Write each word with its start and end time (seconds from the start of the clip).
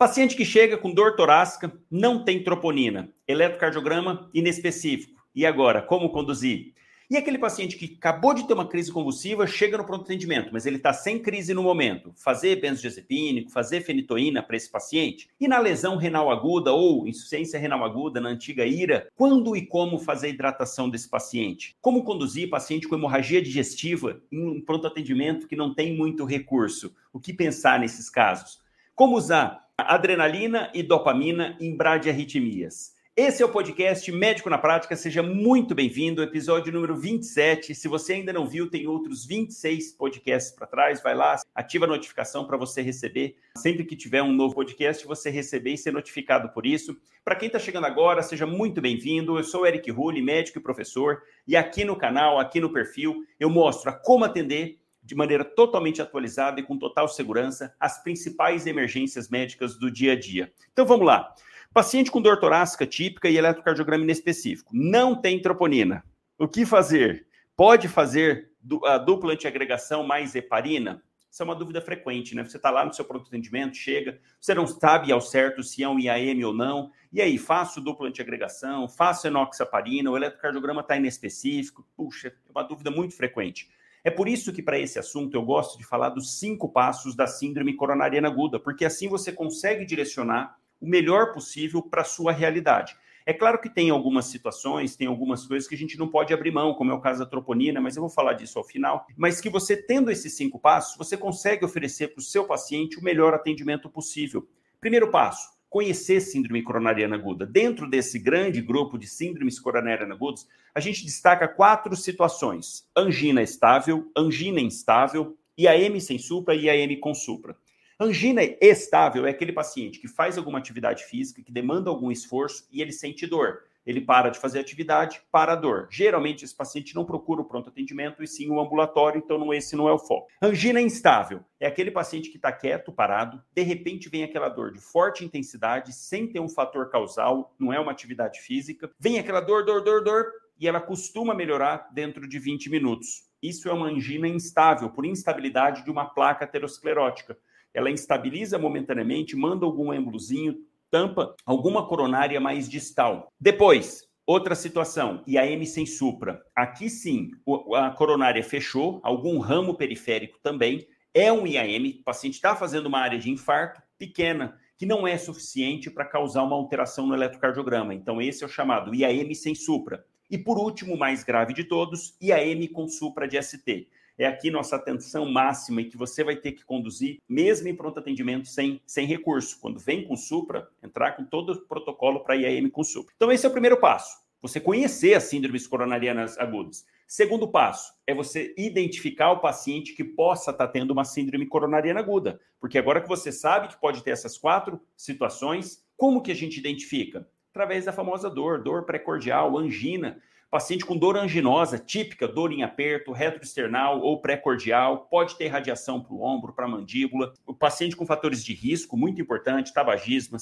Paciente 0.00 0.34
que 0.34 0.46
chega 0.46 0.78
com 0.78 0.94
dor 0.94 1.14
torácica, 1.14 1.70
não 1.90 2.24
tem 2.24 2.42
troponina, 2.42 3.12
eletrocardiograma 3.28 4.30
inespecífico. 4.32 5.22
E 5.34 5.44
agora, 5.44 5.82
como 5.82 6.08
conduzir? 6.08 6.72
E 7.10 7.18
aquele 7.18 7.36
paciente 7.36 7.76
que 7.76 7.96
acabou 7.98 8.32
de 8.32 8.46
ter 8.46 8.54
uma 8.54 8.66
crise 8.66 8.90
convulsiva, 8.90 9.46
chega 9.46 9.76
no 9.76 9.84
pronto 9.84 10.04
atendimento, 10.04 10.48
mas 10.54 10.64
ele 10.64 10.76
está 10.76 10.94
sem 10.94 11.18
crise 11.18 11.52
no 11.52 11.62
momento. 11.62 12.14
Fazer 12.16 12.56
benzodiazepínico, 12.62 13.50
fazer 13.50 13.82
fenitoína 13.82 14.42
para 14.42 14.56
esse 14.56 14.70
paciente? 14.70 15.28
E 15.38 15.46
na 15.46 15.58
lesão 15.58 15.98
renal 15.98 16.30
aguda 16.30 16.72
ou 16.72 17.06
insuficiência 17.06 17.60
renal 17.60 17.84
aguda, 17.84 18.22
na 18.22 18.30
antiga 18.30 18.64
IRA, 18.64 19.06
quando 19.14 19.54
e 19.54 19.66
como 19.66 19.98
fazer 19.98 20.28
a 20.28 20.30
hidratação 20.30 20.88
desse 20.88 21.10
paciente? 21.10 21.76
Como 21.78 22.04
conduzir 22.04 22.48
paciente 22.48 22.88
com 22.88 22.94
hemorragia 22.94 23.42
digestiva 23.42 24.18
em 24.32 24.48
um 24.48 24.62
pronto 24.62 24.86
atendimento 24.86 25.46
que 25.46 25.56
não 25.56 25.74
tem 25.74 25.94
muito 25.94 26.24
recurso? 26.24 26.96
O 27.12 27.20
que 27.20 27.34
pensar 27.34 27.78
nesses 27.78 28.08
casos? 28.08 28.60
Como 28.94 29.14
usar 29.16 29.69
adrenalina 29.82 30.70
e 30.74 30.82
dopamina 30.82 31.56
em 31.60 31.76
bradiarritmias? 31.76 32.98
Esse 33.16 33.42
é 33.42 33.44
o 33.44 33.50
podcast 33.50 34.10
Médico 34.10 34.48
na 34.48 34.56
Prática, 34.56 34.96
seja 34.96 35.22
muito 35.22 35.74
bem-vindo, 35.74 36.22
episódio 36.22 36.72
número 36.72 36.96
27. 36.96 37.74
Se 37.74 37.86
você 37.86 38.14
ainda 38.14 38.32
não 38.32 38.46
viu, 38.46 38.70
tem 38.70 38.86
outros 38.86 39.26
26 39.26 39.92
podcasts 39.92 40.52
para 40.52 40.66
trás, 40.66 41.02
vai 41.02 41.14
lá, 41.14 41.36
ativa 41.54 41.84
a 41.84 41.88
notificação 41.88 42.46
para 42.46 42.56
você 42.56 42.80
receber. 42.80 43.36
Sempre 43.58 43.84
que 43.84 43.94
tiver 43.94 44.22
um 44.22 44.32
novo 44.32 44.54
podcast, 44.54 45.06
você 45.06 45.28
receber 45.28 45.74
e 45.74 45.76
ser 45.76 45.92
notificado 45.92 46.48
por 46.48 46.64
isso. 46.64 46.96
Para 47.22 47.36
quem 47.36 47.48
está 47.48 47.58
chegando 47.58 47.84
agora, 47.84 48.22
seja 48.22 48.46
muito 48.46 48.80
bem-vindo. 48.80 49.36
Eu 49.36 49.44
sou 49.44 49.66
Eric 49.66 49.90
Rulli, 49.90 50.22
médico 50.22 50.58
e 50.58 50.62
professor, 50.62 51.20
e 51.46 51.56
aqui 51.56 51.84
no 51.84 51.96
canal, 51.96 52.38
aqui 52.38 52.58
no 52.58 52.72
perfil, 52.72 53.22
eu 53.38 53.50
mostro 53.50 53.92
como 54.02 54.24
atender 54.24 54.79
de 55.02 55.14
maneira 55.14 55.44
totalmente 55.44 56.00
atualizada 56.00 56.60
e 56.60 56.62
com 56.62 56.78
total 56.78 57.08
segurança 57.08 57.74
as 57.78 58.02
principais 58.02 58.66
emergências 58.66 59.28
médicas 59.28 59.78
do 59.78 59.90
dia 59.90 60.12
a 60.12 60.18
dia. 60.18 60.52
Então 60.72 60.86
vamos 60.86 61.06
lá. 61.06 61.34
Paciente 61.72 62.10
com 62.10 62.20
dor 62.20 62.40
torácica 62.40 62.86
típica 62.86 63.28
e 63.28 63.36
eletrocardiograma 63.36 64.02
inespecífico. 64.02 64.70
Não 64.74 65.14
tem 65.14 65.40
troponina. 65.40 66.04
O 66.38 66.48
que 66.48 66.66
fazer? 66.66 67.26
Pode 67.56 67.86
fazer 67.88 68.50
a 68.84 68.98
dupla 68.98 69.32
antiagregação 69.32 70.02
mais 70.02 70.34
heparina? 70.34 71.02
Isso 71.30 71.42
é 71.42 71.44
uma 71.44 71.54
dúvida 71.54 71.80
frequente, 71.80 72.34
né? 72.34 72.42
Você 72.42 72.56
está 72.56 72.70
lá 72.70 72.84
no 72.84 72.92
seu 72.92 73.04
pronto 73.04 73.28
atendimento, 73.28 73.76
chega, 73.76 74.18
você 74.40 74.52
não 74.52 74.66
sabe 74.66 75.12
ao 75.12 75.20
certo 75.20 75.62
se 75.62 75.80
é 75.80 75.88
um 75.88 75.98
IAM 76.00 76.44
ou 76.44 76.52
não. 76.52 76.90
E 77.12 77.22
aí, 77.22 77.38
faço 77.38 77.80
dupla 77.80 78.08
antiagregação, 78.08 78.88
faço 78.88 79.28
enoxaparina, 79.28 80.10
o 80.10 80.16
eletrocardiograma 80.16 80.80
está 80.80 80.96
inespecífico. 80.96 81.86
Puxa, 81.96 82.28
é 82.28 82.50
uma 82.50 82.64
dúvida 82.64 82.90
muito 82.90 83.14
frequente. 83.14 83.70
É 84.02 84.10
por 84.10 84.28
isso 84.28 84.52
que, 84.52 84.62
para 84.62 84.78
esse 84.78 84.98
assunto, 84.98 85.34
eu 85.34 85.42
gosto 85.42 85.76
de 85.76 85.84
falar 85.84 86.10
dos 86.10 86.38
cinco 86.38 86.68
passos 86.68 87.14
da 87.14 87.26
síndrome 87.26 87.74
coronariana 87.74 88.28
aguda, 88.28 88.58
porque 88.58 88.84
assim 88.84 89.08
você 89.08 89.30
consegue 89.30 89.84
direcionar 89.84 90.56
o 90.80 90.88
melhor 90.88 91.32
possível 91.32 91.82
para 91.82 92.02
a 92.02 92.04
sua 92.04 92.32
realidade. 92.32 92.96
É 93.26 93.34
claro 93.34 93.60
que 93.60 93.68
tem 93.68 93.90
algumas 93.90 94.24
situações, 94.24 94.96
tem 94.96 95.06
algumas 95.06 95.46
coisas 95.46 95.68
que 95.68 95.74
a 95.74 95.78
gente 95.78 95.98
não 95.98 96.08
pode 96.08 96.32
abrir 96.32 96.50
mão, 96.50 96.74
como 96.74 96.90
é 96.90 96.94
o 96.94 97.00
caso 97.00 97.20
da 97.20 97.26
troponina, 97.26 97.80
mas 97.80 97.94
eu 97.94 98.00
vou 98.00 98.10
falar 98.10 98.32
disso 98.32 98.58
ao 98.58 98.64
final. 98.64 99.06
Mas 99.16 99.40
que 99.40 99.50
você 99.50 99.76
tendo 99.76 100.10
esses 100.10 100.34
cinco 100.34 100.58
passos, 100.58 100.96
você 100.96 101.16
consegue 101.16 101.64
oferecer 101.64 102.08
para 102.08 102.20
o 102.20 102.24
seu 102.24 102.44
paciente 102.44 102.98
o 102.98 103.04
melhor 103.04 103.34
atendimento 103.34 103.90
possível. 103.90 104.48
Primeiro 104.80 105.10
passo, 105.10 105.50
conhecer 105.70 106.20
síndrome 106.20 106.62
coronariana 106.62 107.14
aguda. 107.14 107.46
Dentro 107.46 107.88
desse 107.88 108.18
grande 108.18 108.60
grupo 108.60 108.98
de 108.98 109.06
síndromes 109.06 109.60
coronariana 109.60 110.14
agudas, 110.14 110.46
a 110.74 110.80
gente 110.80 111.04
destaca 111.04 111.46
quatro 111.46 111.94
situações: 111.96 112.84
angina 112.94 113.40
estável, 113.40 114.10
angina 114.16 114.60
instável, 114.60 115.38
IAM 115.56 116.00
sem 116.00 116.18
supra 116.18 116.54
e 116.54 116.64
IAM 116.64 116.98
com 116.98 117.14
supra. 117.14 117.56
Angina 117.98 118.42
estável 118.60 119.26
é 119.26 119.30
aquele 119.30 119.52
paciente 119.52 120.00
que 120.00 120.08
faz 120.08 120.36
alguma 120.36 120.58
atividade 120.58 121.04
física, 121.04 121.42
que 121.42 121.52
demanda 121.52 121.88
algum 121.88 122.10
esforço 122.10 122.66
e 122.72 122.82
ele 122.82 122.92
sente 122.92 123.26
dor. 123.26 123.62
Ele 123.86 124.00
para 124.00 124.28
de 124.28 124.38
fazer 124.38 124.60
atividade, 124.60 125.22
para 125.32 125.52
a 125.52 125.56
dor. 125.56 125.88
Geralmente, 125.90 126.44
esse 126.44 126.54
paciente 126.54 126.94
não 126.94 127.04
procura 127.04 127.40
o 127.40 127.44
pronto 127.44 127.70
atendimento 127.70 128.22
e 128.22 128.26
sim 128.26 128.50
o 128.50 128.60
ambulatório, 128.60 129.18
então 129.18 129.38
não, 129.38 129.52
esse 129.52 129.74
não 129.74 129.88
é 129.88 129.92
o 129.92 129.98
foco. 129.98 130.28
Angina 130.42 130.80
instável 130.80 131.44
é 131.58 131.66
aquele 131.66 131.90
paciente 131.90 132.30
que 132.30 132.36
está 132.36 132.52
quieto, 132.52 132.92
parado, 132.92 133.42
de 133.54 133.62
repente 133.62 134.08
vem 134.08 134.22
aquela 134.22 134.48
dor 134.48 134.72
de 134.72 134.80
forte 134.80 135.24
intensidade, 135.24 135.92
sem 135.92 136.26
ter 136.26 136.40
um 136.40 136.48
fator 136.48 136.90
causal, 136.90 137.54
não 137.58 137.72
é 137.72 137.80
uma 137.80 137.92
atividade 137.92 138.40
física. 138.40 138.90
Vem 138.98 139.18
aquela 139.18 139.40
dor, 139.40 139.64
dor, 139.64 139.82
dor, 139.82 140.04
dor, 140.04 140.26
e 140.58 140.68
ela 140.68 140.80
costuma 140.80 141.34
melhorar 141.34 141.88
dentro 141.92 142.28
de 142.28 142.38
20 142.38 142.68
minutos. 142.68 143.28
Isso 143.42 143.68
é 143.68 143.72
uma 143.72 143.86
angina 143.86 144.28
instável, 144.28 144.90
por 144.90 145.06
instabilidade 145.06 145.84
de 145.84 145.90
uma 145.90 146.04
placa 146.04 146.44
aterosclerótica 146.44 147.36
ela 147.72 147.90
instabiliza 147.90 148.58
momentaneamente, 148.58 149.36
manda 149.36 149.64
algum 149.64 149.92
êmbolozinho, 149.92 150.56
tampa 150.90 151.34
alguma 151.46 151.86
coronária 151.86 152.40
mais 152.40 152.68
distal. 152.68 153.32
Depois, 153.40 154.02
outra 154.26 154.54
situação, 154.54 155.22
IAM 155.26 155.64
sem 155.64 155.86
supra. 155.86 156.42
Aqui 156.54 156.90
sim, 156.90 157.30
a 157.74 157.90
coronária 157.90 158.42
fechou, 158.42 159.00
algum 159.02 159.38
ramo 159.38 159.74
periférico 159.74 160.38
também. 160.42 160.86
É 161.14 161.32
um 161.32 161.46
IAM, 161.46 162.00
o 162.00 162.04
paciente 162.04 162.34
está 162.34 162.54
fazendo 162.54 162.86
uma 162.86 163.00
área 163.00 163.18
de 163.18 163.30
infarto 163.30 163.82
pequena, 163.98 164.58
que 164.76 164.86
não 164.86 165.06
é 165.06 165.18
suficiente 165.18 165.90
para 165.90 166.04
causar 166.04 166.42
uma 166.42 166.56
alteração 166.56 167.06
no 167.06 167.14
eletrocardiograma. 167.14 167.94
Então, 167.94 168.20
esse 168.20 168.42
é 168.42 168.46
o 168.46 168.50
chamado 168.50 168.94
IAM 168.94 169.34
sem 169.34 169.54
supra. 169.54 170.04
E 170.30 170.38
por 170.38 170.58
último, 170.58 170.96
mais 170.96 171.24
grave 171.24 171.52
de 171.52 171.64
todos, 171.64 172.16
IAM 172.20 172.66
com 172.72 172.88
supra 172.88 173.26
de 173.26 173.40
ST 173.42 173.88
é 174.20 174.26
aqui 174.26 174.50
nossa 174.50 174.76
atenção 174.76 175.24
máxima 175.24 175.80
e 175.80 175.86
que 175.86 175.96
você 175.96 176.22
vai 176.22 176.36
ter 176.36 176.52
que 176.52 176.62
conduzir, 176.62 177.18
mesmo 177.26 177.68
em 177.68 177.74
pronto 177.74 177.98
atendimento, 177.98 178.48
sem, 178.48 178.78
sem 178.86 179.06
recurso. 179.06 179.58
Quando 179.58 179.78
vem 179.78 180.04
com 180.04 180.14
Supra, 180.14 180.68
entrar 180.82 181.12
com 181.12 181.24
todo 181.24 181.52
o 181.52 181.60
protocolo 181.62 182.20
para 182.20 182.36
IAM 182.36 182.68
com 182.68 182.84
Supra. 182.84 183.14
Então, 183.16 183.32
esse 183.32 183.46
é 183.46 183.48
o 183.48 183.52
primeiro 183.52 183.78
passo. 183.78 184.18
Você 184.42 184.60
conhecer 184.60 185.14
as 185.14 185.24
síndromes 185.24 185.66
coronarianas 185.66 186.38
agudas. 186.38 186.84
Segundo 187.06 187.48
passo 187.48 187.94
é 188.06 188.14
você 188.14 188.54
identificar 188.58 189.32
o 189.32 189.40
paciente 189.40 189.94
que 189.94 190.04
possa 190.04 190.50
estar 190.50 190.68
tendo 190.68 190.90
uma 190.90 191.04
síndrome 191.04 191.46
coronariana 191.46 192.00
aguda. 192.00 192.38
Porque 192.60 192.76
agora 192.76 193.00
que 193.00 193.08
você 193.08 193.32
sabe 193.32 193.68
que 193.68 193.80
pode 193.80 194.04
ter 194.04 194.10
essas 194.10 194.36
quatro 194.36 194.78
situações, 194.94 195.82
como 195.96 196.22
que 196.22 196.30
a 196.30 196.36
gente 196.36 196.58
identifica? 196.58 197.26
Através 197.50 197.86
da 197.86 197.92
famosa 197.92 198.28
dor, 198.28 198.62
dor 198.62 198.84
pré-cordial, 198.84 199.58
angina. 199.58 200.20
Paciente 200.50 200.84
com 200.84 200.96
dor 200.96 201.16
anginosa, 201.16 201.78
típica, 201.78 202.26
dor 202.26 202.50
em 202.50 202.64
aperto, 202.64 203.12
retroesternal 203.12 204.00
ou 204.00 204.20
pré-cordial, 204.20 205.06
pode 205.08 205.36
ter 205.36 205.46
radiação 205.46 206.02
para 206.02 206.12
o 206.12 206.24
ombro, 206.24 206.52
para 206.52 206.64
a 206.64 206.68
mandíbula. 206.68 207.32
O 207.46 207.54
paciente 207.54 207.94
com 207.94 208.04
fatores 208.04 208.42
de 208.42 208.52
risco, 208.52 208.96
muito 208.96 209.22
importante, 209.22 209.72
tabagismo, 209.72 210.38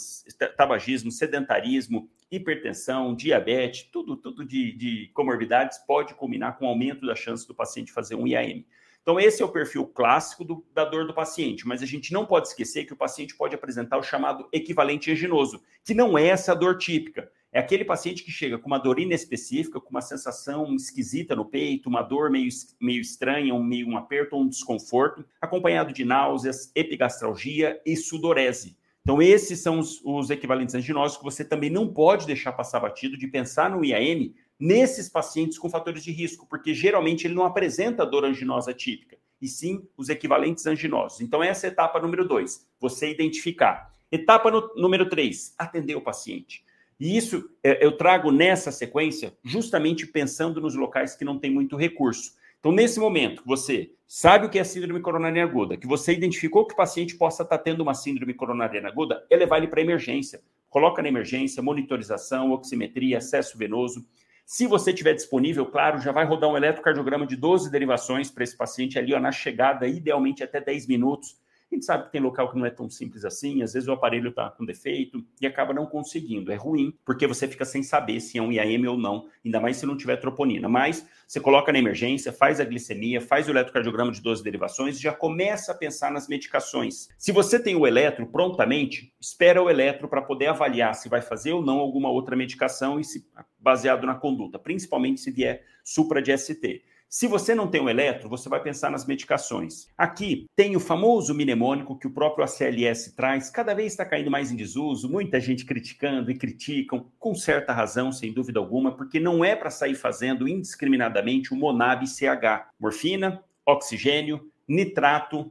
tabagismo 0.56 1.10
sedentarismo, 1.10 2.08
hipertensão, 2.30 3.14
diabetes, 3.14 3.82
tudo, 3.92 4.16
tudo 4.16 4.46
de, 4.46 4.72
de 4.72 5.10
comorbidades 5.12 5.76
pode 5.86 6.14
culminar 6.14 6.56
com 6.56 6.66
aumento 6.66 7.06
da 7.06 7.14
chance 7.14 7.46
do 7.46 7.54
paciente 7.54 7.92
fazer 7.92 8.14
um 8.14 8.26
IAM. 8.26 8.64
Então, 9.02 9.20
esse 9.20 9.42
é 9.42 9.44
o 9.44 9.52
perfil 9.52 9.86
clássico 9.86 10.42
do, 10.42 10.64
da 10.72 10.86
dor 10.86 11.06
do 11.06 11.12
paciente, 11.12 11.66
mas 11.66 11.82
a 11.82 11.86
gente 11.86 12.14
não 12.14 12.24
pode 12.24 12.48
esquecer 12.48 12.86
que 12.86 12.94
o 12.94 12.96
paciente 12.96 13.34
pode 13.34 13.54
apresentar 13.54 13.98
o 13.98 14.02
chamado 14.02 14.48
equivalente 14.52 15.12
anginoso, 15.12 15.62
que 15.84 15.92
não 15.92 16.16
é 16.16 16.28
essa 16.28 16.54
dor 16.54 16.78
típica. 16.78 17.30
É 17.50 17.58
aquele 17.58 17.84
paciente 17.84 18.22
que 18.22 18.30
chega 18.30 18.58
com 18.58 18.66
uma 18.66 18.78
dor 18.78 18.98
inespecífica, 18.98 19.80
com 19.80 19.90
uma 19.90 20.02
sensação 20.02 20.74
esquisita 20.74 21.34
no 21.34 21.46
peito, 21.46 21.88
uma 21.88 22.02
dor 22.02 22.30
meio, 22.30 22.48
meio 22.78 23.00
estranha, 23.00 23.54
um, 23.54 23.62
meio 23.62 23.88
um 23.88 23.96
aperto 23.96 24.36
ou 24.36 24.42
um 24.42 24.48
desconforto, 24.48 25.24
acompanhado 25.40 25.92
de 25.92 26.04
náuseas, 26.04 26.70
epigastralgia 26.74 27.80
e 27.86 27.96
sudorese. 27.96 28.76
Então, 29.00 29.22
esses 29.22 29.60
são 29.60 29.78
os, 29.78 30.02
os 30.04 30.28
equivalentes 30.28 30.74
anginosos 30.74 31.16
que 31.16 31.24
você 31.24 31.42
também 31.42 31.70
não 31.70 31.88
pode 31.88 32.26
deixar 32.26 32.52
passar 32.52 32.80
batido 32.80 33.16
de 33.16 33.26
pensar 33.26 33.70
no 33.70 33.82
IAM 33.82 34.34
nesses 34.60 35.08
pacientes 35.08 35.58
com 35.58 35.70
fatores 35.70 36.04
de 36.04 36.10
risco, 36.10 36.46
porque 36.46 36.74
geralmente 36.74 37.26
ele 37.26 37.34
não 37.34 37.44
apresenta 37.44 38.04
dor 38.04 38.26
anginosa 38.26 38.74
típica, 38.74 39.16
e 39.40 39.48
sim 39.48 39.88
os 39.96 40.10
equivalentes 40.10 40.66
anginosos. 40.66 41.22
Então, 41.22 41.42
essa 41.42 41.66
é 41.66 41.70
a 41.70 41.72
etapa 41.72 41.98
número 41.98 42.28
dois, 42.28 42.66
você 42.78 43.10
identificar. 43.10 43.90
Etapa 44.12 44.50
no, 44.50 44.74
número 44.74 45.08
três, 45.08 45.54
atender 45.56 45.94
o 45.94 46.02
paciente. 46.02 46.62
E 46.98 47.16
isso 47.16 47.48
é, 47.62 47.84
eu 47.84 47.96
trago 47.96 48.32
nessa 48.32 48.72
sequência 48.72 49.32
justamente 49.44 50.06
pensando 50.06 50.60
nos 50.60 50.74
locais 50.74 51.14
que 51.14 51.24
não 51.24 51.38
tem 51.38 51.50
muito 51.50 51.76
recurso. 51.76 52.32
Então, 52.58 52.72
nesse 52.72 52.98
momento, 52.98 53.42
você 53.46 53.92
sabe 54.04 54.46
o 54.46 54.50
que 54.50 54.58
é 54.58 54.64
síndrome 54.64 55.00
coronariana 55.00 55.48
aguda, 55.48 55.76
que 55.76 55.86
você 55.86 56.12
identificou 56.12 56.66
que 56.66 56.74
o 56.74 56.76
paciente 56.76 57.16
possa 57.16 57.44
estar 57.44 57.58
tendo 57.58 57.82
uma 57.82 57.94
síndrome 57.94 58.34
coronariana 58.34 58.88
aguda, 58.88 59.24
é 59.30 59.36
levar 59.36 59.58
ele 59.58 59.68
para 59.68 59.80
emergência. 59.80 60.40
Coloca 60.68 61.00
na 61.00 61.08
emergência, 61.08 61.62
monitorização, 61.62 62.50
oximetria, 62.50 63.18
acesso 63.18 63.56
venoso. 63.56 64.04
Se 64.44 64.66
você 64.66 64.92
tiver 64.92 65.14
disponível, 65.14 65.66
claro, 65.66 66.00
já 66.00 66.10
vai 66.10 66.24
rodar 66.24 66.50
um 66.50 66.56
eletrocardiograma 66.56 67.26
de 67.26 67.36
12 67.36 67.70
derivações 67.70 68.28
para 68.28 68.42
esse 68.42 68.56
paciente 68.56 68.98
ali 68.98 69.14
ó, 69.14 69.20
na 69.20 69.30
chegada, 69.30 69.86
idealmente 69.86 70.42
até 70.42 70.60
10 70.60 70.88
minutos 70.88 71.36
A 71.70 71.74
gente 71.74 71.84
sabe 71.84 72.04
que 72.04 72.12
tem 72.12 72.20
local 72.20 72.50
que 72.50 72.58
não 72.58 72.64
é 72.64 72.70
tão 72.70 72.88
simples 72.88 73.26
assim, 73.26 73.62
às 73.62 73.74
vezes 73.74 73.88
o 73.88 73.92
aparelho 73.92 74.30
está 74.30 74.50
com 74.50 74.64
defeito 74.64 75.22
e 75.38 75.46
acaba 75.46 75.74
não 75.74 75.84
conseguindo. 75.84 76.50
É 76.50 76.54
ruim, 76.54 76.94
porque 77.04 77.26
você 77.26 77.46
fica 77.46 77.64
sem 77.64 77.82
saber 77.82 78.20
se 78.20 78.38
é 78.38 78.42
um 78.42 78.50
IAM 78.50 78.88
ou 78.88 78.96
não, 78.96 79.26
ainda 79.44 79.60
mais 79.60 79.76
se 79.76 79.84
não 79.84 79.94
tiver 79.96 80.16
troponina. 80.16 80.66
Mas 80.66 81.06
você 81.26 81.38
coloca 81.38 81.70
na 81.70 81.78
emergência, 81.78 82.32
faz 82.32 82.58
a 82.58 82.64
glicemia, 82.64 83.20
faz 83.20 83.48
o 83.48 83.50
eletrocardiograma 83.50 84.10
de 84.10 84.22
12 84.22 84.42
derivações 84.42 84.96
e 84.96 85.02
já 85.02 85.12
começa 85.12 85.72
a 85.72 85.74
pensar 85.74 86.10
nas 86.10 86.26
medicações. 86.26 87.08
Se 87.18 87.32
você 87.32 87.62
tem 87.62 87.76
o 87.76 87.86
eletro 87.86 88.26
prontamente, 88.26 89.12
espera 89.20 89.62
o 89.62 89.68
eletro 89.68 90.08
para 90.08 90.22
poder 90.22 90.46
avaliar 90.46 90.94
se 90.94 91.08
vai 91.08 91.20
fazer 91.20 91.52
ou 91.52 91.62
não 91.62 91.78
alguma 91.80 92.10
outra 92.10 92.34
medicação 92.34 92.98
e 92.98 93.04
se 93.04 93.26
baseado 93.58 94.06
na 94.06 94.14
conduta, 94.14 94.58
principalmente 94.58 95.20
se 95.20 95.30
vier 95.30 95.62
supra 95.84 96.22
de 96.22 96.36
ST. 96.36 96.82
Se 97.08 97.26
você 97.26 97.54
não 97.54 97.66
tem 97.66 97.80
o 97.80 97.88
eletro, 97.88 98.28
você 98.28 98.50
vai 98.50 98.62
pensar 98.62 98.90
nas 98.90 99.06
medicações. 99.06 99.86
Aqui 99.96 100.46
tem 100.54 100.76
o 100.76 100.80
famoso 100.80 101.34
mnemônico 101.34 101.98
que 101.98 102.06
o 102.06 102.12
próprio 102.12 102.44
ACLS 102.44 103.16
traz, 103.16 103.48
cada 103.48 103.72
vez 103.72 103.92
está 103.92 104.04
caindo 104.04 104.30
mais 104.30 104.52
em 104.52 104.56
desuso, 104.56 105.10
muita 105.10 105.40
gente 105.40 105.64
criticando 105.64 106.30
e 106.30 106.36
criticam, 106.36 107.10
com 107.18 107.34
certa 107.34 107.72
razão, 107.72 108.12
sem 108.12 108.30
dúvida 108.30 108.60
alguma, 108.60 108.94
porque 108.94 109.18
não 109.18 109.42
é 109.42 109.56
para 109.56 109.70
sair 109.70 109.94
fazendo 109.94 110.46
indiscriminadamente 110.46 111.54
o 111.54 111.56
Monab 111.56 112.06
CH, 112.06 112.68
morfina, 112.78 113.42
oxigênio, 113.64 114.46
nitrato, 114.68 115.50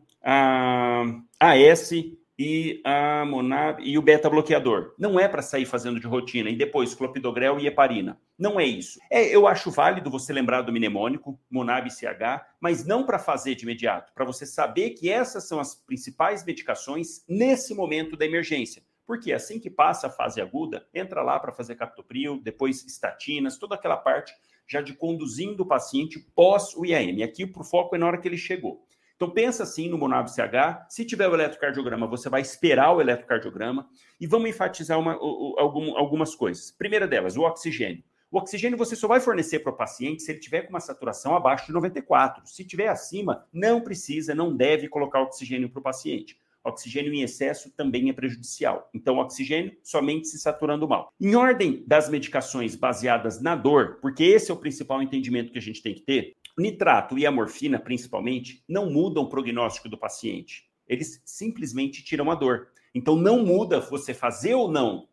AS 1.39 1.91
e 2.37 2.81
a 2.83 3.25
Monab 3.25 3.81
e 3.83 3.97
o 3.97 4.01
beta 4.01 4.29
bloqueador. 4.29 4.93
Não 4.97 5.19
é 5.19 5.27
para 5.27 5.41
sair 5.41 5.65
fazendo 5.65 5.99
de 5.99 6.05
rotina 6.05 6.49
e 6.49 6.55
depois 6.55 6.93
clopidogrel 6.93 7.59
e 7.59 7.65
heparina. 7.65 8.19
Não 8.37 8.59
é 8.59 8.65
isso. 8.65 8.99
É, 9.09 9.23
eu 9.23 9.47
acho 9.47 9.71
válido 9.71 10.11
você 10.11 10.31
lembrar 10.31 10.61
do 10.61 10.71
mnemônico, 10.71 11.39
Monab 11.49 11.89
CH, 11.89 12.45
mas 12.59 12.85
não 12.85 13.05
para 13.05 13.17
fazer 13.17 13.55
de 13.55 13.63
imediato, 13.63 14.13
para 14.13 14.25
você 14.25 14.45
saber 14.45 14.91
que 14.91 15.09
essas 15.09 15.47
são 15.47 15.59
as 15.59 15.73
principais 15.73 16.45
medicações 16.45 17.23
nesse 17.27 17.73
momento 17.73 18.15
da 18.15 18.25
emergência. 18.25 18.83
Porque 19.05 19.31
assim 19.31 19.59
que 19.59 19.69
passa 19.69 20.07
a 20.07 20.11
fase 20.11 20.41
aguda, 20.41 20.85
entra 20.93 21.23
lá 21.23 21.39
para 21.39 21.53
fazer 21.53 21.75
captopril, 21.75 22.41
depois 22.43 22.85
estatinas, 22.85 23.57
toda 23.57 23.73
aquela 23.73 23.97
parte 23.97 24.33
já 24.67 24.81
de 24.81 24.93
conduzindo 24.93 25.63
o 25.63 25.65
paciente 25.65 26.19
pós 26.35 26.75
o 26.75 26.85
IAM. 26.85 27.23
Aqui 27.23 27.45
o 27.45 27.63
foco 27.63 27.95
é 27.95 27.99
na 27.99 28.05
hora 28.05 28.17
que 28.17 28.27
ele 28.27 28.37
chegou. 28.37 28.85
Então 29.17 29.31
pensa 29.31 29.63
assim 29.63 29.89
no 29.89 29.97
Monab 29.97 30.29
CH, 30.29 30.85
se 30.89 31.03
tiver 31.03 31.27
o 31.27 31.33
eletrocardiograma, 31.33 32.05
você 32.05 32.29
vai 32.29 32.39
esperar 32.39 32.95
o 32.95 33.01
eletrocardiograma 33.01 33.89
e 34.21 34.27
vamos 34.27 34.47
enfatizar 34.47 34.99
uma, 34.99 35.13
algumas 35.13 36.35
coisas. 36.35 36.71
Primeira 36.71 37.07
delas, 37.07 37.35
o 37.35 37.41
oxigênio. 37.41 38.03
O 38.29 38.37
oxigênio 38.37 38.77
você 38.77 38.95
só 38.95 39.07
vai 39.07 39.19
fornecer 39.19 39.59
para 39.59 39.71
o 39.71 39.75
paciente 39.75 40.21
se 40.21 40.31
ele 40.31 40.39
tiver 40.39 40.61
com 40.61 40.69
uma 40.69 40.79
saturação 40.79 41.35
abaixo 41.35 41.65
de 41.65 41.73
94. 41.73 42.45
Se 42.45 42.63
tiver 42.63 42.89
acima, 42.89 43.43
não 43.51 43.81
precisa, 43.81 44.35
não 44.35 44.55
deve 44.55 44.87
colocar 44.87 45.21
oxigênio 45.21 45.69
para 45.69 45.79
o 45.79 45.83
paciente. 45.83 46.37
Oxigênio 46.63 47.13
em 47.13 47.21
excesso 47.21 47.71
também 47.71 48.09
é 48.09 48.13
prejudicial. 48.13 48.89
Então, 48.93 49.17
oxigênio 49.17 49.75
somente 49.81 50.27
se 50.27 50.37
saturando 50.37 50.87
mal. 50.87 51.11
Em 51.19 51.33
ordem 51.33 51.83
das 51.87 52.09
medicações 52.09 52.75
baseadas 52.75 53.41
na 53.41 53.55
dor, 53.55 53.97
porque 54.01 54.23
esse 54.25 54.51
é 54.51 54.53
o 54.53 54.57
principal 54.57 55.01
entendimento 55.01 55.51
que 55.51 55.57
a 55.57 55.61
gente 55.61 55.81
tem 55.81 55.95
que 55.95 56.01
ter, 56.01 56.35
nitrato 56.57 57.17
e 57.17 57.25
a 57.25 57.31
morfina, 57.31 57.79
principalmente, 57.79 58.63
não 58.67 58.89
mudam 58.89 59.23
o 59.23 59.29
prognóstico 59.29 59.87
do 59.87 59.97
paciente. 59.97 60.67
Eles 60.87 61.21
simplesmente 61.25 62.03
tiram 62.03 62.31
a 62.31 62.35
dor. 62.35 62.69
Então, 62.93 63.15
não 63.15 63.45
muda 63.45 63.79
você 63.79 64.13
fazer 64.13 64.55
ou 64.55 64.71
não 64.71 65.07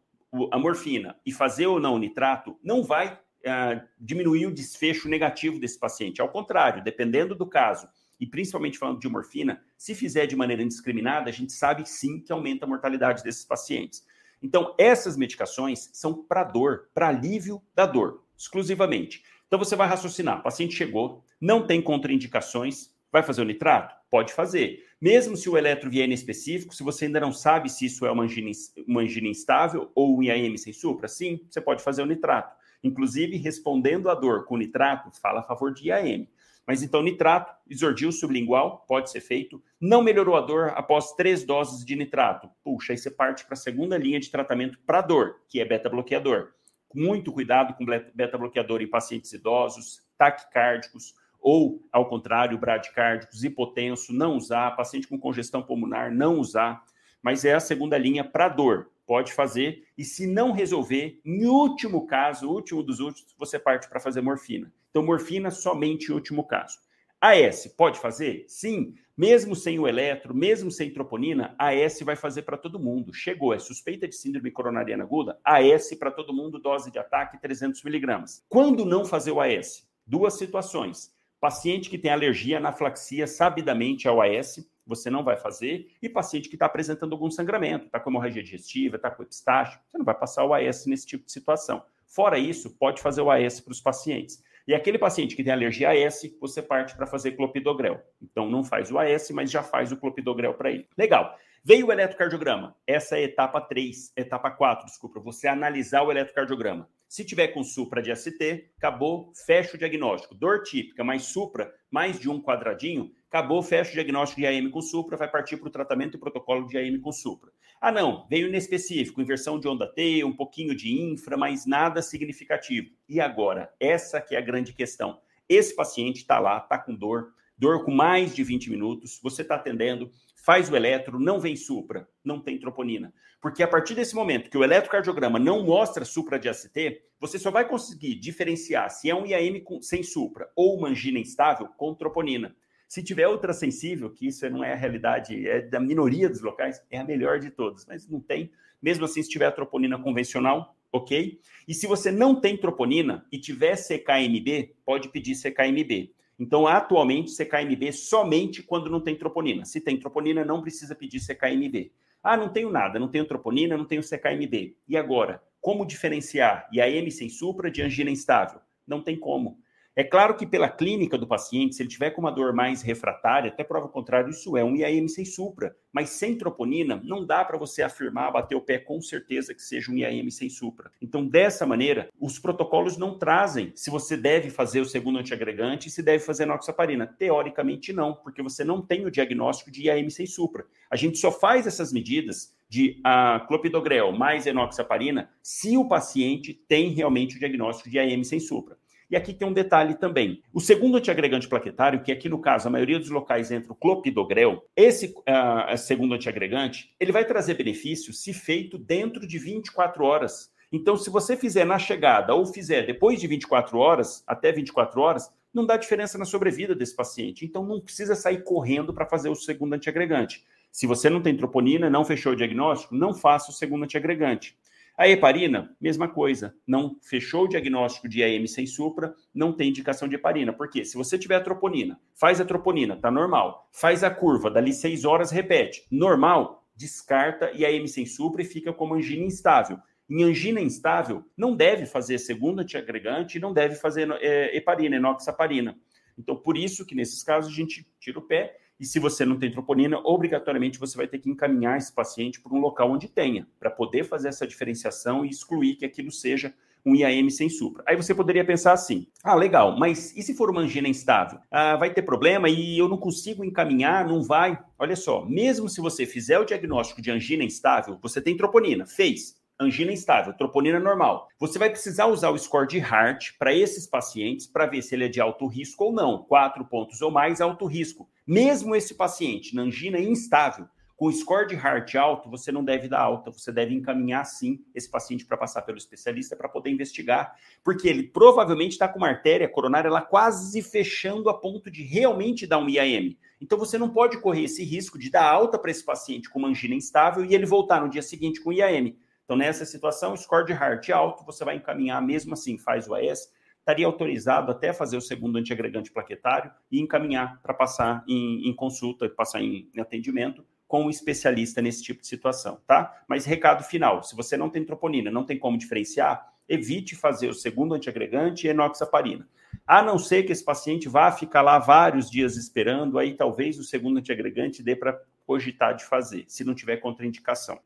a 0.51 0.59
morfina 0.59 1.17
e 1.25 1.33
fazer 1.33 1.67
ou 1.67 1.79
não 1.79 1.95
o 1.95 1.99
nitrato, 1.99 2.59
não 2.63 2.83
vai 2.83 3.13
uh, 3.15 3.81
diminuir 4.01 4.47
o 4.47 4.55
desfecho 4.55 5.09
negativo 5.09 5.61
desse 5.61 5.79
paciente. 5.79 6.21
Ao 6.21 6.29
contrário, 6.29 6.83
dependendo 6.83 7.35
do 7.35 7.47
caso, 7.47 7.89
e 8.19 8.27
principalmente 8.27 8.79
falando 8.79 9.01
de 9.01 9.09
morfina, 9.09 9.63
se 9.77 9.95
fizer 9.95 10.27
de 10.27 10.37
maneira 10.37 10.63
indiscriminada, 10.63 11.29
a 11.29 11.33
gente 11.33 11.53
sabe 11.53 11.89
sim 11.89 12.21
que 12.21 12.33
aumenta 12.33 12.65
a 12.65 12.69
mortalidade 12.69 13.23
desses 13.23 13.45
pacientes. 13.45 14.05
Então, 14.43 14.75
essas 14.79 15.17
medicações 15.17 15.91
são 15.93 16.23
para 16.25 16.45
dor, 16.45 16.89
para 16.95 17.09
alívio 17.09 17.63
da 17.75 17.87
dor, 17.87 18.25
exclusivamente. 18.37 19.23
Então 19.55 19.65
você 19.65 19.77
vai 19.77 19.87
raciocinar: 19.87 20.41
o 20.41 20.43
paciente 20.43 20.75
chegou, 20.75 21.23
não 21.41 21.65
tem 21.65 21.81
contraindicações, 21.81 22.91
vai 23.13 23.23
fazer 23.23 23.41
o 23.41 23.45
nitrato? 23.45 23.95
Pode 24.11 24.33
fazer. 24.33 24.85
Mesmo 25.01 25.37
se 25.37 25.49
o 25.49 25.57
eletro 25.57 25.89
vier 25.89 26.09
específico, 26.09 26.75
se 26.75 26.83
você 26.83 27.05
ainda 27.05 27.21
não 27.21 27.33
sabe 27.33 27.69
se 27.69 27.87
isso 27.87 28.05
é 28.05 28.11
uma 28.11 28.25
angina, 28.25 28.51
uma 28.85 29.03
angina 29.03 29.29
instável 29.29 29.93
ou 29.95 30.19
um 30.19 30.25
IAM 30.25 30.57
sem 30.57 30.73
supra, 30.73 31.07
sim, 31.07 31.47
você 31.49 31.61
pode 31.61 31.85
fazer 31.85 32.03
o 32.03 32.07
nitrato. 32.07 32.57
Inclusive, 32.83 33.37
respondendo 33.37 34.11
à 34.11 34.17
dor 34.17 34.45
com 34.45 34.57
nitrato, 34.57 35.13
fala 35.23 35.39
a 35.39 35.45
favor 35.45 35.73
de 35.73 35.87
IAM. 35.87 36.27
Mas 36.67 36.83
então, 36.83 37.01
nitrato, 37.01 37.55
isordil 37.71 38.11
sublingual, 38.11 38.85
pode 38.89 39.09
ser 39.09 39.21
feito. 39.21 39.63
Não 39.81 40.03
melhorou 40.03 40.35
a 40.35 40.41
dor 40.41 40.73
após 40.75 41.13
três 41.13 41.45
doses 41.45 41.85
de 41.85 41.95
nitrato. 41.95 42.51
Puxa, 42.65 42.93
aí 42.93 42.99
você 42.99 43.09
parte 43.09 43.45
para 43.45 43.55
a 43.55 43.57
segunda 43.57 43.97
linha 43.97 44.19
de 44.19 44.33
tratamento 44.33 44.81
para 44.85 45.01
dor, 45.01 45.43
que 45.49 45.61
é 45.61 45.65
beta-bloqueador 45.65 46.55
muito 46.95 47.33
cuidado 47.33 47.75
com 47.75 47.85
beta-bloqueador 48.15 48.81
em 48.81 48.89
pacientes 48.89 49.33
idosos, 49.33 50.01
taquicárdicos, 50.17 51.15
ou, 51.41 51.87
ao 51.93 52.09
contrário, 52.09 52.57
bradicárdicos, 52.59 53.45
hipotenso, 53.45 54.15
não 54.15 54.37
usar, 54.37 54.75
paciente 54.77 55.07
com 55.07 55.19
congestão 55.19 55.63
pulmonar, 55.63 56.11
não 56.11 56.39
usar, 56.39 56.83
mas 57.23 57.45
é 57.45 57.53
a 57.53 57.61
segunda 57.61 57.99
linha 57.99 58.25
para 58.25 58.49
dor, 58.49 58.91
pode 59.07 59.33
fazer, 59.33 59.85
e 59.99 60.05
se 60.05 60.27
não 60.27 60.53
resolver, 60.53 61.21
em 61.25 61.47
último 61.47 62.07
caso, 62.07 62.49
último 62.49 62.83
dos 62.83 63.01
últimos, 63.01 63.35
você 63.39 63.59
parte 63.59 63.89
para 63.89 64.01
fazer 64.01 64.23
morfina. 64.23 64.73
Então, 64.91 65.05
morfina 65.05 65.51
somente 65.51 66.11
em 66.11 66.15
último 66.15 66.45
caso. 66.45 66.79
AS, 67.25 67.67
pode 67.69 67.99
fazer? 67.99 68.45
Sim, 68.49 68.95
mesmo 69.17 69.57
sem 69.57 69.79
o 69.79 69.89
eletro, 69.89 70.35
mesmo 70.35 70.71
sem 70.71 70.93
troponina, 70.93 71.55
AS 71.59 72.01
vai 72.01 72.17
fazer 72.17 72.43
para 72.43 72.59
todo 72.59 72.79
mundo. 72.79 73.15
Chegou, 73.15 73.55
é 73.55 73.59
suspeita 73.59 74.07
de 74.07 74.15
síndrome 74.15 74.51
coronariana 74.51 75.05
aguda, 75.05 75.41
AS 75.43 75.95
para 75.99 76.11
todo 76.11 76.35
mundo, 76.35 76.59
dose 76.59 76.91
de 76.91 76.99
ataque 76.99 77.41
300 77.41 77.83
miligramas. 77.83 78.45
Quando 78.47 78.85
não 78.85 79.07
fazer 79.07 79.31
o 79.31 79.41
AS? 79.41 79.89
Duas 80.07 80.35
situações. 80.35 81.15
Paciente 81.41 81.89
que 81.89 81.97
tem 81.97 82.11
alergia, 82.11 82.59
anaflaxia, 82.59 83.27
sabidamente 83.27 84.07
ao 84.07 84.21
AS, 84.21 84.69
você 84.87 85.09
não 85.09 85.25
vai 85.25 85.39
fazer. 85.39 85.93
E 86.03 86.11
paciente 86.11 86.51
que 86.51 86.57
está 86.57 86.67
apresentando 86.67 87.13
algum 87.13 87.31
sangramento, 87.31 87.87
está 87.87 87.99
com 87.99 88.11
hemorragia 88.11 88.43
digestiva, 88.43 88.97
está 88.97 89.11
com 89.11 89.23
epistaxe, 89.23 89.79
você 89.89 89.97
não 89.97 90.05
vai 90.05 90.15
passar 90.15 90.45
o 90.45 90.53
AS 90.53 90.85
nesse 90.85 91.07
tipo 91.07 91.25
de 91.25 91.33
situação. 91.33 91.83
Fora 92.07 92.39
isso, 92.39 92.77
pode 92.77 93.01
fazer 93.01 93.23
o 93.23 93.31
AS 93.31 93.61
para 93.61 93.73
os 93.73 93.81
pacientes. 93.81 94.43
E 94.67 94.75
aquele 94.75 94.99
paciente 94.99 95.37
que 95.37 95.45
tem 95.45 95.53
alergia 95.53 95.91
a 95.91 96.07
AS, 96.07 96.23
você 96.41 96.63
parte 96.63 96.97
para 96.97 97.07
fazer 97.07 97.33
clopidogrel. 97.33 98.01
Então 98.23 98.49
não 98.49 98.65
faz 98.65 98.91
o 98.91 98.99
AS, 98.99 99.31
mas 99.31 99.51
já 99.51 99.63
faz 99.63 99.93
o 99.93 99.97
clopidogrel 99.97 100.55
para 100.55 100.71
ele. 100.71 100.89
Legal. 100.97 101.37
Veio 101.67 101.87
o 101.87 101.93
eletrocardiograma. 101.93 102.77
Essa 102.87 103.17
é 103.17 103.21
a 103.21 103.23
etapa 103.23 103.59
3, 103.59 104.13
etapa 104.15 104.51
4, 104.51 104.85
desculpa, 104.85 105.19
você 105.19 105.49
analisar 105.49 106.03
o 106.03 106.11
eletrocardiograma. 106.11 106.87
Se 107.09 107.25
tiver 107.25 107.49
com 107.49 107.65
supra 107.65 108.03
de 108.03 108.15
ST, 108.15 108.71
acabou, 108.77 109.33
fecha 109.47 109.75
o 109.75 109.79
diagnóstico. 109.79 110.35
Dor 110.35 110.63
típica, 110.63 111.03
mais 111.03 111.23
supra, 111.23 111.73
mais 111.91 112.21
de 112.21 112.29
um 112.29 112.43
quadradinho, 112.43 113.13
acabou, 113.31 113.63
fecha 113.63 113.93
o 113.93 113.95
diagnóstico 113.95 114.43
de 114.43 114.47
AM 114.47 114.69
com 114.71 114.83
supra, 114.83 115.17
vai 115.17 115.31
partir 115.31 115.57
para 115.57 115.69
o 115.69 115.73
tratamento 115.73 116.17
e 116.17 116.21
protocolo 116.21 116.67
de 116.67 116.77
AM 116.77 116.99
com 117.01 117.13
supra. 117.13 117.51
Ah, 117.87 117.93
não, 117.93 118.27
veio 118.31 118.49
inespecífico, 118.49 119.21
inversão 119.21 119.61
de 119.61 119.69
onda 119.69 119.87
T, 119.87 120.25
um 120.25 120.33
pouquinho 120.33 120.75
de 120.75 120.91
infra, 120.91 121.37
mas 121.37 121.67
nada 121.67 122.01
significativo. 122.01 122.89
E 123.07 123.21
agora? 123.21 123.71
Essa 123.79 124.23
que 124.23 124.35
é 124.35 124.39
a 124.39 124.41
grande 124.41 124.73
questão. 124.73 125.21
Esse 125.47 125.77
paciente 125.77 126.17
está 126.17 126.39
lá, 126.39 126.57
está 126.57 126.79
com 126.79 126.95
dor, 126.95 127.35
dor 127.59 127.85
com 127.85 127.91
mais 127.91 128.35
de 128.35 128.43
20 128.43 128.71
minutos, 128.71 129.21
você 129.23 129.43
está 129.43 129.57
atendendo, 129.57 130.11
faz 130.35 130.71
o 130.71 130.77
eletro, 130.77 131.21
não 131.21 131.39
vem 131.39 131.57
supra, 131.57 132.09
não 132.25 132.41
tem 132.41 132.59
troponina. 132.59 133.13
Porque 133.39 133.63
a 133.63 133.69
partir 133.69 133.95
desse 133.95 134.15
momento 134.15 134.49
que 134.49 134.57
o 134.57 134.65
eletrocardiograma 134.65 135.39
não 135.39 135.63
mostra 135.63 136.07
supra 136.07 136.39
de 136.39 136.49
ACT, 136.49 137.03
você 137.21 137.39
só 137.39 137.51
vai 137.51 137.69
conseguir 137.69 138.15
diferenciar 138.15 138.89
se 138.89 139.11
é 139.11 139.15
um 139.15 139.27
IAM 139.27 139.63
sem 139.83 140.03
supra 140.03 140.51
ou 140.57 140.79
uma 140.79 140.89
angina 140.89 141.19
instável 141.19 141.69
com 141.77 141.95
troponina. 141.95 142.57
Se 142.89 143.03
tiver 143.03 143.27
outra 143.27 143.53
sensível, 143.53 144.11
que 144.11 144.27
isso 144.27 144.49
não 144.51 144.63
é 144.63 144.73
a 144.73 144.77
realidade, 144.77 145.49
é 145.49 145.61
da 145.61 145.81
minoria 145.81 146.29
dos 146.29 146.41
locais, 146.41 146.83
é 146.91 146.99
a 146.99 147.05
melhor 147.05 147.39
de 147.39 147.51
todas, 147.51 147.87
mas 147.87 148.09
não 148.09 148.21
tem. 148.21 148.51
Mesmo 148.81 149.05
assim, 149.05 149.23
se 149.23 149.29
tiver 149.29 149.47
a 149.47 149.53
troponina 149.53 149.99
convencional, 149.99 150.77
ok? 150.93 151.41
E 151.67 151.75
se 151.75 151.87
você 151.87 152.13
não 152.13 152.41
tem 152.41 152.57
troponina 152.57 153.27
e 153.33 153.39
tiver 153.39 153.77
CKMB, 153.77 154.75
pode 154.85 155.09
pedir 155.09 155.35
CKMB. 155.35 156.13
Então, 156.39 156.67
atualmente, 156.67 157.33
CKMB 157.33 157.93
somente 157.93 158.63
quando 158.63 158.91
não 158.91 159.01
tem 159.01 159.17
troponina. 159.17 159.65
Se 159.65 159.81
tem 159.81 159.99
troponina, 159.99 160.45
não 160.45 160.61
precisa 160.61 160.95
pedir 160.95 161.21
CKMB. 161.21 161.93
Ah, 162.23 162.37
não 162.37 162.49
tenho 162.49 162.71
nada, 162.71 162.99
não 162.99 163.09
tenho 163.09 163.25
troponina, 163.25 163.77
não 163.77 163.85
tenho 163.85 164.03
CKMB. 164.03 164.77
E 164.89 164.97
agora? 164.97 165.43
Como 165.61 165.87
diferenciar 165.87 166.69
IAM 166.73 167.11
sem 167.11 167.29
supra 167.29 167.71
de 167.71 167.83
angina 167.83 168.11
instável? 168.11 168.61
Não 168.87 169.03
tem 169.03 169.17
como. 169.17 169.59
É 169.97 170.03
claro 170.03 170.35
que 170.35 170.45
pela 170.45 170.69
clínica 170.69 171.17
do 171.17 171.25
paciente, 171.25 171.77
se 171.77 171.83
ele 171.83 171.89
tiver 171.89 172.11
com 172.11 172.21
uma 172.21 172.33
dor 172.33 172.53
mais 172.53 172.83
refratária, 172.83 173.49
até 173.49 173.63
prova 173.63 173.89
contrário, 173.89 174.29
isso 174.29 174.57
é 174.57 174.65
um 174.65 174.75
IAM 174.75 175.07
sem 175.07 175.25
supra. 175.25 175.77
Mas 175.93 176.11
sem 176.11 176.37
troponina, 176.37 177.01
não 177.05 177.25
dá 177.25 177.45
para 177.45 177.57
você 177.57 177.81
afirmar, 177.81 178.33
bater 178.33 178.57
o 178.57 178.61
pé 178.61 178.77
com 178.77 179.01
certeza 179.01 179.55
que 179.55 179.63
seja 179.63 179.93
um 179.93 179.97
IAM 179.97 180.29
sem 180.31 180.51
supra. 180.51 180.91
Então, 181.01 181.25
dessa 181.25 181.65
maneira, 181.65 182.09
os 182.21 182.41
protocolos 182.41 182.97
não 182.97 183.17
trazem 183.17 183.71
se 183.77 183.89
você 183.89 184.17
deve 184.17 184.51
fazer 184.51 184.81
o 184.81 184.85
segundo 184.85 185.21
antiagregante 185.21 185.87
e 185.87 185.91
se 185.93 186.03
deve 186.03 186.25
fazer 186.25 186.45
noxaparina. 186.45 187.07
Teoricamente, 187.07 187.93
não, 187.93 188.15
porque 188.15 188.43
você 188.43 188.65
não 188.65 188.83
tem 188.83 189.07
o 189.07 189.13
diagnóstico 189.13 189.71
de 189.71 189.87
IAM 189.87 190.11
sem 190.11 190.27
supra. 190.27 190.67
A 190.91 190.97
gente 190.97 191.19
só 191.19 191.31
faz 191.31 191.69
essas 191.69 191.93
medidas 191.93 192.53
de 192.69 193.01
a 193.05 193.45
clopidogrel 193.47 194.11
mais 194.11 194.45
enoxaparina 194.45 195.31
se 195.41 195.77
o 195.77 195.87
paciente 195.87 196.53
tem 196.53 196.89
realmente 196.89 197.37
o 197.37 197.39
diagnóstico 197.39 197.89
de 197.89 197.99
IAM 197.99 198.25
sem 198.25 198.41
supra. 198.41 198.77
E 199.11 199.17
aqui 199.17 199.33
tem 199.33 199.47
um 199.47 199.53
detalhe 199.53 199.95
também. 199.95 200.43
O 200.53 200.61
segundo 200.61 200.97
antiagregante 200.97 201.49
plaquetário, 201.49 202.03
que 202.03 202.13
aqui 202.13 202.29
no 202.29 202.41
caso 202.41 202.69
a 202.69 202.71
maioria 202.71 202.99
dos 202.99 203.11
locais 203.11 203.51
entra 203.51 203.73
o 203.73 203.77
clopidogrel, 203.77 204.65
esse 204.75 205.07
uh, 205.07 205.77
segundo 205.77 206.15
antiagregante, 206.15 206.95
ele 206.99 207.13
vai 207.13 207.25
trazer 207.25 207.55
benefício 207.55 208.13
se 208.13 208.33
feito 208.33 208.79
dentro 208.79 209.27
de 209.27 209.39
24 209.39 210.05
horas. 210.05 210.53
Então, 210.73 210.97
se 210.97 211.11
você 211.11 211.37
fizer 211.37 211.65
na 211.65 211.79
chegada 211.79 212.35
ou 212.35 212.47
fizer 212.47 212.85
depois 212.85 213.21
de 213.21 213.27
24 213.27 213.79
horas, 213.79 214.25
até 214.27 214.51
24 214.51 215.01
horas, 215.01 215.31
não 215.53 215.65
dá 215.65 215.77
diferença 215.77 216.19
na 216.19 216.25
sobrevida 216.25 216.75
desse 216.75 216.97
paciente. 216.97 217.45
Então, 217.45 217.65
não 217.65 217.81
precisa 217.81 218.17
sair 218.17 218.43
correndo 218.43 218.93
para 218.93 219.07
fazer 219.07 219.29
o 219.29 219.37
segundo 219.37 219.75
antiagregante. 219.75 220.45
Se 220.73 220.89
você 220.89 221.09
não 221.09 221.23
tem 221.23 221.37
troponina, 221.37 221.89
não 221.89 222.05
fechou 222.05 222.33
o 222.33 222.37
diagnóstico, 222.37 222.97
não 222.97 223.15
faça 223.15 223.53
o 223.53 223.55
segundo 223.55 223.85
antiagregante. 223.85 224.59
A 224.97 225.09
heparina, 225.09 225.75
mesma 225.81 226.07
coisa, 226.07 226.55
não 226.65 226.97
fechou 227.03 227.45
o 227.45 227.49
diagnóstico 227.49 228.09
de 228.09 228.21
IAM 228.21 228.47
sem 228.47 228.65
supra, 228.65 229.13
não 229.35 229.53
tem 229.53 229.71
indicação 229.71 230.07
de 230.07 230.15
heparina. 230.15 230.53
Por 230.53 230.71
quê? 230.71 230.85
Se 230.85 230.97
você 230.97 231.19
tiver 231.19 231.35
a 231.35 231.41
troponina, 231.41 231.99
faz 232.15 232.41
a 232.41 232.45
troponina, 232.45 232.97
tá 232.97 233.11
normal. 233.11 233.69
Faz 233.73 234.05
a 234.05 234.11
curva, 234.11 234.49
dali 234.49 234.73
seis 234.73 235.05
horas, 235.05 235.33
repete. 235.33 235.85
Normal, 235.91 236.65
descarta 236.77 237.51
IAM 237.51 237.89
sem 237.89 238.07
supra 238.07 238.43
e 238.43 238.45
fica 238.45 238.73
como 238.73 238.95
angina 238.95 239.25
instável. 239.25 239.79
Em 240.09 240.23
angina 240.23 240.61
instável, 240.61 241.25
não 241.37 241.57
deve 241.57 241.87
fazer 241.87 242.19
segunda 242.19 242.63
antiagregante 242.63 243.37
e 243.37 243.41
não 243.41 243.53
deve 243.53 243.75
fazer 243.75 244.09
é, 244.21 244.57
heparina, 244.57 244.95
enoxaparina. 244.95 245.77
Então, 246.17 246.37
por 246.37 246.57
isso 246.57 246.87
que 246.87 246.95
nesses 246.95 247.25
casos 247.25 247.53
a 247.53 247.57
gente 247.57 247.85
tira 247.99 248.21
o 248.21 248.23
pé 248.23 248.57
e 248.79 248.85
se 248.85 248.99
você 248.99 249.25
não 249.25 249.39
tem 249.39 249.51
troponina, 249.51 249.99
obrigatoriamente 250.05 250.79
você 250.79 250.97
vai 250.97 251.07
ter 251.07 251.19
que 251.19 251.31
encaminhar 251.31 251.79
esse 251.79 251.93
paciente 251.93 252.41
para 252.41 252.55
um 252.55 252.61
local 252.61 252.91
onde 252.91 253.09
tenha, 253.09 253.47
para 253.59 253.71
poder 253.71 254.05
fazer 254.05 254.29
essa 254.29 254.47
diferenciação 254.47 255.25
e 255.25 255.31
excluir 255.31 255.77
que 255.77 255.85
aquilo 255.85 256.11
seja 256.11 256.53
um 256.85 256.95
IAM 256.95 257.31
sem 257.31 257.49
supra. 257.49 257.83
Aí 257.87 257.97
você 257.97 258.15
poderia 258.15 258.45
pensar 258.45 258.73
assim: 258.73 259.07
ah, 259.23 259.35
legal, 259.35 259.79
mas 259.79 260.15
e 260.17 260.23
se 260.23 260.35
for 260.35 260.51
uma 260.51 260.61
angina 260.61 260.89
instável? 260.89 261.39
Ah, 261.51 261.77
vai 261.77 261.93
ter 261.93 262.03
problema 262.03 262.49
e 262.49 262.79
eu 262.79 262.89
não 262.89 262.99
consigo 262.99 263.45
encaminhar, 263.45 264.07
não 264.07 264.23
vai? 264.23 264.59
Olha 264.79 264.97
só, 264.97 265.25
mesmo 265.25 265.69
se 265.69 265.81
você 265.81 266.05
fizer 266.05 266.39
o 266.39 266.45
diagnóstico 266.45 267.01
de 267.01 267.11
angina 267.11 267.43
instável, 267.43 267.99
você 268.03 268.21
tem 268.21 268.37
troponina, 268.37 268.87
fez 268.87 269.43
angina 269.59 269.93
instável, 269.93 270.35
troponina 270.35 270.81
normal. 270.81 271.29
Você 271.39 271.59
vai 271.59 271.71
precisar 271.71 272.07
usar 272.07 272.31
o 272.31 272.39
score 272.39 272.67
de 272.67 272.81
Hart 272.81 273.31
para 273.39 273.55
esses 273.55 273.87
pacientes 273.87 274.47
para 274.47 274.67
ver 274.67 274.83
se 274.83 274.95
ele 274.95 275.05
é 275.05 275.09
de 275.09 275.21
alto 275.21 275.47
risco 275.47 275.85
ou 275.85 275.93
não. 275.93 276.25
Quatro 276.25 276.65
pontos 276.65 277.01
ou 277.01 277.11
mais, 277.11 277.41
alto 277.41 277.65
risco. 277.65 278.09
Mesmo 278.27 278.75
esse 278.75 278.95
paciente 278.95 279.55
na 279.55 279.63
angina 279.63 279.99
instável, 279.99 280.67
com 280.97 281.11
score 281.11 281.49
de 281.49 281.57
Hart 281.57 281.95
alto, 281.97 282.31
você 282.31 282.53
não 282.53 282.65
deve 282.65 282.89
dar 282.89 283.01
alta, 283.01 283.31
você 283.31 283.51
deve 283.51 283.75
encaminhar 283.75 284.25
sim 284.25 284.65
esse 284.75 284.89
paciente 284.89 285.27
para 285.27 285.37
passar 285.37 285.63
pelo 285.63 285.77
especialista 285.77 286.37
para 286.37 286.49
poder 286.49 286.71
investigar, 286.71 287.35
porque 287.65 287.89
ele 287.89 288.05
provavelmente 288.05 288.73
está 288.73 288.87
com 288.89 288.99
uma 288.99 289.09
artéria 289.09 289.49
coronária 289.49 289.91
lá 289.91 290.01
quase 290.01 290.63
fechando 290.63 291.29
a 291.29 291.35
ponto 291.35 291.71
de 291.71 291.83
realmente 291.83 292.47
dar 292.47 292.59
um 292.59 292.69
IAM. 292.69 293.17
Então 293.41 293.59
você 293.59 293.77
não 293.77 293.91
pode 293.91 294.19
correr 294.19 294.45
esse 294.45 294.65
risco 294.65 294.99
de 294.99 295.11
dar 295.11 295.25
alta 295.25 295.59
para 295.59 295.71
esse 295.71 295.85
paciente 295.85 296.31
com 296.31 296.39
uma 296.39 296.49
angina 296.49 296.75
instável 296.75 297.25
e 297.25 297.35
ele 297.35 297.45
voltar 297.45 297.81
no 297.81 297.89
dia 297.89 298.03
seguinte 298.03 298.41
com 298.41 298.53
IAM. 298.53 298.97
Então, 299.25 299.37
nessa 299.37 299.65
situação, 299.65 300.15
score 300.17 300.45
de 300.45 300.53
Hart 300.53 300.91
alto, 300.91 301.25
você 301.25 301.45
vai 301.45 301.57
encaminhar 301.57 302.01
mesmo 302.03 302.35
assim, 302.35 302.59
faz 302.59 302.87
o 302.87 302.95
AS, 302.95 303.33
estaria 303.65 303.87
autorizado 303.87 304.53
até 304.53 304.75
fazer 304.75 304.99
o 304.99 305.01
segundo 305.01 305.39
antiagregante 305.39 305.91
plaquetário 305.91 306.53
e 306.71 306.79
encaminhar 306.81 307.41
para 307.43 307.55
passar 307.55 308.05
em, 308.07 308.47
em, 308.47 308.55
consulta, 308.55 309.09
passar 309.09 309.41
em, 309.41 309.71
em 309.75 309.81
atendimento 309.81 310.45
com 310.69 310.85
um 310.85 310.91
especialista 310.91 311.63
nesse 311.63 311.83
tipo 311.83 312.03
de 312.03 312.07
situação, 312.07 312.61
tá? 312.67 313.03
Mas 313.09 313.25
recado 313.25 313.65
final, 313.65 314.03
se 314.03 314.15
você 314.15 314.37
não 314.37 314.51
tem 314.51 314.65
troponina, 314.65 315.11
não 315.11 315.25
tem 315.25 315.39
como 315.39 315.57
diferenciar, 315.57 316.31
evite 316.47 316.95
fazer 316.95 317.29
o 317.29 317.35
segundo 317.35 317.75
antiagregante 317.75 318.47
e 318.47 318.51
enoxaparina. 318.51 319.27
A 319.67 319.83
não 319.83 319.99
ser 319.99 320.25
que 320.25 320.33
esse 320.33 320.45
paciente 320.45 320.89
vá 320.89 321.11
ficar 321.11 321.41
lá 321.41 321.59
vários 321.59 322.11
dias 322.11 322.37
esperando, 322.37 322.99
aí 322.99 323.15
talvez 323.15 323.59
o 323.59 323.65
segundo 323.65 323.99
antiagregante 323.99 324.63
dê 324.63 324.77
para 324.77 325.01
cogitar 325.27 325.75
de 325.75 325.87
fazer, 325.87 326.25
se 326.29 326.45
não 326.45 326.55
tiver 326.55 326.77
contraindicação. 326.79 327.59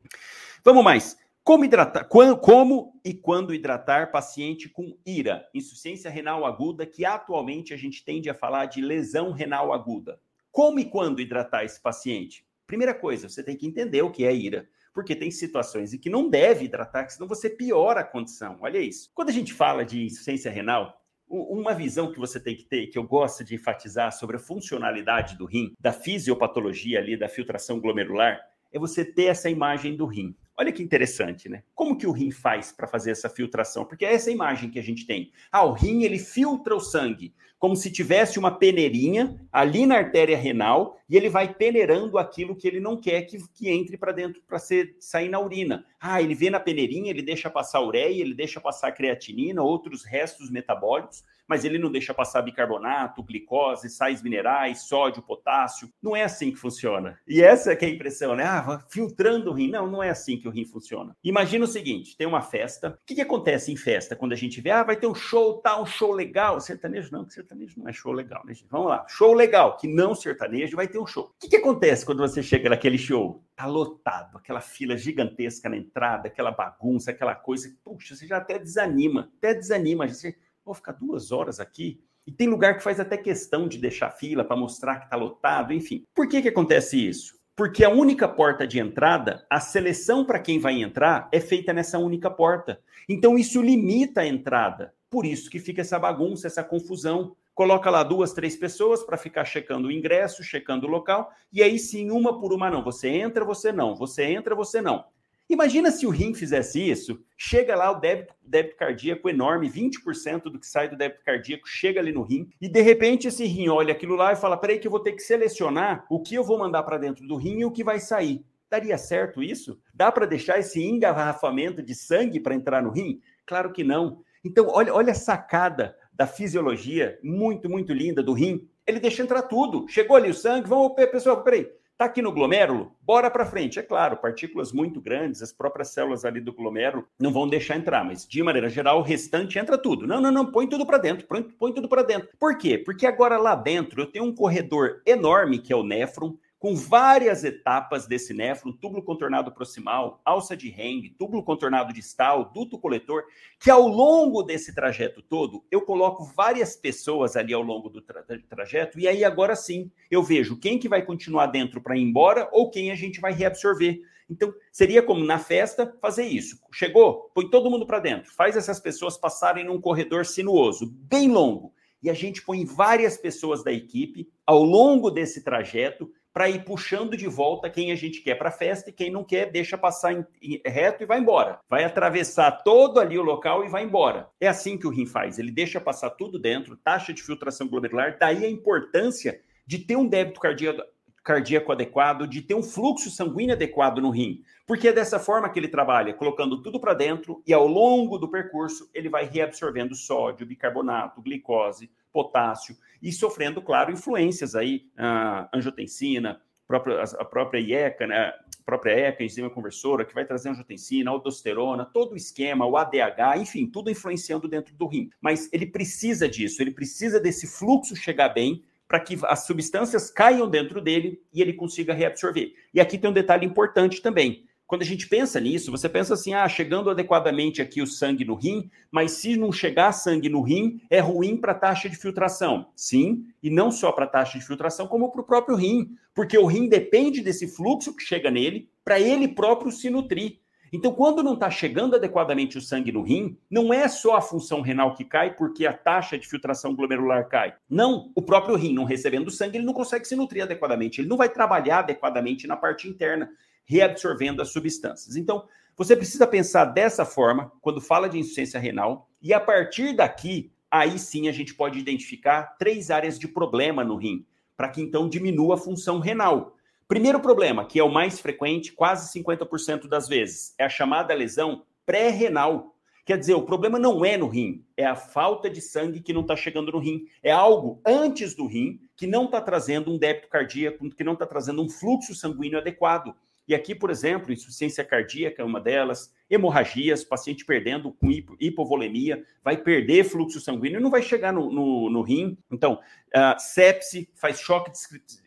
Vamos 0.63 0.83
mais. 0.83 1.17
Como 1.49 1.65
hidratar? 1.65 2.07
Como 2.07 3.01
e 3.03 3.11
quando 3.11 3.55
hidratar 3.55 4.11
paciente 4.11 4.69
com 4.69 4.95
IRA, 5.03 5.49
insuficiência 5.51 6.07
renal 6.07 6.45
aguda, 6.45 6.85
que 6.85 7.03
atualmente 7.03 7.73
a 7.73 7.75
gente 7.75 8.05
tende 8.05 8.29
a 8.29 8.35
falar 8.35 8.67
de 8.67 8.81
lesão 8.81 9.31
renal 9.31 9.73
aguda. 9.73 10.21
Como 10.51 10.79
e 10.79 10.85
quando 10.85 11.19
hidratar 11.19 11.65
esse 11.65 11.81
paciente? 11.81 12.45
Primeira 12.67 12.93
coisa, 12.93 13.27
você 13.27 13.41
tem 13.41 13.57
que 13.57 13.65
entender 13.65 14.03
o 14.03 14.11
que 14.11 14.25
é 14.25 14.31
IRA, 14.31 14.69
porque 14.93 15.15
tem 15.15 15.31
situações 15.31 15.91
em 15.91 15.97
que 15.97 16.07
não 16.07 16.29
deve 16.29 16.65
hidratar, 16.65 17.09
senão 17.09 17.27
você 17.27 17.49
piora 17.49 18.01
a 18.01 18.05
condição. 18.05 18.59
Olha 18.61 18.77
isso. 18.77 19.09
Quando 19.15 19.29
a 19.29 19.33
gente 19.33 19.51
fala 19.51 19.83
de 19.83 20.05
insuficiência 20.05 20.51
renal, 20.51 21.01
uma 21.27 21.73
visão 21.73 22.11
que 22.11 22.19
você 22.19 22.39
tem 22.39 22.55
que 22.55 22.65
ter, 22.65 22.85
que 22.91 22.97
eu 22.99 23.03
gosto 23.03 23.43
de 23.43 23.55
enfatizar 23.55 24.11
sobre 24.11 24.35
a 24.35 24.39
funcionalidade 24.39 25.35
do 25.35 25.47
rim, 25.47 25.73
da 25.79 25.93
fisiopatologia 25.93 26.99
ali, 26.99 27.17
da 27.17 27.27
filtração 27.27 27.79
glomerular, 27.79 28.39
é 28.71 28.77
você 28.77 29.03
ter 29.03 29.25
essa 29.25 29.49
imagem 29.49 29.95
do 29.95 30.05
rim. 30.05 30.35
Olha 30.59 30.73
que 30.73 30.83
interessante, 30.83 31.47
né? 31.47 31.63
Como 31.73 31.97
que 31.97 32.05
o 32.05 32.11
rim 32.11 32.31
faz 32.31 32.69
para 32.69 32.85
fazer 32.85 33.11
essa 33.11 33.29
filtração? 33.29 33.85
Porque 33.85 34.03
é 34.03 34.13
essa 34.13 34.29
imagem 34.29 34.69
que 34.69 34.77
a 34.77 34.83
gente 34.83 35.07
tem. 35.07 35.31
Ah, 35.49 35.63
o 35.63 35.71
rim 35.71 36.03
ele 36.03 36.19
filtra 36.19 36.75
o 36.75 36.81
sangue, 36.81 37.33
como 37.59 37.75
se 37.75 37.91
tivesse 37.91 38.39
uma 38.39 38.57
peneirinha 38.57 39.37
ali 39.51 39.85
na 39.85 39.97
artéria 39.97 40.37
renal 40.37 40.97
e 41.09 41.17
ele 41.17 41.29
vai 41.29 41.53
peneirando 41.53 42.17
aquilo 42.17 42.55
que 42.55 42.67
ele 42.67 42.79
não 42.79 42.99
quer 42.99 43.23
que, 43.23 43.37
que 43.53 43.69
entre 43.69 43.97
para 43.97 44.13
dentro 44.13 44.41
para 44.47 44.57
sair 44.99 45.27
na 45.27 45.39
urina. 45.39 45.85
Ah, 45.99 46.21
ele 46.21 46.33
vê 46.33 46.49
na 46.49 46.59
peneirinha, 46.59 47.09
ele 47.09 47.21
deixa 47.21 47.49
passar 47.49 47.81
ureia, 47.81 48.21
ele 48.21 48.33
deixa 48.33 48.61
passar 48.61 48.93
creatinina, 48.93 49.61
outros 49.61 50.05
restos 50.05 50.49
metabólicos 50.49 51.23
mas 51.49 51.65
ele 51.65 51.79
não 51.79 51.91
deixa 51.91 52.13
passar 52.13 52.43
bicarbonato, 52.43 53.23
glicose, 53.23 53.89
sais 53.89 54.21
minerais, 54.21 54.83
sódio, 54.83 55.23
potássio. 55.23 55.91
Não 55.99 56.15
é 56.15 56.23
assim 56.23 56.51
que 56.51 56.57
funciona. 56.57 57.19
E 57.27 57.41
essa 57.41 57.71
é 57.71 57.75
que 57.75 57.83
é 57.83 57.87
a 57.87 57.91
impressão, 57.91 58.35
né? 58.35 58.43
Ah, 58.43 58.85
filtrando 58.87 59.49
o 59.49 59.53
rim. 59.53 59.71
Não, 59.71 59.87
não 59.87 60.03
é 60.03 60.11
assim 60.11 60.37
que 60.37 60.47
o 60.47 60.51
rim 60.51 60.63
funciona. 60.63 61.17
Imagina 61.23 61.65
o 61.65 61.67
seguinte: 61.67 62.15
tem 62.15 62.27
uma 62.27 62.43
festa. 62.43 62.89
O 62.89 63.05
que, 63.07 63.15
que 63.15 63.21
acontece 63.21 63.71
em 63.71 63.75
festa 63.75 64.15
quando 64.15 64.33
a 64.33 64.35
gente 64.35 64.61
vê, 64.61 64.69
ah, 64.69 64.83
vai 64.83 64.95
ter 64.95 65.07
um 65.07 65.15
show, 65.15 65.57
tá, 65.57 65.81
um 65.81 65.87
show 65.87 66.11
legal. 66.11 66.61
Sertanejo 66.61 67.11
não, 67.11 67.25
que 67.25 67.33
sertanejo 67.33 67.48
não 67.77 67.87
é 67.87 67.93
show 67.93 68.11
legal, 68.11 68.43
né, 68.45 68.53
gente? 68.53 68.69
Vamos 68.69 68.87
lá. 68.89 69.05
Show 69.07 69.33
legal, 69.33 69.77
que 69.77 69.87
não 69.87 70.13
sertanejo, 70.13 70.75
vai 70.75 70.87
ter 70.87 70.99
um 70.99 71.07
show. 71.07 71.25
O 71.25 71.39
que, 71.39 71.49
que 71.49 71.55
acontece 71.55 72.05
quando 72.05 72.19
você 72.19 72.43
chega 72.43 72.69
naquele 72.69 72.97
show? 72.97 73.43
Tá 73.55 73.65
lotado, 73.65 74.37
aquela 74.37 74.61
fila 74.61 74.97
gigantesca 74.97 75.69
na 75.69 75.77
entrada, 75.77 76.27
aquela 76.27 76.51
bagunça, 76.51 77.11
aquela 77.11 77.35
coisa. 77.35 77.73
Puxa, 77.83 78.15
você 78.15 78.27
já 78.27 78.37
até 78.37 78.59
desanima, 78.59 79.31
até 79.37 79.53
desanima. 79.53 80.07
Você 80.07 80.37
vou 80.63 80.73
ficar 80.73 80.93
duas 80.93 81.31
horas 81.31 81.59
aqui. 81.59 82.03
E 82.25 82.31
tem 82.31 82.47
lugar 82.47 82.77
que 82.77 82.83
faz 82.83 82.99
até 82.99 83.17
questão 83.17 83.67
de 83.67 83.77
deixar 83.79 84.11
fila 84.11 84.43
para 84.43 84.55
mostrar 84.55 84.99
que 84.99 85.05
está 85.05 85.15
lotado, 85.15 85.73
enfim. 85.73 86.03
Por 86.13 86.27
que, 86.27 86.41
que 86.41 86.49
acontece 86.49 87.07
isso? 87.07 87.39
Porque 87.55 87.83
a 87.83 87.89
única 87.89 88.27
porta 88.27 88.65
de 88.65 88.79
entrada, 88.79 89.45
a 89.49 89.59
seleção 89.59 90.23
para 90.23 90.39
quem 90.39 90.59
vai 90.59 90.81
entrar 90.81 91.27
é 91.31 91.39
feita 91.39 91.73
nessa 91.73 91.97
única 91.97 92.29
porta. 92.29 92.79
Então 93.09 93.37
isso 93.37 93.61
limita 93.61 94.21
a 94.21 94.27
entrada. 94.27 94.93
Por 95.09 95.25
isso 95.25 95.49
que 95.49 95.59
fica 95.59 95.81
essa 95.81 95.97
bagunça, 95.97 96.47
essa 96.47 96.63
confusão. 96.63 97.35
Coloca 97.55 97.89
lá 97.89 98.03
duas, 98.03 98.31
três 98.31 98.55
pessoas 98.55 99.03
para 99.03 99.17
ficar 99.17 99.43
checando 99.43 99.87
o 99.87 99.91
ingresso, 99.91 100.43
checando 100.43 100.87
o 100.87 100.89
local, 100.89 101.31
e 101.51 101.61
aí 101.61 101.77
sim, 101.77 102.09
uma 102.11 102.39
por 102.39 102.53
uma 102.53 102.69
não. 102.69 102.83
Você 102.83 103.09
entra, 103.09 103.43
você 103.43 103.71
não. 103.71 103.95
Você 103.95 104.23
entra, 104.23 104.55
você 104.55 104.81
não. 104.81 105.05
Imagina 105.49 105.89
se 105.89 106.05
o 106.05 106.11
rim 106.11 106.31
fizesse 106.35 106.79
isso, 106.79 107.19
chega 107.35 107.75
lá 107.75 107.89
o 107.89 107.99
débito, 107.99 108.35
débito 108.39 108.75
cardíaco 108.75 109.27
enorme, 109.27 109.67
20% 109.67 110.43
do 110.43 110.59
que 110.59 110.67
sai 110.67 110.87
do 110.87 110.95
débito 110.95 111.23
cardíaco 111.25 111.67
chega 111.67 111.99
ali 111.99 112.11
no 112.11 112.21
rim, 112.21 112.47
e 112.61 112.69
de 112.69 112.81
repente 112.81 113.27
esse 113.27 113.43
rim 113.45 113.67
olha 113.67 113.91
aquilo 113.91 114.15
lá 114.15 114.31
e 114.31 114.35
fala: 114.35 114.55
peraí, 114.55 114.77
que 114.77 114.85
eu 114.85 114.91
vou 114.91 114.99
ter 114.99 115.13
que 115.13 115.23
selecionar 115.23 116.05
o 116.07 116.21
que 116.21 116.35
eu 116.35 116.43
vou 116.43 116.59
mandar 116.59 116.83
para 116.83 116.99
dentro 116.99 117.25
do 117.25 117.35
rim 117.35 117.61
e 117.61 117.65
o 117.65 117.71
que 117.71 117.83
vai 117.83 117.99
sair. 117.99 118.45
Daria 118.69 118.95
certo 118.99 119.41
isso? 119.41 119.81
Dá 119.91 120.11
para 120.11 120.27
deixar 120.27 120.59
esse 120.59 120.79
engarrafamento 120.83 121.81
de 121.81 121.95
sangue 121.95 122.39
para 122.39 122.53
entrar 122.53 122.83
no 122.83 122.91
rim? 122.91 123.19
Claro 123.43 123.73
que 123.73 123.83
não. 123.83 124.21
Então, 124.43 124.67
olha, 124.69 124.93
olha 124.93 125.11
a 125.11 125.15
sacada 125.15 125.95
da 126.13 126.27
fisiologia 126.27 127.19
muito, 127.23 127.69
muito 127.69 127.93
linda 127.93 128.21
do 128.21 128.33
rim. 128.33 128.67
Ele 128.85 128.99
deixa 128.99 129.21
entrar 129.21 129.43
tudo. 129.43 129.87
Chegou 129.87 130.15
ali 130.15 130.29
o 130.29 130.33
sangue, 130.33 130.67
vamos, 130.67 130.93
pessoal, 131.11 131.43
peraí, 131.43 131.69
Tá 131.99 132.05
aqui 132.05 132.21
no 132.21 132.31
glomérulo? 132.31 132.95
Bora 133.01 133.29
para 133.29 133.45
frente. 133.45 133.77
É 133.77 133.83
claro, 133.83 134.15
partículas 134.15 134.71
muito 134.71 135.01
grandes, 135.01 135.41
as 135.41 135.51
próprias 135.51 135.89
células 135.89 136.23
ali 136.23 136.39
do 136.39 136.53
glomérulo 136.53 137.05
não 137.19 137.29
vão 137.29 137.45
deixar 137.45 137.75
entrar, 137.75 138.05
mas 138.05 138.25
de 138.25 138.41
maneira 138.41 138.69
geral, 138.69 138.99
o 138.99 139.03
restante 139.03 139.59
entra 139.59 139.77
tudo. 139.77 140.07
Não, 140.07 140.21
não, 140.21 140.31
não, 140.31 140.49
põe 140.49 140.65
tudo 140.65 140.85
para 140.85 140.97
dentro, 140.97 141.27
põe, 141.27 141.43
põe 141.43 141.73
tudo 141.73 141.89
para 141.89 142.01
dentro. 142.01 142.29
Por 142.39 142.57
quê? 142.57 142.77
Porque 142.77 143.05
agora 143.05 143.37
lá 143.37 143.53
dentro 143.53 144.01
eu 144.01 144.05
tenho 144.05 144.23
um 144.23 144.33
corredor 144.33 145.01
enorme 145.05 145.59
que 145.59 145.73
é 145.73 145.75
o 145.75 145.83
néfron, 145.83 146.37
com 146.59 146.75
várias 146.75 147.45
etapas 147.45 148.05
desse 148.05 148.33
néfron, 148.33 148.73
túbulo 148.73 149.01
contornado 149.01 149.49
proximal, 149.49 150.21
alça 150.25 150.57
de 150.57 150.69
Heng, 150.69 151.15
túbulo 151.17 151.41
contornado 151.41 151.93
distal, 151.93 152.51
duto 152.53 152.77
coletor, 152.77 153.23
que 153.57 153.71
ao 153.71 153.87
longo 153.87 154.43
desse 154.43 154.75
trajeto 154.75 155.21
todo, 155.21 155.63
eu 155.71 155.81
coloco 155.81 156.25
várias 156.25 156.75
pessoas 156.75 157.37
ali 157.37 157.53
ao 157.53 157.61
longo 157.61 157.89
do 157.89 158.01
tra 158.01 158.25
trajeto, 158.49 158.99
e 158.99 159.07
aí 159.07 159.23
agora 159.23 159.55
sim, 159.55 159.89
eu 160.11 160.21
vejo 160.21 160.59
quem 160.59 160.77
que 160.77 160.89
vai 160.89 161.01
continuar 161.01 161.47
dentro 161.47 161.81
para 161.81 161.97
ir 161.97 162.01
embora 162.01 162.49
ou 162.51 162.69
quem 162.69 162.91
a 162.91 162.95
gente 162.95 163.21
vai 163.21 163.31
reabsorver. 163.31 164.01
Então, 164.29 164.53
seria 164.71 165.01
como 165.01 165.23
na 165.23 165.39
festa 165.39 165.97
fazer 165.99 166.25
isso. 166.25 166.59
Chegou, 166.71 167.31
põe 167.33 167.49
todo 167.49 167.71
mundo 167.71 167.87
para 167.87 167.99
dentro, 167.99 168.31
faz 168.33 168.57
essas 168.57 168.81
pessoas 168.81 169.17
passarem 169.17 169.63
num 169.63 169.79
corredor 169.79 170.25
sinuoso, 170.25 170.85
bem 170.85 171.31
longo, 171.31 171.73
e 172.03 172.09
a 172.09 172.13
gente 172.13 172.41
põe 172.41 172.65
várias 172.65 173.17
pessoas 173.17 173.63
da 173.63 173.71
equipe 173.71 174.29
ao 174.45 174.63
longo 174.63 175.09
desse 175.09 175.43
trajeto 175.43 176.11
para 176.33 176.49
ir 176.49 176.63
puxando 176.63 177.17
de 177.17 177.27
volta 177.27 177.69
quem 177.69 177.91
a 177.91 177.95
gente 177.95 178.21
quer 178.21 178.35
para 178.35 178.49
a 178.49 178.51
festa 178.51 178.89
e 178.89 178.93
quem 178.93 179.11
não 179.11 179.23
quer 179.23 179.51
deixa 179.51 179.77
passar 179.77 180.13
em, 180.13 180.25
em, 180.41 180.61
reto 180.65 181.03
e 181.03 181.05
vai 181.05 181.19
embora. 181.19 181.59
Vai 181.69 181.83
atravessar 181.83 182.51
todo 182.63 182.99
ali 182.99 183.17
o 183.17 183.23
local 183.23 183.65
e 183.65 183.69
vai 183.69 183.83
embora. 183.83 184.29
É 184.39 184.47
assim 184.47 184.77
que 184.77 184.87
o 184.87 184.91
rim 184.91 185.05
faz. 185.05 185.39
Ele 185.39 185.51
deixa 185.51 185.81
passar 185.81 186.11
tudo 186.11 186.39
dentro, 186.39 186.77
taxa 186.77 187.13
de 187.13 187.23
filtração 187.23 187.67
glomerular, 187.67 188.17
daí 188.19 188.45
a 188.45 188.49
importância 188.49 189.41
de 189.65 189.79
ter 189.79 189.95
um 189.95 190.07
débito 190.07 190.39
cardíaco, 190.39 190.81
cardíaco 191.23 191.71
adequado, 191.71 192.27
de 192.27 192.41
ter 192.41 192.55
um 192.55 192.63
fluxo 192.63 193.09
sanguíneo 193.09 193.53
adequado 193.53 193.99
no 193.99 194.09
rim. 194.09 194.43
Porque 194.65 194.87
é 194.87 194.93
dessa 194.93 195.19
forma 195.19 195.49
que 195.49 195.59
ele 195.59 195.67
trabalha, 195.67 196.13
colocando 196.13 196.61
tudo 196.61 196.79
para 196.79 196.93
dentro 196.93 197.41
e 197.45 197.53
ao 197.53 197.67
longo 197.67 198.17
do 198.17 198.29
percurso 198.29 198.89
ele 198.93 199.09
vai 199.09 199.25
reabsorvendo 199.25 199.95
sódio, 199.95 200.45
bicarbonato, 200.45 201.21
glicose, 201.21 201.89
potássio 202.11 202.75
e 203.01 203.11
sofrendo, 203.11 203.61
claro, 203.61 203.91
influências 203.91 204.55
aí, 204.55 204.87
a 204.97 205.49
angiotensina, 205.53 206.41
a 206.69 207.25
própria 207.25 207.59
IECA, 207.59 208.05
né? 208.05 208.27
a 208.27 208.63
própria 208.65 208.91
ECA, 208.91 209.23
enzima 209.23 209.49
conversora, 209.49 210.05
que 210.05 210.13
vai 210.13 210.25
trazer 210.25 210.49
angiotensina, 210.49 211.09
aldosterona, 211.09 211.85
todo 211.85 212.13
o 212.13 212.15
esquema, 212.15 212.65
o 212.65 212.77
ADH, 212.77 213.37
enfim, 213.37 213.65
tudo 213.65 213.89
influenciando 213.89 214.47
dentro 214.47 214.75
do 214.75 214.85
rim. 214.85 215.09
Mas 215.19 215.49
ele 215.51 215.65
precisa 215.65 216.29
disso, 216.29 216.61
ele 216.61 216.71
precisa 216.71 217.19
desse 217.19 217.47
fluxo 217.47 217.95
chegar 217.95 218.29
bem 218.29 218.63
para 218.87 218.99
que 218.99 219.17
as 219.23 219.45
substâncias 219.45 220.09
caiam 220.09 220.49
dentro 220.49 220.81
dele 220.81 221.21
e 221.33 221.41
ele 221.41 221.53
consiga 221.53 221.93
reabsorver. 221.93 222.53
E 222.73 222.81
aqui 222.81 222.97
tem 222.97 223.09
um 223.09 223.13
detalhe 223.13 223.45
importante 223.45 224.01
também 224.01 224.48
quando 224.69 224.83
a 224.83 224.85
gente 224.85 225.07
pensa 225.07 225.39
nisso, 225.39 225.71
você 225.71 225.89
pensa 225.89 226.13
assim: 226.13 226.35
ah, 226.35 226.47
chegando 226.47 226.91
adequadamente 226.91 227.59
aqui 227.59 227.81
o 227.81 227.87
sangue 227.87 228.23
no 228.23 228.35
rim, 228.35 228.69
mas 228.91 229.13
se 229.13 229.35
não 229.35 229.51
chegar 229.51 229.91
sangue 229.91 230.29
no 230.29 230.43
rim, 230.43 230.79
é 230.91 230.99
ruim 230.99 231.35
para 231.35 231.53
a 231.53 231.55
taxa 231.55 231.89
de 231.89 231.97
filtração. 231.97 232.67
Sim, 232.75 233.25
e 233.41 233.49
não 233.49 233.71
só 233.71 233.91
para 233.91 234.05
a 234.05 234.07
taxa 234.07 234.37
de 234.37 234.45
filtração, 234.45 234.85
como 234.85 235.11
para 235.11 235.21
o 235.21 235.25
próprio 235.25 235.57
rim, 235.57 235.97
porque 236.13 236.37
o 236.37 236.45
rim 236.45 236.69
depende 236.69 237.21
desse 237.21 237.47
fluxo 237.47 237.95
que 237.95 238.03
chega 238.03 238.29
nele 238.29 238.69
para 238.85 238.99
ele 238.99 239.27
próprio 239.27 239.71
se 239.71 239.89
nutrir. 239.89 240.37
Então, 240.71 240.93
quando 240.93 241.23
não 241.23 241.33
está 241.33 241.49
chegando 241.49 241.95
adequadamente 241.95 242.55
o 242.55 242.61
sangue 242.61 242.91
no 242.91 243.01
rim, 243.01 243.35
não 243.49 243.73
é 243.73 243.87
só 243.87 244.17
a 244.17 244.21
função 244.21 244.61
renal 244.61 244.93
que 244.93 245.03
cai 245.03 245.33
porque 245.33 245.65
a 245.65 245.73
taxa 245.73 246.15
de 246.15 246.27
filtração 246.27 246.75
glomerular 246.75 247.27
cai. 247.27 247.55
Não, 247.67 248.11
o 248.13 248.21
próprio 248.21 248.55
rim 248.55 248.75
não 248.75 248.83
recebendo 248.83 249.31
sangue, 249.31 249.57
ele 249.57 249.65
não 249.65 249.73
consegue 249.73 250.05
se 250.05 250.15
nutrir 250.15 250.43
adequadamente, 250.43 251.01
ele 251.01 251.09
não 251.09 251.17
vai 251.17 251.27
trabalhar 251.27 251.79
adequadamente 251.79 252.45
na 252.45 252.55
parte 252.55 252.87
interna 252.87 253.31
reabsorvendo 253.69 254.41
as 254.41 254.49
substâncias. 254.51 255.15
Então, 255.15 255.45
você 255.77 255.95
precisa 255.95 256.25
pensar 256.25 256.65
dessa 256.65 257.05
forma 257.05 257.51
quando 257.61 257.79
fala 257.79 258.09
de 258.09 258.17
insuficiência 258.17 258.59
renal, 258.59 259.07
e 259.21 259.31
a 259.31 259.39
partir 259.39 259.95
daqui, 259.95 260.51
aí 260.71 260.97
sim 260.97 261.29
a 261.29 261.31
gente 261.31 261.53
pode 261.53 261.77
identificar 261.77 262.57
três 262.57 262.89
áreas 262.89 263.19
de 263.19 263.27
problema 263.27 263.83
no 263.83 263.95
rim, 263.95 264.25
para 264.57 264.69
que 264.69 264.81
então 264.81 265.07
diminua 265.07 265.53
a 265.53 265.57
função 265.57 265.99
renal. 265.99 266.55
Primeiro 266.87 267.19
problema, 267.19 267.63
que 267.63 267.79
é 267.79 267.83
o 267.83 267.93
mais 267.93 268.19
frequente, 268.19 268.73
quase 268.73 269.13
50% 269.19 269.87
das 269.87 270.07
vezes, 270.07 270.55
é 270.57 270.65
a 270.65 270.69
chamada 270.69 271.13
lesão 271.13 271.63
pré-renal. 271.85 272.75
Quer 273.05 273.19
dizer, 273.19 273.35
o 273.35 273.43
problema 273.43 273.77
não 273.77 274.03
é 274.03 274.17
no 274.17 274.27
rim, 274.27 274.65
é 274.75 274.85
a 274.85 274.95
falta 274.95 275.47
de 275.47 275.61
sangue 275.61 276.01
que 276.01 276.13
não 276.13 276.21
está 276.21 276.35
chegando 276.35 276.71
no 276.71 276.79
rim. 276.79 277.05
É 277.21 277.31
algo 277.31 277.79
antes 277.85 278.35
do 278.35 278.47
rim 278.47 278.79
que 278.95 279.05
não 279.05 279.25
está 279.25 279.39
trazendo 279.39 279.91
um 279.91 279.97
débito 279.97 280.27
cardíaco, 280.27 280.89
que 280.89 281.03
não 281.03 281.13
está 281.13 281.27
trazendo 281.27 281.63
um 281.63 281.69
fluxo 281.69 282.15
sanguíneo 282.15 282.57
adequado. 282.57 283.15
E 283.49 283.55
aqui, 283.55 283.73
por 283.73 283.89
exemplo, 283.89 284.31
insuficiência 284.31 284.85
cardíaca 284.85 285.41
é 285.41 285.45
uma 285.45 285.59
delas, 285.59 286.13
hemorragias, 286.29 287.03
paciente 287.03 287.43
perdendo 287.43 287.91
com 287.91 288.11
hipovolemia, 288.39 289.25
vai 289.43 289.57
perder 289.57 290.03
fluxo 290.03 290.39
sanguíneo, 290.39 290.79
não 290.79 290.91
vai 290.91 291.01
chegar 291.01 291.33
no, 291.33 291.51
no, 291.51 291.89
no 291.89 292.03
rim. 292.03 292.37
Então, 292.51 292.73
uh, 292.73 293.39
sepse, 293.39 294.07
faz 294.13 294.39
choque, 294.39 294.71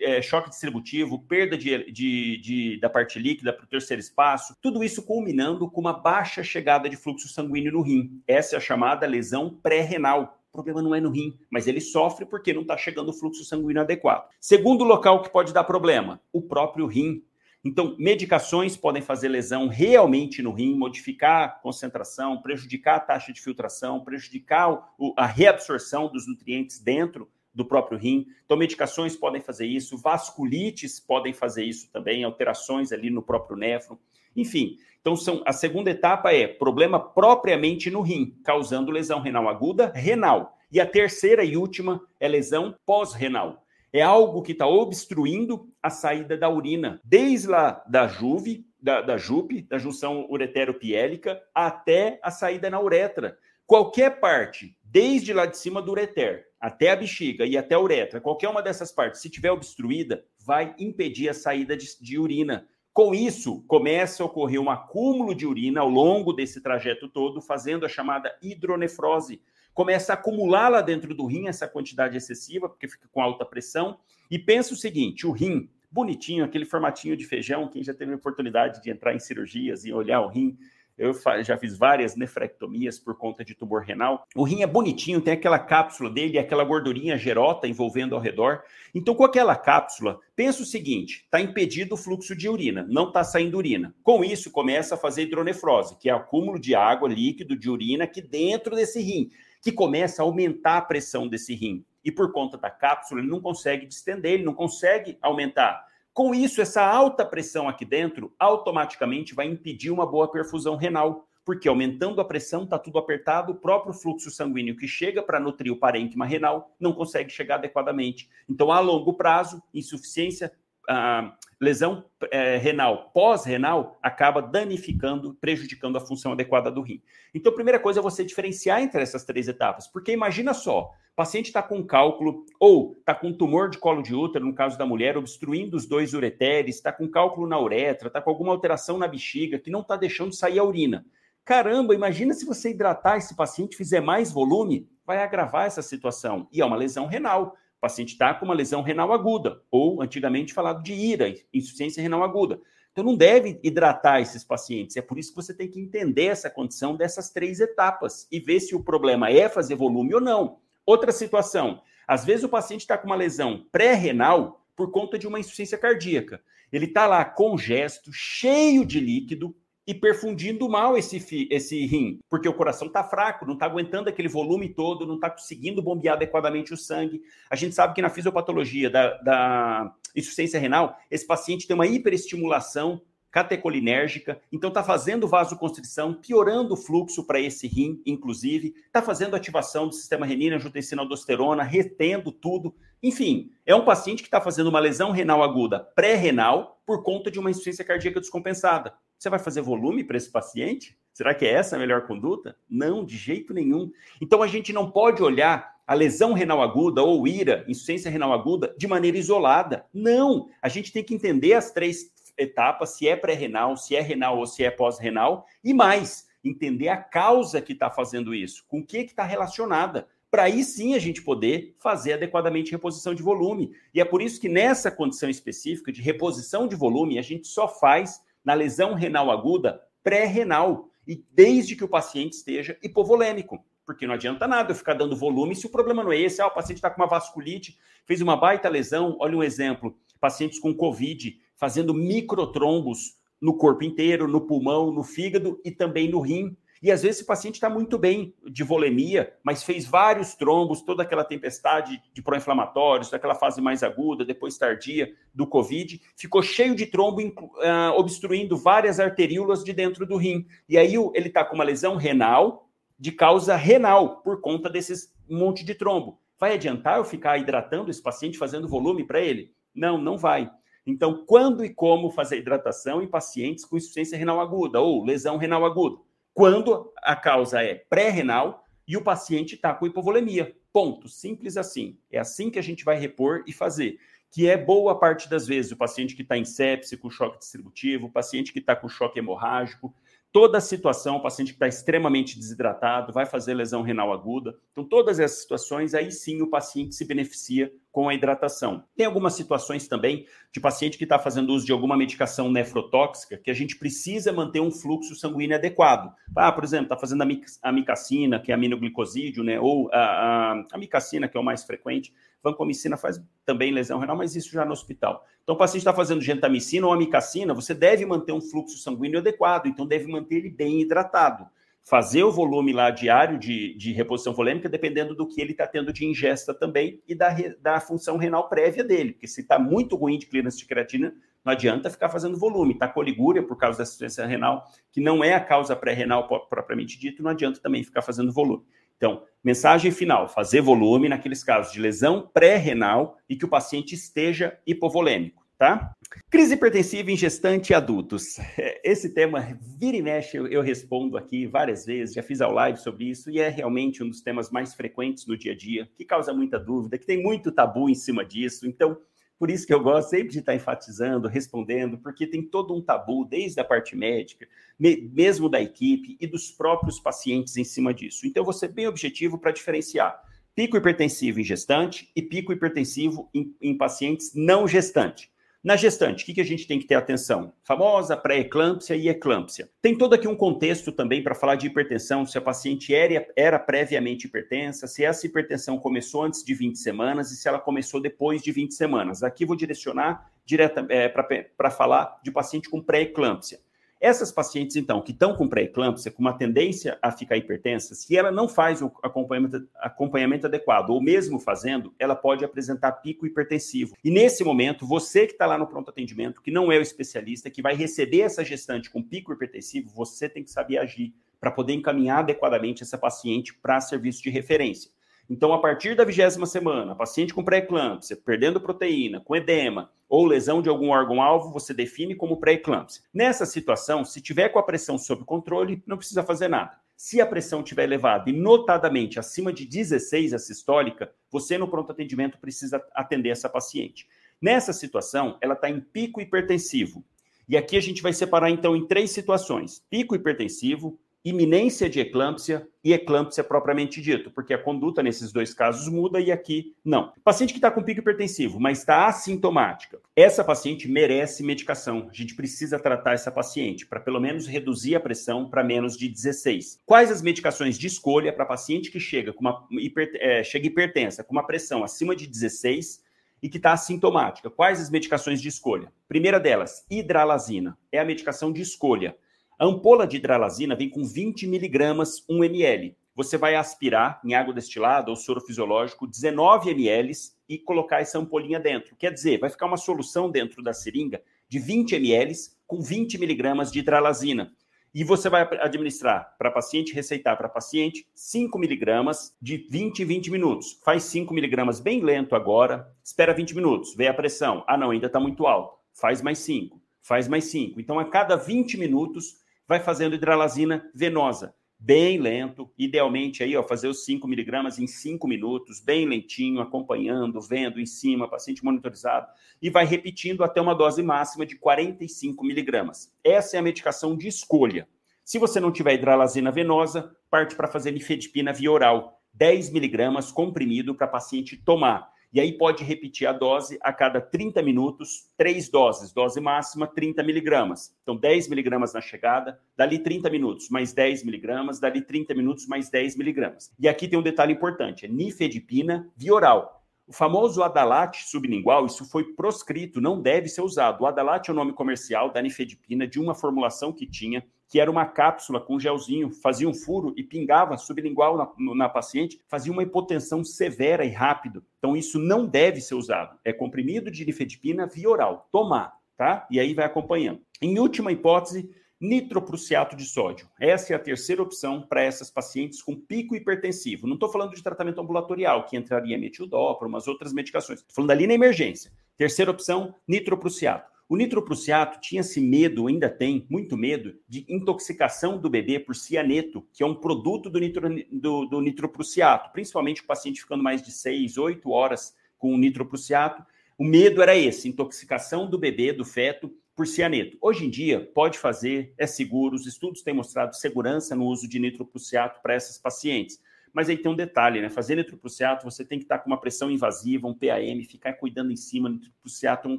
é, 0.00 0.22
choque 0.22 0.50
distributivo, 0.50 1.18
perda 1.18 1.58
de, 1.58 1.90
de, 1.90 2.36
de 2.36 2.80
da 2.80 2.88
parte 2.88 3.18
líquida 3.18 3.52
para 3.52 3.64
o 3.64 3.68
terceiro 3.68 4.00
espaço, 4.00 4.56
tudo 4.62 4.84
isso 4.84 5.02
culminando 5.02 5.68
com 5.68 5.80
uma 5.80 5.92
baixa 5.92 6.44
chegada 6.44 6.88
de 6.88 6.96
fluxo 6.96 7.26
sanguíneo 7.28 7.72
no 7.72 7.82
rim. 7.82 8.22
Essa 8.28 8.54
é 8.54 8.58
a 8.58 8.60
chamada 8.60 9.04
lesão 9.04 9.50
pré-renal. 9.60 10.38
O 10.50 10.52
problema 10.52 10.80
não 10.80 10.94
é 10.94 11.00
no 11.00 11.10
rim, 11.10 11.36
mas 11.50 11.66
ele 11.66 11.80
sofre 11.80 12.24
porque 12.24 12.52
não 12.52 12.62
está 12.62 12.76
chegando 12.76 13.08
o 13.08 13.12
fluxo 13.12 13.42
sanguíneo 13.42 13.82
adequado. 13.82 14.28
Segundo 14.38 14.84
local 14.84 15.22
que 15.22 15.30
pode 15.30 15.52
dar 15.52 15.64
problema, 15.64 16.20
o 16.32 16.40
próprio 16.40 16.86
rim. 16.86 17.24
Então, 17.64 17.94
medicações 17.96 18.76
podem 18.76 19.00
fazer 19.00 19.28
lesão 19.28 19.68
realmente 19.68 20.42
no 20.42 20.50
rim, 20.50 20.74
modificar 20.74 21.44
a 21.44 21.48
concentração, 21.48 22.42
prejudicar 22.42 22.96
a 22.96 23.00
taxa 23.00 23.32
de 23.32 23.40
filtração, 23.40 24.02
prejudicar 24.02 24.92
a 25.16 25.26
reabsorção 25.26 26.08
dos 26.08 26.26
nutrientes 26.26 26.80
dentro 26.80 27.30
do 27.54 27.64
próprio 27.64 27.98
rim. 27.98 28.26
Então, 28.44 28.56
medicações 28.56 29.14
podem 29.14 29.40
fazer 29.40 29.66
isso, 29.66 29.96
vasculites 29.96 30.98
podem 30.98 31.32
fazer 31.32 31.64
isso 31.64 31.88
também, 31.92 32.24
alterações 32.24 32.90
ali 32.90 33.10
no 33.10 33.22
próprio 33.22 33.56
néfron. 33.56 33.96
Enfim, 34.34 34.78
então 35.00 35.14
são, 35.14 35.42
a 35.46 35.52
segunda 35.52 35.90
etapa 35.90 36.32
é 36.32 36.48
problema 36.48 36.98
propriamente 36.98 37.90
no 37.90 38.00
rim, 38.00 38.36
causando 38.42 38.90
lesão 38.90 39.20
renal 39.20 39.48
aguda, 39.48 39.92
renal. 39.94 40.58
E 40.70 40.80
a 40.80 40.86
terceira 40.86 41.44
e 41.44 41.56
última 41.56 42.00
é 42.18 42.26
lesão 42.26 42.74
pós-renal 42.84 43.62
é 43.92 44.00
algo 44.00 44.42
que 44.42 44.52
está 44.52 44.66
obstruindo 44.66 45.68
a 45.82 45.90
saída 45.90 46.36
da 46.36 46.48
urina, 46.48 47.00
desde 47.04 47.48
lá 47.48 47.84
da 47.88 48.06
juve, 48.06 48.64
da, 48.80 49.00
da 49.00 49.16
JUP, 49.16 49.62
da 49.62 49.78
junção 49.78 50.26
uretero-piélica, 50.28 51.40
até 51.54 52.18
a 52.22 52.30
saída 52.30 52.68
na 52.68 52.80
uretra. 52.80 53.38
Qualquer 53.66 54.18
parte, 54.18 54.76
desde 54.82 55.32
lá 55.32 55.46
de 55.46 55.56
cima 55.56 55.80
do 55.80 55.92
ureter, 55.92 56.46
até 56.60 56.90
a 56.90 56.96
bexiga 56.96 57.46
e 57.46 57.56
até 57.56 57.74
a 57.74 57.80
uretra, 57.80 58.20
qualquer 58.20 58.48
uma 58.48 58.62
dessas 58.62 58.90
partes, 58.90 59.20
se 59.20 59.30
tiver 59.30 59.50
obstruída, 59.50 60.24
vai 60.44 60.74
impedir 60.78 61.28
a 61.28 61.34
saída 61.34 61.76
de, 61.76 61.86
de 62.00 62.18
urina. 62.18 62.66
Com 62.92 63.14
isso, 63.14 63.62
começa 63.66 64.22
a 64.22 64.26
ocorrer 64.26 64.60
um 64.60 64.70
acúmulo 64.70 65.34
de 65.34 65.46
urina 65.46 65.80
ao 65.80 65.88
longo 65.88 66.32
desse 66.32 66.60
trajeto 66.60 67.08
todo, 67.08 67.40
fazendo 67.40 67.86
a 67.86 67.88
chamada 67.88 68.36
hidronefrose, 68.42 69.40
começa 69.74 70.12
a 70.12 70.14
acumular 70.14 70.68
lá 70.68 70.80
dentro 70.80 71.14
do 71.14 71.26
rim 71.26 71.48
essa 71.48 71.66
quantidade 71.66 72.16
excessiva, 72.16 72.68
porque 72.68 72.88
fica 72.88 73.08
com 73.10 73.20
alta 73.20 73.44
pressão. 73.44 73.98
E 74.30 74.38
pensa 74.38 74.74
o 74.74 74.76
seguinte: 74.76 75.26
o 75.26 75.30
rim, 75.30 75.68
bonitinho, 75.90 76.44
aquele 76.44 76.64
formatinho 76.64 77.16
de 77.16 77.24
feijão, 77.24 77.68
quem 77.68 77.82
já 77.82 77.94
teve 77.94 78.12
a 78.12 78.16
oportunidade 78.16 78.82
de 78.82 78.90
entrar 78.90 79.14
em 79.14 79.18
cirurgias 79.18 79.84
e 79.84 79.92
olhar 79.92 80.20
o 80.20 80.28
rim, 80.28 80.56
eu 80.96 81.14
já 81.42 81.56
fiz 81.56 81.76
várias 81.76 82.14
nefrectomias 82.14 82.98
por 82.98 83.16
conta 83.16 83.42
de 83.44 83.54
tumor 83.54 83.82
renal. 83.82 84.26
O 84.36 84.44
rim 84.44 84.62
é 84.62 84.66
bonitinho, 84.66 85.22
tem 85.22 85.32
aquela 85.32 85.58
cápsula 85.58 86.10
dele, 86.10 86.38
aquela 86.38 86.64
gordurinha 86.64 87.16
gerota 87.16 87.66
envolvendo 87.66 88.14
ao 88.14 88.20
redor. 88.20 88.62
Então, 88.94 89.14
com 89.14 89.24
aquela 89.24 89.56
cápsula, 89.56 90.20
pensa 90.36 90.62
o 90.62 90.66
seguinte: 90.66 91.22
está 91.24 91.40
impedido 91.40 91.94
o 91.94 91.98
fluxo 91.98 92.36
de 92.36 92.48
urina, 92.48 92.86
não 92.88 93.08
está 93.08 93.24
saindo 93.24 93.56
urina. 93.56 93.94
Com 94.02 94.22
isso, 94.22 94.50
começa 94.50 94.94
a 94.94 94.98
fazer 94.98 95.22
hidronefrose, 95.22 95.96
que 95.98 96.10
é 96.10 96.12
acúmulo 96.12 96.58
de 96.58 96.74
água, 96.74 97.08
líquido, 97.08 97.56
de 97.56 97.70
urina 97.70 98.04
aqui 98.04 98.20
dentro 98.20 98.76
desse 98.76 99.00
rim 99.00 99.30
que 99.62 99.70
começa 99.70 100.20
a 100.20 100.26
aumentar 100.26 100.76
a 100.76 100.82
pressão 100.82 101.28
desse 101.28 101.54
rim. 101.54 101.84
E 102.04 102.10
por 102.10 102.32
conta 102.32 102.58
da 102.58 102.68
cápsula, 102.68 103.20
ele 103.20 103.30
não 103.30 103.40
consegue 103.40 103.86
distender, 103.86 104.32
ele 104.32 104.44
não 104.44 104.52
consegue 104.52 105.16
aumentar. 105.22 105.86
Com 106.12 106.34
isso, 106.34 106.60
essa 106.60 106.84
alta 106.84 107.24
pressão 107.24 107.68
aqui 107.68 107.84
dentro 107.84 108.34
automaticamente 108.38 109.34
vai 109.34 109.46
impedir 109.46 109.90
uma 109.90 110.04
boa 110.04 110.30
perfusão 110.30 110.76
renal, 110.76 111.26
porque 111.44 111.68
aumentando 111.68 112.20
a 112.20 112.24
pressão, 112.24 112.64
está 112.64 112.78
tudo 112.78 112.98
apertado, 112.98 113.52
o 113.52 113.54
próprio 113.54 113.94
fluxo 113.94 114.30
sanguíneo 114.30 114.76
que 114.76 114.86
chega 114.86 115.22
para 115.22 115.40
nutrir 115.40 115.72
o 115.72 115.78
parênquima 115.78 116.26
renal 116.26 116.74
não 116.78 116.92
consegue 116.92 117.30
chegar 117.30 117.54
adequadamente. 117.54 118.28
Então, 118.48 118.70
a 118.70 118.80
longo 118.80 119.14
prazo, 119.14 119.62
insuficiência 119.72 120.52
a 120.88 121.34
lesão 121.60 122.04
é, 122.30 122.56
renal 122.56 123.10
pós-renal 123.12 123.98
acaba 124.02 124.42
danificando, 124.42 125.34
prejudicando 125.34 125.96
a 125.96 126.00
função 126.00 126.32
adequada 126.32 126.70
do 126.70 126.82
rim. 126.82 127.00
Então, 127.32 127.52
a 127.52 127.54
primeira 127.54 127.78
coisa 127.78 128.00
é 128.00 128.02
você 128.02 128.24
diferenciar 128.24 128.82
entre 128.82 129.00
essas 129.00 129.24
três 129.24 129.46
etapas, 129.46 129.86
porque 129.86 130.12
imagina 130.12 130.52
só, 130.52 130.90
o 131.12 131.14
paciente 131.14 131.46
está 131.46 131.62
com 131.62 131.84
cálculo 131.84 132.44
ou 132.58 132.96
está 132.98 133.14
com 133.14 133.32
tumor 133.32 133.70
de 133.70 133.78
colo 133.78 134.02
de 134.02 134.14
útero, 134.14 134.44
no 134.44 134.54
caso 134.54 134.76
da 134.76 134.84
mulher, 134.84 135.16
obstruindo 135.16 135.76
os 135.76 135.86
dois 135.86 136.14
ureteres, 136.14 136.76
está 136.76 136.92
com 136.92 137.08
cálculo 137.08 137.46
na 137.46 137.60
uretra, 137.60 138.08
está 138.08 138.20
com 138.20 138.30
alguma 138.30 138.52
alteração 138.52 138.98
na 138.98 139.06
bexiga 139.06 139.58
que 139.58 139.70
não 139.70 139.80
está 139.80 139.96
deixando 139.96 140.34
sair 140.34 140.58
a 140.58 140.64
urina. 140.64 141.04
Caramba, 141.44 141.94
imagina 141.94 142.34
se 142.34 142.46
você 142.46 142.70
hidratar 142.70 143.18
esse 143.18 143.36
paciente, 143.36 143.76
fizer 143.76 144.00
mais 144.00 144.32
volume, 144.32 144.88
vai 145.04 145.22
agravar 145.22 145.66
essa 145.66 145.82
situação. 145.82 146.48
E 146.52 146.60
é 146.60 146.64
uma 146.64 146.76
lesão 146.76 147.06
renal. 147.06 147.56
Paciente 147.82 148.12
está 148.12 148.32
com 148.32 148.44
uma 148.44 148.54
lesão 148.54 148.80
renal 148.80 149.12
aguda, 149.12 149.60
ou 149.68 150.00
antigamente 150.00 150.54
falado 150.54 150.84
de 150.84 150.92
IRA, 150.92 151.34
insuficiência 151.52 152.00
renal 152.00 152.22
aguda. 152.22 152.60
Então 152.92 153.02
não 153.02 153.16
deve 153.16 153.58
hidratar 153.60 154.20
esses 154.20 154.44
pacientes. 154.44 154.96
É 154.96 155.02
por 155.02 155.18
isso 155.18 155.30
que 155.30 155.42
você 155.42 155.52
tem 155.52 155.68
que 155.68 155.80
entender 155.80 156.26
essa 156.26 156.48
condição 156.48 156.94
dessas 156.94 157.30
três 157.30 157.58
etapas 157.58 158.28
e 158.30 158.38
ver 158.38 158.60
se 158.60 158.76
o 158.76 158.84
problema 158.84 159.30
é 159.30 159.48
fazer 159.48 159.74
volume 159.74 160.14
ou 160.14 160.20
não. 160.20 160.58
Outra 160.86 161.10
situação, 161.10 161.82
às 162.06 162.24
vezes 162.24 162.44
o 162.44 162.48
paciente 162.48 162.82
está 162.82 162.96
com 162.96 163.08
uma 163.08 163.16
lesão 163.16 163.66
pré-renal 163.72 164.64
por 164.76 164.92
conta 164.92 165.18
de 165.18 165.26
uma 165.26 165.40
insuficiência 165.40 165.76
cardíaca. 165.76 166.40
Ele 166.72 166.86
está 166.86 167.04
lá 167.08 167.24
congesto, 167.24 168.12
cheio 168.12 168.86
de 168.86 169.00
líquido, 169.00 169.56
e 169.86 169.92
perfundindo 169.92 170.68
mal 170.68 170.96
esse, 170.96 171.48
esse 171.50 171.86
rim, 171.86 172.20
porque 172.28 172.48
o 172.48 172.54
coração 172.54 172.86
está 172.86 173.02
fraco, 173.02 173.44
não 173.44 173.54
está 173.54 173.66
aguentando 173.66 174.08
aquele 174.08 174.28
volume 174.28 174.68
todo, 174.68 175.06
não 175.06 175.16
está 175.16 175.28
conseguindo 175.28 175.82
bombear 175.82 176.14
adequadamente 176.14 176.72
o 176.72 176.76
sangue. 176.76 177.22
A 177.50 177.56
gente 177.56 177.74
sabe 177.74 177.94
que 177.94 178.02
na 178.02 178.10
fisiopatologia 178.10 178.88
da, 178.88 179.14
da 179.18 179.94
insuficiência 180.14 180.60
renal, 180.60 180.96
esse 181.10 181.26
paciente 181.26 181.66
tem 181.66 181.74
uma 181.74 181.86
hiperestimulação 181.86 183.02
catecolinérgica, 183.32 184.38
então 184.52 184.68
está 184.68 184.84
fazendo 184.84 185.26
vasoconstrição, 185.26 186.12
piorando 186.12 186.74
o 186.74 186.76
fluxo 186.76 187.26
para 187.26 187.40
esse 187.40 187.66
rim, 187.66 188.00
inclusive, 188.04 188.74
está 188.86 189.00
fazendo 189.00 189.34
ativação 189.34 189.88
do 189.88 189.94
sistema 189.94 190.26
renina, 190.26 190.56
angiotensina, 190.56 191.00
aldosterona, 191.00 191.62
retendo 191.62 192.30
tudo. 192.30 192.74
Enfim, 193.02 193.50
é 193.64 193.74
um 193.74 193.86
paciente 193.86 194.22
que 194.22 194.28
está 194.28 194.38
fazendo 194.38 194.68
uma 194.68 194.78
lesão 194.78 195.10
renal 195.10 195.42
aguda 195.42 195.80
pré-renal 195.80 196.82
por 196.86 197.02
conta 197.02 197.30
de 197.30 197.38
uma 197.38 197.50
insuficiência 197.50 197.84
cardíaca 197.84 198.20
descompensada. 198.20 198.92
Você 199.22 199.30
vai 199.30 199.38
fazer 199.38 199.60
volume 199.60 200.02
para 200.02 200.16
esse 200.16 200.28
paciente? 200.28 200.98
Será 201.12 201.32
que 201.32 201.46
é 201.46 201.52
essa 201.52 201.76
a 201.76 201.78
melhor 201.78 202.08
conduta? 202.08 202.56
Não, 202.68 203.04
de 203.04 203.16
jeito 203.16 203.54
nenhum. 203.54 203.88
Então 204.20 204.42
a 204.42 204.48
gente 204.48 204.72
não 204.72 204.90
pode 204.90 205.22
olhar 205.22 205.76
a 205.86 205.94
lesão 205.94 206.32
renal 206.32 206.60
aguda 206.60 207.04
ou 207.04 207.24
IRA, 207.28 207.64
insuficiência 207.68 208.10
renal 208.10 208.32
aguda, 208.32 208.74
de 208.76 208.88
maneira 208.88 209.16
isolada. 209.16 209.86
Não, 209.94 210.48
a 210.60 210.68
gente 210.68 210.92
tem 210.92 211.04
que 211.04 211.14
entender 211.14 211.52
as 211.52 211.70
três 211.70 212.12
etapas, 212.36 212.96
se 212.96 213.06
é 213.06 213.14
pré-renal, 213.14 213.76
se 213.76 213.94
é 213.94 214.00
renal 214.00 214.38
ou 214.38 214.44
se 214.44 214.64
é 214.64 214.72
pós-renal, 214.72 215.46
e 215.62 215.72
mais, 215.72 216.26
entender 216.42 216.88
a 216.88 216.96
causa 216.96 217.62
que 217.62 217.74
está 217.74 217.88
fazendo 217.92 218.34
isso, 218.34 218.64
com 218.66 218.80
o 218.80 218.84
que 218.84 218.96
está 218.96 219.22
relacionada, 219.22 220.08
para 220.32 220.44
aí 220.44 220.64
sim 220.64 220.94
a 220.94 220.98
gente 220.98 221.22
poder 221.22 221.76
fazer 221.78 222.14
adequadamente 222.14 222.72
reposição 222.72 223.14
de 223.14 223.22
volume. 223.22 223.70
E 223.94 224.00
é 224.00 224.04
por 224.04 224.20
isso 224.20 224.40
que 224.40 224.48
nessa 224.48 224.90
condição 224.90 225.30
específica 225.30 225.92
de 225.92 226.02
reposição 226.02 226.66
de 226.66 226.74
volume, 226.74 227.20
a 227.20 227.22
gente 227.22 227.46
só 227.46 227.68
faz 227.68 228.20
na 228.44 228.54
lesão 228.54 228.94
renal 228.94 229.30
aguda 229.30 229.80
pré-renal 230.02 230.88
e 231.06 231.24
desde 231.30 231.76
que 231.76 231.84
o 231.84 231.88
paciente 231.88 232.34
esteja 232.34 232.76
hipovolêmico. 232.82 233.64
Porque 233.84 234.06
não 234.06 234.14
adianta 234.14 234.46
nada 234.46 234.70
eu 234.70 234.76
ficar 234.76 234.94
dando 234.94 235.16
volume 235.16 235.54
se 235.54 235.66
o 235.66 235.70
problema 235.70 236.04
não 236.04 236.12
é 236.12 236.18
esse. 236.18 236.40
Ah, 236.40 236.46
o 236.46 236.54
paciente 236.54 236.78
está 236.78 236.88
com 236.90 237.00
uma 237.00 237.08
vasculite, 237.08 237.78
fez 238.06 238.20
uma 238.20 238.36
baita 238.36 238.68
lesão. 238.68 239.16
Olha 239.18 239.36
um 239.36 239.42
exemplo: 239.42 239.96
pacientes 240.20 240.58
com 240.58 240.74
Covid 240.74 241.36
fazendo 241.56 241.92
microtrombos 241.92 243.18
no 243.40 243.56
corpo 243.56 243.84
inteiro, 243.84 244.28
no 244.28 244.40
pulmão, 244.40 244.92
no 244.92 245.02
fígado 245.02 245.60
e 245.64 245.70
também 245.70 246.08
no 246.08 246.20
rim. 246.20 246.56
E 246.82 246.90
às 246.90 247.02
vezes 247.02 247.20
o 247.20 247.26
paciente 247.26 247.54
está 247.54 247.70
muito 247.70 247.96
bem 247.96 248.34
de 248.50 248.64
volemia, 248.64 249.32
mas 249.44 249.62
fez 249.62 249.86
vários 249.86 250.34
trombos, 250.34 250.82
toda 250.82 251.04
aquela 251.04 251.22
tempestade 251.22 252.02
de 252.12 252.20
pró-inflamatórios, 252.20 253.08
daquela 253.08 253.36
fase 253.36 253.60
mais 253.60 253.84
aguda, 253.84 254.24
depois 254.24 254.58
tardia 254.58 255.14
do 255.32 255.46
Covid, 255.46 256.02
ficou 256.16 256.42
cheio 256.42 256.74
de 256.74 256.86
trombo, 256.86 257.20
uh, 257.22 257.92
obstruindo 257.96 258.56
várias 258.56 258.98
arteríolas 258.98 259.62
de 259.62 259.72
dentro 259.72 260.04
do 260.04 260.16
rim. 260.16 260.44
E 260.68 260.76
aí 260.76 260.94
ele 261.14 261.28
está 261.28 261.44
com 261.44 261.54
uma 261.54 261.62
lesão 261.62 261.94
renal, 261.94 262.68
de 262.98 263.12
causa 263.12 263.54
renal, 263.54 264.20
por 264.22 264.40
conta 264.40 264.68
desses 264.68 265.12
monte 265.28 265.64
de 265.64 265.74
trombo. 265.74 266.20
Vai 266.38 266.54
adiantar 266.54 266.98
eu 266.98 267.04
ficar 267.04 267.38
hidratando 267.38 267.90
esse 267.90 268.02
paciente, 268.02 268.38
fazendo 268.38 268.66
volume 268.66 269.04
para 269.04 269.20
ele? 269.20 269.52
Não, 269.72 269.96
não 269.96 270.18
vai. 270.18 270.50
Então, 270.84 271.24
quando 271.26 271.64
e 271.64 271.72
como 271.72 272.10
fazer 272.10 272.38
hidratação 272.38 273.00
em 273.00 273.06
pacientes 273.06 273.64
com 273.64 273.76
insuficiência 273.76 274.18
renal 274.18 274.40
aguda 274.40 274.80
ou 274.80 275.04
lesão 275.04 275.36
renal 275.36 275.64
aguda? 275.64 276.02
Quando 276.34 276.92
a 277.02 277.14
causa 277.14 277.62
é 277.62 277.74
pré-renal 277.74 278.66
e 278.86 278.96
o 278.96 279.02
paciente 279.02 279.54
está 279.54 279.74
com 279.74 279.86
hipovolemia. 279.86 280.54
Ponto. 280.72 281.08
Simples 281.08 281.56
assim. 281.56 281.98
É 282.10 282.18
assim 282.18 282.50
que 282.50 282.58
a 282.58 282.62
gente 282.62 282.84
vai 282.84 282.98
repor 282.98 283.44
e 283.46 283.52
fazer. 283.52 283.98
Que 284.30 284.48
é 284.48 284.56
boa 284.56 284.98
parte 284.98 285.28
das 285.28 285.46
vezes 285.46 285.72
o 285.72 285.76
paciente 285.76 286.16
que 286.16 286.22
está 286.22 286.36
em 286.38 286.44
sepse 286.44 286.96
com 286.96 287.10
choque 287.10 287.38
distributivo, 287.38 288.06
o 288.06 288.12
paciente 288.12 288.52
que 288.52 288.58
está 288.58 288.74
com 288.74 288.88
choque 288.88 289.18
hemorrágico, 289.18 289.94
toda 290.32 290.58
a 290.58 290.60
situação, 290.60 291.16
o 291.16 291.22
paciente 291.22 291.48
que 291.48 291.56
está 291.56 291.68
extremamente 291.68 292.38
desidratado, 292.38 293.12
vai 293.12 293.26
fazer 293.26 293.52
lesão 293.52 293.82
renal 293.82 294.12
aguda. 294.12 294.56
Então, 294.72 294.82
todas 294.82 295.20
essas 295.20 295.42
situações, 295.42 295.94
aí 295.94 296.10
sim 296.10 296.40
o 296.40 296.48
paciente 296.48 296.94
se 296.94 297.04
beneficia 297.04 297.70
com 297.92 298.08
a 298.08 298.14
hidratação. 298.14 298.82
Tem 298.96 299.04
algumas 299.04 299.34
situações 299.34 299.86
também 299.86 300.24
de 300.50 300.58
paciente 300.58 300.96
que 300.96 301.04
está 301.04 301.18
fazendo 301.18 301.52
uso 301.52 301.66
de 301.66 301.72
alguma 301.72 301.96
medicação 301.96 302.50
nefrotóxica 302.50 303.36
que 303.36 303.50
a 303.50 303.54
gente 303.54 303.76
precisa 303.76 304.32
manter 304.32 304.60
um 304.60 304.70
fluxo 304.70 305.14
sanguíneo 305.14 305.56
adequado. 305.56 306.10
Ah, 306.34 306.50
por 306.50 306.64
exemplo, 306.64 306.84
está 306.84 306.96
fazendo 306.96 307.22
a 307.62 307.72
micacina, 307.72 308.40
que 308.40 308.50
é 308.50 308.54
aminoglicosídeo, 308.54 309.44
né? 309.44 309.60
Ou 309.60 309.90
a, 309.92 309.98
a, 309.98 310.66
a 310.72 310.78
micacina, 310.78 311.28
que 311.28 311.36
é 311.36 311.40
o 311.40 311.44
mais 311.44 311.64
frequente. 311.64 312.14
Vancomicina 312.42 312.96
faz 312.96 313.22
também 313.44 313.72
lesão 313.72 313.98
renal, 313.98 314.16
mas 314.16 314.34
isso 314.34 314.50
já 314.52 314.64
no 314.64 314.72
hospital. 314.72 315.24
Então, 315.42 315.54
o 315.54 315.58
paciente 315.58 315.82
está 315.82 315.92
fazendo 315.92 316.20
gentamicina 316.20 316.86
ou 316.86 316.92
amicacina, 316.92 317.54
você 317.54 317.74
deve 317.74 318.04
manter 318.04 318.32
um 318.32 318.40
fluxo 318.40 318.78
sanguíneo 318.78 319.18
adequado, 319.18 319.66
então 319.66 319.86
deve 319.86 320.10
manter 320.10 320.36
ele 320.36 320.50
bem 320.50 320.80
hidratado. 320.80 321.46
Fazer 321.84 322.22
o 322.22 322.30
volume 322.30 322.72
lá 322.72 322.90
diário 322.90 323.38
de, 323.38 323.74
de 323.74 323.92
reposição 323.92 324.32
volêmica, 324.32 324.68
dependendo 324.68 325.16
do 325.16 325.26
que 325.26 325.40
ele 325.40 325.50
está 325.50 325.66
tendo 325.66 325.92
de 325.92 326.06
ingesta 326.06 326.54
também 326.54 327.02
e 327.08 327.14
da, 327.14 327.34
da 327.60 327.80
função 327.80 328.16
renal 328.16 328.48
prévia 328.48 328.84
dele, 328.84 329.12
porque 329.12 329.26
se 329.26 329.40
está 329.40 329.58
muito 329.58 329.96
ruim 329.96 330.16
de 330.16 330.26
clearance 330.26 330.58
de 330.58 330.64
creatina, 330.64 331.12
não 331.44 331.52
adianta 331.52 331.90
ficar 331.90 332.08
fazendo 332.08 332.38
volume. 332.38 332.74
Está 332.74 332.86
coligúria 332.86 333.42
por 333.42 333.56
causa 333.56 333.78
da 333.78 333.82
insuficiência 333.82 334.24
renal, 334.26 334.64
que 334.92 335.00
não 335.00 335.24
é 335.24 335.34
a 335.34 335.40
causa 335.40 335.74
pré-renal 335.74 336.28
propriamente 336.48 336.98
dito, 336.98 337.22
não 337.22 337.30
adianta 337.30 337.60
também 337.60 337.82
ficar 337.82 338.02
fazendo 338.02 338.32
volume. 338.32 338.64
Então, 339.02 339.24
mensagem 339.42 339.90
final: 339.90 340.28
fazer 340.28 340.60
volume 340.60 341.08
naqueles 341.08 341.42
casos 341.42 341.72
de 341.72 341.80
lesão 341.80 342.30
pré-renal 342.32 343.18
e 343.28 343.34
que 343.34 343.44
o 343.44 343.48
paciente 343.48 343.96
esteja 343.96 344.56
hipovolêmico, 344.64 345.44
tá? 345.58 345.92
Crise 346.30 346.54
hipertensiva 346.54 347.10
em 347.10 347.16
gestante 347.16 347.72
e 347.72 347.74
adultos. 347.74 348.38
Esse 348.84 349.12
tema, 349.12 349.58
vira 349.76 349.96
e 349.96 350.02
mexe, 350.02 350.36
eu, 350.36 350.46
eu 350.46 350.62
respondo 350.62 351.18
aqui 351.18 351.48
várias 351.48 351.84
vezes, 351.84 352.14
já 352.14 352.22
fiz 352.22 352.40
ao 352.40 352.52
live 352.52 352.78
sobre 352.78 353.10
isso, 353.10 353.28
e 353.28 353.40
é 353.40 353.48
realmente 353.48 354.04
um 354.04 354.08
dos 354.08 354.22
temas 354.22 354.52
mais 354.52 354.72
frequentes 354.72 355.26
no 355.26 355.36
dia 355.36 355.50
a 355.50 355.56
dia, 355.56 355.88
que 355.96 356.04
causa 356.04 356.32
muita 356.32 356.60
dúvida, 356.60 356.96
que 356.96 357.06
tem 357.06 357.20
muito 357.20 357.50
tabu 357.50 357.90
em 357.90 357.94
cima 357.96 358.24
disso. 358.24 358.68
Então, 358.68 358.96
por 359.42 359.50
isso 359.50 359.66
que 359.66 359.74
eu 359.74 359.82
gosto 359.82 360.10
sempre 360.10 360.28
de 360.28 360.38
estar 360.38 360.54
enfatizando, 360.54 361.26
respondendo, 361.26 361.98
porque 361.98 362.28
tem 362.28 362.40
todo 362.40 362.72
um 362.72 362.80
tabu, 362.80 363.24
desde 363.24 363.58
a 363.58 363.64
parte 363.64 363.96
médica, 363.96 364.46
mesmo 364.78 365.48
da 365.48 365.60
equipe 365.60 366.16
e 366.20 366.28
dos 366.28 366.52
próprios 366.52 367.00
pacientes 367.00 367.56
em 367.56 367.64
cima 367.64 367.92
disso. 367.92 368.24
Então, 368.24 368.42
eu 368.42 368.44
vou 368.44 368.52
ser 368.52 368.68
bem 368.68 368.86
objetivo 368.86 369.36
para 369.36 369.50
diferenciar 369.50 370.22
pico 370.54 370.76
hipertensivo 370.76 371.40
em 371.40 371.42
gestante 371.42 372.08
e 372.14 372.22
pico 372.22 372.52
hipertensivo 372.52 373.28
em, 373.34 373.52
em 373.60 373.76
pacientes 373.76 374.30
não 374.32 374.68
gestante. 374.68 375.31
Na 375.62 375.76
gestante, 375.76 376.24
o 376.24 376.26
que, 376.26 376.34
que 376.34 376.40
a 376.40 376.44
gente 376.44 376.66
tem 376.66 376.80
que 376.80 376.86
ter 376.88 376.96
atenção? 376.96 377.52
Famosa 377.62 378.16
pré-eclâmpsia 378.16 378.96
e 378.96 379.08
eclâmpsia. 379.08 379.70
Tem 379.80 379.96
todo 379.96 380.12
aqui 380.12 380.26
um 380.26 380.34
contexto 380.34 380.90
também 380.90 381.22
para 381.22 381.36
falar 381.36 381.54
de 381.54 381.68
hipertensão, 381.68 382.26
se 382.26 382.36
a 382.36 382.40
paciente 382.40 382.92
era, 382.92 383.24
era 383.36 383.60
previamente 383.60 384.26
hipertensa, 384.26 384.88
se 384.88 385.04
essa 385.04 385.24
hipertensão 385.24 385.78
começou 385.78 386.24
antes 386.24 386.42
de 386.42 386.52
20 386.52 386.76
semanas 386.80 387.30
e 387.30 387.36
se 387.36 387.46
ela 387.46 387.60
começou 387.60 388.00
depois 388.00 388.42
de 388.42 388.50
20 388.50 388.74
semanas. 388.74 389.22
Aqui 389.22 389.46
vou 389.46 389.54
direcionar 389.54 390.32
direta, 390.44 390.84
é, 390.88 391.08
para 391.08 391.70
falar 391.70 392.18
de 392.24 392.32
paciente 392.32 392.68
com 392.68 392.82
pré-eclâmpsia. 392.82 393.60
Essas 394.02 394.32
pacientes, 394.32 394.74
então, 394.74 395.00
que 395.00 395.12
estão 395.12 395.32
com 395.36 395.46
pré-eclâmpsia, 395.46 396.10
com 396.10 396.20
uma 396.20 396.36
tendência 396.36 396.98
a 397.00 397.12
ficar 397.12 397.36
hipertensa, 397.36 397.94
se 397.94 398.16
ela 398.16 398.32
não 398.32 398.48
faz 398.48 398.82
o 398.82 398.90
acompanhamento, 399.00 399.68
acompanhamento 399.76 400.46
adequado, 400.48 400.90
ou 400.90 401.00
mesmo 401.00 401.38
fazendo, 401.38 401.94
ela 402.00 402.16
pode 402.16 402.44
apresentar 402.44 402.90
pico 402.90 403.28
hipertensivo. 403.28 403.94
E 404.02 404.10
nesse 404.10 404.42
momento, 404.42 404.84
você 404.84 405.24
que 405.24 405.34
está 405.34 405.46
lá 405.46 405.56
no 405.56 405.68
pronto 405.68 405.88
atendimento, 405.88 406.42
que 406.42 406.50
não 406.50 406.72
é 406.72 406.78
o 406.78 406.82
especialista, 406.82 407.48
que 407.48 407.62
vai 407.62 407.76
receber 407.76 408.22
essa 408.22 408.44
gestante 408.44 408.90
com 408.90 409.00
pico 409.00 409.32
hipertensivo, 409.32 409.88
você 409.94 410.28
tem 410.28 410.42
que 410.42 410.50
saber 410.50 410.78
agir 410.78 411.14
para 411.38 411.52
poder 411.52 411.74
encaminhar 411.74 412.18
adequadamente 412.18 412.82
essa 412.82 412.98
paciente 412.98 413.54
para 413.54 413.80
serviço 413.80 414.20
de 414.20 414.30
referência. 414.30 414.90
Então, 415.30 415.52
a 415.52 415.60
partir 415.60 415.94
da 415.94 416.04
vigésima 416.04 416.46
semana, 416.46 416.94
paciente 416.94 417.32
com 417.32 417.44
pré-eclâmpsia, 417.44 418.16
perdendo 418.16 418.60
proteína, 418.60 419.20
com 419.20 419.36
edema 419.36 419.90
ou 420.08 420.26
lesão 420.26 420.60
de 420.60 420.68
algum 420.68 420.90
órgão-alvo, 420.90 421.50
você 421.50 421.72
define 421.72 422.14
como 422.14 422.36
pré-eclâmpsia. 422.36 423.02
Nessa 423.14 423.46
situação, 423.46 424.04
se 424.04 424.20
tiver 424.20 424.50
com 424.50 424.58
a 424.58 424.62
pressão 424.62 424.98
sob 424.98 425.24
controle, 425.24 425.82
não 425.86 425.96
precisa 425.96 426.22
fazer 426.22 426.48
nada. 426.48 426.76
Se 426.96 427.20
a 427.20 427.26
pressão 427.26 427.60
estiver 427.60 427.84
elevada 427.84 428.30
e 428.30 428.32
notadamente 428.32 429.18
acima 429.18 429.52
de 429.52 429.64
16 429.64 430.34
a 430.34 430.38
sistólica, 430.38 431.10
você 431.30 431.56
no 431.56 431.68
pronto 431.68 431.90
atendimento 431.92 432.38
precisa 432.38 432.84
atender 432.94 433.30
essa 433.30 433.48
paciente. 433.48 434.06
Nessa 434.40 434.72
situação, 434.72 435.38
ela 435.40 435.54
está 435.54 435.70
em 435.70 435.80
pico 435.80 436.20
hipertensivo. 436.20 437.04
E 437.48 437.56
aqui 437.56 437.76
a 437.76 437.80
gente 437.80 438.02
vai 438.02 438.12
separar 438.12 438.50
então 438.50 438.76
em 438.76 438.86
três 438.86 439.10
situações: 439.10 439.82
pico 439.90 440.14
hipertensivo, 440.14 440.98
iminência 441.24 441.88
de 441.88 442.00
eclâmpsia 442.00 442.66
e 442.82 442.92
eclâmpsia 442.92 443.44
propriamente 443.44 444.00
dito, 444.00 444.30
porque 444.30 444.52
a 444.52 444.58
conduta 444.58 445.02
nesses 445.02 445.30
dois 445.30 445.54
casos 445.54 445.88
muda 445.88 446.20
e 446.20 446.32
aqui 446.32 446.74
não. 446.84 447.12
Paciente 447.22 447.52
que 447.52 447.58
está 447.58 447.70
com 447.70 447.82
pico 447.82 448.00
hipertensivo, 448.00 448.58
mas 448.58 448.80
está 448.80 449.06
assintomática, 449.06 450.00
essa 450.16 450.42
paciente 450.42 450.88
merece 450.88 451.44
medicação. 451.44 452.08
A 452.10 452.12
gente 452.12 452.34
precisa 452.34 452.78
tratar 452.78 453.12
essa 453.12 453.30
paciente 453.30 453.86
para 453.86 454.00
pelo 454.00 454.20
menos 454.20 454.46
reduzir 454.46 454.96
a 454.96 455.00
pressão 455.00 455.48
para 455.48 455.62
menos 455.62 455.96
de 455.96 456.08
16. 456.08 456.80
Quais 456.84 457.10
as 457.10 457.22
medicações 457.22 457.78
de 457.78 457.86
escolha 457.86 458.32
para 458.32 458.44
paciente 458.44 458.90
que 458.90 458.98
chega 458.98 459.32
com 459.32 459.40
uma 459.40 459.66
hiper, 459.70 460.10
é, 460.16 460.42
chega 460.42 460.66
hipertensa, 460.66 461.22
com 461.22 461.32
uma 461.32 461.46
pressão 461.46 461.84
acima 461.84 462.16
de 462.16 462.26
16 462.26 463.00
e 463.40 463.48
que 463.48 463.58
está 463.58 463.72
assintomática? 463.72 464.50
Quais 464.50 464.80
as 464.80 464.90
medicações 464.90 465.40
de 465.40 465.48
escolha? 465.48 465.92
Primeira 466.08 466.40
delas, 466.40 466.84
hidralazina. 466.90 467.78
É 467.92 468.00
a 468.00 468.04
medicação 468.04 468.52
de 468.52 468.60
escolha. 468.60 469.16
A 469.62 469.64
ampola 469.64 470.08
de 470.08 470.16
hidralazina 470.16 470.74
vem 470.74 470.90
com 470.90 471.04
20 471.04 471.46
miligramas 471.46 472.24
1 472.28 472.42
ml. 472.42 472.96
Você 473.14 473.38
vai 473.38 473.54
aspirar 473.54 474.20
em 474.24 474.34
água 474.34 474.52
destilada 474.52 475.08
ou 475.08 475.14
soro 475.14 475.40
fisiológico 475.40 476.04
19 476.04 476.70
ml 476.70 477.12
e 477.48 477.58
colocar 477.58 478.00
essa 478.00 478.18
ampolinha 478.18 478.58
dentro. 478.58 478.96
Quer 478.96 479.12
dizer, 479.12 479.38
vai 479.38 479.48
ficar 479.48 479.66
uma 479.66 479.76
solução 479.76 480.28
dentro 480.28 480.64
da 480.64 480.72
seringa 480.72 481.22
de 481.48 481.60
20 481.60 481.94
ml 481.94 482.34
com 482.66 482.80
20 482.80 483.16
miligramas 483.18 483.70
de 483.70 483.78
hidralazina. 483.78 484.52
E 484.92 485.04
você 485.04 485.30
vai 485.30 485.42
administrar 485.60 486.34
para 486.36 486.50
paciente, 486.50 486.92
receitar 486.92 487.36
para 487.36 487.48
paciente 487.48 488.04
5 488.16 488.58
miligramas 488.58 489.32
de 489.40 489.68
20 489.70 490.02
em 490.02 490.04
20 490.04 490.30
minutos. 490.32 490.80
Faz 490.84 491.04
5 491.04 491.32
miligramas 491.32 491.78
bem 491.78 492.00
lento 492.00 492.34
agora, 492.34 492.92
espera 493.04 493.32
20 493.32 493.54
minutos, 493.54 493.94
vê 493.94 494.08
a 494.08 494.14
pressão. 494.14 494.64
Ah, 494.66 494.76
não, 494.76 494.90
ainda 494.90 495.06
está 495.06 495.20
muito 495.20 495.46
alto. 495.46 495.78
Faz 495.92 496.20
mais 496.20 496.40
5, 496.40 496.82
faz 497.00 497.28
mais 497.28 497.44
5. 497.44 497.80
Então, 497.80 498.00
a 498.00 498.04
cada 498.04 498.34
20 498.34 498.76
minutos, 498.76 499.40
vai 499.72 499.80
fazendo 499.80 500.14
hidralazina 500.14 500.86
venosa, 500.94 501.54
bem 501.78 502.18
lento, 502.18 502.70
idealmente 502.76 503.42
aí, 503.42 503.56
ó, 503.56 503.62
fazer 503.62 503.88
os 503.88 504.04
5 504.04 504.28
miligramas 504.28 504.78
em 504.78 504.86
5 504.86 505.26
minutos, 505.26 505.80
bem 505.80 506.06
lentinho, 506.06 506.60
acompanhando, 506.60 507.40
vendo 507.40 507.80
em 507.80 507.86
cima, 507.86 508.28
paciente 508.28 508.62
monitorizado, 508.62 509.28
e 509.62 509.70
vai 509.70 509.86
repetindo 509.86 510.44
até 510.44 510.60
uma 510.60 510.74
dose 510.74 511.02
máxima 511.02 511.46
de 511.46 511.56
45 511.56 512.44
miligramas. 512.44 513.16
Essa 513.24 513.56
é 513.56 513.60
a 513.60 513.62
medicação 513.62 514.14
de 514.14 514.28
escolha. 514.28 514.86
Se 515.24 515.38
você 515.38 515.58
não 515.58 515.72
tiver 515.72 515.94
hidralazina 515.94 516.52
venosa, 516.52 517.10
parte 517.30 517.56
para 517.56 517.66
fazer 517.66 517.92
nifedipina 517.92 518.52
via 518.52 518.70
oral, 518.70 519.22
10 519.32 519.72
miligramas 519.72 520.30
comprimido 520.30 520.94
para 520.94 521.08
paciente 521.08 521.56
tomar. 521.56 522.10
E 522.32 522.40
aí 522.40 522.56
pode 522.56 522.82
repetir 522.82 523.28
a 523.28 523.32
dose 523.32 523.78
a 523.82 523.92
cada 523.92 524.20
30 524.20 524.62
minutos, 524.62 525.28
três 525.36 525.68
doses, 525.68 526.12
dose 526.12 526.40
máxima 526.40 526.86
30 526.86 527.22
miligramas. 527.22 527.94
Então, 528.02 528.16
10 528.16 528.48
miligramas 528.48 528.94
na 528.94 529.02
chegada, 529.02 529.60
dali 529.76 529.98
30 529.98 530.30
minutos, 530.30 530.70
mais 530.70 530.94
10 530.94 531.24
miligramas, 531.24 531.78
dali 531.78 532.00
30 532.00 532.34
minutos, 532.34 532.66
mais 532.66 532.88
10 532.88 533.16
miligramas. 533.16 533.70
E 533.78 533.86
aqui 533.86 534.08
tem 534.08 534.18
um 534.18 534.22
detalhe 534.22 534.54
importante, 534.54 535.04
é 535.04 535.08
nifedipina 535.08 536.10
via 536.16 536.32
oral. 536.32 536.81
O 537.06 537.12
famoso 537.12 537.62
Adalate 537.62 538.24
sublingual, 538.24 538.86
isso 538.86 539.04
foi 539.04 539.34
proscrito, 539.34 540.00
não 540.00 540.20
deve 540.20 540.48
ser 540.48 540.62
usado. 540.62 541.02
O 541.02 541.06
Adalate 541.06 541.50
é 541.50 541.52
o 541.52 541.56
nome 541.56 541.72
comercial 541.72 542.32
da 542.32 542.40
nifedipina 542.40 543.06
de 543.06 543.20
uma 543.20 543.34
formulação 543.34 543.92
que 543.92 544.06
tinha 544.06 544.44
que 544.72 544.80
era 544.80 544.90
uma 544.90 545.04
cápsula 545.04 545.60
com 545.60 545.78
gelzinho, 545.78 546.30
fazia 546.30 546.66
um 546.66 546.72
furo 546.72 547.12
e 547.14 547.22
pingava 547.22 547.76
sublingual 547.76 548.38
na, 548.38 548.74
na 548.74 548.88
paciente, 548.88 549.38
fazia 549.46 549.70
uma 549.70 549.82
hipotensão 549.82 550.42
severa 550.42 551.04
e 551.04 551.10
rápido. 551.10 551.62
Então, 551.76 551.94
isso 551.94 552.18
não 552.18 552.46
deve 552.46 552.80
ser 552.80 552.94
usado. 552.94 553.38
É 553.44 553.52
comprimido 553.52 554.10
de 554.10 554.24
nifedipina 554.24 554.86
via 554.86 555.10
oral. 555.10 555.46
Tomar, 555.52 555.92
tá? 556.16 556.48
E 556.50 556.58
aí 556.58 556.72
vai 556.72 556.86
acompanhando. 556.86 557.42
Em 557.60 557.78
última 557.78 558.12
hipótese, 558.12 558.70
nitroprusiato 559.02 559.96
de 559.96 560.04
sódio. 560.04 560.48
Essa 560.60 560.92
é 560.92 560.96
a 560.96 560.98
terceira 560.98 561.42
opção 561.42 561.82
para 561.82 562.02
essas 562.02 562.30
pacientes 562.30 562.80
com 562.80 562.94
pico 562.94 563.34
hipertensivo. 563.34 564.06
Não 564.06 564.14
estou 564.14 564.30
falando 564.30 564.54
de 564.54 564.62
tratamento 564.62 565.00
ambulatorial, 565.00 565.66
que 565.66 565.76
entraria 565.76 566.16
metildopra, 566.16 566.86
umas 566.86 567.08
outras 567.08 567.32
medicações. 567.32 567.80
Estou 567.80 567.96
falando 567.96 568.12
ali 568.12 568.28
na 568.28 568.34
emergência. 568.34 568.92
Terceira 569.16 569.50
opção, 569.50 569.92
nitroprusiato. 570.06 570.92
O 571.08 571.16
nitroprusiato 571.16 572.00
tinha-se 572.00 572.40
medo, 572.40 572.86
ainda 572.86 573.10
tem 573.10 573.44
muito 573.50 573.76
medo, 573.76 574.14
de 574.28 574.46
intoxicação 574.48 575.36
do 575.36 575.50
bebê 575.50 575.80
por 575.80 575.96
cianeto, 575.96 576.64
que 576.72 576.82
é 576.82 576.86
um 576.86 576.94
produto 576.94 577.50
do, 577.50 577.58
nitro, 577.58 577.88
do, 578.10 578.46
do 578.46 578.60
nitroprusiato, 578.60 579.52
principalmente 579.52 580.00
o 580.00 580.06
paciente 580.06 580.40
ficando 580.40 580.62
mais 580.62 580.80
de 580.80 580.92
6, 580.92 581.38
8 581.38 581.68
horas 581.68 582.14
com 582.38 582.54
o 582.54 582.56
nitroprusiato. 582.56 583.44
O 583.76 583.84
medo 583.84 584.22
era 584.22 584.36
esse, 584.36 584.68
intoxicação 584.68 585.50
do 585.50 585.58
bebê, 585.58 585.92
do 585.92 586.04
feto, 586.04 586.54
por 586.74 586.86
cianeto. 586.86 587.36
Hoje 587.40 587.66
em 587.66 587.70
dia, 587.70 588.00
pode 588.14 588.38
fazer, 588.38 588.94
é 588.96 589.06
seguro, 589.06 589.54
os 589.54 589.66
estudos 589.66 590.02
têm 590.02 590.14
mostrado 590.14 590.56
segurança 590.56 591.14
no 591.14 591.26
uso 591.26 591.48
de 591.48 591.58
nitroprusiato 591.58 592.40
para 592.42 592.54
essas 592.54 592.78
pacientes. 592.78 593.38
Mas 593.72 593.88
aí 593.88 593.96
tem 593.96 594.10
um 594.10 594.16
detalhe, 594.16 594.60
né? 594.60 594.68
Fazer 594.68 594.96
nitroprusiato, 594.96 595.64
você 595.64 595.84
tem 595.84 595.98
que 595.98 596.04
estar 596.04 596.18
com 596.18 596.28
uma 596.28 596.40
pressão 596.40 596.70
invasiva, 596.70 597.26
um 597.26 597.34
PAM, 597.34 597.82
ficar 597.88 598.12
cuidando 598.14 598.52
em 598.52 598.56
cima. 598.56 598.88
Nitroprusiato 598.88 599.68
é 599.68 599.70
um 599.70 599.78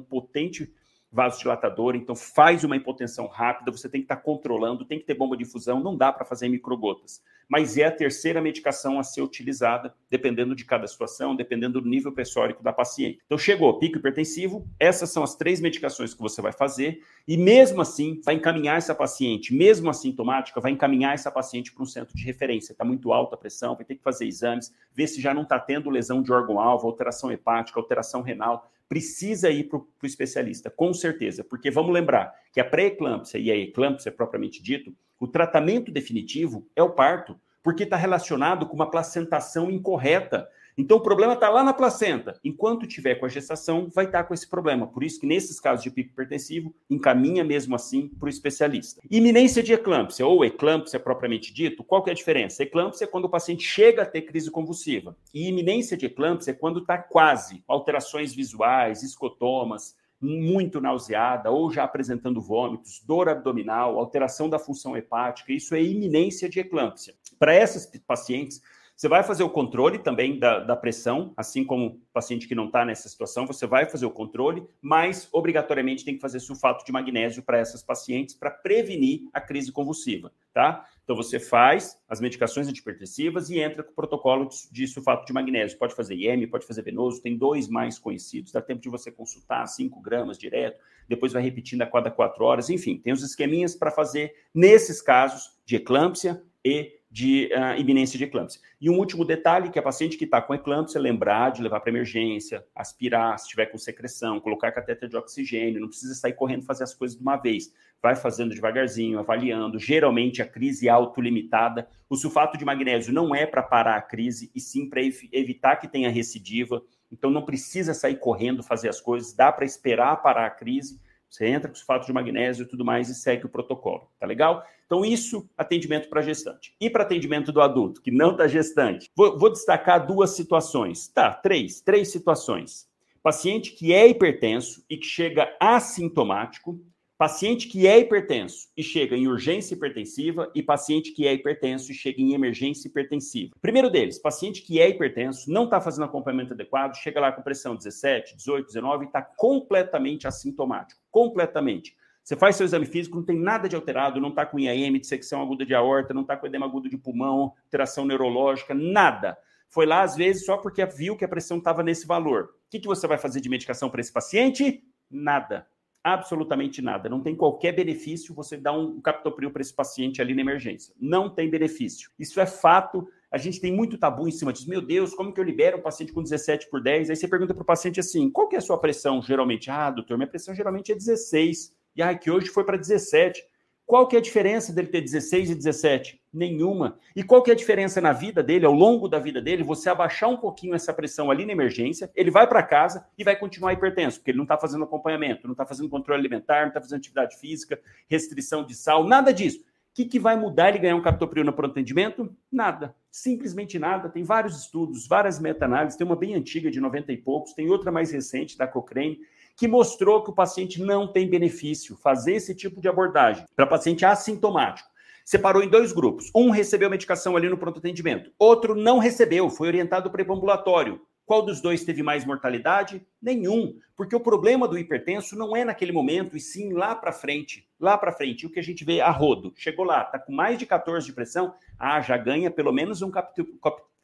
potente 0.00 0.72
vasodilatador, 1.14 1.94
então 1.94 2.16
faz 2.16 2.64
uma 2.64 2.76
hipotensão 2.76 3.28
rápida, 3.28 3.70
você 3.70 3.88
tem 3.88 4.00
que 4.00 4.06
estar 4.06 4.16
tá 4.16 4.22
controlando, 4.22 4.84
tem 4.84 4.98
que 4.98 5.04
ter 5.04 5.14
bomba 5.14 5.36
de 5.36 5.44
infusão, 5.44 5.78
não 5.78 5.96
dá 5.96 6.12
para 6.12 6.24
fazer 6.24 6.48
microgotas. 6.48 7.22
Mas 7.48 7.76
é 7.76 7.84
a 7.84 7.92
terceira 7.92 8.40
medicação 8.40 8.98
a 8.98 9.04
ser 9.04 9.22
utilizada, 9.22 9.94
dependendo 10.10 10.56
de 10.56 10.64
cada 10.64 10.88
situação, 10.88 11.36
dependendo 11.36 11.80
do 11.80 11.88
nível 11.88 12.10
pressórico 12.10 12.64
da 12.64 12.72
paciente. 12.72 13.20
Então 13.26 13.38
chegou, 13.38 13.78
pico 13.78 13.98
hipertensivo, 13.98 14.66
essas 14.76 15.10
são 15.10 15.22
as 15.22 15.36
três 15.36 15.60
medicações 15.60 16.12
que 16.12 16.20
você 16.20 16.42
vai 16.42 16.52
fazer, 16.52 17.00
e 17.28 17.36
mesmo 17.36 17.80
assim 17.80 18.20
vai 18.24 18.34
encaminhar 18.34 18.78
essa 18.78 18.94
paciente, 18.94 19.54
mesmo 19.54 19.88
assintomática, 19.88 20.60
vai 20.60 20.72
encaminhar 20.72 21.14
essa 21.14 21.30
paciente 21.30 21.72
para 21.72 21.84
um 21.84 21.86
centro 21.86 22.16
de 22.16 22.24
referência. 22.24 22.72
Está 22.72 22.84
muito 22.84 23.12
alta 23.12 23.36
a 23.36 23.38
pressão, 23.38 23.76
vai 23.76 23.84
ter 23.84 23.94
que 23.94 24.02
fazer 24.02 24.26
exames, 24.26 24.74
ver 24.92 25.06
se 25.06 25.20
já 25.20 25.32
não 25.32 25.42
está 25.42 25.60
tendo 25.60 25.90
lesão 25.90 26.20
de 26.20 26.32
órgão-alvo, 26.32 26.88
alteração 26.88 27.30
hepática, 27.30 27.78
alteração 27.78 28.20
renal 28.20 28.68
precisa 28.94 29.50
ir 29.50 29.64
para 29.64 29.78
o 29.78 29.88
especialista, 30.04 30.70
com 30.70 30.94
certeza, 30.94 31.42
porque 31.42 31.68
vamos 31.68 31.92
lembrar 31.92 32.32
que 32.52 32.60
a 32.60 32.64
pré-eclâmpsia 32.64 33.40
e 33.40 33.50
a 33.50 33.56
eclâmpsia, 33.56 34.12
propriamente 34.12 34.62
dito, 34.62 34.94
o 35.18 35.26
tratamento 35.26 35.90
definitivo 35.90 36.64
é 36.76 36.82
o 36.82 36.90
parto, 36.90 37.36
porque 37.60 37.82
está 37.82 37.96
relacionado 37.96 38.68
com 38.68 38.76
uma 38.76 38.88
placentação 38.88 39.68
incorreta. 39.68 40.48
Então, 40.76 40.96
o 40.96 41.00
problema 41.00 41.34
está 41.34 41.48
lá 41.48 41.62
na 41.62 41.72
placenta. 41.72 42.38
Enquanto 42.42 42.86
tiver 42.86 43.14
com 43.16 43.26
a 43.26 43.28
gestação, 43.28 43.88
vai 43.94 44.06
estar 44.06 44.22
tá 44.22 44.24
com 44.24 44.34
esse 44.34 44.48
problema. 44.48 44.86
Por 44.86 45.04
isso 45.04 45.20
que, 45.20 45.26
nesses 45.26 45.60
casos 45.60 45.84
de 45.84 45.90
pico 45.90 46.10
hipertensivo, 46.10 46.74
encaminha 46.90 47.44
mesmo 47.44 47.74
assim 47.76 48.08
para 48.08 48.26
o 48.26 48.30
especialista. 48.30 49.00
Iminência 49.10 49.62
de 49.62 49.72
eclâmpsia, 49.72 50.26
ou 50.26 50.44
eclâmpsia 50.44 50.98
propriamente 50.98 51.52
dito, 51.52 51.84
qual 51.84 52.02
que 52.02 52.10
é 52.10 52.12
a 52.12 52.16
diferença? 52.16 52.62
Eclâmpsia 52.62 53.04
é 53.04 53.08
quando 53.08 53.26
o 53.26 53.30
paciente 53.30 53.62
chega 53.62 54.02
a 54.02 54.06
ter 54.06 54.22
crise 54.22 54.50
convulsiva. 54.50 55.16
E 55.32 55.48
iminência 55.48 55.96
de 55.96 56.06
eclâmpsia 56.06 56.50
é 56.50 56.54
quando 56.54 56.80
está 56.80 56.98
quase. 56.98 57.62
Alterações 57.68 58.34
visuais, 58.34 59.02
escotomas, 59.02 59.96
muito 60.24 60.80
nauseada 60.80 61.50
ou 61.50 61.70
já 61.70 61.84
apresentando 61.84 62.40
vômitos, 62.40 63.02
dor 63.06 63.28
abdominal, 63.28 63.98
alteração 63.98 64.48
da 64.48 64.58
função 64.58 64.96
hepática, 64.96 65.52
isso 65.52 65.74
é 65.74 65.82
iminência 65.82 66.48
de 66.48 66.60
eclâmpsia. 66.60 67.14
Para 67.38 67.54
essas 67.54 67.86
pacientes, 68.06 68.62
você 68.96 69.08
vai 69.08 69.24
fazer 69.24 69.42
o 69.42 69.50
controle 69.50 69.98
também 69.98 70.38
da, 70.38 70.60
da 70.60 70.76
pressão, 70.76 71.32
assim 71.36 71.64
como 71.64 71.86
o 71.86 72.00
paciente 72.12 72.46
que 72.46 72.54
não 72.54 72.66
está 72.66 72.84
nessa 72.84 73.08
situação, 73.08 73.44
você 73.44 73.66
vai 73.66 73.86
fazer 73.86 74.06
o 74.06 74.10
controle, 74.10 74.64
mas 74.80 75.28
obrigatoriamente 75.32 76.04
tem 76.04 76.14
que 76.14 76.20
fazer 76.20 76.38
sulfato 76.38 76.84
de 76.84 76.92
magnésio 76.92 77.42
para 77.42 77.58
essas 77.58 77.82
pacientes 77.82 78.36
para 78.36 78.50
prevenir 78.50 79.28
a 79.32 79.40
crise 79.40 79.72
convulsiva, 79.72 80.32
tá? 80.52 80.86
Então 81.02 81.16
você 81.16 81.40
faz 81.40 82.00
as 82.08 82.20
medicações 82.20 82.68
antipertensivas 82.68 83.50
e 83.50 83.58
entra 83.58 83.82
com 83.82 83.90
o 83.90 83.94
protocolo 83.94 84.48
de, 84.70 84.86
sulfato 84.86 85.26
de 85.26 85.32
magnésio. 85.32 85.76
Pode 85.76 85.94
fazer 85.94 86.14
IM, 86.14 86.46
pode 86.46 86.64
fazer 86.64 86.82
venoso, 86.82 87.20
tem 87.20 87.36
dois 87.36 87.68
mais 87.68 87.98
conhecidos, 87.98 88.52
dá 88.52 88.62
tempo 88.62 88.80
de 88.80 88.88
você 88.88 89.10
consultar 89.10 89.66
5 89.66 90.00
gramas 90.00 90.38
direto, 90.38 90.80
depois 91.08 91.32
vai 91.32 91.42
repetindo 91.42 91.82
a 91.82 91.86
cada 91.86 92.10
quatro 92.12 92.44
horas, 92.44 92.70
enfim, 92.70 92.96
tem 92.98 93.12
os 93.12 93.22
esqueminhas 93.22 93.74
para 93.74 93.90
fazer 93.90 94.34
nesses 94.54 95.02
casos 95.02 95.58
de 95.66 95.76
eclâmpsia 95.76 96.42
e 96.64 97.00
de 97.14 97.48
uh, 97.52 97.80
iminência 97.80 98.18
de 98.18 98.24
eclâmpsia. 98.24 98.60
E 98.80 98.90
um 98.90 98.98
último 98.98 99.24
detalhe, 99.24 99.70
que 99.70 99.78
a 99.78 99.82
paciente 99.82 100.16
que 100.16 100.24
está 100.24 100.42
com 100.42 100.52
eclâmpsia, 100.52 101.00
lembrar 101.00 101.50
de 101.50 101.62
levar 101.62 101.78
para 101.78 101.88
emergência, 101.88 102.66
aspirar, 102.74 103.38
se 103.38 103.46
tiver 103.46 103.66
com 103.66 103.78
secreção, 103.78 104.40
colocar 104.40 104.72
cateter 104.72 105.08
de 105.08 105.16
oxigênio, 105.16 105.80
não 105.80 105.86
precisa 105.86 106.12
sair 106.12 106.32
correndo 106.32 106.64
fazer 106.64 106.82
as 106.82 106.92
coisas 106.92 107.16
de 107.16 107.22
uma 107.22 107.36
vez. 107.36 107.72
Vai 108.02 108.16
fazendo 108.16 108.52
devagarzinho, 108.52 109.20
avaliando. 109.20 109.78
Geralmente 109.78 110.42
a 110.42 110.44
crise 110.44 110.88
é 110.88 110.90
autolimitada. 110.90 111.86
O 112.10 112.16
sulfato 112.16 112.58
de 112.58 112.64
magnésio 112.64 113.14
não 113.14 113.32
é 113.32 113.46
para 113.46 113.62
parar 113.62 113.94
a 113.94 114.02
crise, 114.02 114.50
e 114.52 114.58
sim 114.58 114.90
para 114.90 115.00
ev 115.00 115.14
evitar 115.30 115.76
que 115.76 115.86
tenha 115.86 116.10
recidiva. 116.10 116.82
Então 117.12 117.30
não 117.30 117.44
precisa 117.44 117.94
sair 117.94 118.16
correndo 118.16 118.60
fazer 118.60 118.88
as 118.88 119.00
coisas, 119.00 119.32
dá 119.32 119.52
para 119.52 119.64
esperar 119.64 120.20
parar 120.20 120.46
a 120.46 120.50
crise 120.50 120.98
você 121.34 121.46
entra 121.46 121.68
com 121.68 121.74
sulfato 121.74 122.06
de 122.06 122.12
magnésio 122.12 122.62
e 122.62 122.68
tudo 122.68 122.84
mais 122.84 123.08
e 123.08 123.14
segue 123.14 123.44
o 123.44 123.48
protocolo, 123.48 124.08
tá 124.20 124.26
legal? 124.26 124.64
Então, 124.86 125.04
isso, 125.04 125.48
atendimento 125.58 126.08
para 126.08 126.22
gestante. 126.22 126.74
E 126.80 126.88
para 126.88 127.02
atendimento 127.02 127.50
do 127.50 127.60
adulto, 127.60 128.00
que 128.00 128.10
não 128.10 128.30
está 128.30 128.46
gestante, 128.46 129.10
vou, 129.16 129.36
vou 129.36 129.50
destacar 129.50 130.06
duas 130.06 130.30
situações. 130.30 131.08
Tá, 131.08 131.32
três, 131.32 131.80
três 131.80 132.12
situações. 132.12 132.88
Paciente 133.22 133.72
que 133.72 133.92
é 133.92 134.06
hipertenso 134.06 134.84
e 134.88 134.96
que 134.96 135.06
chega 135.06 135.56
assintomático, 135.58 136.80
Paciente 137.16 137.68
que 137.68 137.86
é 137.86 138.00
hipertenso 138.00 138.66
e 138.76 138.82
chega 138.82 139.16
em 139.16 139.28
urgência 139.28 139.76
hipertensiva 139.76 140.50
e 140.52 140.60
paciente 140.60 141.12
que 141.12 141.28
é 141.28 141.32
hipertenso 141.32 141.92
e 141.92 141.94
chega 141.94 142.20
em 142.20 142.34
emergência 142.34 142.88
hipertensiva. 142.88 143.54
Primeiro 143.62 143.88
deles, 143.88 144.18
paciente 144.18 144.62
que 144.62 144.80
é 144.80 144.88
hipertenso, 144.88 145.48
não 145.48 145.62
está 145.62 145.80
fazendo 145.80 146.06
acompanhamento 146.06 146.54
adequado, 146.54 146.96
chega 146.96 147.20
lá 147.20 147.30
com 147.30 147.40
pressão 147.40 147.76
17, 147.76 148.36
18, 148.36 148.66
19 148.66 149.04
e 149.04 149.06
está 149.06 149.22
completamente 149.22 150.26
assintomático. 150.26 151.00
Completamente. 151.08 151.96
Você 152.24 152.34
faz 152.34 152.56
seu 152.56 152.66
exame 152.66 152.84
físico, 152.84 153.16
não 153.16 153.24
tem 153.24 153.38
nada 153.38 153.68
de 153.68 153.76
alterado, 153.76 154.20
não 154.20 154.30
está 154.30 154.44
com 154.44 154.58
IAM, 154.58 154.98
dissecção 154.98 155.40
aguda 155.40 155.64
de 155.64 155.72
aorta, 155.72 156.12
não 156.12 156.22
está 156.22 156.36
com 156.36 156.48
edema 156.48 156.66
agudo 156.66 156.88
de 156.88 156.98
pulmão, 156.98 157.52
alteração 157.66 158.04
neurológica, 158.04 158.74
nada. 158.74 159.38
Foi 159.68 159.86
lá, 159.86 160.02
às 160.02 160.16
vezes, 160.16 160.44
só 160.44 160.56
porque 160.56 160.84
viu 160.84 161.16
que 161.16 161.24
a 161.24 161.28
pressão 161.28 161.58
estava 161.58 161.84
nesse 161.84 162.08
valor. 162.08 162.54
O 162.66 162.70
que, 162.70 162.80
que 162.80 162.88
você 162.88 163.06
vai 163.06 163.18
fazer 163.18 163.40
de 163.40 163.48
medicação 163.48 163.88
para 163.88 164.00
esse 164.00 164.12
paciente? 164.12 164.82
Nada 165.08 165.64
absolutamente 166.04 166.82
nada. 166.82 167.08
Não 167.08 167.22
tem 167.22 167.34
qualquer 167.34 167.72
benefício 167.72 168.34
você 168.34 168.58
dar 168.58 168.72
um 168.72 169.00
captopril 169.00 169.50
para 169.50 169.62
esse 169.62 169.72
paciente 169.74 170.20
ali 170.20 170.34
na 170.34 170.42
emergência. 170.42 170.94
Não 171.00 171.30
tem 171.30 171.48
benefício. 171.48 172.10
Isso 172.18 172.38
é 172.38 172.46
fato. 172.46 173.08
A 173.32 173.38
gente 173.38 173.58
tem 173.58 173.72
muito 173.72 173.96
tabu 173.96 174.28
em 174.28 174.30
cima 174.30 174.52
disso. 174.52 174.68
Meu 174.68 174.82
Deus, 174.82 175.14
como 175.14 175.32
que 175.32 175.40
eu 175.40 175.44
libero 175.44 175.78
um 175.78 175.82
paciente 175.82 176.12
com 176.12 176.22
17 176.22 176.68
por 176.68 176.82
10? 176.82 177.08
Aí 177.08 177.16
você 177.16 177.26
pergunta 177.26 177.54
para 177.54 177.62
o 177.62 177.66
paciente 177.66 177.98
assim: 177.98 178.30
qual 178.30 178.46
que 178.48 178.54
é 178.54 178.58
a 178.58 178.62
sua 178.62 178.78
pressão 178.78 179.22
geralmente? 179.22 179.70
Ah, 179.70 179.90
doutor, 179.90 180.18
minha 180.18 180.28
pressão 180.28 180.54
geralmente 180.54 180.92
é 180.92 180.94
16. 180.94 181.74
E 181.96 182.02
ah, 182.02 182.14
que 182.14 182.30
hoje 182.30 182.48
foi 182.48 182.64
para 182.64 182.76
17. 182.76 183.42
Qual 183.86 184.08
que 184.08 184.16
é 184.16 184.18
a 184.18 184.22
diferença 184.22 184.72
dele 184.72 184.88
ter 184.88 185.02
16 185.02 185.50
e 185.50 185.54
17? 185.54 186.20
Nenhuma. 186.32 186.98
E 187.14 187.22
qual 187.22 187.42
que 187.42 187.50
é 187.50 187.54
a 187.54 187.56
diferença 187.56 188.00
na 188.00 188.12
vida 188.12 188.42
dele, 188.42 188.64
ao 188.64 188.72
longo 188.72 189.08
da 189.08 189.18
vida 189.18 189.42
dele, 189.42 189.62
você 189.62 189.90
abaixar 189.90 190.30
um 190.30 190.38
pouquinho 190.38 190.74
essa 190.74 190.92
pressão 190.92 191.30
ali 191.30 191.44
na 191.44 191.52
emergência, 191.52 192.10
ele 192.14 192.30
vai 192.30 192.46
para 192.46 192.62
casa 192.62 193.06
e 193.18 193.22
vai 193.22 193.36
continuar 193.36 193.74
hipertenso, 193.74 194.18
porque 194.18 194.30
ele 194.30 194.38
não 194.38 194.44
está 194.44 194.56
fazendo 194.56 194.84
acompanhamento, 194.84 195.46
não 195.46 195.52
está 195.52 195.66
fazendo 195.66 195.90
controle 195.90 196.18
alimentar, 196.18 196.62
não 196.62 196.68
está 196.68 196.80
fazendo 196.80 196.98
atividade 196.98 197.36
física, 197.38 197.78
restrição 198.08 198.64
de 198.64 198.74
sal, 198.74 199.06
nada 199.06 199.32
disso. 199.32 199.60
O 199.60 199.62
que, 199.94 200.06
que 200.06 200.18
vai 200.18 200.34
mudar 200.34 200.70
ele 200.70 200.78
ganhar 200.78 200.96
um 200.96 201.02
captopril 201.02 201.44
no 201.44 201.52
pronto 201.52 201.70
atendimento? 201.70 202.34
Nada. 202.50 202.96
Simplesmente 203.12 203.78
nada. 203.78 204.08
Tem 204.08 204.24
vários 204.24 204.58
estudos, 204.58 205.06
várias 205.06 205.38
meta-análises, 205.38 205.96
tem 205.96 206.04
uma 206.04 206.16
bem 206.16 206.34
antiga 206.34 206.68
de 206.68 206.80
90 206.80 207.12
e 207.12 207.16
poucos, 207.16 207.52
tem 207.52 207.70
outra 207.70 207.92
mais 207.92 208.10
recente 208.10 208.58
da 208.58 208.66
Cochrane, 208.66 209.20
que 209.56 209.68
mostrou 209.68 210.22
que 210.22 210.30
o 210.30 210.34
paciente 210.34 210.80
não 210.82 211.06
tem 211.06 211.28
benefício 211.28 211.96
fazer 211.96 212.34
esse 212.34 212.54
tipo 212.54 212.80
de 212.80 212.88
abordagem 212.88 213.44
para 213.54 213.66
paciente 213.66 214.04
assintomático. 214.04 214.88
Separou 215.24 215.62
em 215.62 215.68
dois 215.68 215.92
grupos. 215.92 216.30
Um 216.34 216.50
recebeu 216.50 216.90
medicação 216.90 217.36
ali 217.36 217.48
no 217.48 217.56
pronto 217.56 217.78
atendimento, 217.78 218.30
outro 218.38 218.74
não 218.74 218.98
recebeu, 218.98 219.48
foi 219.48 219.68
orientado 219.68 220.10
para 220.10 220.22
ambulatório. 220.22 221.00
Qual 221.26 221.42
dos 221.42 221.60
dois 221.62 221.82
teve 221.82 222.02
mais 222.02 222.24
mortalidade? 222.26 223.02
Nenhum, 223.20 223.78
porque 223.96 224.14
o 224.14 224.20
problema 224.20 224.68
do 224.68 224.76
hipertenso 224.76 225.34
não 225.34 225.56
é 225.56 225.64
naquele 225.64 225.90
momento, 225.90 226.36
e 226.36 226.40
sim 226.40 226.74
lá 226.74 226.94
para 226.94 227.12
frente. 227.12 227.66
Lá 227.80 227.96
para 227.96 228.12
frente, 228.12 228.44
o 228.44 228.50
que 228.50 228.60
a 228.60 228.62
gente 228.62 228.84
vê 228.84 229.00
a 229.00 229.10
rodo. 229.10 229.52
Chegou 229.56 229.86
lá, 229.86 230.02
está 230.02 230.18
com 230.18 230.34
mais 230.34 230.58
de 230.58 230.66
14 230.66 231.06
de 231.06 231.14
pressão, 231.14 231.54
ah, 231.78 232.00
já 232.02 232.18
ganha 232.18 232.50
pelo 232.50 232.72
menos 232.72 233.00
um 233.00 233.10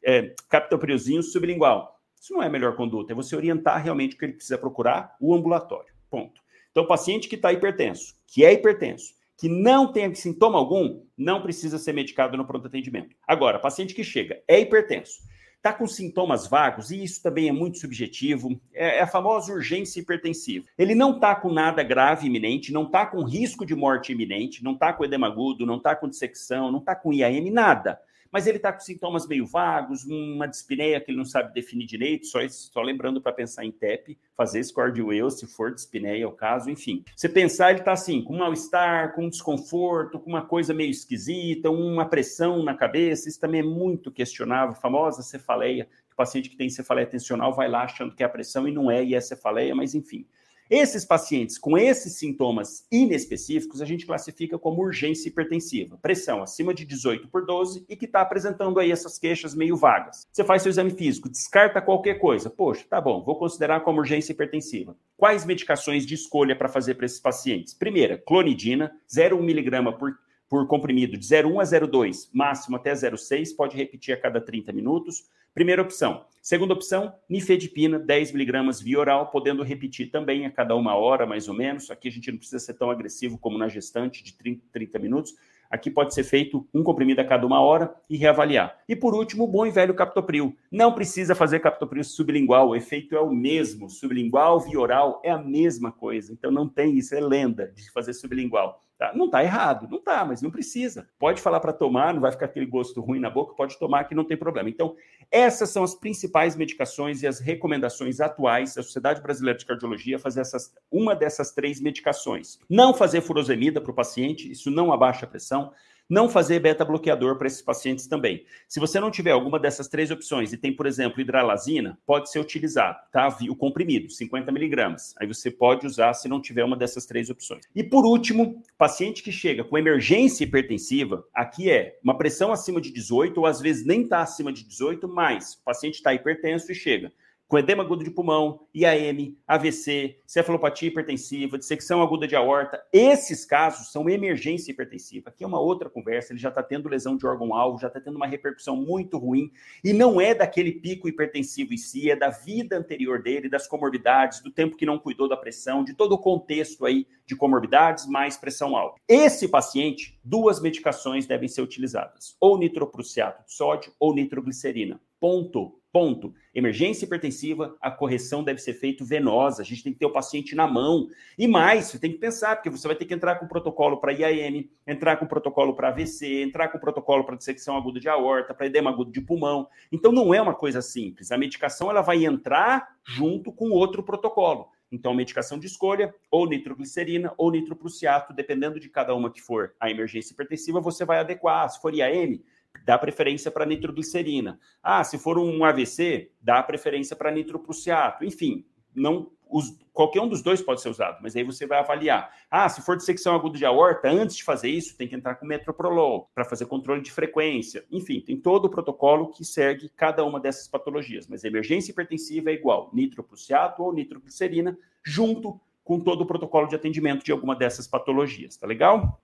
é, 0.03 0.33
captoprilzinho 0.49 1.21
sublingual. 1.21 2.00
Isso 2.21 2.33
não 2.33 2.43
é 2.43 2.45
a 2.45 2.49
melhor 2.51 2.75
conduta, 2.75 3.13
é 3.13 3.15
você 3.15 3.35
orientar 3.35 3.81
realmente 3.81 4.13
o 4.13 4.19
que 4.19 4.25
ele 4.25 4.33
precisa 4.33 4.55
procurar, 4.55 5.15
o 5.19 5.33
ambulatório. 5.33 5.91
Ponto. 6.07 6.39
Então, 6.69 6.85
paciente 6.85 7.27
que 7.27 7.33
está 7.33 7.51
hipertenso, 7.51 8.13
que 8.27 8.45
é 8.45 8.53
hipertenso, 8.53 9.15
que 9.35 9.49
não 9.49 9.91
tem 9.91 10.13
sintoma 10.13 10.59
algum, 10.59 11.03
não 11.17 11.41
precisa 11.41 11.79
ser 11.79 11.93
medicado 11.93 12.37
no 12.37 12.45
pronto 12.45 12.67
atendimento. 12.67 13.15
Agora, 13.27 13.57
paciente 13.57 13.95
que 13.95 14.03
chega, 14.03 14.39
é 14.47 14.59
hipertenso, 14.59 15.13
está 15.57 15.73
com 15.73 15.87
sintomas 15.87 16.45
vagos, 16.45 16.91
e 16.91 17.03
isso 17.03 17.23
também 17.23 17.49
é 17.49 17.51
muito 17.51 17.79
subjetivo, 17.79 18.61
é, 18.71 18.99
é 18.99 19.01
a 19.01 19.07
famosa 19.07 19.51
urgência 19.51 19.99
hipertensiva. 19.99 20.67
Ele 20.77 20.93
não 20.93 21.15
está 21.15 21.33
com 21.33 21.51
nada 21.51 21.81
grave 21.81 22.27
iminente, 22.27 22.71
não 22.71 22.83
está 22.83 23.03
com 23.03 23.23
risco 23.23 23.65
de 23.65 23.73
morte 23.73 24.11
iminente, 24.11 24.63
não 24.63 24.73
está 24.73 24.93
com 24.93 25.03
edema 25.03 25.25
agudo, 25.25 25.65
não 25.65 25.77
está 25.77 25.95
com 25.95 26.07
dissecção, 26.07 26.71
não 26.71 26.79
está 26.79 26.95
com 26.95 27.11
IAM, 27.11 27.49
nada 27.49 27.99
mas 28.31 28.47
ele 28.47 28.57
está 28.57 28.71
com 28.71 28.79
sintomas 28.79 29.27
meio 29.27 29.45
vagos, 29.45 30.05
uma 30.05 30.47
dispneia 30.47 31.01
que 31.01 31.11
ele 31.11 31.17
não 31.17 31.25
sabe 31.25 31.53
definir 31.53 31.85
direito, 31.85 32.25
só, 32.25 32.39
só 32.47 32.81
lembrando 32.81 33.21
para 33.21 33.33
pensar 33.33 33.65
em 33.65 33.71
TEP, 33.71 34.17
fazer 34.35 34.63
score 34.63 34.91
de 34.91 35.01
se 35.31 35.45
for 35.45 35.73
dispneia 35.73 36.27
o 36.27 36.31
caso, 36.31 36.69
enfim. 36.69 37.03
Você 37.15 37.27
pensar, 37.27 37.71
ele 37.71 37.79
está 37.79 37.91
assim, 37.91 38.23
com 38.23 38.37
mal-estar, 38.37 39.13
com 39.13 39.27
desconforto, 39.27 40.19
com 40.19 40.29
uma 40.29 40.43
coisa 40.43 40.73
meio 40.73 40.89
esquisita, 40.89 41.69
uma 41.69 42.05
pressão 42.05 42.63
na 42.63 42.73
cabeça, 42.73 43.27
isso 43.27 43.39
também 43.39 43.59
é 43.59 43.63
muito 43.63 44.11
questionável, 44.11 44.75
famosa 44.75 45.21
cefaleia, 45.21 45.87
o 46.11 46.15
paciente 46.15 46.49
que 46.49 46.55
tem 46.55 46.69
cefaleia 46.69 47.07
tensional 47.07 47.53
vai 47.53 47.67
lá 47.67 47.83
achando 47.83 48.15
que 48.15 48.23
é 48.23 48.25
a 48.25 48.29
pressão 48.29 48.67
e 48.67 48.71
não 48.71 48.89
é, 48.89 49.03
e 49.03 49.15
é 49.15 49.21
cefaleia, 49.21 49.75
mas 49.75 49.93
enfim. 49.93 50.25
Esses 50.71 51.03
pacientes 51.03 51.57
com 51.57 51.77
esses 51.77 52.13
sintomas 52.13 52.87
inespecíficos, 52.89 53.81
a 53.81 53.85
gente 53.85 54.05
classifica 54.05 54.57
como 54.57 54.81
urgência 54.81 55.27
hipertensiva, 55.27 55.97
pressão 55.97 56.41
acima 56.41 56.73
de 56.73 56.85
18 56.85 57.27
por 57.27 57.45
12 57.45 57.83
e 57.89 57.95
que 57.97 58.05
está 58.05 58.21
apresentando 58.21 58.79
aí 58.79 58.89
essas 58.89 59.19
queixas 59.19 59.53
meio 59.53 59.75
vagas. 59.75 60.29
Você 60.31 60.45
faz 60.45 60.61
seu 60.61 60.69
exame 60.69 60.91
físico, 60.91 61.27
descarta 61.27 61.81
qualquer 61.81 62.19
coisa. 62.19 62.49
Poxa, 62.49 62.85
tá 62.89 63.01
bom, 63.01 63.21
vou 63.21 63.37
considerar 63.37 63.81
como 63.81 63.99
urgência 63.99 64.31
hipertensiva. 64.31 64.95
Quais 65.17 65.43
medicações 65.43 66.05
de 66.05 66.15
escolha 66.15 66.55
para 66.55 66.69
fazer 66.69 66.95
para 66.95 67.05
esses 67.05 67.19
pacientes? 67.19 67.73
Primeira, 67.73 68.17
clonidina, 68.17 68.93
0,1 69.13 69.41
miligrama 69.41 69.91
por 69.91 70.17
por 70.51 70.67
comprimido 70.67 71.17
de 71.17 71.25
0,1 71.25 71.61
a 71.61 71.63
0,2, 71.63 72.27
máximo 72.33 72.75
até 72.75 72.91
0,6, 72.91 73.55
pode 73.55 73.77
repetir 73.77 74.13
a 74.13 74.19
cada 74.19 74.41
30 74.41 74.73
minutos. 74.73 75.23
Primeira 75.53 75.81
opção. 75.81 76.25
Segunda 76.41 76.73
opção, 76.73 77.13
nifedipina, 77.29 77.99
10 77.99 78.31
miligramas 78.31 78.81
via 78.81 78.97
oral, 78.97 79.29
podendo 79.29 79.61
repetir 79.63 80.09
também 80.09 80.45
a 80.45 80.51
cada 80.51 80.75
uma 80.75 80.95
hora, 80.95 81.25
mais 81.25 81.49
ou 81.49 81.53
menos. 81.53 81.91
Aqui 81.91 82.07
a 82.07 82.11
gente 82.11 82.31
não 82.31 82.37
precisa 82.37 82.57
ser 82.57 82.73
tão 82.73 82.89
agressivo 82.89 83.37
como 83.37 83.57
na 83.57 83.67
gestante, 83.67 84.23
de 84.23 84.33
30, 84.33 84.65
30 84.71 84.97
minutos. 84.97 85.35
Aqui 85.69 85.91
pode 85.91 86.13
ser 86.13 86.23
feito 86.23 86.67
um 86.73 86.83
comprimido 86.83 87.19
a 87.19 87.25
cada 87.25 87.45
uma 87.45 87.59
hora 87.59 87.93
e 88.09 88.15
reavaliar. 88.15 88.79
E 88.87 88.95
por 88.95 89.13
último, 89.13 89.45
bom 89.45 89.65
e 89.65 89.71
velho 89.71 89.93
captopril. 89.93 90.55
Não 90.71 90.93
precisa 90.93 91.35
fazer 91.35 91.59
captopril 91.59 92.03
sublingual, 92.03 92.69
o 92.69 92.75
efeito 92.75 93.15
é 93.15 93.19
o 93.19 93.29
mesmo. 93.29 93.89
Sublingual, 93.89 94.61
via 94.61 94.79
oral, 94.79 95.21
é 95.23 95.31
a 95.31 95.37
mesma 95.37 95.91
coisa. 95.91 96.31
Então 96.33 96.49
não 96.49 96.67
tem 96.67 96.97
isso, 96.97 97.13
é 97.13 97.19
lenda 97.19 97.71
de 97.75 97.91
fazer 97.91 98.13
sublingual. 98.13 98.81
Tá? 99.01 99.11
Não 99.15 99.25
está 99.25 99.43
errado, 99.43 99.87
não 99.89 99.97
está, 99.97 100.23
mas 100.23 100.43
não 100.43 100.51
precisa. 100.51 101.09
Pode 101.17 101.41
falar 101.41 101.59
para 101.59 101.73
tomar, 101.73 102.13
não 102.13 102.21
vai 102.21 102.31
ficar 102.31 102.45
aquele 102.45 102.67
gosto 102.67 103.01
ruim 103.01 103.19
na 103.19 103.31
boca, 103.31 103.55
pode 103.55 103.79
tomar 103.79 104.03
que 104.03 104.13
não 104.13 104.23
tem 104.23 104.37
problema. 104.37 104.69
Então, 104.69 104.95
essas 105.31 105.71
são 105.71 105.83
as 105.83 105.95
principais 105.95 106.55
medicações 106.55 107.23
e 107.23 107.27
as 107.27 107.39
recomendações 107.39 108.21
atuais 108.21 108.75
da 108.75 108.83
Sociedade 108.83 109.19
Brasileira 109.19 109.57
de 109.57 109.65
Cardiologia 109.65 110.19
fazer 110.19 110.41
essas, 110.41 110.75
uma 110.91 111.15
dessas 111.15 111.51
três 111.51 111.81
medicações. 111.81 112.59
Não 112.69 112.93
fazer 112.93 113.21
furosemida 113.21 113.81
para 113.81 113.91
o 113.91 113.95
paciente, 113.95 114.51
isso 114.51 114.69
não 114.69 114.93
abaixa 114.93 115.25
a 115.25 115.27
pressão 115.29 115.73
não 116.11 116.27
fazer 116.27 116.59
beta-bloqueador 116.59 117.37
para 117.37 117.47
esses 117.47 117.61
pacientes 117.61 118.05
também. 118.05 118.43
Se 118.67 118.81
você 118.81 118.99
não 118.99 119.09
tiver 119.09 119.31
alguma 119.31 119.57
dessas 119.57 119.87
três 119.87 120.11
opções 120.11 120.51
e 120.51 120.57
tem, 120.57 120.75
por 120.75 120.85
exemplo, 120.85 121.21
hidralazina, 121.21 121.97
pode 122.05 122.29
ser 122.29 122.39
utilizado, 122.39 122.99
tá? 123.13 123.33
O 123.49 123.55
comprimido, 123.55 124.11
50 124.11 124.51
miligramas. 124.51 125.15
Aí 125.17 125.25
você 125.25 125.49
pode 125.49 125.87
usar 125.87 126.13
se 126.13 126.27
não 126.27 126.41
tiver 126.41 126.65
uma 126.65 126.75
dessas 126.75 127.05
três 127.05 127.29
opções. 127.29 127.63
E 127.73 127.81
por 127.81 128.03
último, 128.03 128.61
paciente 128.77 129.23
que 129.23 129.31
chega 129.31 129.63
com 129.63 129.77
emergência 129.77 130.43
hipertensiva, 130.43 131.23
aqui 131.33 131.71
é 131.71 131.97
uma 132.03 132.17
pressão 132.17 132.51
acima 132.51 132.81
de 132.81 132.91
18, 132.91 133.37
ou 133.39 133.45
às 133.45 133.61
vezes 133.61 133.85
nem 133.85 134.01
está 134.01 134.21
acima 134.21 134.51
de 134.51 134.65
18, 134.65 135.07
mas 135.07 135.53
o 135.53 135.63
paciente 135.63 135.95
está 135.95 136.13
hipertenso 136.13 136.69
e 136.73 136.75
chega 136.75 137.13
com 137.51 137.59
edema 137.59 137.83
agudo 137.83 138.01
de 138.01 138.09
pulmão, 138.09 138.65
IAM, 138.73 139.35
AVC, 139.45 140.19
cefalopatia 140.25 140.87
hipertensiva, 140.87 141.57
dissecção 141.57 142.01
aguda 142.01 142.25
de 142.25 142.33
aorta. 142.33 142.81
Esses 142.93 143.43
casos 143.43 143.91
são 143.91 144.09
emergência 144.09 144.71
hipertensiva. 144.71 145.27
Aqui 145.27 145.43
é 145.43 145.47
uma 145.47 145.59
outra 145.59 145.89
conversa, 145.89 146.31
ele 146.31 146.39
já 146.39 146.47
está 146.47 146.63
tendo 146.63 146.87
lesão 146.87 147.17
de 147.17 147.27
órgão-alvo, 147.27 147.77
já 147.77 147.89
está 147.89 147.99
tendo 147.99 148.15
uma 148.15 148.25
repercussão 148.25 148.77
muito 148.77 149.17
ruim, 149.17 149.51
e 149.83 149.91
não 149.91 150.21
é 150.21 150.33
daquele 150.33 150.71
pico 150.71 151.09
hipertensivo 151.09 151.73
em 151.73 151.77
si, 151.77 152.09
é 152.09 152.15
da 152.15 152.29
vida 152.29 152.77
anterior 152.77 153.21
dele, 153.21 153.49
das 153.49 153.67
comorbidades, 153.67 154.39
do 154.39 154.49
tempo 154.49 154.77
que 154.77 154.85
não 154.85 154.97
cuidou 154.97 155.27
da 155.27 155.35
pressão, 155.35 155.83
de 155.83 155.93
todo 155.93 156.13
o 156.13 156.19
contexto 156.19 156.85
aí 156.85 157.05
de 157.25 157.35
comorbidades 157.35 158.07
mais 158.07 158.37
pressão 158.37 158.77
alta. 158.77 158.95
Esse 159.05 159.49
paciente, 159.49 160.17
duas 160.23 160.61
medicações 160.61 161.25
devem 161.25 161.49
ser 161.49 161.61
utilizadas, 161.61 162.33
ou 162.39 162.57
nitroprusiato 162.57 163.43
de 163.45 163.53
sódio 163.53 163.91
ou 163.99 164.15
nitroglicerina. 164.15 165.01
Ponto. 165.21 165.77
Ponto. 165.93 166.33
Emergência 166.55 167.05
hipertensiva, 167.05 167.77
a 167.79 167.91
correção 167.91 168.43
deve 168.43 168.59
ser 168.59 168.73
feita 168.73 169.05
venosa. 169.05 169.61
A 169.61 169.65
gente 169.65 169.83
tem 169.83 169.93
que 169.93 169.99
ter 169.99 170.05
o 170.07 170.11
paciente 170.11 170.55
na 170.55 170.65
mão. 170.65 171.07
E 171.37 171.47
mais, 171.47 171.85
você 171.85 171.99
tem 171.99 172.11
que 172.11 172.17
pensar, 172.17 172.55
porque 172.55 172.71
você 172.71 172.87
vai 172.87 172.95
ter 172.95 173.05
que 173.05 173.13
entrar 173.13 173.35
com 173.35 173.47
protocolo 173.47 173.97
para 173.97 174.13
IAM, 174.13 174.67
entrar 174.87 175.17
com 175.17 175.27
protocolo 175.27 175.75
para 175.75 175.89
AVC, 175.89 176.41
entrar 176.41 176.69
com 176.69 176.79
protocolo 176.79 177.23
para 177.23 177.35
dissecção 177.35 177.77
aguda 177.77 177.99
de 177.99 178.09
aorta, 178.09 178.51
para 178.51 178.65
edema 178.65 178.89
agudo 178.89 179.11
de 179.11 179.21
pulmão. 179.21 179.67
Então 179.91 180.11
não 180.11 180.33
é 180.33 180.41
uma 180.41 180.55
coisa 180.55 180.81
simples. 180.81 181.31
A 181.31 181.37
medicação 181.37 181.91
ela 181.91 182.01
vai 182.01 182.25
entrar 182.25 182.95
junto 183.03 183.51
com 183.51 183.69
outro 183.69 184.01
protocolo. 184.01 184.69
Então, 184.91 185.13
medicação 185.13 185.57
de 185.57 185.67
escolha, 185.67 186.13
ou 186.29 186.49
nitroglicerina, 186.49 187.33
ou 187.37 187.51
nitroprusiato, 187.51 188.33
dependendo 188.33 188.79
de 188.79 188.89
cada 188.89 189.15
uma 189.15 189.31
que 189.31 189.41
for 189.41 189.73
a 189.79 189.89
emergência 189.89 190.33
hipertensiva, 190.33 190.81
você 190.81 191.05
vai 191.05 191.19
adequar. 191.19 191.69
Se 191.69 191.79
for 191.79 191.93
IAM, 191.93 192.41
dá 192.85 192.97
preferência 192.97 193.51
para 193.51 193.65
nitroglicerina. 193.65 194.59
Ah, 194.81 195.03
se 195.03 195.17
for 195.17 195.37
um 195.37 195.63
AVC, 195.63 196.31
dá 196.41 196.61
preferência 196.63 197.15
para 197.15 197.31
nitroprusiato. 197.31 198.25
Enfim, 198.25 198.65
não 198.95 199.31
os, 199.51 199.77
qualquer 199.91 200.21
um 200.21 200.27
dos 200.27 200.41
dois 200.41 200.61
pode 200.61 200.81
ser 200.81 200.89
usado, 200.89 201.19
mas 201.21 201.35
aí 201.35 201.43
você 201.43 201.67
vai 201.67 201.79
avaliar. 201.79 202.33
Ah, 202.49 202.69
se 202.69 202.81
for 202.81 202.95
dissecção 202.95 203.35
aguda 203.35 203.57
de 203.57 203.65
aorta, 203.65 204.09
antes 204.09 204.37
de 204.37 204.43
fazer 204.43 204.69
isso, 204.69 204.95
tem 204.95 205.07
que 205.07 205.15
entrar 205.15 205.35
com 205.35 205.45
metoprolol 205.45 206.29
para 206.33 206.45
fazer 206.45 206.65
controle 206.65 207.01
de 207.01 207.11
frequência. 207.11 207.83
Enfim, 207.91 208.21
tem 208.21 208.37
todo 208.37 208.65
o 208.65 208.69
protocolo 208.69 209.29
que 209.29 209.43
segue 209.43 209.89
cada 209.89 210.23
uma 210.23 210.39
dessas 210.39 210.67
patologias, 210.67 211.27
mas 211.27 211.43
emergência 211.43 211.91
hipertensiva 211.91 212.49
é 212.49 212.53
igual 212.53 212.89
nitroprusiato 212.93 213.83
ou 213.83 213.93
nitroglicerina 213.93 214.77
junto 215.03 215.59
com 215.83 215.99
todo 215.99 216.21
o 216.21 216.25
protocolo 216.25 216.67
de 216.67 216.75
atendimento 216.75 217.25
de 217.25 217.31
alguma 217.31 217.55
dessas 217.55 217.87
patologias, 217.87 218.55
tá 218.55 218.65
legal? 218.65 219.21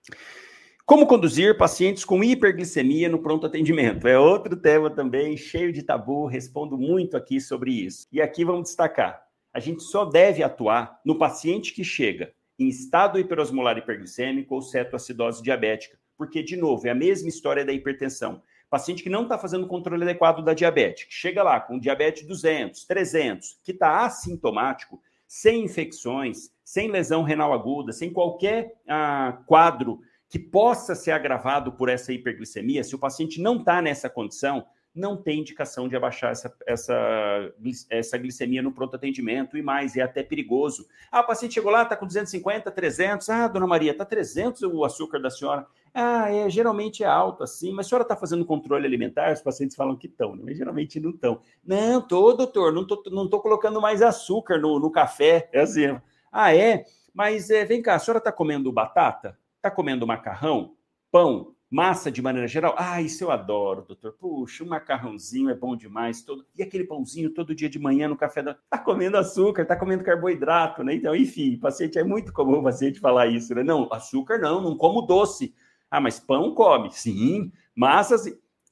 Como 0.88 1.06
conduzir 1.06 1.58
pacientes 1.58 2.02
com 2.02 2.24
hiperglicemia 2.24 3.10
no 3.10 3.18
pronto 3.18 3.44
atendimento? 3.44 4.08
É 4.08 4.18
outro 4.18 4.56
tema 4.56 4.88
também 4.88 5.36
cheio 5.36 5.70
de 5.70 5.82
tabu, 5.82 6.24
respondo 6.24 6.78
muito 6.78 7.14
aqui 7.14 7.42
sobre 7.42 7.72
isso. 7.72 8.06
E 8.10 8.22
aqui 8.22 8.42
vamos 8.42 8.68
destacar: 8.68 9.22
a 9.52 9.60
gente 9.60 9.82
só 9.82 10.06
deve 10.06 10.42
atuar 10.42 10.98
no 11.04 11.18
paciente 11.18 11.74
que 11.74 11.84
chega 11.84 12.32
em 12.58 12.68
estado 12.68 13.18
hiperosmolar 13.18 13.76
hiperglicêmico 13.76 14.54
ou 14.54 14.62
cetoacidose 14.62 15.42
diabética, 15.42 15.98
porque, 16.16 16.42
de 16.42 16.56
novo, 16.56 16.86
é 16.86 16.90
a 16.90 16.94
mesma 16.94 17.28
história 17.28 17.66
da 17.66 17.72
hipertensão. 17.74 18.40
Paciente 18.70 19.02
que 19.02 19.10
não 19.10 19.24
está 19.24 19.36
fazendo 19.36 19.66
controle 19.66 20.04
adequado 20.04 20.42
da 20.42 20.54
diabetes, 20.54 21.04
que 21.04 21.12
chega 21.12 21.42
lá 21.42 21.60
com 21.60 21.78
diabetes 21.78 22.26
200, 22.26 22.86
300, 22.86 23.58
que 23.62 23.72
está 23.72 24.06
assintomático, 24.06 24.98
sem 25.26 25.64
infecções, 25.64 26.50
sem 26.64 26.90
lesão 26.90 27.22
renal 27.22 27.52
aguda, 27.52 27.92
sem 27.92 28.10
qualquer 28.10 28.80
ah, 28.88 29.42
quadro 29.46 30.00
que 30.28 30.38
possa 30.38 30.94
ser 30.94 31.12
agravado 31.12 31.72
por 31.72 31.88
essa 31.88 32.12
hiperglicemia, 32.12 32.84
se 32.84 32.94
o 32.94 32.98
paciente 32.98 33.40
não 33.40 33.56
está 33.56 33.80
nessa 33.80 34.10
condição, 34.10 34.66
não 34.94 35.16
tem 35.16 35.40
indicação 35.40 35.88
de 35.88 35.96
abaixar 35.96 36.32
essa, 36.32 36.52
essa, 36.66 37.52
essa 37.88 38.18
glicemia 38.18 38.60
no 38.60 38.72
pronto 38.72 38.96
atendimento 38.96 39.56
e 39.56 39.62
mais, 39.62 39.96
é 39.96 40.02
até 40.02 40.22
perigoso. 40.22 40.86
Ah, 41.10 41.20
o 41.20 41.26
paciente 41.26 41.54
chegou 41.54 41.70
lá, 41.70 41.82
está 41.82 41.96
com 41.96 42.06
250, 42.06 42.70
300. 42.70 43.28
Ah, 43.28 43.48
dona 43.48 43.66
Maria, 43.66 43.92
está 43.92 44.04
300 44.04 44.62
o 44.62 44.84
açúcar 44.84 45.20
da 45.20 45.30
senhora. 45.30 45.66
Ah, 45.94 46.30
é, 46.30 46.50
geralmente 46.50 47.02
é 47.02 47.06
alto 47.06 47.42
assim, 47.42 47.72
mas 47.72 47.86
a 47.86 47.88
senhora 47.88 48.02
está 48.02 48.16
fazendo 48.16 48.44
controle 48.44 48.86
alimentar? 48.86 49.32
Os 49.32 49.40
pacientes 49.40 49.76
falam 49.76 49.96
que 49.96 50.06
estão, 50.06 50.34
né? 50.34 50.42
mas 50.44 50.58
geralmente 50.58 51.00
não 51.00 51.10
estão. 51.10 51.40
Não, 51.64 52.00
tô, 52.00 52.32
doutor, 52.32 52.72
não 52.72 52.86
tô, 52.86 53.02
não 53.10 53.28
tô 53.28 53.40
colocando 53.40 53.80
mais 53.80 54.02
açúcar 54.02 54.58
no, 54.58 54.78
no 54.78 54.90
café. 54.90 55.48
É 55.52 55.60
assim. 55.60 55.98
Ah, 56.30 56.54
é? 56.54 56.84
Mas 57.14 57.50
é, 57.50 57.64
vem 57.64 57.80
cá, 57.80 57.94
a 57.94 57.98
senhora 57.98 58.18
está 58.18 58.32
comendo 58.32 58.72
batata? 58.72 59.38
Está 59.68 59.76
comendo 59.76 60.06
macarrão, 60.06 60.72
pão, 61.12 61.54
massa 61.70 62.10
de 62.10 62.22
maneira 62.22 62.48
geral? 62.48 62.74
Ah, 62.78 63.02
isso 63.02 63.22
eu 63.22 63.30
adoro, 63.30 63.82
doutor. 63.82 64.14
Puxa, 64.14 64.64
um 64.64 64.68
macarrãozinho 64.68 65.50
é 65.50 65.54
bom 65.54 65.76
demais. 65.76 66.22
Todo... 66.22 66.46
E 66.56 66.62
aquele 66.62 66.84
pãozinho 66.84 67.34
todo 67.34 67.54
dia 67.54 67.68
de 67.68 67.78
manhã 67.78 68.08
no 68.08 68.16
café 68.16 68.42
da. 68.42 68.52
Está 68.52 68.78
comendo 68.78 69.18
açúcar, 69.18 69.62
está 69.62 69.76
comendo 69.76 70.02
carboidrato, 70.02 70.82
né? 70.82 70.94
Então, 70.94 71.14
enfim, 71.14 71.58
paciente 71.58 71.98
é 71.98 72.02
muito 72.02 72.32
comum 72.32 72.60
o 72.60 72.62
paciente 72.62 72.98
falar 72.98 73.26
isso, 73.26 73.54
né? 73.54 73.62
Não, 73.62 73.92
açúcar 73.92 74.38
não, 74.38 74.62
não 74.62 74.74
como 74.74 75.02
doce. 75.02 75.54
Ah, 75.90 76.00
mas 76.00 76.18
pão 76.18 76.54
come. 76.54 76.90
Sim, 76.90 77.52
massas. 77.76 78.24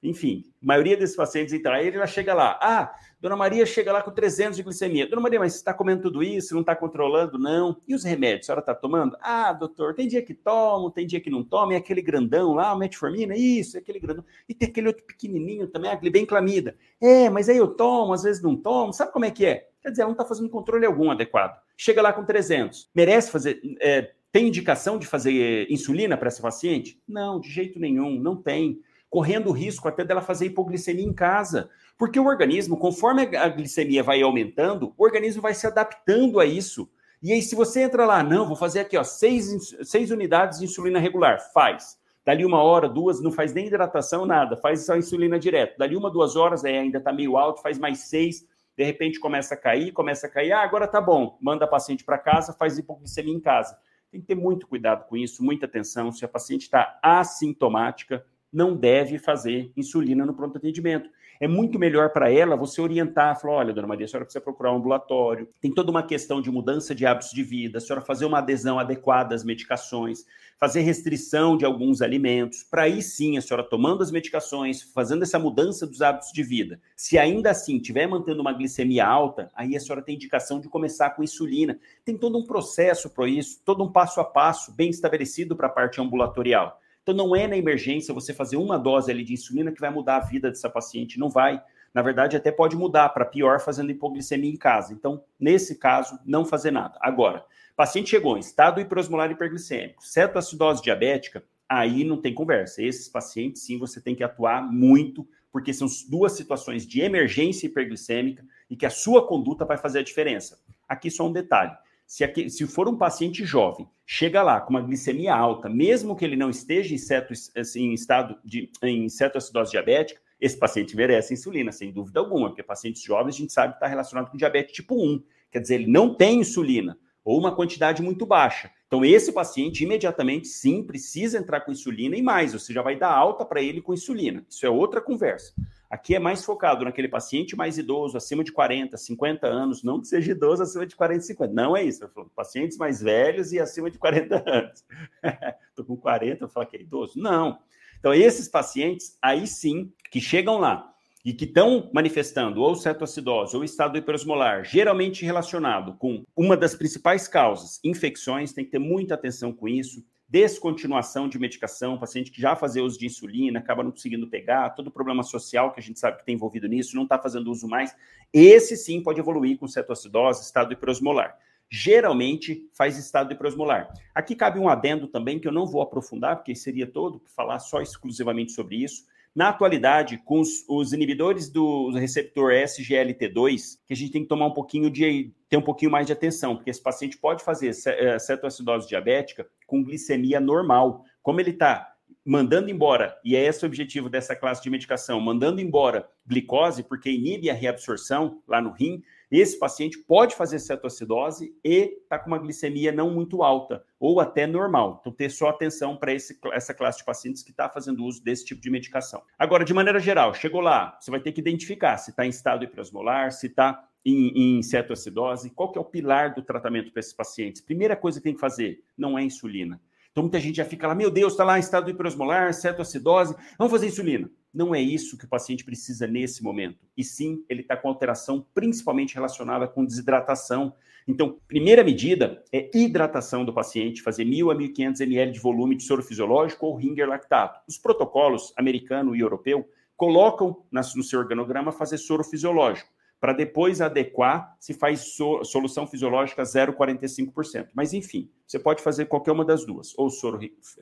Enfim, 0.09 0.45
a 0.63 0.67
maioria 0.67 0.97
desses 0.97 1.17
pacientes 1.17 1.53
entra 1.53 1.83
ele, 1.83 1.97
ela 1.97 2.07
chega 2.07 2.33
lá. 2.33 2.59
Ah, 2.63 2.95
Dona 3.21 3.37
Maria 3.37 3.67
chega 3.67 3.93
lá 3.93 4.03
com 4.03 4.11
300 4.11 4.57
de 4.57 4.63
glicemia. 4.63 5.09
Dona 5.09 5.21
Maria, 5.21 5.41
mas 5.41 5.53
você 5.53 5.59
está 5.59 5.75
comendo 5.75 6.03
tudo 6.03 6.23
isso? 6.23 6.55
Não 6.55 6.61
está 6.61 6.77
controlando? 6.77 7.39
Não. 7.39 7.77
E 7.89 7.95
os 7.95 8.05
remédios? 8.05 8.45
A 8.45 8.47
senhora 8.47 8.61
está 8.61 8.75
tomando? 8.75 9.17
Ah, 9.21 9.53
doutor, 9.53 9.95
tem 9.95 10.07
dia 10.07 10.23
que 10.23 10.35
tomo, 10.35 10.91
tem 10.91 11.07
dia 11.07 11.21
que 11.21 11.31
não 11.31 11.43
tomo. 11.43 11.73
É 11.73 11.77
aquele 11.77 12.03
grandão 12.03 12.55
lá, 12.55 12.73
o 12.73 12.79
metformina? 12.79 13.35
Isso, 13.37 13.77
é 13.77 13.81
aquele 13.81 13.99
grandão. 13.99 14.25
E 14.49 14.55
tem 14.55 14.69
aquele 14.69 14.89
outro 14.89 15.05
pequenininho 15.05 15.67
também, 15.67 15.91
a 15.91 15.95
glibenclamida. 15.97 16.77
É, 17.01 17.29
mas 17.29 17.49
aí 17.49 17.57
eu 17.57 17.69
tomo, 17.69 18.13
às 18.13 18.23
vezes 18.23 18.43
não 18.43 18.55
tomo. 18.55 18.93
Sabe 18.93 19.13
como 19.13 19.25
é 19.25 19.31
que 19.31 19.45
é? 19.45 19.69
Quer 19.83 19.91
dizer, 19.91 20.03
ela 20.03 20.11
não 20.11 20.15
está 20.15 20.25
fazendo 20.25 20.49
controle 20.49 20.87
algum 20.87 21.11
adequado. 21.11 21.61
Chega 21.77 22.03
lá 22.03 22.13
com 22.13 22.25
300. 22.25 22.91
Merece 22.95 23.31
fazer... 23.31 23.61
É, 23.81 24.13
tem 24.33 24.49
indicação 24.49 24.99
de 24.99 25.07
fazer 25.07 25.67
insulina 25.71 26.15
para 26.15 26.29
essa 26.29 26.43
paciente? 26.43 27.01
Não, 27.09 27.41
de 27.41 27.49
jeito 27.49 27.79
nenhum, 27.79 28.21
não 28.21 28.37
tem 28.37 28.83
correndo 29.09 29.49
o 29.49 29.53
risco 29.53 29.89
até 29.89 30.05
dela 30.05 30.21
fazer 30.21 30.47
hipoglicemia 30.47 31.05
em 31.05 31.13
casa. 31.13 31.71
Porque 31.99 32.21
o 32.21 32.27
organismo, 32.27 32.77
conforme 32.77 33.37
a 33.37 33.49
glicemia 33.49 34.03
vai 34.03 34.23
aumentando, 34.23 34.93
o 34.97 35.05
organismo 35.05 35.41
vai 35.41 35.55
se 35.55 35.67
adaptando 35.67 36.41
a 36.41 36.45
isso. 36.45 36.91
E 37.23 37.33
aí, 37.33 37.41
se 37.41 37.55
você 37.55 37.83
entra 37.83 38.05
lá, 38.05 38.23
não, 38.23 38.47
vou 38.47 38.57
fazer 38.57 38.81
aqui, 38.81 38.97
ó, 38.97 39.03
seis, 39.03 39.75
seis 39.83 40.11
unidades 40.11 40.59
de 40.59 40.67
insulina 40.67 40.99
regular, 40.99 41.41
faz. 41.53 41.99
Dali 42.25 42.45
uma 42.45 42.63
hora, 42.63 42.89
duas, 42.89 43.23
não 43.23 43.31
faz 43.31 43.55
nem 43.55 43.69
hidratação, 43.69 44.27
nada, 44.27 44.57
faz 44.57 44.85
só 44.85 44.97
insulina 44.97 45.39
direto. 45.39 45.79
Dali 45.79 45.97
uma, 45.97 46.11
duas 46.11 46.37
horas, 46.37 46.65
aí 46.65 46.77
ainda 46.77 46.99
está 46.99 47.13
meio 47.13 47.37
alto, 47.37 47.63
faz 47.63 47.79
mais 47.79 48.09
seis, 48.09 48.47
de 48.77 48.85
repente 48.85 49.19
começa 49.19 49.55
a 49.55 49.57
cair, 49.57 49.93
começa 49.93 50.27
a 50.27 50.31
cair, 50.31 50.53
ah, 50.53 50.63
agora 50.63 50.87
tá 50.87 51.01
bom, 51.01 51.39
manda 51.41 51.65
a 51.65 51.69
paciente 51.69 52.05
para 52.05 52.19
casa, 52.19 52.53
faz 52.53 52.77
hipoglicemia 52.79 53.33
em 53.33 53.41
casa. 53.41 53.79
Tem 54.11 54.21
que 54.21 54.27
ter 54.27 54.35
muito 54.35 54.67
cuidado 54.67 55.07
com 55.07 55.17
isso, 55.17 55.43
muita 55.43 55.67
atenção. 55.67 56.13
Se 56.13 56.25
a 56.25 56.29
paciente 56.29 56.63
está 56.63 56.99
assintomática, 57.03 58.25
não 58.57 58.75
deve 58.75 59.19
fazer 59.19 59.71
insulina 59.77 60.25
no 60.25 60.33
pronto 60.33 60.57
atendimento. 60.57 61.11
É 61.39 61.47
muito 61.47 61.79
melhor 61.79 62.09
para 62.11 62.33
ela 62.33 62.57
você 62.57 62.81
orientar, 62.81 63.39
falar, 63.39 63.57
olha, 63.57 63.75
dona 63.75 63.87
Maria, 63.87 64.07
a 64.07 64.09
senhora 64.09 64.25
precisa 64.25 64.43
procurar 64.43 64.73
um 64.73 64.77
ambulatório. 64.77 65.47
Tem 65.61 65.71
toda 65.71 65.91
uma 65.91 66.03
questão 66.03 66.41
de 66.41 66.51
mudança 66.51 66.95
de 66.95 67.05
hábitos 67.05 67.33
de 67.33 67.43
vida, 67.43 67.77
a 67.77 67.81
senhora 67.83 68.03
fazer 68.03 68.25
uma 68.25 68.39
adesão 68.39 68.79
adequada 68.79 69.35
às 69.35 69.45
medicações, 69.45 70.25
fazer 70.59 70.81
restrição 70.81 71.55
de 71.55 71.67
alguns 71.67 72.01
alimentos, 72.01 72.63
para 72.63 72.85
aí 72.85 73.03
sim 73.03 73.37
a 73.37 73.43
senhora 73.43 73.63
tomando 73.63 74.03
as 74.03 74.11
medicações, 74.11 74.81
fazendo 74.81 75.23
essa 75.23 75.39
mudança 75.39 75.87
dos 75.87 76.01
hábitos 76.01 76.33
de 76.33 76.43
vida. 76.43 76.81
Se 76.97 77.19
ainda 77.19 77.51
assim 77.51 77.77
estiver 77.77 78.07
mantendo 78.07 78.41
uma 78.41 78.55
glicemia 78.55 79.07
alta, 79.07 79.51
aí 79.55 79.77
a 79.77 79.81
senhora 79.81 80.01
tem 80.01 80.15
indicação 80.15 80.59
de 80.59 80.69
começar 80.71 81.11
com 81.11 81.23
insulina. 81.23 81.79
Tem 82.07 82.17
todo 82.17 82.39
um 82.39 82.47
processo 82.47 83.11
para 83.11 83.29
isso, 83.29 83.61
todo 83.63 83.85
um 83.85 83.93
passo 83.93 84.19
a 84.19 84.25
passo 84.25 84.73
bem 84.73 84.89
estabelecido 84.89 85.55
para 85.55 85.67
a 85.67 85.71
parte 85.71 86.01
ambulatorial. 86.01 86.81
Então, 87.07 87.15
não 87.15 87.37
é 87.37 87.47
na 87.47 87.57
emergência 87.57 88.13
você 88.13 88.35
fazer 88.35 88.57
uma 88.57 88.77
dose 88.77 89.13
ali 89.13 89.23
de 89.23 89.33
insulina 89.33 89.71
que 89.71 89.81
vai 89.81 89.91
mudar 89.91 90.17
a 90.17 90.21
vida 90.27 90.51
dessa 90.51 90.69
paciente, 90.69 91.21
não 91.21 91.31
vai. 91.31 91.63
Na 91.95 92.03
verdade, 92.03 92.37
até 92.37 92.51
pode 92.51 92.75
mudar 92.75 93.11
para 93.11 93.25
pior 93.25 93.61
fazendo 93.61 93.93
hipoglicemia 93.93 94.51
em 94.51 94.57
casa. 94.57 94.93
Então, 94.93 95.23
nesse 95.39 95.77
caso, 95.79 96.19
não 96.27 96.45
fazer 96.45 96.73
nada. 96.73 96.99
Agora, 97.01 97.45
paciente 97.77 98.11
chegou 98.11 98.37
em 98.37 98.41
estado 98.41 98.81
hiperosmolar 98.81 99.31
hiperglicêmico, 99.31 100.05
cetoacidose 100.05 100.83
diabética, 100.83 101.45
aí 101.69 102.03
não 102.03 102.21
tem 102.21 102.35
conversa. 102.35 102.83
Esses 102.83 103.09
pacientes, 103.09 103.63
sim, 103.63 103.79
você 103.79 104.01
tem 104.01 104.17
que 104.17 104.25
atuar 104.25 104.61
muito, 104.61 105.25
porque 105.53 105.73
são 105.73 105.87
duas 106.11 106.33
situações 106.33 106.85
de 106.85 107.03
emergência 107.03 107.69
hiperglicêmica 107.69 108.45
e 108.69 108.75
que 108.75 108.85
a 108.85 108.91
sua 108.91 109.25
conduta 109.25 109.65
vai 109.65 109.79
fazer 109.79 110.01
a 110.01 110.03
diferença. 110.03 110.59
Aqui 110.89 111.09
só 111.09 111.29
um 111.29 111.33
detalhe. 111.33 111.71
Se, 112.07 112.23
aqui, 112.23 112.49
se 112.49 112.67
for 112.67 112.89
um 112.89 112.97
paciente 112.97 113.45
jovem, 113.45 113.89
chega 114.07 114.43
lá 114.43 114.61
com 114.61 114.71
uma 114.71 114.81
glicemia 114.81 115.35
alta, 115.35 115.69
mesmo 115.69 116.15
que 116.15 116.25
ele 116.25 116.37
não 116.37 116.49
esteja 116.49 116.95
em, 116.95 116.99
ceto, 116.99 117.33
assim, 117.57 117.87
em 117.87 117.95
estado 117.95 118.39
de 118.45 118.71
em 118.83 119.09
cetoacidose 119.09 119.73
diabética, 119.73 120.21
esse 120.41 120.57
paciente 120.57 120.95
merece 120.95 121.35
insulina, 121.35 121.73
sem 121.73 121.93
dúvida 121.93 122.21
alguma, 122.21 122.49
porque 122.49 122.63
pacientes 122.63 123.03
jovens 123.03 123.35
a 123.35 123.39
gente 123.39 123.53
sabe 123.53 123.73
que 123.73 123.79
está 123.79 123.87
relacionado 123.87 124.31
com 124.31 124.37
diabetes 124.37 124.75
tipo 124.75 124.95
1. 124.95 125.23
Quer 125.51 125.61
dizer, 125.61 125.75
ele 125.77 125.91
não 125.91 126.15
tem 126.15 126.41
insulina, 126.41 126.97
ou 127.25 127.39
uma 127.39 127.55
quantidade 127.55 128.03
muito 128.03 128.25
baixa. 128.25 128.71
Então, 128.87 129.05
esse 129.05 129.33
paciente, 129.33 129.83
imediatamente, 129.83 130.47
sim, 130.47 130.85
precisa 130.85 131.39
entrar 131.39 131.63
com 131.63 131.73
insulina 131.73 132.17
e 132.17 132.23
mais, 132.23 132.53
você 132.53 132.73
já 132.73 132.83
vai 132.83 132.97
dar 132.97 133.11
alta 133.11 133.45
para 133.45 133.61
ele 133.61 133.81
com 133.81 133.93
insulina. 133.93 134.47
Isso 134.49 134.65
é 134.65 134.71
outra 134.71 135.01
conversa. 135.01 135.53
Aqui 135.89 136.15
é 136.15 136.19
mais 136.19 136.45
focado 136.45 136.85
naquele 136.85 137.09
paciente 137.09 137.55
mais 137.55 137.79
idoso, 137.79 138.17
acima 138.17 138.43
de 138.43 138.51
40, 138.51 138.97
50 138.97 139.47
anos, 139.47 139.83
não 139.83 140.01
que 140.01 140.09
seja 140.09 140.33
idoso 140.33 140.63
acima 140.63 140.87
de 140.87 140.97
40, 140.97 141.21
50. 141.23 141.53
Não 141.53 141.77
é 141.77 141.83
isso. 141.83 142.05
Eu 142.05 142.09
falo, 142.09 142.31
pacientes 142.35 142.77
mais 142.77 143.01
velhos 143.01 143.53
e 143.53 143.61
acima 143.61 143.91
de 143.91 143.99
40 143.99 144.43
anos. 144.47 144.85
Estou 145.71 145.85
com 145.85 145.97
40, 145.97 146.45
eu 146.45 146.49
falo 146.49 146.67
que 146.67 146.77
é 146.77 146.81
idoso. 146.81 147.19
Não. 147.19 147.59
Então, 147.99 148.13
esses 148.13 148.49
pacientes, 148.49 149.17
aí 149.23 149.47
sim, 149.47 149.93
que 150.11 150.21
chegam 150.21 150.59
lá 150.59 150.93
e 151.25 151.33
que 151.33 151.45
estão 151.45 151.91
manifestando 151.93 152.61
ou 152.61 152.75
cetoacidose 152.77 153.57
ou 153.57 153.65
estado 153.65 153.99
hiperosmolar, 153.99 154.65
geralmente 154.65 155.25
relacionado 155.25 155.95
com 155.95 156.25
uma 156.37 156.57
das 156.57 156.75
principais 156.75 157.27
causas, 157.27 157.81
infecções, 157.83 158.53
tem 158.53 158.65
que 158.65 158.71
ter 158.71 158.79
muita 158.79 159.15
atenção 159.15 159.53
com 159.53 159.67
isso 159.67 160.05
descontinuação 160.29 161.29
de 161.29 161.39
medicação, 161.39 161.99
paciente 161.99 162.31
que 162.31 162.41
já 162.41 162.57
fazia 162.57 162.83
uso 162.83 162.99
de 162.99 163.07
insulina, 163.07 163.61
acaba 163.61 163.83
não 163.83 163.93
conseguindo 163.93 164.29
pegar, 164.29 164.71
todo 164.71 164.91
problema 164.91 165.23
social 165.23 165.73
que 165.73 165.79
a 165.79 165.83
gente 165.83 166.01
sabe 166.01 166.19
que 166.19 166.25
tem 166.25 166.35
envolvido 166.35 166.67
nisso, 166.67 166.97
não 166.97 167.05
está 167.05 167.19
fazendo 167.19 167.51
uso 167.51 167.69
mais, 167.69 167.95
esse 168.33 168.77
sim 168.77 169.03
pode 169.03 169.21
evoluir 169.21 169.57
com 169.57 169.69
cetoacidose, 169.69 170.43
estado 170.43 170.73
hiperosmolar. 170.73 171.39
Geralmente 171.69 172.69
faz 172.73 172.97
estado 172.97 173.33
hiperosmolar. 173.33 173.93
Aqui 174.15 174.35
cabe 174.35 174.59
um 174.59 174.69
adendo 174.69 175.09
também 175.09 175.39
que 175.39 175.47
eu 175.47 175.53
não 175.53 175.67
vou 175.67 175.83
aprofundar, 175.83 176.37
porque 176.37 176.55
seria 176.55 176.87
todo 176.87 177.23
falar 177.35 177.59
só 177.59 177.81
exclusivamente 177.81 178.53
sobre 178.53 178.77
isso, 178.77 179.05
na 179.37 179.51
atualidade, 179.51 180.17
com 180.25 180.41
os, 180.41 180.65
os, 180.67 180.95
inibidores 180.95 181.51
do 181.51 181.91
receptor 181.91 182.53
SGLT2, 182.53 183.79
que 183.87 183.93
a 183.93 183.97
gente 183.97 184.11
tem 184.11 184.23
que 184.23 184.29
tomar 184.29 184.47
um 184.47 184.55
pouquinho 184.55 184.91
de 184.91 185.31
ter 185.47 185.59
um 185.59 185.63
pouquinho 185.63 185.91
mais 185.91 186.07
de 186.07 186.15
atenção, 186.15 186.57
porque 186.57 186.71
esse 186.71 186.83
paciente 186.83 187.19
pode 187.19 187.45
fazer 187.45 187.71
eh, 187.87 188.19
cetoacidose 188.19 188.89
diabética 188.89 189.47
com 189.67 189.85
glicemia 189.85 190.41
normal. 190.41 191.05
Como 191.23 191.39
ele 191.39 191.51
está 191.51 191.87
mandando 192.27 192.69
embora, 192.69 193.17
e 193.25 193.37
é 193.37 193.45
esse 193.45 193.65
o 193.65 193.69
objetivo 193.69 194.11
dessa 194.11 194.35
classe 194.35 194.61
de 194.61 194.69
medicação, 194.69 195.21
mandando 195.21 195.61
embora 195.61 196.09
glicose, 196.27 196.83
porque 196.83 197.09
inibe 197.09 197.49
a 197.49 197.55
reabsorção 197.55 198.43
lá 198.49 198.61
no 198.61 198.73
rim, 198.73 199.01
esse 199.31 199.59
paciente 199.59 199.99
pode 199.99 200.35
fazer 200.35 200.59
cetoacidose 200.59 201.55
e 201.65 201.99
está 202.03 202.19
com 202.19 202.29
uma 202.29 202.39
glicemia 202.39 202.91
não 202.91 203.11
muito 203.11 203.43
alta, 203.43 203.85
ou 203.99 204.21
até 204.21 204.47
normal. 204.47 204.99
Então, 205.01 205.13
ter 205.13 205.31
só 205.31 205.49
atenção 205.49 205.97
para 205.97 206.13
essa 206.13 206.75
classe 206.75 206.99
de 206.99 207.05
pacientes 207.05 207.43
que 207.43 207.51
está 207.51 207.69
fazendo 207.69 208.05
uso 208.05 208.23
desse 208.23 208.45
tipo 208.45 208.61
de 208.61 208.71
medicação. 208.71 209.23
Agora, 209.39 209.65
de 209.65 209.75
maneira 209.75 209.99
geral, 210.01 210.35
chegou 210.35 210.61
lá, 210.61 210.97
você 211.01 211.11
vai 211.11 211.21
ter 211.21 211.33
que 211.33 211.41
identificar 211.41 211.97
se 211.97 212.11
está 212.11 212.27
em 212.27 212.31
estado 212.31 212.65
hiperosmolar, 212.65 213.33
se 213.33 213.47
está 213.47 213.89
em, 214.05 214.59
em 214.59 214.63
cetoacidose, 214.63 215.51
qual 215.51 215.71
que 215.71 215.79
é 215.79 215.81
o 215.81 215.85
pilar 215.85 216.35
do 216.35 216.43
tratamento 216.43 216.93
para 216.93 217.01
esses 217.01 217.13
pacientes. 217.13 217.61
Primeira 217.61 217.97
coisa 217.97 218.21
que 218.21 218.25
tem 218.25 218.35
que 218.35 218.41
fazer, 218.41 218.83
não 218.97 219.19
é 219.19 219.23
insulina. 219.23 219.81
Então, 220.17 220.25
muita 220.25 220.41
gente 220.41 220.57
já 220.57 220.65
fica 220.65 220.87
lá, 220.89 220.95
meu 220.95 221.11
Deus, 221.11 221.35
está 221.35 221.45
lá 221.45 221.59
em 221.59 221.61
estado 221.61 221.91
hiperosmolar, 221.91 222.55
cetoacidose, 222.55 223.37
vamos 223.59 223.71
fazer 223.71 223.89
insulina. 223.89 224.31
Não 224.51 224.75
é 224.75 224.81
isso 224.81 225.19
que 225.19 225.27
o 225.27 225.29
paciente 225.29 225.63
precisa 225.63 226.07
nesse 226.07 226.43
momento. 226.43 226.79
E 226.97 227.05
sim, 227.05 227.45
ele 227.51 227.61
está 227.61 227.77
com 227.77 227.87
alteração 227.87 228.47
principalmente 228.55 229.15
relacionada 229.15 229.69
com 229.69 229.85
desidratação. 229.85 230.73
Então, 231.07 231.39
primeira 231.47 231.85
medida 231.85 232.43
é 232.51 232.71
hidratação 232.75 233.45
do 233.45 233.53
paciente, 233.53 234.01
fazer 234.01 234.25
1.000 234.25 234.51
a 234.51 234.57
1.500 234.57 235.01
ml 235.03 235.33
de 235.33 235.39
volume 235.39 235.77
de 235.77 235.83
soro 235.83 236.03
fisiológico 236.03 236.65
ou 236.65 236.77
ringer 236.77 237.07
lactato. 237.07 237.61
Os 237.69 237.77
protocolos 237.77 238.55
americano 238.57 239.15
e 239.15 239.21
europeu 239.21 239.69
colocam 239.99 240.65
no 240.73 241.03
seu 241.03 241.19
organograma 241.19 241.73
fazer 241.73 241.99
soro 241.99 242.25
fisiológico 242.25 242.89
para 243.27 243.33
depois 243.33 243.81
adequar 243.81 244.57
se 244.61 244.73
faz 244.73 245.17
so, 245.17 245.43
solução 245.43 245.85
fisiológica 245.85 246.45
0,45%. 246.45 247.71
Mas, 247.75 247.93
enfim, 247.93 248.31
você 248.47 248.57
pode 248.57 248.81
fazer 248.81 249.07
qualquer 249.07 249.33
uma 249.33 249.45
das 249.45 249.67
duas, 249.67 249.93
ou 249.99 250.09
soro 250.09 250.39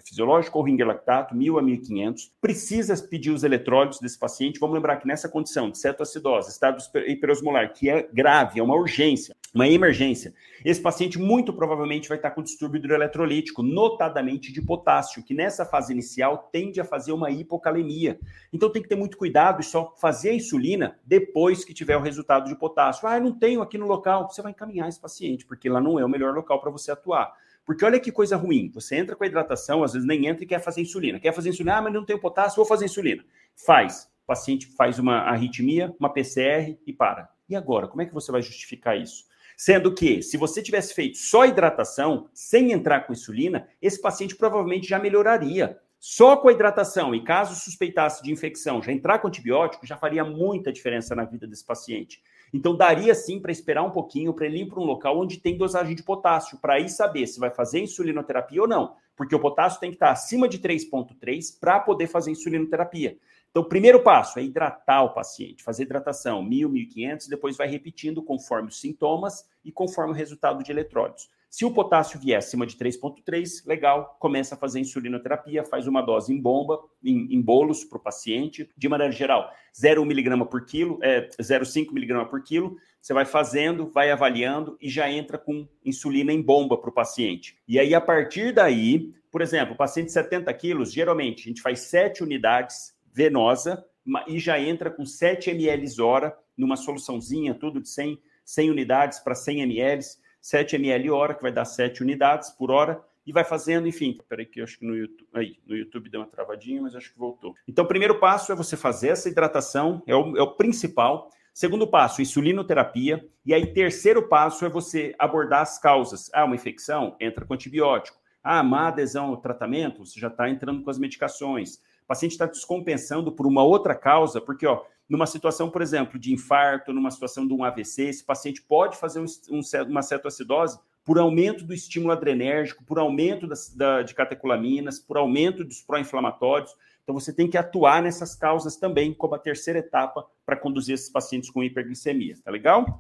fisiológico 0.07 0.59
ou 0.59 0.65
ringer 0.67 0.87
lactato, 0.87 1.35
1.000 1.35 1.59
a 1.59 1.63
1.500. 1.63 2.31
Precisa 2.43 2.95
pedir 3.09 3.31
os 3.31 3.45
eletrólitos 3.45 3.99
desse 3.99 4.19
paciente. 4.19 4.61
Vamos 4.61 4.75
lembrar 4.75 4.99
que 4.99 5.09
nessa 5.09 5.27
condição 5.27 5.71
de 5.71 5.79
cetoacidose, 5.79 6.51
estado 6.51 6.85
hiperosmolar, 7.07 7.73
que 7.73 7.89
é 7.89 8.07
grave, 8.13 8.61
é 8.61 8.63
uma 8.63 8.77
urgência, 8.77 9.35
uma 9.55 9.69
emergência, 9.69 10.35
esse 10.65 10.81
paciente 10.81 11.17
muito 11.17 11.53
provavelmente 11.53 12.09
vai 12.09 12.19
estar 12.19 12.33
com 12.33 12.43
distúrbio 12.43 12.79
hidroeletrolítico, 12.79 13.63
notadamente 13.63 14.53
de 14.53 14.61
potássio, 14.61 15.23
que 15.23 15.33
nessa 15.33 15.65
fase 15.65 15.93
inicial 15.93 16.49
tende 16.51 16.81
a 16.81 16.85
fazer 16.85 17.13
uma 17.13 17.31
hipocalemia. 17.31 18.19
Então 18.53 18.69
tem 18.69 18.83
que 18.83 18.89
ter 18.89 18.97
muito 18.97 19.17
cuidado 19.17 19.61
e 19.61 19.65
só 19.65 19.95
fazer 19.97 20.31
a 20.31 20.35
insulina 20.35 20.99
depois 21.05 21.65
que 21.65 21.73
tiver 21.73 21.97
o 21.97 22.01
resultado 22.01 22.49
de 22.49 22.57
potássio. 22.57 23.07
Ah, 23.07 23.17
eu 23.19 23.23
não 23.23 23.33
tenho 23.33 23.63
aqui 23.63 23.79
no 23.79 23.87
local. 23.87 24.29
Você 24.29 24.43
vai 24.43 24.51
encaminhar 24.51 24.89
esse 24.89 25.01
paciente, 25.01 25.47
porque 25.47 25.69
lá 25.69 25.81
não 25.81 26.01
é 26.01 26.05
o 26.05 26.09
melhor 26.09 26.35
local 26.35 26.61
para 26.61 26.71
você 26.71 26.91
atuar. 26.91 27.33
Porque 27.65 27.85
olha 27.85 28.01
que 28.01 28.11
coisa 28.11 28.37
ruim. 28.37 28.71
Você 28.75 28.97
entra 28.97 29.15
com 29.15 29.23
a 29.23 29.27
hidratação, 29.27 29.85
às 29.85 29.93
vezes 29.93 30.07
nem 30.07 30.27
entra 30.27 30.43
e 30.43 30.47
quer 30.47 30.61
fazer 30.61 30.81
insulina. 30.81 31.21
Quer 31.21 31.33
fazer 31.33 31.51
insulina, 31.51 31.77
ah, 31.77 31.83
mas 31.83 31.93
não 31.93 32.05
tenho 32.05 32.19
potássio, 32.19 32.57
vou 32.57 32.67
fazer 32.67 32.87
insulina. 32.87 33.25
Faz. 33.55 34.11
O 34.25 34.27
paciente 34.27 34.67
faz 34.67 34.99
uma 34.99 35.19
arritmia, 35.19 35.95
uma 36.01 36.13
PCR 36.13 36.77
e 36.87 36.93
para. 36.93 37.29
E 37.49 37.55
agora, 37.55 37.87
como 37.87 38.03
é 38.03 38.07
que 38.07 38.15
você 38.15 38.33
vai 38.33 38.43
justificar 38.43 38.99
isso? 38.99 39.27
Sendo 39.57 39.95
que, 39.95 40.23
se 40.23 40.37
você 40.37 40.63
tivesse 40.63 40.95
feito 40.95 41.19
só 41.19 41.45
hidratação, 41.45 42.29
sem 42.33 42.73
entrar 42.73 43.07
com 43.07 43.13
insulina, 43.13 43.69
esse 43.81 44.01
paciente 44.01 44.37
provavelmente 44.37 44.89
já 44.89 44.99
melhoraria. 44.99 45.79
Só 45.99 46.37
com 46.37 46.49
a 46.49 46.53
hidratação, 46.53 47.15
e 47.15 47.25
caso 47.25 47.55
suspeitasse 47.55 48.23
de 48.23 48.31
infecção, 48.31 48.83
já 48.83 48.93
entrar 48.93 49.21
com 49.21 49.29
antibiótico, 49.29 49.87
já 49.87 49.97
faria 49.97 50.23
muita 50.23 50.71
diferença 50.71 51.15
na 51.15 51.25
vida 51.25 51.47
desse 51.47 51.65
paciente. 51.65 52.23
Então, 52.53 52.77
daria 52.77 53.15
sim 53.15 53.41
para 53.41 53.51
esperar 53.51 53.83
um 53.83 53.91
pouquinho, 53.91 54.35
para 54.35 54.45
ele 54.45 54.59
ir 54.59 54.67
para 54.67 54.81
um 54.81 54.85
local 54.85 55.19
onde 55.19 55.39
tem 55.39 55.57
dosagem 55.57 55.97
de 55.97 56.03
potássio, 56.03 56.59
para 56.59 56.75
aí 56.75 56.91
saber 56.91 57.27
se 57.27 57.41
vai 57.41 57.51
fazer 57.51 57.81
insulinoterapia 57.81 58.61
ou 58.61 58.69
não. 58.69 58.95
Porque 59.17 59.35
o 59.35 59.41
potássio 59.41 59.81
tem 59.81 59.91
que 59.91 59.97
estar 59.97 60.11
acima 60.11 60.47
de 60.47 60.59
3,3 60.59 61.59
para 61.59 61.81
poder 61.81 62.07
fazer 62.07 62.31
insulinoterapia. 62.33 63.17
Então, 63.55 63.63
o 63.63 63.69
primeiro 63.69 64.03
passo 64.03 64.41
é 64.41 64.43
hidratar 64.43 65.05
o 65.05 65.15
paciente, 65.15 65.63
fazer 65.63 65.85
hidratação 65.85 66.45
1.000, 66.45 66.69
1.500, 66.93 67.29
depois 67.29 67.57
vai 67.57 67.69
repetindo 67.69 68.21
conforme 68.21 68.67
os 68.67 68.81
sintomas 68.81 69.49
e 69.65 69.71
conforme 69.71 70.13
o 70.13 70.17
resultado 70.17 70.61
de 70.65 70.73
eletrólitos. 70.73 71.31
Se 71.49 71.65
o 71.65 71.71
potássio 71.71 72.19
vier 72.19 72.37
acima 72.37 72.67
de 72.67 72.77
3,3, 72.77 73.65
legal, 73.65 74.17
começa 74.19 74.57
a 74.57 74.59
fazer 74.59 74.81
insulinoterapia, 74.81 75.63
faz 75.63 75.87
uma 75.87 76.03
dose 76.03 76.35
em 76.35 76.41
bomba, 76.41 76.81
em, 77.01 77.33
em 77.33 77.41
bolos 77.41 77.85
para 77.85 77.97
o 77.97 78.03
paciente, 78.03 78.69
de 78.77 78.89
maneira 78.89 79.13
geral, 79.13 79.49
0,1 79.73 80.05
miligrama 80.05 80.45
por 80.45 80.67
quilo, 80.67 80.99
é, 81.01 81.29
0,5 81.41 81.93
miligrama 81.93 82.29
por 82.29 82.43
quilo, 82.43 82.77
você 83.01 83.15
vai 83.15 83.25
fazendo, 83.25 83.87
vai 83.87 84.11
avaliando 84.11 84.77
e 84.81 84.91
já 84.91 85.09
entra 85.09 85.39
com 85.39 85.69
insulina 85.85 86.33
em 86.33 86.43
bomba 86.43 86.77
para 86.77 86.91
o 86.91 86.93
paciente. 86.93 87.57
E 87.69 87.79
aí, 87.79 87.95
a 87.95 88.01
partir 88.01 88.53
daí, 88.53 89.15
por 89.31 89.41
exemplo, 89.41 89.75
o 89.75 89.77
paciente 89.77 90.07
de 90.07 90.13
70 90.13 90.53
quilos, 90.55 90.93
geralmente 90.93 91.43
a 91.43 91.49
gente 91.51 91.63
faz 91.63 91.83
7 91.83 92.25
unidades 92.25 92.94
venosa 93.15 93.85
e 94.27 94.39
já 94.39 94.61
entra 94.61 94.91
com 94.91 95.07
7 95.07 95.51
ml 95.51 96.03
hora 96.03 96.37
numa 96.57 96.77
soluçãozinha, 96.77 97.55
tudo 97.55 97.81
de 97.81 97.89
100, 97.89 98.21
100 98.45 98.71
unidades 98.71 99.19
para 99.21 99.35
100 99.35 99.63
ml 99.63 100.05
7 100.45 100.77
ml 100.77 101.11
hora, 101.11 101.35
que 101.35 101.41
vai 101.41 101.51
dar 101.51 101.65
7 101.65 102.03
unidades 102.03 102.51
por 102.51 102.71
hora, 102.71 103.03
e 103.27 103.33
vai 103.33 103.45
fazendo, 103.45 103.89
enfim. 103.89 104.19
Peraí, 104.29 104.45
que 104.45 104.61
eu 104.61 104.65
acho 104.65 104.79
que 104.79 104.85
no 104.85 104.95
YouTube, 104.95 105.27
aí, 105.33 105.57
no 105.67 105.75
YouTube 105.75 106.11
deu 106.11 106.21
uma 106.21 106.27
travadinha, 106.27 106.83
mas 106.83 106.95
acho 106.95 107.11
que 107.11 107.19
voltou. 107.19 107.55
Então, 107.67 107.87
o 107.87 107.89
primeiro 107.89 108.21
passo 108.21 108.53
é 108.53 108.55
você 108.55 108.77
fazer 108.77 109.09
essa 109.09 109.27
hidratação, 109.27 110.03
é 110.07 110.15
o, 110.15 110.37
é 110.37 110.43
o 110.43 110.55
principal. 110.55 111.31
Segundo 111.55 111.87
passo, 111.87 112.21
insulinoterapia. 112.21 113.27
E 113.47 113.55
aí, 113.55 113.73
terceiro 113.73 114.29
passo 114.29 114.67
é 114.67 114.69
você 114.69 115.15
abordar 115.19 115.63
as 115.63 115.79
causas. 115.79 116.31
Ah, 116.35 116.45
uma 116.45 116.57
infecção? 116.57 117.17
Entra 117.19 117.47
com 117.47 117.55
antibiótico. 117.55 118.19
Ah, 118.43 118.63
má 118.63 118.89
adesão 118.89 119.29
ao 119.29 119.39
tratamento? 119.39 120.05
Você 120.05 120.21
já 120.21 120.29
está 120.29 120.51
entrando 120.51 120.83
com 120.83 120.91
as 120.91 120.99
medicações. 120.99 121.81
O 122.05 122.07
paciente 122.07 122.33
está 122.33 122.47
descompensando 122.47 123.33
por 123.33 123.47
uma 123.47 123.63
outra 123.63 123.95
causa, 123.95 124.41
porque, 124.41 124.67
ó, 124.67 124.85
numa 125.09 125.27
situação, 125.27 125.71
por 125.71 125.83
exemplo, 125.83 126.19
de 126.19 126.33
infarto, 126.33 126.93
numa 126.93 127.11
situação 127.11 127.47
de 127.47 127.55
um 127.55 127.65
AVC, 127.65 128.05
esse 128.05 128.25
paciente 128.25 128.63
pode 128.63 128.97
fazer 128.97 129.21
um, 129.21 129.27
um, 129.51 129.61
uma 129.89 130.03
cetoacidose 130.03 130.79
por 131.05 131.19
aumento 131.19 131.65
do 131.65 131.75
estímulo 131.75 132.13
adrenérgico, 132.13 132.85
por 132.85 132.99
aumento 132.99 133.47
das, 133.47 133.75
da, 133.75 134.03
de 134.03 134.15
catecolaminas, 134.15 134.99
por 134.99 135.17
aumento 135.17 135.65
dos 135.65 135.83
pró-inflamatórios. 135.83 136.75
Então, 137.03 137.15
você 137.15 137.33
tem 137.35 137.49
que 137.49 137.59
atuar 137.59 138.03
nessas 138.03 138.35
causas 138.35 138.77
também, 138.77 139.13
como 139.13 139.35
a 139.35 139.39
terceira 139.39 139.79
etapa 139.79 140.27
para 140.47 140.57
conduzir 140.57 140.95
esses 140.95 141.11
pacientes 141.11 141.51
com 141.51 141.63
hiperglicemia. 141.63 142.37
Tá 142.43 142.51
legal? 142.51 142.99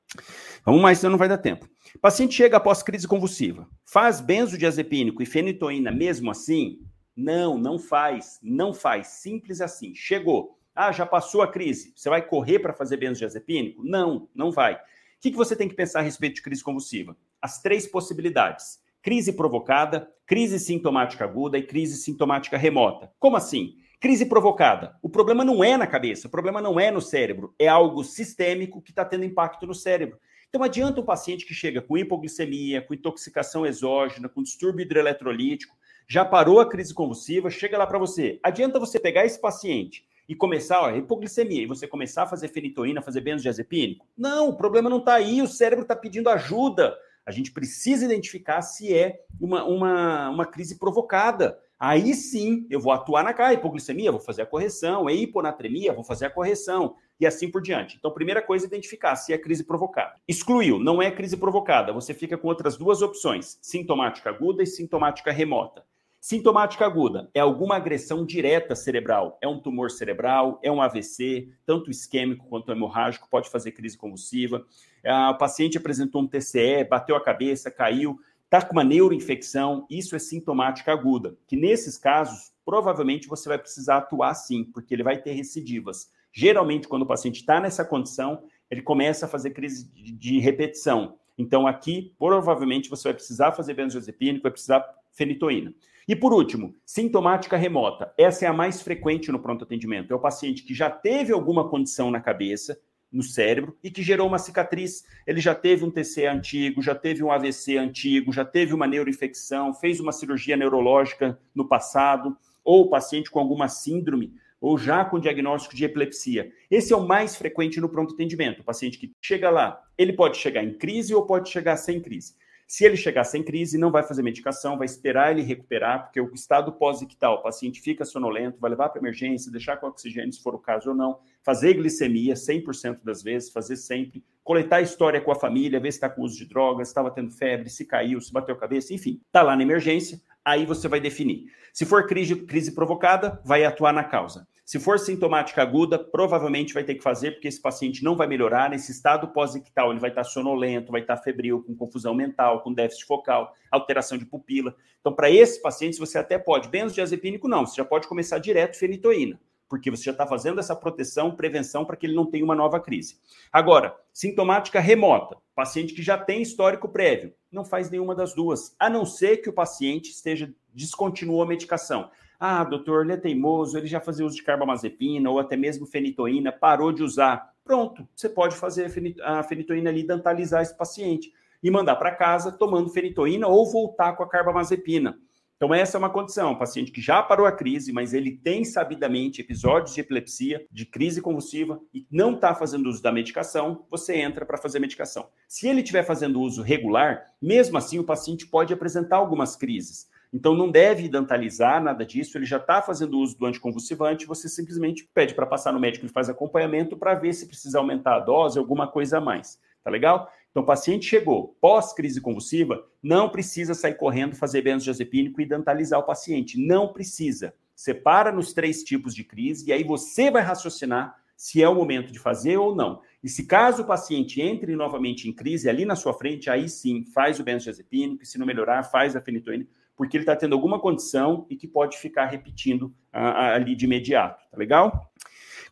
Vamos 0.64 0.82
mais, 0.82 0.98
senão 0.98 1.12
não 1.12 1.18
vai 1.18 1.28
dar 1.28 1.38
tempo. 1.38 1.66
O 1.94 1.98
paciente 1.98 2.34
chega 2.34 2.59
após 2.59 2.82
crise 2.82 3.09
convulsiva, 3.09 3.66
faz 3.86 4.20
benzodiazepínico 4.20 5.22
e 5.22 5.26
fenitoína 5.26 5.90
mesmo 5.90 6.30
assim? 6.30 6.80
Não, 7.17 7.57
não 7.57 7.79
faz. 7.79 8.39
Não 8.43 8.75
faz. 8.75 9.09
Simples 9.09 9.61
assim. 9.61 9.95
Chegou. 9.95 10.59
Ah, 10.75 10.91
já 10.91 11.07
passou 11.07 11.43
a 11.43 11.51
crise. 11.51 11.93
Você 11.95 12.09
vai 12.09 12.27
correr 12.27 12.59
para 12.59 12.73
fazer 12.73 12.97
benzodiazepínico? 12.97 13.85
Não, 13.85 14.29
não 14.35 14.51
vai. 14.51 14.75
O 14.75 14.79
que, 15.21 15.31
que 15.31 15.37
você 15.37 15.55
tem 15.55 15.69
que 15.69 15.75
pensar 15.75 16.01
a 16.01 16.03
respeito 16.03 16.37
de 16.37 16.43
crise 16.43 16.62
convulsiva? 16.62 17.17
As 17.41 17.62
três 17.62 17.87
possibilidades: 17.87 18.81
crise 19.01 19.33
provocada, 19.33 20.11
crise 20.27 20.59
sintomática 20.59 21.25
aguda 21.25 21.57
e 21.57 21.62
crise 21.62 21.97
sintomática 21.97 22.59
remota. 22.59 23.12
Como 23.19 23.37
assim? 23.37 23.77
Crise 24.01 24.27
provocada. 24.27 24.97
O 25.01 25.09
problema 25.09 25.45
não 25.45 25.65
é 25.65 25.77
na 25.77 25.87
cabeça, 25.87 26.27
o 26.27 26.31
problema 26.31 26.61
não 26.61 26.79
é 26.79 26.91
no 26.91 27.01
cérebro, 27.01 27.55
é 27.59 27.69
algo 27.69 28.05
sistêmico 28.05 28.83
que 28.83 28.91
está 28.91 29.05
tendo 29.05 29.25
impacto 29.25 29.67
no 29.67 29.75
cérebro. 29.75 30.19
Então, 30.49 30.62
adianta 30.62 31.01
um 31.01 31.05
paciente 31.05 31.47
que 31.47 31.55
chega 31.55 31.81
com 31.81 31.97
hipoglicemia, 31.97 32.83
com 32.83 32.95
intoxicação 32.95 33.65
exógena, 33.65 34.29
com 34.29 34.43
distúrbio 34.43 34.85
hidroeletrolítico, 34.85 35.75
já 36.09 36.24
parou 36.24 36.61
a 36.61 36.68
crise 36.68 36.92
convulsiva, 36.92 37.50
chega 37.50 37.78
lá 37.78 37.86
para 37.86 37.98
você. 37.98 38.38
Adianta 38.42 38.78
você 38.78 38.98
pegar 38.98 39.24
esse 39.24 39.40
paciente 39.40 40.05
e 40.28 40.34
começar, 40.34 40.80
ó, 40.80 40.90
hipoglicemia, 40.90 41.62
e 41.62 41.66
você 41.66 41.86
começar 41.86 42.24
a 42.24 42.26
fazer 42.26 42.48
fenitoína, 42.48 43.02
fazer 43.02 43.20
benzodiazepínico? 43.20 44.07
Não, 44.16 44.48
o 44.48 44.57
problema 44.57 44.88
não 44.88 44.98
está 44.98 45.14
aí, 45.14 45.42
o 45.42 45.48
cérebro 45.48 45.82
está 45.82 45.94
pedindo 45.94 46.28
ajuda. 46.30 46.96
A 47.26 47.30
gente 47.30 47.52
precisa 47.52 48.05
identificar 48.05 48.62
se 48.62 48.94
é 48.94 49.20
uma, 49.40 49.64
uma, 49.64 50.30
uma 50.30 50.46
crise 50.46 50.78
provocada. 50.78 51.59
Aí 51.78 52.14
sim, 52.14 52.66
eu 52.70 52.80
vou 52.80 52.92
atuar 52.92 53.24
na 53.24 53.34
cara, 53.34 53.55
hipoglicemia, 53.55 54.12
vou 54.12 54.20
fazer 54.20 54.42
a 54.42 54.46
correção, 54.46 55.09
é 55.09 55.14
hiponatremia, 55.14 55.92
vou 55.92 56.05
fazer 56.05 56.26
a 56.26 56.30
correção, 56.30 56.94
e 57.18 57.26
assim 57.26 57.50
por 57.50 57.61
diante. 57.61 57.96
Então, 57.96 58.11
primeira 58.11 58.42
coisa, 58.42 58.66
identificar 58.66 59.16
se 59.16 59.32
é 59.32 59.38
crise 59.38 59.64
provocada. 59.64 60.14
Excluiu, 60.26 60.78
não 60.78 61.02
é 61.02 61.11
crise 61.11 61.36
provocada, 61.36 61.92
você 61.92 62.14
fica 62.14 62.38
com 62.38 62.48
outras 62.48 62.76
duas 62.76 63.02
opções, 63.02 63.59
sintomática 63.61 64.30
aguda 64.30 64.62
e 64.62 64.66
sintomática 64.66 65.32
remota. 65.32 65.84
Sintomática 66.27 66.87
aguda 66.87 67.29
é 67.35 67.41
alguma 67.41 67.77
agressão 67.77 68.25
direta 68.25 68.75
cerebral, 68.75 69.37
é 69.43 69.47
um 69.47 69.61
tumor 69.61 69.91
cerebral, 69.91 70.59
é 70.62 70.72
um 70.72 70.81
AVC, 70.81 71.51
tanto 71.66 71.91
isquêmico 71.91 72.47
quanto 72.49 72.72
hemorrágico, 72.72 73.29
pode 73.29 73.51
fazer 73.51 73.72
crise 73.72 73.99
convulsiva. 73.99 74.64
O 75.05 75.35
paciente 75.35 75.77
apresentou 75.77 76.22
um 76.22 76.27
TCE, 76.27 76.83
bateu 76.89 77.14
a 77.14 77.22
cabeça, 77.22 77.70
caiu, 77.70 78.18
está 78.43 78.62
com 78.62 78.72
uma 78.72 78.83
neuroinfecção, 78.83 79.87
isso 79.91 80.16
é 80.16 80.18
sintomática 80.18 80.91
aguda, 80.91 81.37
que 81.47 81.57
nesses 81.59 81.99
casos, 81.99 82.55
provavelmente 82.64 83.29
você 83.29 83.47
vai 83.47 83.59
precisar 83.59 83.99
atuar 83.99 84.33
sim, 84.33 84.64
porque 84.64 84.95
ele 84.95 85.03
vai 85.03 85.20
ter 85.20 85.33
recidivas. 85.33 86.11
Geralmente, 86.33 86.89
quando 86.89 87.03
o 87.03 87.07
paciente 87.07 87.41
está 87.41 87.61
nessa 87.61 87.85
condição, 87.85 88.45
ele 88.70 88.81
começa 88.81 89.27
a 89.27 89.29
fazer 89.29 89.51
crise 89.51 89.93
de 89.93 90.39
repetição. 90.39 91.18
Então, 91.37 91.66
aqui, 91.66 92.14
provavelmente, 92.18 92.89
você 92.89 93.09
vai 93.09 93.14
precisar 93.14 93.53
fazer 93.53 93.75
benzodiazepínico, 93.75 94.45
vai 94.45 94.53
precisar 94.53 94.83
fenitoína. 95.12 95.75
E 96.07 96.14
por 96.14 96.34
último, 96.34 96.74
sintomática 96.84 97.57
remota. 97.57 98.12
Essa 98.18 98.44
é 98.44 98.48
a 98.48 98.52
mais 98.52 98.82
frequente 98.82 99.32
no 99.32 99.38
pronto 99.38 99.64
atendimento. 99.64 100.12
É 100.12 100.16
o 100.16 100.20
paciente 100.20 100.62
que 100.62 100.74
já 100.74 100.90
teve 100.90 101.32
alguma 101.32 101.68
condição 101.68 102.11
na 102.11 102.20
cabeça, 102.20 102.78
no 103.11 103.22
cérebro, 103.22 103.76
e 103.82 103.90
que 103.90 104.02
gerou 104.02 104.26
uma 104.26 104.38
cicatriz. 104.38 105.05
Ele 105.26 105.40
já 105.40 105.55
teve 105.55 105.84
um 105.84 105.90
TCE 105.90 106.26
antigo, 106.26 106.82
já 106.82 106.94
teve 106.94 107.22
um 107.22 107.30
AVC 107.30 107.78
antigo, 107.78 108.32
já 108.32 108.44
teve 108.44 108.74
uma 108.74 108.86
neuroinfecção, 108.86 109.72
fez 109.72 109.98
uma 109.98 110.12
cirurgia 110.12 110.57
neurológica 110.57 111.38
no 111.55 111.66
passado, 111.66 112.36
ou 112.62 112.90
paciente 112.90 113.30
com 113.30 113.38
alguma 113.38 113.68
síndrome, 113.68 114.34
ou 114.61 114.76
já 114.76 115.05
com 115.05 115.20
diagnóstico 115.20 115.76
de 115.76 115.84
epilepsia. 115.84 116.50
Esse 116.70 116.92
é 116.92 116.96
o 116.96 117.07
mais 117.07 117.36
frequente 117.36 117.80
no 117.80 117.88
pronto 117.88 118.14
atendimento. 118.14 118.61
O 118.61 118.64
paciente 118.64 118.98
que 118.98 119.12
chega 119.22 119.48
lá, 119.48 119.80
ele 119.96 120.12
pode 120.12 120.36
chegar 120.36 120.64
em 120.64 120.72
crise 120.72 121.14
ou 121.14 121.24
pode 121.24 121.50
chegar 121.50 121.76
sem 121.76 122.00
crise. 122.00 122.34
Se 122.67 122.85
ele 122.85 122.97
chegar 122.97 123.25
sem 123.25 123.43
crise, 123.43 123.79
não 123.79 123.91
vai 123.91 124.03
fazer 124.03 124.23
medicação, 124.23 124.79
vai 124.79 124.87
esperar 124.87 125.31
ele 125.31 125.43
recuperar, 125.43 126.05
porque 126.05 126.21
o 126.21 126.33
estado 126.35 126.73
pós-ictal, 126.73 127.37
o 127.37 127.43
paciente 127.43 127.81
fica 127.81 128.05
sonolento, 128.05 128.59
vai 128.61 128.71
levar 128.71 128.89
para 128.89 129.01
emergência, 129.01 129.53
deixar 129.53 129.77
com 129.77 129.87
oxigênio, 129.87 130.33
se 130.33 130.43
for 130.43 130.55
o 130.55 130.59
caso 130.59 130.91
ou 130.91 130.97
não, 130.97 131.19
fazer 131.43 131.75
glicemia 131.75 132.35
100% 132.35 133.01
das 133.05 133.23
vezes, 133.23 133.51
fazer 133.51 133.77
sempre, 133.77 134.25
coletar 134.43 134.77
a 134.77 134.83
história 134.83 135.21
com 135.21 135.31
a 135.31 135.35
família, 135.35 135.81
ver 135.81 135.93
se 135.93 135.99
está 135.99 136.09
com 136.09 136.23
uso 136.23 136.37
de 136.37 136.47
drogas, 136.47 136.89
estava 136.89 137.11
tendo 137.11 137.31
febre, 137.31 137.69
se 137.69 137.85
caiu, 137.85 138.21
se 138.21 138.33
bateu 138.33 138.55
a 138.55 138.59
cabeça, 138.59 138.95
enfim, 138.95 139.21
está 139.27 139.43
lá 139.43 139.55
na 139.55 139.62
emergência, 139.62 140.21
aí 140.45 140.67
você 140.67 140.89
vai 140.89 141.01
definir. 141.01 141.47
Se 141.73 141.85
for 141.85 142.07
crise, 142.07 142.37
crise 142.37 142.73
provocada, 142.73 143.41
vai 143.45 143.65
atuar 143.65 143.93
na 143.93 144.05
causa. 144.05 144.47
Se 144.65 144.81
for 144.81 144.99
sintomática 144.99 145.61
aguda, 145.61 145.99
provavelmente 145.99 146.73
vai 146.73 146.83
ter 146.83 146.95
que 146.95 147.03
fazer, 147.03 147.33
porque 147.33 147.49
esse 147.49 147.61
paciente 147.61 148.03
não 148.03 148.17
vai 148.17 148.27
melhorar. 148.27 148.71
Nesse 148.71 148.93
estado 148.93 149.29
pós-ictal, 149.29 149.91
ele 149.91 150.01
vai 150.01 150.09
estar 150.09 150.25
sonolento, 150.25 150.91
vai 150.91 151.03
estar 151.03 151.19
febril, 151.19 151.62
com 151.62 151.77
confusão 151.77 152.15
mental, 152.15 152.62
com 152.62 152.73
déficit 152.73 153.05
focal, 153.05 153.55
alteração 153.71 154.17
de 154.17 154.25
pupila. 154.25 154.75
Então, 155.01 155.12
para 155.12 155.31
esses 155.31 155.59
pacientes, 155.59 155.99
você 155.99 156.17
até 156.17 156.39
pode. 156.39 156.69
Benzodiazepínico, 156.69 157.47
não. 157.47 157.67
Você 157.67 157.77
já 157.77 157.85
pode 157.85 158.09
começar 158.09 158.39
direto 158.39 158.79
fenitoína, 158.79 159.39
porque 159.69 159.91
você 159.91 160.05
já 160.05 160.12
está 160.12 160.27
fazendo 160.27 160.59
essa 160.59 160.75
proteção, 160.75 161.37
prevenção, 161.37 161.85
para 161.85 161.95
que 161.95 162.07
ele 162.07 162.15
não 162.15 162.25
tenha 162.25 162.45
uma 162.45 162.55
nova 162.55 162.81
crise. 162.81 163.19
Agora, 163.53 163.95
sintomática 164.15 164.81
remota. 164.81 165.37
Paciente 165.55 165.93
que 165.93 166.03
já 166.03 166.17
tem 166.17 166.41
histórico 166.41 166.89
prévio, 166.89 167.35
não 167.53 167.65
faz 167.67 167.91
nenhuma 167.91 168.15
das 168.15 168.35
duas, 168.35 168.75
a 168.79 168.89
não 168.89 169.05
ser 169.05 169.37
que 169.37 169.49
o 169.49 169.53
paciente 169.53 170.11
esteja 170.11 170.53
descontinuou 170.73 171.43
a 171.43 171.47
medicação. 171.47 172.11
Ah, 172.39 172.64
doutor, 172.64 173.05
ele 173.05 173.14
é 173.14 173.16
teimoso, 173.16 173.78
ele 173.78 173.87
já 173.87 174.01
fazia 174.01 174.26
uso 174.26 174.37
de 174.37 174.43
carbamazepina 174.43 175.30
ou 175.30 175.39
até 175.39 175.57
mesmo 175.57 175.87
fenitoína, 175.87 176.53
parou 176.53 176.93
de 176.93 177.03
usar. 177.03 177.55
Pronto, 177.64 178.07
você 178.14 178.28
pode 178.28 178.57
fazer 178.57 178.93
a 179.22 179.43
fenitoína 179.43 179.91
ali, 179.91 180.07
dentalizar 180.07 180.62
esse 180.62 180.76
paciente 180.76 181.32
e 181.62 181.70
mandar 181.70 181.97
para 181.97 182.14
casa 182.14 182.53
tomando 182.53 182.91
fenitoína 182.91 183.49
ou 183.49 183.70
voltar 183.70 184.12
com 184.14 184.22
a 184.22 184.28
carbamazepina. 184.28 185.18
Então, 185.57 185.72
essa 185.72 185.97
é 185.97 185.99
uma 185.99 186.11
condição. 186.11 186.53
Um 186.53 186.59
paciente 186.59 186.91
que 186.91 187.01
já 187.01 187.22
parou 187.22 187.47
a 187.47 187.53
crise, 187.53 187.93
mas 187.93 188.12
ele 188.12 188.32
tem 188.32 188.64
sabidamente 188.64 189.41
episódios 189.41 189.95
de 189.95 190.01
epilepsia, 190.01 190.66
de 190.70 190.85
crise 190.85 191.22
convulsiva 191.22 191.80
e 191.95 192.07
não 192.11 192.35
está 192.35 192.55
fazendo 192.55 192.87
uso 192.89 193.03
da 193.03 193.12
medicação, 193.12 193.87
você 193.89 194.16
entra 194.16 194.45
para 194.45 194.59
fazer 194.59 194.78
medicação. 194.78 195.28
Se 195.49 195.66
ele 195.66 195.80
estiver 195.80 196.03
fazendo 196.03 196.41
uso 196.41 196.61
regular, 196.61 197.32
mesmo 197.41 197.78
assim 197.78 197.99
o 197.99 198.05
paciente 198.05 198.47
pode 198.47 198.74
apresentar 198.74 199.16
algumas 199.16 199.57
crises. 199.57 200.11
Então 200.35 200.53
não 200.53 200.68
deve 200.68 201.09
dentalizar 201.09 201.80
nada 201.80 202.05
disso, 202.05 202.37
ele 202.37 202.45
já 202.45 202.57
está 202.57 202.82
fazendo 202.82 203.20
uso 203.20 203.39
do 203.39 203.47
anticonvulsivante, 203.47 204.26
você 204.26 204.49
simplesmente 204.49 205.09
pede 205.14 205.32
para 205.32 205.47
passar 205.47 205.72
no 205.72 205.78
médico, 205.78 206.05
ele 206.05 206.12
faz 206.12 206.28
acompanhamento 206.28 206.97
para 206.97 207.14
ver 207.14 207.32
se 207.32 207.47
precisa 207.47 207.78
aumentar 207.78 208.16
a 208.16 208.20
dose, 208.20 208.59
alguma 208.59 208.89
coisa 208.89 209.18
a 209.18 209.20
mais. 209.20 209.61
Tá 209.85 209.91
legal? 209.91 210.28
Então 210.51 210.64
o 210.64 210.66
paciente 210.66 211.07
chegou 211.07 211.57
pós-crise 211.61 212.20
convulsiva, 212.20 212.85
não 213.01 213.28
precisa 213.28 213.74
sair 213.74 213.95
correndo, 213.95 214.35
fazer 214.35 214.62
benzodiazepínico 214.62 215.41
e 215.41 215.47
dentalizar 215.47 216.01
o 216.01 216.05
paciente, 216.05 216.59
não 216.59 216.93
precisa. 216.93 217.55
Separa 217.72 218.32
nos 218.32 218.53
três 218.53 218.82
tipos 218.82 219.14
de 219.14 219.22
crise 219.22 219.68
e 219.68 219.72
aí 219.72 219.85
você 219.85 220.32
vai 220.32 220.43
raciocinar 220.43 221.14
se 221.37 221.62
é 221.62 221.68
o 221.68 221.74
momento 221.76 222.12
de 222.12 222.18
fazer 222.18 222.57
ou 222.57 222.74
não. 222.74 223.01
E 223.22 223.28
se 223.28 223.47
caso 223.47 223.82
o 223.82 223.87
paciente 223.87 224.41
entre 224.41 224.74
novamente 224.74 225.28
em 225.28 225.32
crise 225.32 225.68
ali 225.68 225.85
na 225.85 225.95
sua 225.95 226.12
frente, 226.12 226.51
aí 226.51 226.68
sim, 226.68 227.05
faz 227.14 227.39
o 227.39 227.45
benzodiazepínico, 227.45 228.22
e 228.22 228.26
se 228.26 228.39
não 228.39 228.47
melhorar, 228.47 228.82
faz 228.85 229.16
a 229.16 229.20
fenitoína, 229.20 229.66
porque 229.97 230.16
ele 230.16 230.22
está 230.22 230.36
tendo 230.36 230.55
alguma 230.55 230.80
condição 230.80 231.47
e 231.49 231.57
que 231.57 231.68
pode 231.68 231.99
ficar 231.99 232.26
repetindo 232.26 232.95
ah, 233.12 233.55
ali 233.55 233.74
de 233.74 233.84
imediato, 233.84 234.42
tá 234.51 234.57
legal? 234.57 235.11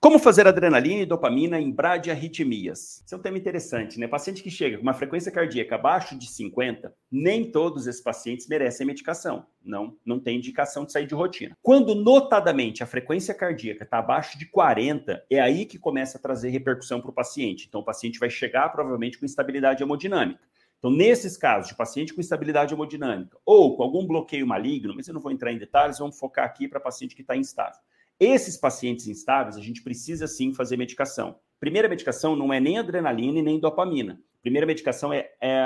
Como 0.03 0.19
fazer 0.19 0.49
adrenalina 0.49 1.03
e 1.03 1.07
dopamina 1.07 1.61
em 1.61 1.71
bradiarritmias? 1.71 3.05
Isso 3.07 3.15
é 3.15 3.17
um 3.17 3.21
tema 3.21 3.39
interessante, 3.39 4.01
né? 4.01 4.09
Paciente 4.09 4.43
que 4.43 4.51
chega 4.51 4.77
com 4.77 4.83
uma 4.83 4.95
frequência 4.95 5.31
cardíaca 5.31 5.77
abaixo 5.77 6.19
de 6.19 6.27
50, 6.27 6.93
nem 7.09 7.49
todos 7.49 7.87
esses 7.87 8.03
pacientes 8.03 8.49
merecem 8.49 8.85
medicação. 8.85 9.47
Não, 9.65 9.97
não 10.05 10.19
tem 10.19 10.39
indicação 10.39 10.85
de 10.85 10.91
sair 10.91 11.07
de 11.07 11.15
rotina. 11.15 11.57
Quando 11.63 11.95
notadamente 11.95 12.83
a 12.83 12.87
frequência 12.87 13.33
cardíaca 13.33 13.85
está 13.85 13.99
abaixo 13.99 14.37
de 14.37 14.47
40, 14.47 15.25
é 15.31 15.39
aí 15.39 15.65
que 15.65 15.79
começa 15.79 16.19
a 16.19 16.21
trazer 16.21 16.49
repercussão 16.49 17.01
para 17.01 17.13
o 17.13 17.15
paciente. 17.15 17.67
Então 17.69 17.81
o 17.81 17.85
paciente 17.85 18.19
vai 18.19 18.29
chegar 18.29 18.71
provavelmente 18.71 19.21
com 19.21 19.25
instabilidade 19.25 19.85
hemodinâmica. 19.85 20.41
Então, 20.83 20.91
nesses 20.91 21.37
casos 21.37 21.69
de 21.69 21.77
paciente 21.77 22.13
com 22.13 22.21
instabilidade 22.21 22.75
hemodinâmica 22.75 23.39
ou 23.47 23.77
com 23.77 23.85
algum 23.85 24.05
bloqueio 24.05 24.45
maligno, 24.45 24.93
mas 24.97 25.07
eu 25.07 25.15
não 25.15 25.21
vou 25.21 25.31
entrar 25.31 25.53
em 25.53 25.57
detalhes, 25.57 26.01
vamos 26.01 26.19
focar 26.19 26.45
aqui 26.45 26.67
para 26.67 26.81
paciente 26.81 27.15
que 27.15 27.21
está 27.21 27.37
instável. 27.37 27.79
Esses 28.19 28.57
pacientes 28.57 29.07
instáveis, 29.07 29.57
a 29.57 29.61
gente 29.61 29.81
precisa 29.81 30.27
sim 30.27 30.53
fazer 30.53 30.77
medicação. 30.77 31.37
Primeira 31.61 31.89
medicação 31.89 32.35
não 32.35 32.53
é 32.53 32.59
nem 32.59 32.81
adrenalina 32.81 33.39
e 33.39 33.43
nem 33.43 33.61
dopamina. 33.61 34.21
Primeira 34.41 34.67
medicação 34.67 35.13
é, 35.13 35.31
é 35.41 35.57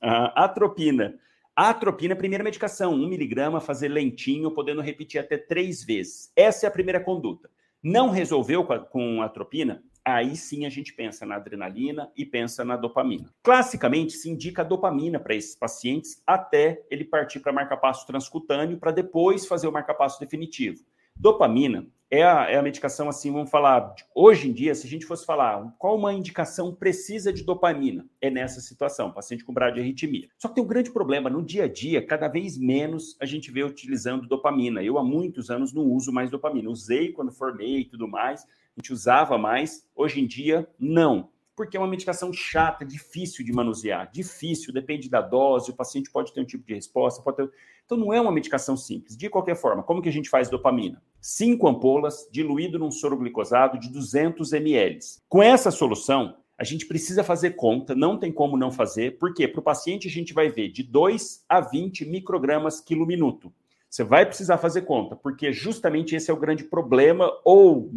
a 0.00 0.44
atropina. 0.44 1.18
Atropina 1.56 2.12
é 2.12 2.14
a 2.14 2.18
primeira 2.18 2.44
medicação, 2.44 2.94
1 2.94 3.08
miligrama, 3.08 3.60
fazer 3.60 3.88
lentinho, 3.88 4.52
podendo 4.52 4.80
repetir 4.80 5.20
até 5.20 5.38
três 5.38 5.82
vezes. 5.82 6.30
Essa 6.36 6.66
é 6.66 6.68
a 6.68 6.72
primeira 6.72 7.00
conduta. 7.00 7.50
Não 7.82 8.10
resolveu 8.10 8.62
com 8.62 8.74
a, 8.74 8.78
com 8.78 9.22
atropina? 9.22 9.82
Aí 10.16 10.36
sim 10.36 10.66
a 10.66 10.70
gente 10.70 10.92
pensa 10.92 11.24
na 11.24 11.36
adrenalina 11.36 12.10
e 12.16 12.24
pensa 12.24 12.64
na 12.64 12.76
dopamina. 12.76 13.28
Classicamente, 13.42 14.12
se 14.12 14.30
indica 14.30 14.64
dopamina 14.64 15.18
para 15.18 15.34
esses 15.34 15.54
pacientes 15.54 16.22
até 16.26 16.82
ele 16.90 17.04
partir 17.04 17.40
para 17.40 17.52
marcapasso 17.52 18.06
transcutâneo, 18.06 18.78
para 18.78 18.92
depois 18.92 19.46
fazer 19.46 19.68
o 19.68 19.72
marcapasso 19.72 20.18
definitivo. 20.20 20.84
Dopamina 21.16 21.86
é 22.10 22.24
a, 22.24 22.50
é 22.50 22.56
a 22.56 22.62
medicação, 22.62 23.08
assim, 23.08 23.30
vamos 23.30 23.50
falar, 23.50 23.94
hoje 24.12 24.48
em 24.48 24.52
dia, 24.52 24.74
se 24.74 24.84
a 24.84 24.90
gente 24.90 25.06
fosse 25.06 25.24
falar 25.24 25.72
qual 25.78 25.96
uma 25.96 26.12
indicação 26.12 26.74
precisa 26.74 27.32
de 27.32 27.44
dopamina, 27.44 28.04
é 28.20 28.28
nessa 28.28 28.60
situação, 28.60 29.12
paciente 29.12 29.44
com 29.44 29.54
bradiarritmia. 29.54 30.28
Só 30.36 30.48
que 30.48 30.56
tem 30.56 30.64
um 30.64 30.66
grande 30.66 30.90
problema, 30.90 31.30
no 31.30 31.42
dia 31.42 31.64
a 31.64 31.68
dia, 31.68 32.04
cada 32.04 32.26
vez 32.26 32.58
menos 32.58 33.16
a 33.20 33.26
gente 33.26 33.52
vê 33.52 33.62
utilizando 33.62 34.26
dopamina. 34.26 34.82
Eu, 34.82 34.98
há 34.98 35.04
muitos 35.04 35.50
anos, 35.50 35.72
não 35.72 35.84
uso 35.84 36.12
mais 36.12 36.30
dopamina. 36.30 36.68
Usei 36.68 37.12
quando 37.12 37.30
formei 37.30 37.80
e 37.80 37.84
tudo 37.84 38.08
mais, 38.08 38.44
gente 38.80 38.92
usava 38.92 39.38
mais, 39.38 39.86
hoje 39.94 40.20
em 40.20 40.26
dia, 40.26 40.68
não. 40.78 41.30
Porque 41.54 41.76
é 41.76 41.80
uma 41.80 41.86
medicação 41.86 42.32
chata, 42.32 42.84
difícil 42.84 43.44
de 43.44 43.52
manusear, 43.52 44.10
difícil, 44.10 44.72
depende 44.72 45.10
da 45.10 45.20
dose, 45.20 45.70
o 45.70 45.76
paciente 45.76 46.10
pode 46.10 46.32
ter 46.32 46.40
um 46.40 46.44
tipo 46.44 46.66
de 46.66 46.74
resposta, 46.74 47.22
pode 47.22 47.36
ter... 47.36 47.50
Então 47.84 47.98
não 47.98 48.14
é 48.14 48.20
uma 48.20 48.32
medicação 48.32 48.76
simples. 48.76 49.16
De 49.16 49.28
qualquer 49.28 49.56
forma, 49.56 49.82
como 49.82 50.00
que 50.00 50.08
a 50.08 50.12
gente 50.12 50.30
faz 50.30 50.48
dopamina? 50.48 51.02
Cinco 51.20 51.68
ampolas 51.68 52.26
diluído 52.32 52.78
num 52.78 52.90
soro 52.90 53.18
glicosado 53.18 53.78
de 53.78 53.90
200 53.90 54.52
ml. 54.52 54.98
Com 55.28 55.42
essa 55.42 55.70
solução, 55.70 56.36
a 56.56 56.64
gente 56.64 56.86
precisa 56.86 57.24
fazer 57.24 57.56
conta, 57.56 57.94
não 57.94 58.18
tem 58.18 58.32
como 58.32 58.56
não 58.56 58.70
fazer, 58.70 59.18
porque 59.18 59.46
para 59.46 59.60
o 59.60 59.64
paciente 59.64 60.08
a 60.08 60.10
gente 60.10 60.32
vai 60.32 60.48
ver 60.48 60.70
de 60.70 60.82
2 60.82 61.44
a 61.48 61.60
20 61.60 62.06
microgramas 62.06 62.80
quilo 62.80 63.06
minuto. 63.06 63.52
Você 63.90 64.04
vai 64.04 64.24
precisar 64.24 64.56
fazer 64.56 64.82
conta, 64.82 65.16
porque 65.16 65.52
justamente 65.52 66.14
esse 66.14 66.30
é 66.30 66.34
o 66.34 66.36
grande 66.36 66.62
problema, 66.62 67.28
ou, 67.44 67.90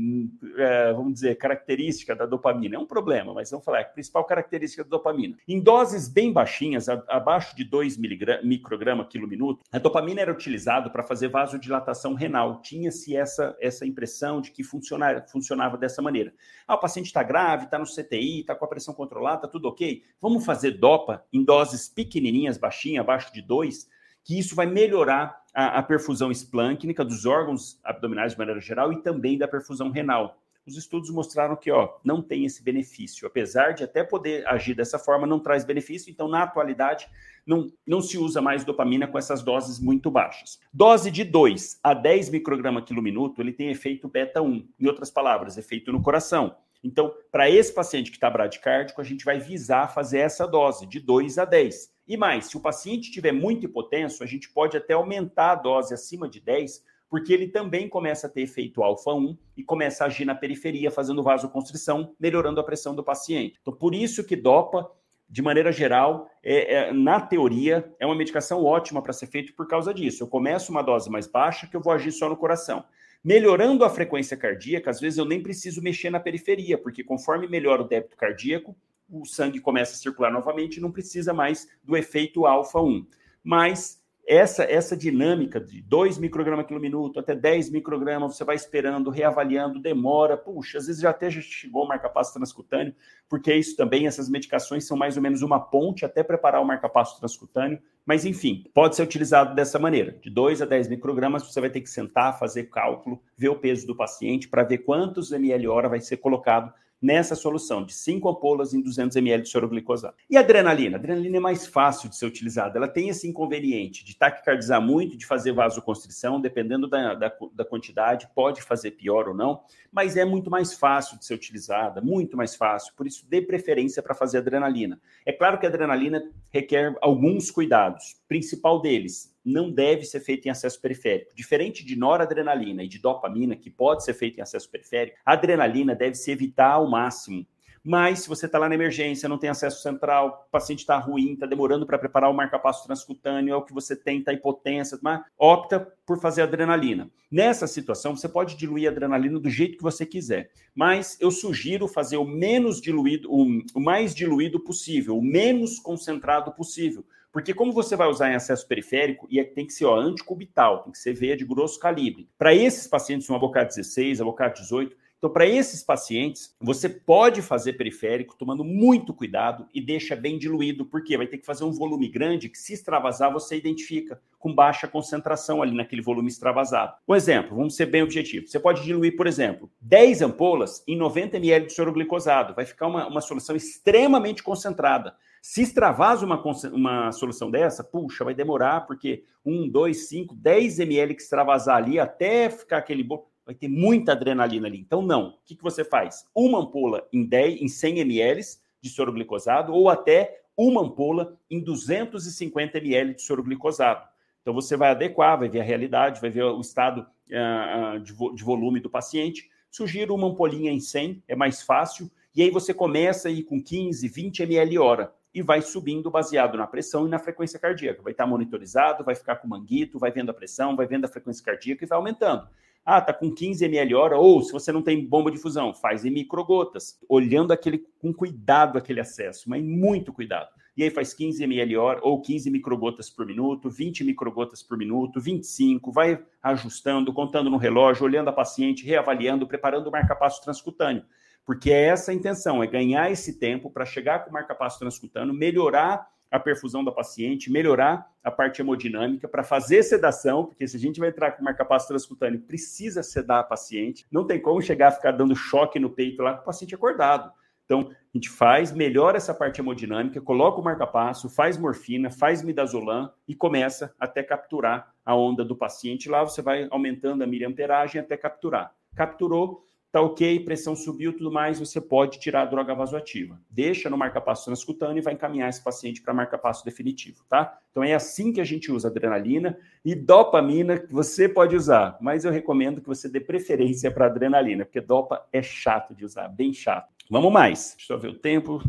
é, 0.57 0.91
vamos 0.91 1.13
dizer, 1.13 1.35
característica 1.35 2.15
da 2.15 2.25
dopamina. 2.25 2.77
É 2.77 2.79
um 2.79 2.85
problema, 2.87 3.31
mas 3.31 3.51
vamos 3.51 3.63
falar, 3.63 3.77
é 3.77 3.81
a 3.83 3.85
principal 3.85 4.25
característica 4.25 4.83
da 4.83 4.89
dopamina. 4.89 5.37
Em 5.47 5.59
doses 5.59 6.09
bem 6.09 6.33
baixinhas, 6.33 6.89
a, 6.89 7.03
abaixo 7.07 7.55
de 7.55 7.63
2 7.63 7.97
microgramas 8.43 9.05
quilo 9.07 9.27
minuto, 9.27 9.61
a 9.71 9.77
dopamina 9.77 10.19
era 10.19 10.31
utilizada 10.31 10.89
para 10.89 11.03
fazer 11.03 11.27
vasodilatação 11.27 12.15
renal. 12.15 12.59
Tinha-se 12.63 13.15
essa, 13.15 13.55
essa 13.61 13.85
impressão 13.85 14.41
de 14.41 14.49
que 14.49 14.63
funcionava, 14.63 15.23
funcionava 15.27 15.77
dessa 15.77 16.01
maneira. 16.01 16.33
Ah, 16.67 16.73
o 16.73 16.79
paciente 16.79 17.05
está 17.05 17.21
grave, 17.21 17.65
está 17.65 17.77
no 17.77 17.85
CTI, 17.85 18.39
está 18.39 18.55
com 18.55 18.65
a 18.65 18.67
pressão 18.67 18.95
controlada, 18.95 19.35
está 19.35 19.47
tudo 19.47 19.67
ok. 19.67 20.01
Vamos 20.19 20.43
fazer 20.43 20.71
dopa 20.71 21.23
em 21.31 21.43
doses 21.43 21.87
pequenininhas, 21.87 22.57
baixinhas, 22.57 23.01
abaixo 23.01 23.31
de 23.31 23.43
2 23.43 23.93
que 24.23 24.39
isso 24.39 24.55
vai 24.55 24.65
melhorar 24.65 25.42
a, 25.53 25.79
a 25.79 25.83
perfusão 25.83 26.31
esplâncnica 26.31 27.05
dos 27.05 27.25
órgãos 27.25 27.79
abdominais 27.83 28.31
de 28.33 28.37
maneira 28.37 28.59
geral 28.59 28.91
e 28.91 29.01
também 29.01 29.37
da 29.37 29.47
perfusão 29.47 29.91
renal. 29.91 30.39
Os 30.65 30.77
estudos 30.77 31.09
mostraram 31.09 31.57
que 31.57 31.69
ó, 31.69 31.97
não 32.03 32.21
tem 32.21 32.45
esse 32.45 32.63
benefício, 32.63 33.27
apesar 33.27 33.73
de 33.73 33.83
até 33.83 34.01
poder 34.01 34.47
agir 34.47 34.73
dessa 34.73 34.97
forma, 34.97 35.27
não 35.27 35.39
traz 35.39 35.65
benefício, 35.65 36.09
então 36.09 36.29
na 36.29 36.43
atualidade 36.43 37.09
não, 37.45 37.69
não 37.85 38.01
se 38.01 38.17
usa 38.17 38.41
mais 38.41 38.63
dopamina 38.63 39.05
com 39.05 39.17
essas 39.17 39.43
doses 39.43 39.77
muito 39.77 40.09
baixas. 40.09 40.59
Dose 40.73 41.11
de 41.11 41.25
2 41.25 41.79
a 41.83 41.93
10 41.93 42.29
microgramas 42.29 42.85
quilo 42.85 43.01
minuto, 43.01 43.41
ele 43.41 43.51
tem 43.51 43.69
efeito 43.69 44.07
beta 44.07 44.41
1, 44.41 44.67
em 44.79 44.87
outras 44.87 45.11
palavras, 45.11 45.57
efeito 45.57 45.91
no 45.91 46.01
coração. 46.01 46.55
Então, 46.81 47.13
para 47.31 47.49
esse 47.49 47.73
paciente 47.73 48.09
que 48.09 48.17
está 48.17 48.29
bradicárdico, 48.29 48.99
a 48.99 49.03
gente 49.03 49.23
vai 49.23 49.39
visar 49.39 49.93
fazer 49.93 50.19
essa 50.19 50.47
dose 50.47 50.85
de 50.85 50.99
2 50.99 51.37
a 51.37 51.45
10. 51.45 51.92
E 52.07 52.17
mais, 52.17 52.45
se 52.45 52.57
o 52.57 52.59
paciente 52.59 53.11
tiver 53.11 53.31
muito 53.31 53.65
hipotenso, 53.65 54.23
a 54.23 54.25
gente 54.25 54.49
pode 54.49 54.75
até 54.75 54.93
aumentar 54.93 55.51
a 55.51 55.55
dose 55.55 55.93
acima 55.93 56.27
de 56.27 56.39
10, 56.41 56.83
porque 57.09 57.31
ele 57.31 57.47
também 57.47 57.87
começa 57.87 58.27
a 58.27 58.29
ter 58.29 58.41
efeito 58.41 58.83
alfa-1 58.83 59.37
e 59.55 59.63
começa 59.63 60.03
a 60.03 60.07
agir 60.07 60.25
na 60.25 60.35
periferia, 60.35 60.91
fazendo 60.91 61.23
vasoconstrição, 61.23 62.13
melhorando 62.19 62.59
a 62.59 62.63
pressão 62.63 62.93
do 62.93 63.03
paciente. 63.03 63.57
Então, 63.61 63.73
por 63.73 63.93
isso 63.93 64.23
que 64.23 64.35
dopa, 64.35 64.89
de 65.29 65.41
maneira 65.41 65.71
geral, 65.71 66.29
é, 66.43 66.73
é 66.73 66.93
na 66.93 67.21
teoria, 67.21 67.91
é 67.99 68.05
uma 68.05 68.15
medicação 68.15 68.63
ótima 68.63 69.01
para 69.01 69.13
ser 69.13 69.27
feito 69.27 69.53
por 69.53 69.67
causa 69.67 69.93
disso. 69.93 70.23
Eu 70.23 70.27
começo 70.27 70.71
uma 70.71 70.81
dose 70.81 71.09
mais 71.09 71.27
baixa 71.27 71.67
que 71.67 71.75
eu 71.75 71.81
vou 71.81 71.93
agir 71.93 72.11
só 72.11 72.27
no 72.27 72.35
coração. 72.35 72.83
Melhorando 73.23 73.85
a 73.85 73.89
frequência 73.89 74.35
cardíaca, 74.35 74.91
às 74.91 74.99
vezes 74.99 75.17
eu 75.17 75.25
nem 75.25 75.41
preciso 75.41 75.81
mexer 75.81 76.09
na 76.09 76.19
periferia, 76.19 76.77
porque 76.77 77.03
conforme 77.03 77.47
melhora 77.47 77.81
o 77.81 77.87
débito 77.87 78.17
cardíaco, 78.17 78.75
o 79.09 79.25
sangue 79.25 79.59
começa 79.59 79.93
a 79.93 79.97
circular 79.97 80.31
novamente 80.31 80.77
e 80.77 80.81
não 80.81 80.91
precisa 80.91 81.33
mais 81.33 81.67
do 81.83 81.95
efeito 81.95 82.45
alfa-1. 82.45 83.05
Mas 83.43 84.03
essa, 84.25 84.63
essa 84.63 84.95
dinâmica 84.95 85.59
de 85.59 85.81
2 85.81 86.17
microgramas 86.17 86.65
quilo 86.65 86.79
minuto 86.79 87.19
até 87.19 87.35
10 87.35 87.69
microgramas, 87.71 88.35
você 88.35 88.43
vai 88.43 88.55
esperando, 88.55 89.09
reavaliando, 89.09 89.81
demora, 89.81 90.37
puxa, 90.37 90.77
às 90.77 90.87
vezes 90.87 91.01
já 91.01 91.09
até 91.09 91.29
já 91.29 91.41
chegou 91.41 91.83
o 91.83 91.87
marcapasso 91.87 92.33
transcutâneo, 92.33 92.95
porque 93.27 93.53
isso 93.53 93.75
também, 93.75 94.07
essas 94.07 94.29
medicações 94.29 94.85
são 94.87 94.95
mais 94.95 95.17
ou 95.17 95.23
menos 95.23 95.41
uma 95.41 95.59
ponte 95.59 96.05
até 96.05 96.23
preparar 96.23 96.61
o 96.61 96.65
marcapasso 96.65 97.19
transcutâneo, 97.19 97.79
mas 98.05 98.25
enfim, 98.25 98.63
pode 98.73 98.95
ser 98.95 99.03
utilizado 99.03 99.53
dessa 99.55 99.77
maneira, 99.77 100.17
de 100.21 100.29
2 100.29 100.61
a 100.61 100.65
10 100.65 100.87
microgramas, 100.87 101.43
você 101.43 101.59
vai 101.59 101.69
ter 101.69 101.81
que 101.81 101.89
sentar, 101.89 102.39
fazer 102.39 102.65
cálculo, 102.69 103.21
ver 103.37 103.49
o 103.49 103.59
peso 103.59 103.85
do 103.85 103.95
paciente 103.95 104.47
para 104.47 104.63
ver 104.63 104.79
quantos 104.79 105.33
ml 105.33 105.67
hora 105.67 105.89
vai 105.89 105.99
ser 105.99 106.17
colocado 106.17 106.73
nessa 107.03 107.35
solução 107.35 107.83
de 107.83 107.93
5 107.93 108.29
ampolas 108.29 108.73
em 108.73 108.81
200 108.81 109.17
ml 109.17 109.43
de 109.43 109.49
soroglicosato. 109.49 110.15
E 110.29 110.37
a 110.37 110.39
adrenalina? 110.39 110.95
A 110.95 110.99
adrenalina 110.99 111.35
é 111.35 111.39
mais 111.41 111.67
fácil 111.67 112.07
de 112.07 112.15
ser 112.15 112.25
utilizada. 112.25 112.77
Ela 112.77 112.87
tem 112.87 113.09
esse 113.09 113.27
inconveniente 113.27 114.05
de 114.05 114.15
taquicardizar 114.15 114.81
muito, 114.81 115.17
de 115.17 115.25
fazer 115.25 115.51
vasoconstrição, 115.51 116.39
dependendo 116.39 116.87
da, 116.87 117.13
da, 117.13 117.33
da, 117.53 117.65
quantidade, 117.65 118.29
pode 118.33 118.61
fazer 118.61 118.91
pior 118.91 119.27
ou 119.27 119.33
não, 119.33 119.63
mas 119.91 120.15
é 120.15 120.23
muito 120.23 120.49
mais 120.49 120.73
fácil 120.73 121.19
de 121.19 121.25
ser 121.25 121.33
utilizada, 121.33 121.99
muito 121.99 122.37
mais 122.37 122.55
fácil. 122.55 122.93
Por 122.95 123.05
isso, 123.05 123.25
dê 123.27 123.41
preferência 123.41 124.01
para 124.01 124.15
fazer 124.15 124.37
adrenalina. 124.37 125.01
É 125.25 125.33
claro 125.33 125.59
que 125.59 125.65
a 125.65 125.69
adrenalina 125.69 126.23
requer 126.49 126.95
alguns 127.01 127.51
cuidados. 127.51 128.15
Principal 128.29 128.81
deles, 128.81 129.32
não 129.43 129.71
deve 129.71 130.05
ser 130.05 130.19
feito 130.19 130.45
em 130.45 130.49
acesso 130.49 130.79
periférico. 130.79 131.35
Diferente 131.35 131.85
de 131.85 131.95
noradrenalina 131.95 132.83
e 132.83 132.87
de 132.87 132.99
dopamina, 132.99 133.55
que 133.55 133.69
pode 133.69 134.03
ser 134.03 134.13
feito 134.13 134.39
em 134.39 134.41
acesso 134.41 134.69
periférico, 134.69 135.17
a 135.25 135.33
adrenalina 135.33 135.95
deve 135.95 136.15
se 136.15 136.31
evitar 136.31 136.71
ao 136.71 136.89
máximo. 136.89 137.45
Mas 137.85 138.19
se 138.19 138.29
você 138.29 138.45
está 138.45 138.57
lá 138.57 138.69
na 138.69 138.75
emergência, 138.75 139.27
não 139.27 139.37
tem 139.37 139.49
acesso 139.49 139.81
central, 139.81 140.45
o 140.47 140.51
paciente 140.51 140.79
está 140.79 140.97
ruim, 140.97 141.33
está 141.33 141.45
demorando 141.45 141.85
para 141.85 141.99
preparar 141.99 142.31
o 142.31 142.33
marcapasso 142.33 142.85
transcutâneo, 142.85 143.53
é 143.53 143.57
o 143.57 143.61
que 143.61 143.73
você 143.73 143.93
tem, 143.93 144.19
está 144.19 144.31
hipotensa, 144.31 144.97
mas 145.01 145.21
opta 145.37 145.85
por 146.05 146.17
fazer 146.17 146.43
adrenalina. 146.43 147.11
Nessa 147.29 147.67
situação, 147.67 148.15
você 148.15 148.29
pode 148.29 148.55
diluir 148.55 148.87
a 148.87 148.91
adrenalina 148.91 149.37
do 149.37 149.49
jeito 149.49 149.75
que 149.75 149.83
você 149.83 150.05
quiser, 150.05 150.49
mas 150.73 151.17
eu 151.19 151.29
sugiro 151.29 151.85
fazer 151.85 152.15
o 152.15 152.23
menos 152.23 152.79
diluído, 152.79 153.29
o 153.29 153.79
mais 153.81 154.15
diluído 154.15 154.61
possível, 154.61 155.17
o 155.17 155.21
menos 155.21 155.77
concentrado 155.77 156.53
possível, 156.53 157.05
porque 157.33 157.53
como 157.53 157.73
você 157.73 157.95
vai 157.95 158.07
usar 158.07 158.31
em 158.31 158.35
acesso 158.35 158.67
periférico, 158.67 159.27
e 159.29 159.39
é, 159.39 159.43
tem 159.43 159.65
que 159.65 159.73
ser 159.73 159.85
ó, 159.85 159.95
anticubital, 159.95 160.83
tem 160.83 160.91
que 160.91 160.99
ser 160.99 161.13
veia 161.13 161.35
de 161.35 161.43
grosso 161.43 161.79
calibre. 161.79 162.29
Para 162.37 162.53
esses 162.53 162.87
pacientes, 162.87 163.29
um 163.29 163.35
abocado 163.35 163.67
16, 163.69 164.21
abocado 164.21 164.53
18, 164.61 164.95
então, 165.23 165.31
para 165.31 165.47
esses 165.47 165.81
pacientes, 165.81 166.53
você 166.59 166.89
pode 166.89 167.41
fazer 167.41 167.73
periférico 167.73 168.35
tomando 168.37 168.61
muito 168.61 169.13
cuidado 169.13 169.65
e 169.73 169.79
deixa 169.79 170.17
bem 170.17 170.37
diluído, 170.37 170.85
porque 170.85 171.15
vai 171.15 171.25
ter 171.25 171.37
que 171.37 171.45
fazer 171.45 171.63
um 171.63 171.71
volume 171.71 172.09
grande 172.09 172.49
que, 172.49 172.57
se 172.57 172.73
extravasar, 172.73 173.31
você 173.31 173.55
identifica 173.55 174.21
com 174.37 174.53
baixa 174.53 174.85
concentração 174.85 175.61
ali 175.61 175.73
naquele 175.73 176.01
volume 176.01 176.27
extravasado. 176.27 176.97
Um 177.07 177.15
exemplo, 177.15 177.55
vamos 177.55 177.73
ser 177.73 177.85
bem 177.85 178.03
objetivos. 178.03 178.51
Você 178.51 178.59
pode 178.59 178.83
diluir, 178.83 179.15
por 179.15 179.25
exemplo, 179.25 179.71
10 179.79 180.23
ampolas 180.23 180.83
em 180.85 180.97
90 180.97 181.37
ml 181.37 181.67
de 181.67 181.73
soroglicosado. 181.73 182.53
Vai 182.53 182.65
ficar 182.65 182.87
uma, 182.87 183.07
uma 183.07 183.21
solução 183.21 183.55
extremamente 183.55 184.43
concentrada. 184.43 185.15
Se 185.45 185.61
extravasa 185.61 186.25
uma, 186.25 186.41
uma 186.71 187.11
solução 187.11 187.51
dessa, 187.51 187.83
puxa, 187.83 188.23
vai 188.23 188.33
demorar, 188.33 188.87
porque 188.87 189.25
1, 189.45 189.67
2, 189.67 190.07
5, 190.07 190.35
10 190.35 190.79
ml 190.79 191.13
que 191.13 191.21
extravasar 191.21 191.75
ali 191.75 191.99
até 191.99 192.49
ficar 192.49 192.77
aquele 192.77 193.03
bolo 193.03 193.27
vai 193.45 193.53
ter 193.53 193.67
muita 193.67 194.13
adrenalina 194.13 194.69
ali. 194.69 194.79
Então, 194.79 195.01
não. 195.01 195.31
O 195.31 195.33
que, 195.43 195.53
que 195.53 195.61
você 195.61 195.83
faz? 195.83 196.25
Uma 196.33 196.59
ampola 196.59 197.05
em 197.11 197.25
10, 197.25 197.61
em 197.61 197.67
100 197.67 197.99
ml 197.99 198.41
de 198.79 198.89
soroglicosado 198.89 199.73
ou 199.73 199.89
até 199.89 200.43
uma 200.55 200.81
ampola 200.81 201.37
em 201.51 201.59
250 201.59 202.77
ml 202.77 203.13
de 203.13 203.21
soroglicosado. 203.23 204.07
Então, 204.41 204.53
você 204.53 204.77
vai 204.77 204.91
adequar, 204.91 205.37
vai 205.37 205.49
ver 205.49 205.59
a 205.59 205.65
realidade, 205.65 206.21
vai 206.21 206.29
ver 206.29 206.45
o 206.45 206.61
estado 206.61 207.05
uh, 207.27 207.99
de, 207.99 208.13
vo 208.13 208.33
de, 208.33 208.45
volume 208.45 208.79
do 208.79 208.89
paciente. 208.89 209.49
Sugiro 209.69 210.15
uma 210.15 210.27
ampolinha 210.27 210.71
em 210.71 210.79
100, 210.79 211.21
é 211.27 211.35
mais 211.35 211.61
fácil. 211.61 212.09
E 212.33 212.41
aí 212.41 212.49
você 212.49 212.73
começa 212.73 213.27
aí 213.27 213.43
com 213.43 213.61
15, 213.61 214.07
20 214.07 214.43
ml 214.43 214.77
hora 214.77 215.13
e 215.33 215.41
vai 215.41 215.61
subindo 215.61 216.11
baseado 216.11 216.57
na 216.57 216.67
pressão 216.67 217.07
e 217.07 217.09
na 217.09 217.17
frequência 217.17 217.57
cardíaca. 217.57 218.01
Vai 218.03 218.11
estar 218.11 218.27
monitorizado, 218.27 219.03
vai 219.03 219.15
ficar 219.15 219.37
com 219.37 219.47
manguito, 219.47 219.97
vai 219.97 220.11
vendo 220.11 220.29
a 220.29 220.33
pressão, 220.33 220.75
vai 220.75 220.85
vendo 220.85 221.05
a 221.05 221.07
frequência 221.07 221.43
cardíaca 221.43 221.83
e 221.83 221.87
vai 221.87 221.97
aumentando. 221.97 222.47
Ah, 222.85 223.01
tá 223.01 223.13
com 223.13 223.33
15 223.33 223.63
ml 223.63 223.95
hora, 223.95 224.17
ou 224.17 224.41
se 224.41 224.51
você 224.51 224.71
não 224.71 224.81
tem 224.81 225.05
bomba 225.05 225.31
de 225.31 225.37
fusão, 225.37 225.73
faz 225.73 226.03
em 226.03 226.11
microgotas, 226.11 226.99
olhando 227.07 227.53
aquele 227.53 227.87
com 227.99 228.13
cuidado 228.13 228.77
aquele 228.77 228.99
acesso, 228.99 229.49
mas 229.49 229.63
muito 229.63 230.11
cuidado. 230.11 230.49
E 230.75 230.83
aí 230.83 230.89
faz 230.89 231.13
15 231.13 231.43
ml 231.43 231.77
hora 231.77 231.99
ou 232.03 232.19
15 232.19 232.49
microgotas 232.51 233.09
por 233.09 233.25
minuto, 233.25 233.69
20 233.69 234.03
microgotas 234.03 234.61
por 234.61 234.77
minuto, 234.77 235.21
25, 235.21 235.91
vai 235.91 236.21
ajustando, 236.41 237.13
contando 237.13 237.49
no 237.49 237.57
relógio, 237.57 238.03
olhando 238.03 238.29
a 238.29 238.33
paciente, 238.33 238.85
reavaliando, 238.85 239.47
preparando 239.47 239.87
o 239.87 239.91
marcapasso 239.91 240.43
transcutâneo. 240.43 241.03
Porque 241.45 241.71
é 241.71 241.85
essa 241.85 242.11
a 242.11 242.13
intenção, 242.13 242.63
é 242.63 242.67
ganhar 242.67 243.11
esse 243.11 243.37
tempo 243.37 243.69
para 243.69 243.85
chegar 243.85 244.23
com 244.23 244.29
o 244.29 244.33
marcapasso 244.33 244.79
transcutâneo, 244.79 245.33
melhorar 245.33 246.07
a 246.33 246.39
perfusão 246.39 246.83
da 246.83 246.91
paciente, 246.91 247.51
melhorar 247.51 248.11
a 248.23 248.31
parte 248.31 248.59
hemodinâmica 248.59 249.27
para 249.27 249.43
fazer 249.43 249.83
sedação, 249.83 250.45
porque 250.45 250.67
se 250.67 250.75
a 250.75 250.79
gente 250.79 250.99
vai 250.99 251.09
entrar 251.09 251.33
com 251.33 251.43
marcapasso 251.43 251.87
transcutâneo, 251.87 252.41
precisa 252.41 253.03
sedar 253.03 253.41
a 253.41 253.43
paciente. 253.43 254.07
Não 254.11 254.25
tem 254.25 254.41
como 254.41 254.59
chegar 254.59 254.87
a 254.87 254.91
ficar 254.91 255.11
dando 255.11 255.35
choque 255.35 255.79
no 255.79 255.91
peito 255.91 256.23
lá 256.23 256.33
com 256.33 256.41
o 256.41 256.45
paciente 256.45 256.73
acordado. 256.73 257.31
Então, 257.65 257.89
a 257.91 258.17
gente 258.17 258.29
faz, 258.29 258.71
melhora 258.71 259.17
essa 259.17 259.33
parte 259.33 259.61
hemodinâmica, 259.61 260.19
coloca 260.19 260.59
o 260.59 260.63
marcapasso, 260.63 261.29
faz 261.29 261.57
morfina, 261.57 262.09
faz 262.09 262.41
midazolam 262.41 263.11
e 263.27 263.35
começa 263.35 263.93
até 263.99 264.21
capturar 264.23 264.93
a 265.05 265.15
onda 265.15 265.45
do 265.45 265.55
paciente. 265.55 266.09
Lá 266.09 266.23
você 266.23 266.41
vai 266.41 266.67
aumentando 266.71 267.23
a 267.23 267.27
miliamperagem 267.27 268.01
até 268.01 268.17
capturar. 268.17 268.73
Capturou, 268.95 269.65
tá 269.93 270.01
ok, 270.01 270.39
pressão 270.39 270.75
subiu, 270.75 271.13
tudo 271.13 271.31
mais, 271.31 271.59
você 271.59 271.79
pode 271.79 272.19
tirar 272.19 272.41
a 272.41 272.45
droga 272.45 272.73
vasoativa. 272.73 273.39
Deixa 273.47 273.91
no 273.91 273.97
marca-passo 273.97 274.45
transcutâneo 274.45 274.97
e 274.97 275.03
vai 275.03 275.13
encaminhar 275.13 275.47
esse 275.47 275.63
paciente 275.63 276.01
para 276.01 276.15
marca-passo 276.15 276.65
definitivo, 276.65 277.23
tá? 277.29 277.59
Então 277.69 277.83
é 277.83 277.93
assim 277.93 278.33
que 278.33 278.41
a 278.41 278.43
gente 278.43 278.71
usa 278.71 278.87
adrenalina 278.87 279.55
e 279.85 279.93
dopamina 279.93 280.79
que 280.79 280.91
você 280.91 281.29
pode 281.29 281.55
usar, 281.55 281.95
mas 282.01 282.25
eu 282.25 282.31
recomendo 282.31 282.81
que 282.81 282.87
você 282.87 283.07
dê 283.07 283.19
preferência 283.19 283.91
para 283.91 284.07
adrenalina, 284.07 284.65
porque 284.65 284.81
dopa 284.81 285.27
é 285.31 285.43
chato 285.43 285.93
de 285.93 286.03
usar, 286.03 286.27
bem 286.27 286.51
chato. 286.51 286.91
Vamos 287.07 287.31
mais. 287.31 287.75
Deixa 287.77 287.93
eu 287.93 287.99
ver 287.99 288.07
o 288.07 288.17
tempo. 288.17 288.63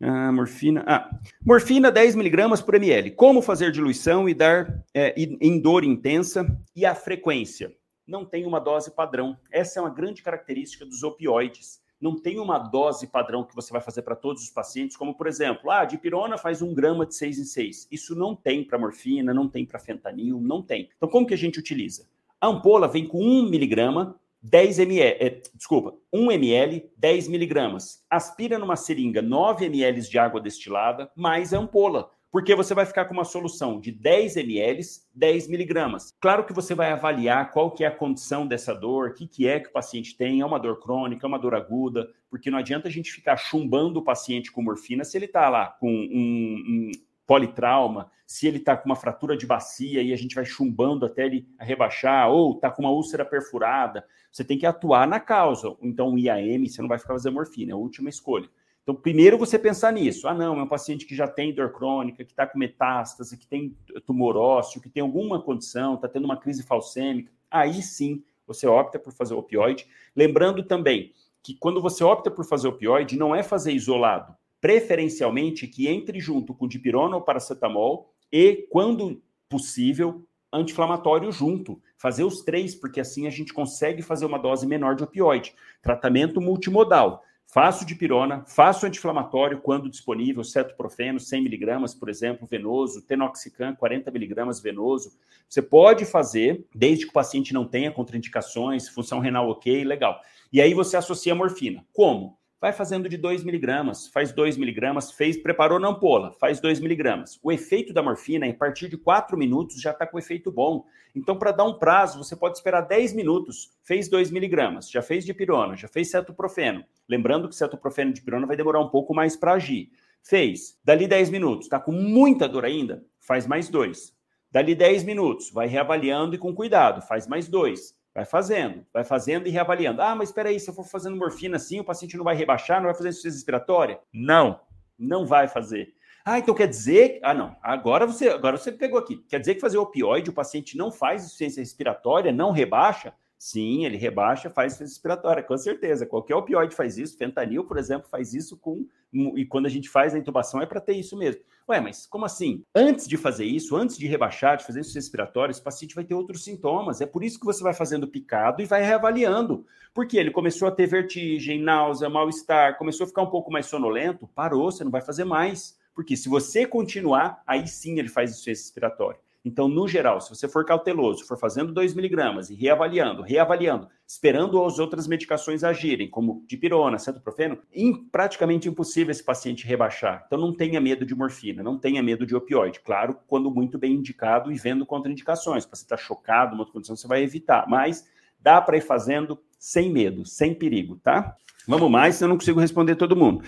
Ah, 0.00 0.30
morfina. 0.30 0.84
Ah, 0.86 1.10
morfina 1.44 1.90
10 1.90 2.14
miligramas 2.14 2.60
por 2.60 2.76
ml. 2.76 3.10
Como 3.10 3.42
fazer 3.42 3.72
diluição 3.72 4.28
e 4.28 4.34
dar 4.34 4.84
é, 4.94 5.12
em 5.18 5.60
dor 5.60 5.82
intensa 5.82 6.46
e 6.76 6.86
a 6.86 6.94
frequência? 6.94 7.72
Não 8.08 8.24
tem 8.24 8.46
uma 8.46 8.58
dose 8.58 8.90
padrão. 8.90 9.36
Essa 9.52 9.78
é 9.78 9.82
uma 9.82 9.90
grande 9.90 10.22
característica 10.22 10.86
dos 10.86 11.02
opioides. 11.02 11.82
Não 12.00 12.18
tem 12.18 12.38
uma 12.38 12.58
dose 12.58 13.06
padrão 13.06 13.44
que 13.44 13.54
você 13.54 13.70
vai 13.70 13.82
fazer 13.82 14.00
para 14.00 14.16
todos 14.16 14.44
os 14.44 14.50
pacientes, 14.50 14.96
como 14.96 15.14
por 15.14 15.26
exemplo, 15.26 15.70
ah, 15.70 15.84
dipirona 15.84 16.38
faz 16.38 16.62
um 16.62 16.72
grama 16.72 17.04
de 17.04 17.14
6 17.14 17.38
em 17.38 17.44
6. 17.44 17.88
Isso 17.90 18.14
não 18.14 18.34
tem 18.34 18.64
para 18.64 18.78
morfina, 18.78 19.34
não 19.34 19.46
tem 19.46 19.66
para 19.66 19.78
fentanil, 19.78 20.40
não 20.40 20.62
tem. 20.62 20.88
Então, 20.96 21.08
como 21.08 21.26
que 21.26 21.34
a 21.34 21.38
gente 21.38 21.58
utiliza? 21.58 22.08
A 22.40 22.46
ampola 22.46 22.88
vem 22.88 23.06
com 23.06 23.20
1 23.20 23.50
miligrama 23.50 24.18
10 24.40 24.78
ml, 24.78 25.16
é, 25.20 25.42
desculpa, 25.54 25.94
1 26.12 26.30
ml, 26.30 26.90
10 26.96 27.28
miligramas. 27.28 28.04
Aspira 28.08 28.58
numa 28.58 28.76
seringa 28.76 29.20
9 29.20 29.66
ml 29.66 30.00
de 30.00 30.18
água 30.18 30.40
destilada, 30.40 31.10
mais 31.14 31.52
a 31.52 31.58
ampola, 31.58 32.10
porque 32.30 32.54
você 32.54 32.74
vai 32.74 32.84
ficar 32.84 33.06
com 33.06 33.14
uma 33.14 33.24
solução 33.24 33.80
de 33.80 33.90
10 33.90 34.36
ml, 34.36 34.82
10 35.14 35.48
miligramas. 35.48 36.12
Claro 36.20 36.44
que 36.44 36.52
você 36.52 36.74
vai 36.74 36.92
avaliar 36.92 37.50
qual 37.50 37.70
que 37.70 37.84
é 37.84 37.86
a 37.86 37.94
condição 37.94 38.46
dessa 38.46 38.74
dor, 38.74 39.10
o 39.10 39.14
que, 39.14 39.26
que 39.26 39.48
é 39.48 39.60
que 39.60 39.68
o 39.68 39.72
paciente 39.72 40.16
tem, 40.16 40.40
é 40.40 40.46
uma 40.46 40.58
dor 40.58 40.78
crônica, 40.80 41.26
é 41.26 41.28
uma 41.28 41.38
dor 41.38 41.54
aguda, 41.54 42.08
porque 42.30 42.50
não 42.50 42.58
adianta 42.58 42.88
a 42.88 42.90
gente 42.90 43.10
ficar 43.10 43.36
chumbando 43.36 44.00
o 44.00 44.04
paciente 44.04 44.52
com 44.52 44.62
morfina 44.62 45.04
se 45.04 45.16
ele 45.16 45.24
está 45.24 45.48
lá 45.48 45.68
com 45.80 45.90
um, 45.90 46.62
um 46.66 46.90
politrauma, 47.26 48.10
se 48.26 48.46
ele 48.46 48.58
está 48.58 48.76
com 48.76 48.86
uma 48.86 48.96
fratura 48.96 49.36
de 49.36 49.46
bacia 49.46 50.02
e 50.02 50.12
a 50.12 50.16
gente 50.16 50.34
vai 50.34 50.44
chumbando 50.44 51.06
até 51.06 51.26
ele 51.26 51.46
rebaixar, 51.58 52.30
ou 52.30 52.54
está 52.54 52.70
com 52.70 52.82
uma 52.82 52.90
úlcera 52.90 53.24
perfurada, 53.24 54.04
você 54.30 54.44
tem 54.44 54.58
que 54.58 54.66
atuar 54.66 55.06
na 55.06 55.20
causa. 55.20 55.74
Então, 55.82 56.14
o 56.14 56.18
IAM, 56.18 56.66
você 56.66 56.80
não 56.80 56.88
vai 56.88 56.98
ficar 56.98 57.14
fazendo 57.14 57.34
morfina, 57.34 57.72
é 57.72 57.74
a 57.74 57.76
última 57.76 58.08
escolha. 58.08 58.48
Então, 58.88 58.96
primeiro 58.96 59.36
você 59.36 59.58
pensar 59.58 59.92
nisso. 59.92 60.26
Ah, 60.26 60.32
não, 60.32 60.58
é 60.58 60.62
um 60.62 60.66
paciente 60.66 61.04
que 61.04 61.14
já 61.14 61.28
tem 61.28 61.52
dor 61.52 61.70
crônica, 61.72 62.24
que 62.24 62.32
está 62.32 62.46
com 62.46 62.58
metástase, 62.58 63.36
que 63.36 63.46
tem 63.46 63.76
tumor 64.06 64.34
ósseo, 64.34 64.80
que 64.80 64.88
tem 64.88 65.02
alguma 65.02 65.42
condição, 65.42 65.96
está 65.96 66.08
tendo 66.08 66.24
uma 66.24 66.38
crise 66.38 66.62
falcêmica. 66.62 67.30
Aí 67.50 67.82
sim, 67.82 68.24
você 68.46 68.66
opta 68.66 68.98
por 68.98 69.12
fazer 69.12 69.34
opioide. 69.34 69.86
Lembrando 70.16 70.62
também 70.62 71.12
que 71.42 71.54
quando 71.54 71.82
você 71.82 72.02
opta 72.02 72.30
por 72.30 72.46
fazer 72.46 72.68
opioide, 72.68 73.18
não 73.18 73.36
é 73.36 73.42
fazer 73.42 73.72
isolado 73.72 74.34
preferencialmente 74.58 75.66
que 75.66 75.86
entre 75.86 76.18
junto 76.18 76.54
com 76.54 76.66
dipirona 76.66 77.14
ou 77.14 77.20
paracetamol 77.20 78.14
e, 78.32 78.66
quando 78.70 79.22
possível, 79.50 80.24
anti-inflamatório 80.50 81.30
junto. 81.30 81.78
Fazer 81.98 82.24
os 82.24 82.40
três, 82.40 82.74
porque 82.74 83.00
assim 83.00 83.26
a 83.26 83.30
gente 83.30 83.52
consegue 83.52 84.00
fazer 84.00 84.24
uma 84.24 84.38
dose 84.38 84.66
menor 84.66 84.94
de 84.94 85.04
opioide. 85.04 85.54
Tratamento 85.82 86.40
multimodal. 86.40 87.22
Faço 87.50 87.86
dipirona, 87.86 88.44
faço 88.46 88.84
anti-inflamatório 88.84 89.62
quando 89.62 89.88
disponível, 89.88 90.44
cetoprofeno, 90.44 91.18
100mg, 91.18 91.98
por 91.98 92.10
exemplo, 92.10 92.46
venoso, 92.46 93.00
tenoxicam, 93.00 93.74
40mg 93.74 94.62
venoso. 94.62 95.16
Você 95.48 95.62
pode 95.62 96.04
fazer, 96.04 96.66
desde 96.74 97.06
que 97.06 97.10
o 97.10 97.14
paciente 97.14 97.54
não 97.54 97.66
tenha 97.66 97.90
contraindicações, 97.90 98.90
função 98.90 99.18
renal 99.18 99.48
ok, 99.48 99.82
legal. 99.82 100.20
E 100.52 100.60
aí 100.60 100.74
você 100.74 100.98
associa 100.98 101.32
a 101.32 101.36
morfina. 101.36 101.86
Como? 101.90 102.38
Vai 102.60 102.72
fazendo 102.72 103.08
de 103.08 103.16
2 103.16 103.44
miligramas, 103.44 104.08
faz 104.08 104.32
2 104.32 104.56
miligramas, 104.56 105.12
fez, 105.12 105.36
preparou 105.36 105.78
na 105.78 105.88
ampola, 105.88 106.32
faz 106.32 106.60
2 106.60 106.80
miligramas. 106.80 107.38
O 107.42 107.52
efeito 107.52 107.92
da 107.92 108.02
morfina, 108.02 108.46
a 108.46 108.54
partir 108.54 108.88
de 108.88 108.96
4 108.96 109.38
minutos, 109.38 109.80
já 109.80 109.92
está 109.92 110.06
com 110.06 110.18
efeito 110.18 110.50
bom. 110.50 110.84
Então, 111.14 111.38
para 111.38 111.52
dar 111.52 111.64
um 111.64 111.78
prazo, 111.78 112.18
você 112.18 112.34
pode 112.34 112.56
esperar 112.56 112.82
10 112.82 113.12
minutos, 113.12 113.70
fez 113.84 114.08
2 114.08 114.30
miligramas, 114.30 114.90
já 114.90 115.00
fez 115.00 115.24
de 115.24 115.32
pirona, 115.32 115.76
já 115.76 115.86
fez 115.86 116.10
cetoprofeno. 116.10 116.84
Lembrando 117.08 117.48
que 117.48 117.54
cetoprofeno 117.54 118.12
de 118.12 118.22
pirona 118.22 118.46
vai 118.46 118.56
demorar 118.56 118.80
um 118.80 118.88
pouco 118.88 119.14
mais 119.14 119.36
para 119.36 119.52
agir. 119.52 119.90
Fez, 120.22 120.76
dali 120.84 121.06
10 121.06 121.30
minutos, 121.30 121.66
está 121.66 121.78
com 121.78 121.92
muita 121.92 122.48
dor 122.48 122.64
ainda, 122.64 123.04
faz 123.20 123.46
mais 123.46 123.68
dois. 123.68 124.12
Dali 124.50 124.74
10 124.74 125.04
minutos, 125.04 125.50
vai 125.50 125.68
reavaliando 125.68 126.34
e 126.34 126.38
com 126.38 126.54
cuidado, 126.54 127.02
faz 127.02 127.26
mais 127.26 127.48
dois 127.48 127.97
Vai 128.18 128.24
fazendo, 128.24 128.84
vai 128.92 129.04
fazendo 129.04 129.46
e 129.46 129.50
reavaliando. 129.50 130.02
Ah, 130.02 130.12
mas 130.12 130.30
espera 130.30 130.48
aí, 130.48 130.58
se 130.58 130.68
eu 130.68 130.74
for 130.74 130.82
fazendo 130.82 131.16
morfina 131.16 131.54
assim, 131.54 131.78
o 131.78 131.84
paciente 131.84 132.16
não 132.16 132.24
vai 132.24 132.34
rebaixar, 132.34 132.78
não 132.78 132.86
vai 132.86 132.94
fazer 132.94 133.10
insuficiência 133.10 133.36
respiratória? 133.36 134.00
Não, 134.12 134.58
não 134.98 135.24
vai 135.24 135.46
fazer. 135.46 135.94
Ah, 136.24 136.36
então 136.36 136.52
quer 136.52 136.66
dizer, 136.66 137.20
ah 137.22 137.32
não, 137.32 137.54
agora 137.62 138.08
você, 138.08 138.28
agora 138.28 138.56
você 138.56 138.72
pegou 138.72 138.98
aqui. 138.98 139.18
Quer 139.28 139.38
dizer 139.38 139.54
que 139.54 139.60
fazer 139.60 139.78
opioide 139.78 140.30
o 140.30 140.32
paciente 140.32 140.76
não 140.76 140.90
faz 140.90 141.22
insuficiência 141.22 141.60
respiratória, 141.60 142.32
não 142.32 142.50
rebaixa? 142.50 143.14
Sim, 143.38 143.84
ele 143.84 143.96
rebaixa, 143.96 144.50
faz 144.50 144.72
insuficiência 144.72 144.94
respiratória, 144.94 145.42
com 145.44 145.56
certeza. 145.56 146.04
Qualquer 146.04 146.34
opioide 146.34 146.74
faz 146.74 146.98
isso, 146.98 147.16
fentanil, 147.16 147.64
por 147.64 147.78
exemplo, 147.78 148.08
faz 148.10 148.34
isso 148.34 148.56
com 148.56 148.84
e 149.12 149.46
quando 149.46 149.64
a 149.64 149.70
gente 149.70 149.88
faz 149.88 150.14
a 150.14 150.18
intubação 150.18 150.60
é 150.60 150.66
para 150.66 150.80
ter 150.80 150.92
isso 150.92 151.16
mesmo. 151.16 151.40
Ué, 151.68 151.80
mas 151.80 152.06
como 152.06 152.24
assim? 152.24 152.62
Antes 152.74 153.06
de 153.06 153.16
fazer 153.16 153.44
isso, 153.44 153.76
antes 153.76 153.96
de 153.96 154.06
rebaixar, 154.06 154.56
de 154.56 154.64
fazer 154.64 154.80
insuficiência 154.80 155.06
respiratória, 155.06 155.50
esse 155.50 155.62
paciente 155.62 155.94
vai 155.94 156.04
ter 156.04 156.14
outros 156.14 156.44
sintomas. 156.44 157.00
É 157.00 157.06
por 157.06 157.22
isso 157.22 157.38
que 157.38 157.46
você 157.46 157.62
vai 157.62 157.72
fazendo 157.72 158.08
picado 158.08 158.60
e 158.60 158.66
vai 158.66 158.82
reavaliando. 158.82 159.64
Porque 159.94 160.18
ele 160.18 160.30
começou 160.30 160.68
a 160.68 160.70
ter 160.70 160.86
vertigem, 160.86 161.62
náusea, 161.62 162.10
mal-estar, 162.10 162.76
começou 162.76 163.04
a 163.04 163.06
ficar 163.06 163.22
um 163.22 163.30
pouco 163.30 163.50
mais 163.50 163.66
sonolento, 163.66 164.26
parou, 164.34 164.70
você 164.70 164.84
não 164.84 164.90
vai 164.90 165.00
fazer 165.00 165.24
mais. 165.24 165.78
Porque 165.94 166.16
se 166.16 166.28
você 166.28 166.66
continuar, 166.66 167.42
aí 167.46 167.66
sim 167.66 167.98
ele 167.98 168.08
faz 168.08 168.30
insuficiência 168.30 168.64
respiratória. 168.64 169.20
Então, 169.48 169.66
no 169.66 169.88
geral, 169.88 170.20
se 170.20 170.28
você 170.28 170.46
for 170.46 170.62
cauteloso, 170.64 171.24
for 171.24 171.38
fazendo 171.38 171.72
2 171.72 171.94
miligramas 171.94 172.50
e 172.50 172.54
reavaliando, 172.54 173.22
reavaliando, 173.22 173.88
esperando 174.06 174.62
as 174.62 174.78
outras 174.78 175.06
medicações 175.06 175.64
agirem, 175.64 176.10
como 176.10 176.44
dipirona, 176.46 176.98
cetoprofeno, 176.98 177.58
é 177.74 177.82
praticamente 178.12 178.68
impossível 178.68 179.10
esse 179.10 179.24
paciente 179.24 179.66
rebaixar. 179.66 180.24
Então, 180.26 180.38
não 180.38 180.54
tenha 180.54 180.78
medo 180.80 181.06
de 181.06 181.14
morfina, 181.14 181.62
não 181.62 181.78
tenha 181.78 182.02
medo 182.02 182.26
de 182.26 182.36
opioide. 182.36 182.80
Claro, 182.80 183.16
quando 183.26 183.50
muito 183.50 183.78
bem 183.78 183.94
indicado 183.94 184.52
e 184.52 184.56
vendo 184.56 184.84
contraindicações. 184.84 185.64
Se 185.64 185.70
você 185.70 185.82
está 185.82 185.96
chocado, 185.96 186.52
uma 186.52 186.60
outra 186.60 186.74
condição, 186.74 186.94
você 186.94 187.08
vai 187.08 187.22
evitar. 187.22 187.66
Mas 187.66 188.06
dá 188.38 188.60
para 188.60 188.76
ir 188.76 188.82
fazendo 188.82 189.40
sem 189.58 189.90
medo, 189.90 190.26
sem 190.26 190.54
perigo, 190.54 191.00
tá? 191.02 191.34
Vamos 191.66 191.90
mais, 191.90 192.16
senão 192.16 192.28
eu 192.28 192.30
não 192.30 192.38
consigo 192.38 192.60
responder 192.60 192.96
todo 192.96 193.16
mundo. 193.16 193.42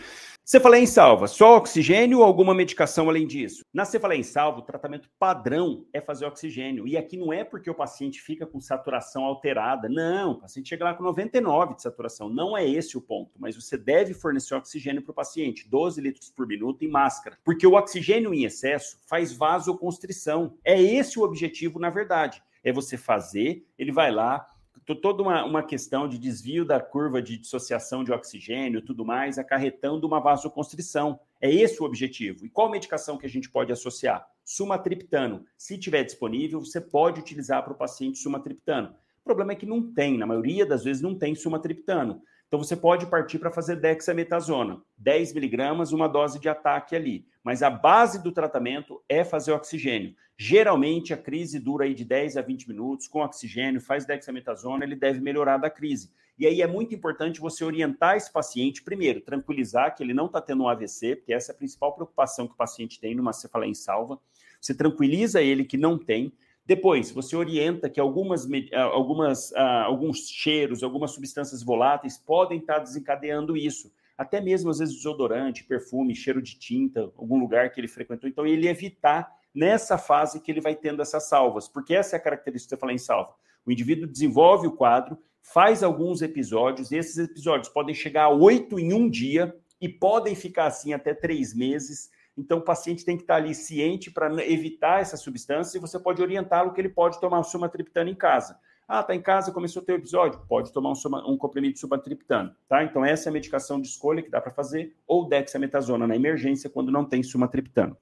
Cefaleia 0.44 0.82
em 0.82 0.86
salva, 0.86 1.28
só 1.28 1.56
oxigênio 1.56 2.18
ou 2.18 2.24
alguma 2.24 2.52
medicação 2.52 3.08
além 3.08 3.26
disso? 3.26 3.62
Na 3.72 3.84
cefaleia 3.84 4.18
em 4.18 4.24
salva, 4.24 4.58
o 4.58 4.62
tratamento 4.62 5.08
padrão 5.18 5.86
é 5.92 6.00
fazer 6.00 6.26
oxigênio. 6.26 6.88
E 6.88 6.96
aqui 6.96 7.16
não 7.16 7.32
é 7.32 7.44
porque 7.44 7.70
o 7.70 7.74
paciente 7.74 8.20
fica 8.20 8.44
com 8.44 8.58
saturação 8.58 9.24
alterada. 9.24 9.88
Não, 9.88 10.32
o 10.32 10.40
paciente 10.40 10.70
chega 10.70 10.84
lá 10.84 10.94
com 10.94 11.04
99 11.04 11.76
de 11.76 11.82
saturação. 11.82 12.28
Não 12.28 12.56
é 12.56 12.68
esse 12.68 12.98
o 12.98 13.00
ponto. 13.00 13.30
Mas 13.38 13.54
você 13.54 13.78
deve 13.78 14.12
fornecer 14.12 14.54
oxigênio 14.54 15.02
para 15.02 15.12
o 15.12 15.14
paciente, 15.14 15.68
12 15.68 16.00
litros 16.00 16.30
por 16.30 16.46
minuto 16.48 16.84
em 16.84 16.88
máscara. 16.88 17.38
Porque 17.44 17.66
o 17.66 17.74
oxigênio 17.74 18.34
em 18.34 18.44
excesso 18.44 18.98
faz 19.06 19.32
vasoconstrição. 19.32 20.58
É 20.64 20.80
esse 20.80 21.18
o 21.18 21.22
objetivo, 21.22 21.78
na 21.78 21.90
verdade. 21.90 22.42
É 22.64 22.72
você 22.72 22.96
fazer, 22.96 23.64
ele 23.78 23.92
vai 23.92 24.10
lá, 24.10 24.46
toda 24.94 25.22
uma, 25.22 25.44
uma 25.44 25.62
questão 25.62 26.08
de 26.08 26.18
desvio 26.18 26.64
da 26.64 26.80
curva 26.80 27.20
de 27.20 27.36
dissociação 27.36 28.02
de 28.04 28.12
oxigênio 28.12 28.82
tudo 28.82 29.04
mais, 29.04 29.38
acarretando 29.38 30.06
uma 30.06 30.20
vasoconstrição. 30.20 31.18
É 31.40 31.52
esse 31.52 31.82
o 31.82 31.86
objetivo. 31.86 32.44
E 32.44 32.50
qual 32.50 32.70
medicação 32.70 33.16
que 33.16 33.26
a 33.26 33.28
gente 33.28 33.50
pode 33.50 33.72
associar? 33.72 34.26
Sumatriptano. 34.44 35.44
Se 35.56 35.78
tiver 35.78 36.04
disponível, 36.04 36.60
você 36.60 36.80
pode 36.80 37.20
utilizar 37.20 37.62
para 37.62 37.72
o 37.72 37.76
paciente 37.76 38.18
sumatriptano. 38.18 38.94
O 39.20 39.24
problema 39.24 39.52
é 39.52 39.56
que 39.56 39.66
não 39.66 39.82
tem, 39.92 40.18
na 40.18 40.26
maioria 40.26 40.64
das 40.66 40.84
vezes 40.84 41.02
não 41.02 41.14
tem 41.14 41.34
sumatriptano. 41.34 42.22
Então 42.50 42.58
você 42.58 42.74
pode 42.74 43.06
partir 43.06 43.38
para 43.38 43.52
fazer 43.52 43.76
dexametasona, 43.76 44.82
10 44.98 45.34
miligramas, 45.34 45.92
uma 45.92 46.08
dose 46.08 46.40
de 46.40 46.48
ataque 46.48 46.96
ali. 46.96 47.24
Mas 47.44 47.62
a 47.62 47.70
base 47.70 48.20
do 48.20 48.32
tratamento 48.32 49.00
é 49.08 49.22
fazer 49.22 49.52
oxigênio. 49.52 50.16
Geralmente 50.36 51.14
a 51.14 51.16
crise 51.16 51.60
dura 51.60 51.84
aí 51.84 51.94
de 51.94 52.04
10 52.04 52.36
a 52.36 52.42
20 52.42 52.66
minutos 52.66 53.06
com 53.06 53.20
oxigênio, 53.20 53.80
faz 53.80 54.04
dexametasona, 54.04 54.84
ele 54.84 54.96
deve 54.96 55.20
melhorar 55.20 55.58
da 55.58 55.70
crise. 55.70 56.10
E 56.36 56.44
aí 56.44 56.60
é 56.60 56.66
muito 56.66 56.92
importante 56.92 57.38
você 57.38 57.64
orientar 57.64 58.16
esse 58.16 58.32
paciente, 58.32 58.82
primeiro, 58.82 59.20
tranquilizar 59.20 59.94
que 59.94 60.02
ele 60.02 60.12
não 60.12 60.26
está 60.26 60.40
tendo 60.40 60.64
um 60.64 60.68
AVC, 60.68 61.14
porque 61.14 61.32
essa 61.32 61.52
é 61.52 61.54
a 61.54 61.56
principal 61.56 61.94
preocupação 61.94 62.48
que 62.48 62.54
o 62.54 62.56
paciente 62.56 62.98
tem 62.98 63.14
numa 63.14 63.32
cefaleia 63.32 63.70
em 63.70 63.74
salva. 63.74 64.18
Você 64.60 64.74
tranquiliza 64.74 65.40
ele 65.40 65.64
que 65.64 65.76
não 65.76 65.96
tem, 65.96 66.32
depois, 66.70 67.10
você 67.10 67.34
orienta 67.34 67.90
que 67.90 67.98
algumas, 67.98 68.48
ah, 68.72 68.82
algumas, 68.82 69.50
uh, 69.50 69.86
alguns 69.86 70.28
cheiros, 70.28 70.84
algumas 70.84 71.10
substâncias 71.10 71.64
voláteis 71.64 72.16
podem 72.16 72.60
estar 72.60 72.78
desencadeando 72.78 73.56
isso. 73.56 73.92
Até 74.16 74.40
mesmo, 74.40 74.70
às 74.70 74.78
vezes, 74.78 74.94
desodorante, 74.94 75.64
perfume, 75.64 76.14
cheiro 76.14 76.40
de 76.40 76.56
tinta, 76.56 77.10
algum 77.16 77.40
lugar 77.40 77.72
que 77.72 77.80
ele 77.80 77.88
frequentou. 77.88 78.30
Então, 78.30 78.46
ele 78.46 78.68
evitar 78.68 79.36
nessa 79.52 79.98
fase 79.98 80.38
que 80.40 80.48
ele 80.48 80.60
vai 80.60 80.76
tendo 80.76 81.02
essas 81.02 81.28
salvas, 81.28 81.66
porque 81.66 81.92
essa 81.92 82.14
é 82.14 82.18
a 82.18 82.22
característica 82.22 82.76
de 82.76 82.80
falar 82.80 82.92
em 82.92 82.98
salva. 82.98 83.34
O 83.66 83.72
indivíduo 83.72 84.06
desenvolve 84.06 84.68
o 84.68 84.76
quadro, 84.76 85.18
faz 85.42 85.82
alguns 85.82 86.22
episódios, 86.22 86.92
e 86.92 86.96
esses 86.96 87.18
episódios 87.18 87.68
podem 87.68 87.96
chegar 87.96 88.26
a 88.26 88.30
oito 88.30 88.78
em 88.78 88.92
um 88.92 89.10
dia 89.10 89.52
e 89.80 89.88
podem 89.88 90.36
ficar 90.36 90.66
assim 90.66 90.92
até 90.92 91.14
três 91.14 91.52
meses 91.52 92.12
então, 92.36 92.58
o 92.58 92.62
paciente 92.62 93.04
tem 93.04 93.16
que 93.16 93.22
estar 93.22 93.36
ali 93.36 93.54
ciente 93.54 94.10
para 94.10 94.32
evitar 94.46 95.00
essa 95.00 95.16
substância 95.16 95.76
e 95.76 95.80
você 95.80 95.98
pode 95.98 96.22
orientá-lo 96.22 96.72
que 96.72 96.80
ele 96.80 96.88
pode 96.88 97.20
tomar 97.20 97.42
sumatriptana 97.42 98.10
em 98.10 98.14
casa. 98.14 98.58
Ah, 98.92 99.04
tá 99.04 99.14
em 99.14 99.22
casa, 99.22 99.52
começou 99.52 99.82
o 99.82 99.84
teu 99.84 99.94
episódio, 99.94 100.40
pode 100.48 100.72
tomar 100.72 100.90
um, 100.90 101.32
um 101.32 101.36
comprimido 101.36 101.74
de 101.74 101.80
sumatriptano, 101.80 102.52
tá? 102.68 102.82
Então 102.82 103.04
essa 103.04 103.28
é 103.28 103.30
a 103.30 103.32
medicação 103.32 103.80
de 103.80 103.86
escolha 103.86 104.20
que 104.20 104.28
dá 104.28 104.40
para 104.40 104.50
fazer, 104.50 104.96
ou 105.06 105.28
dexametasona 105.28 106.08
na 106.08 106.16
emergência 106.16 106.68
quando 106.68 106.90
não 106.90 107.04
tem 107.04 107.22
sumatriptano. 107.22 107.96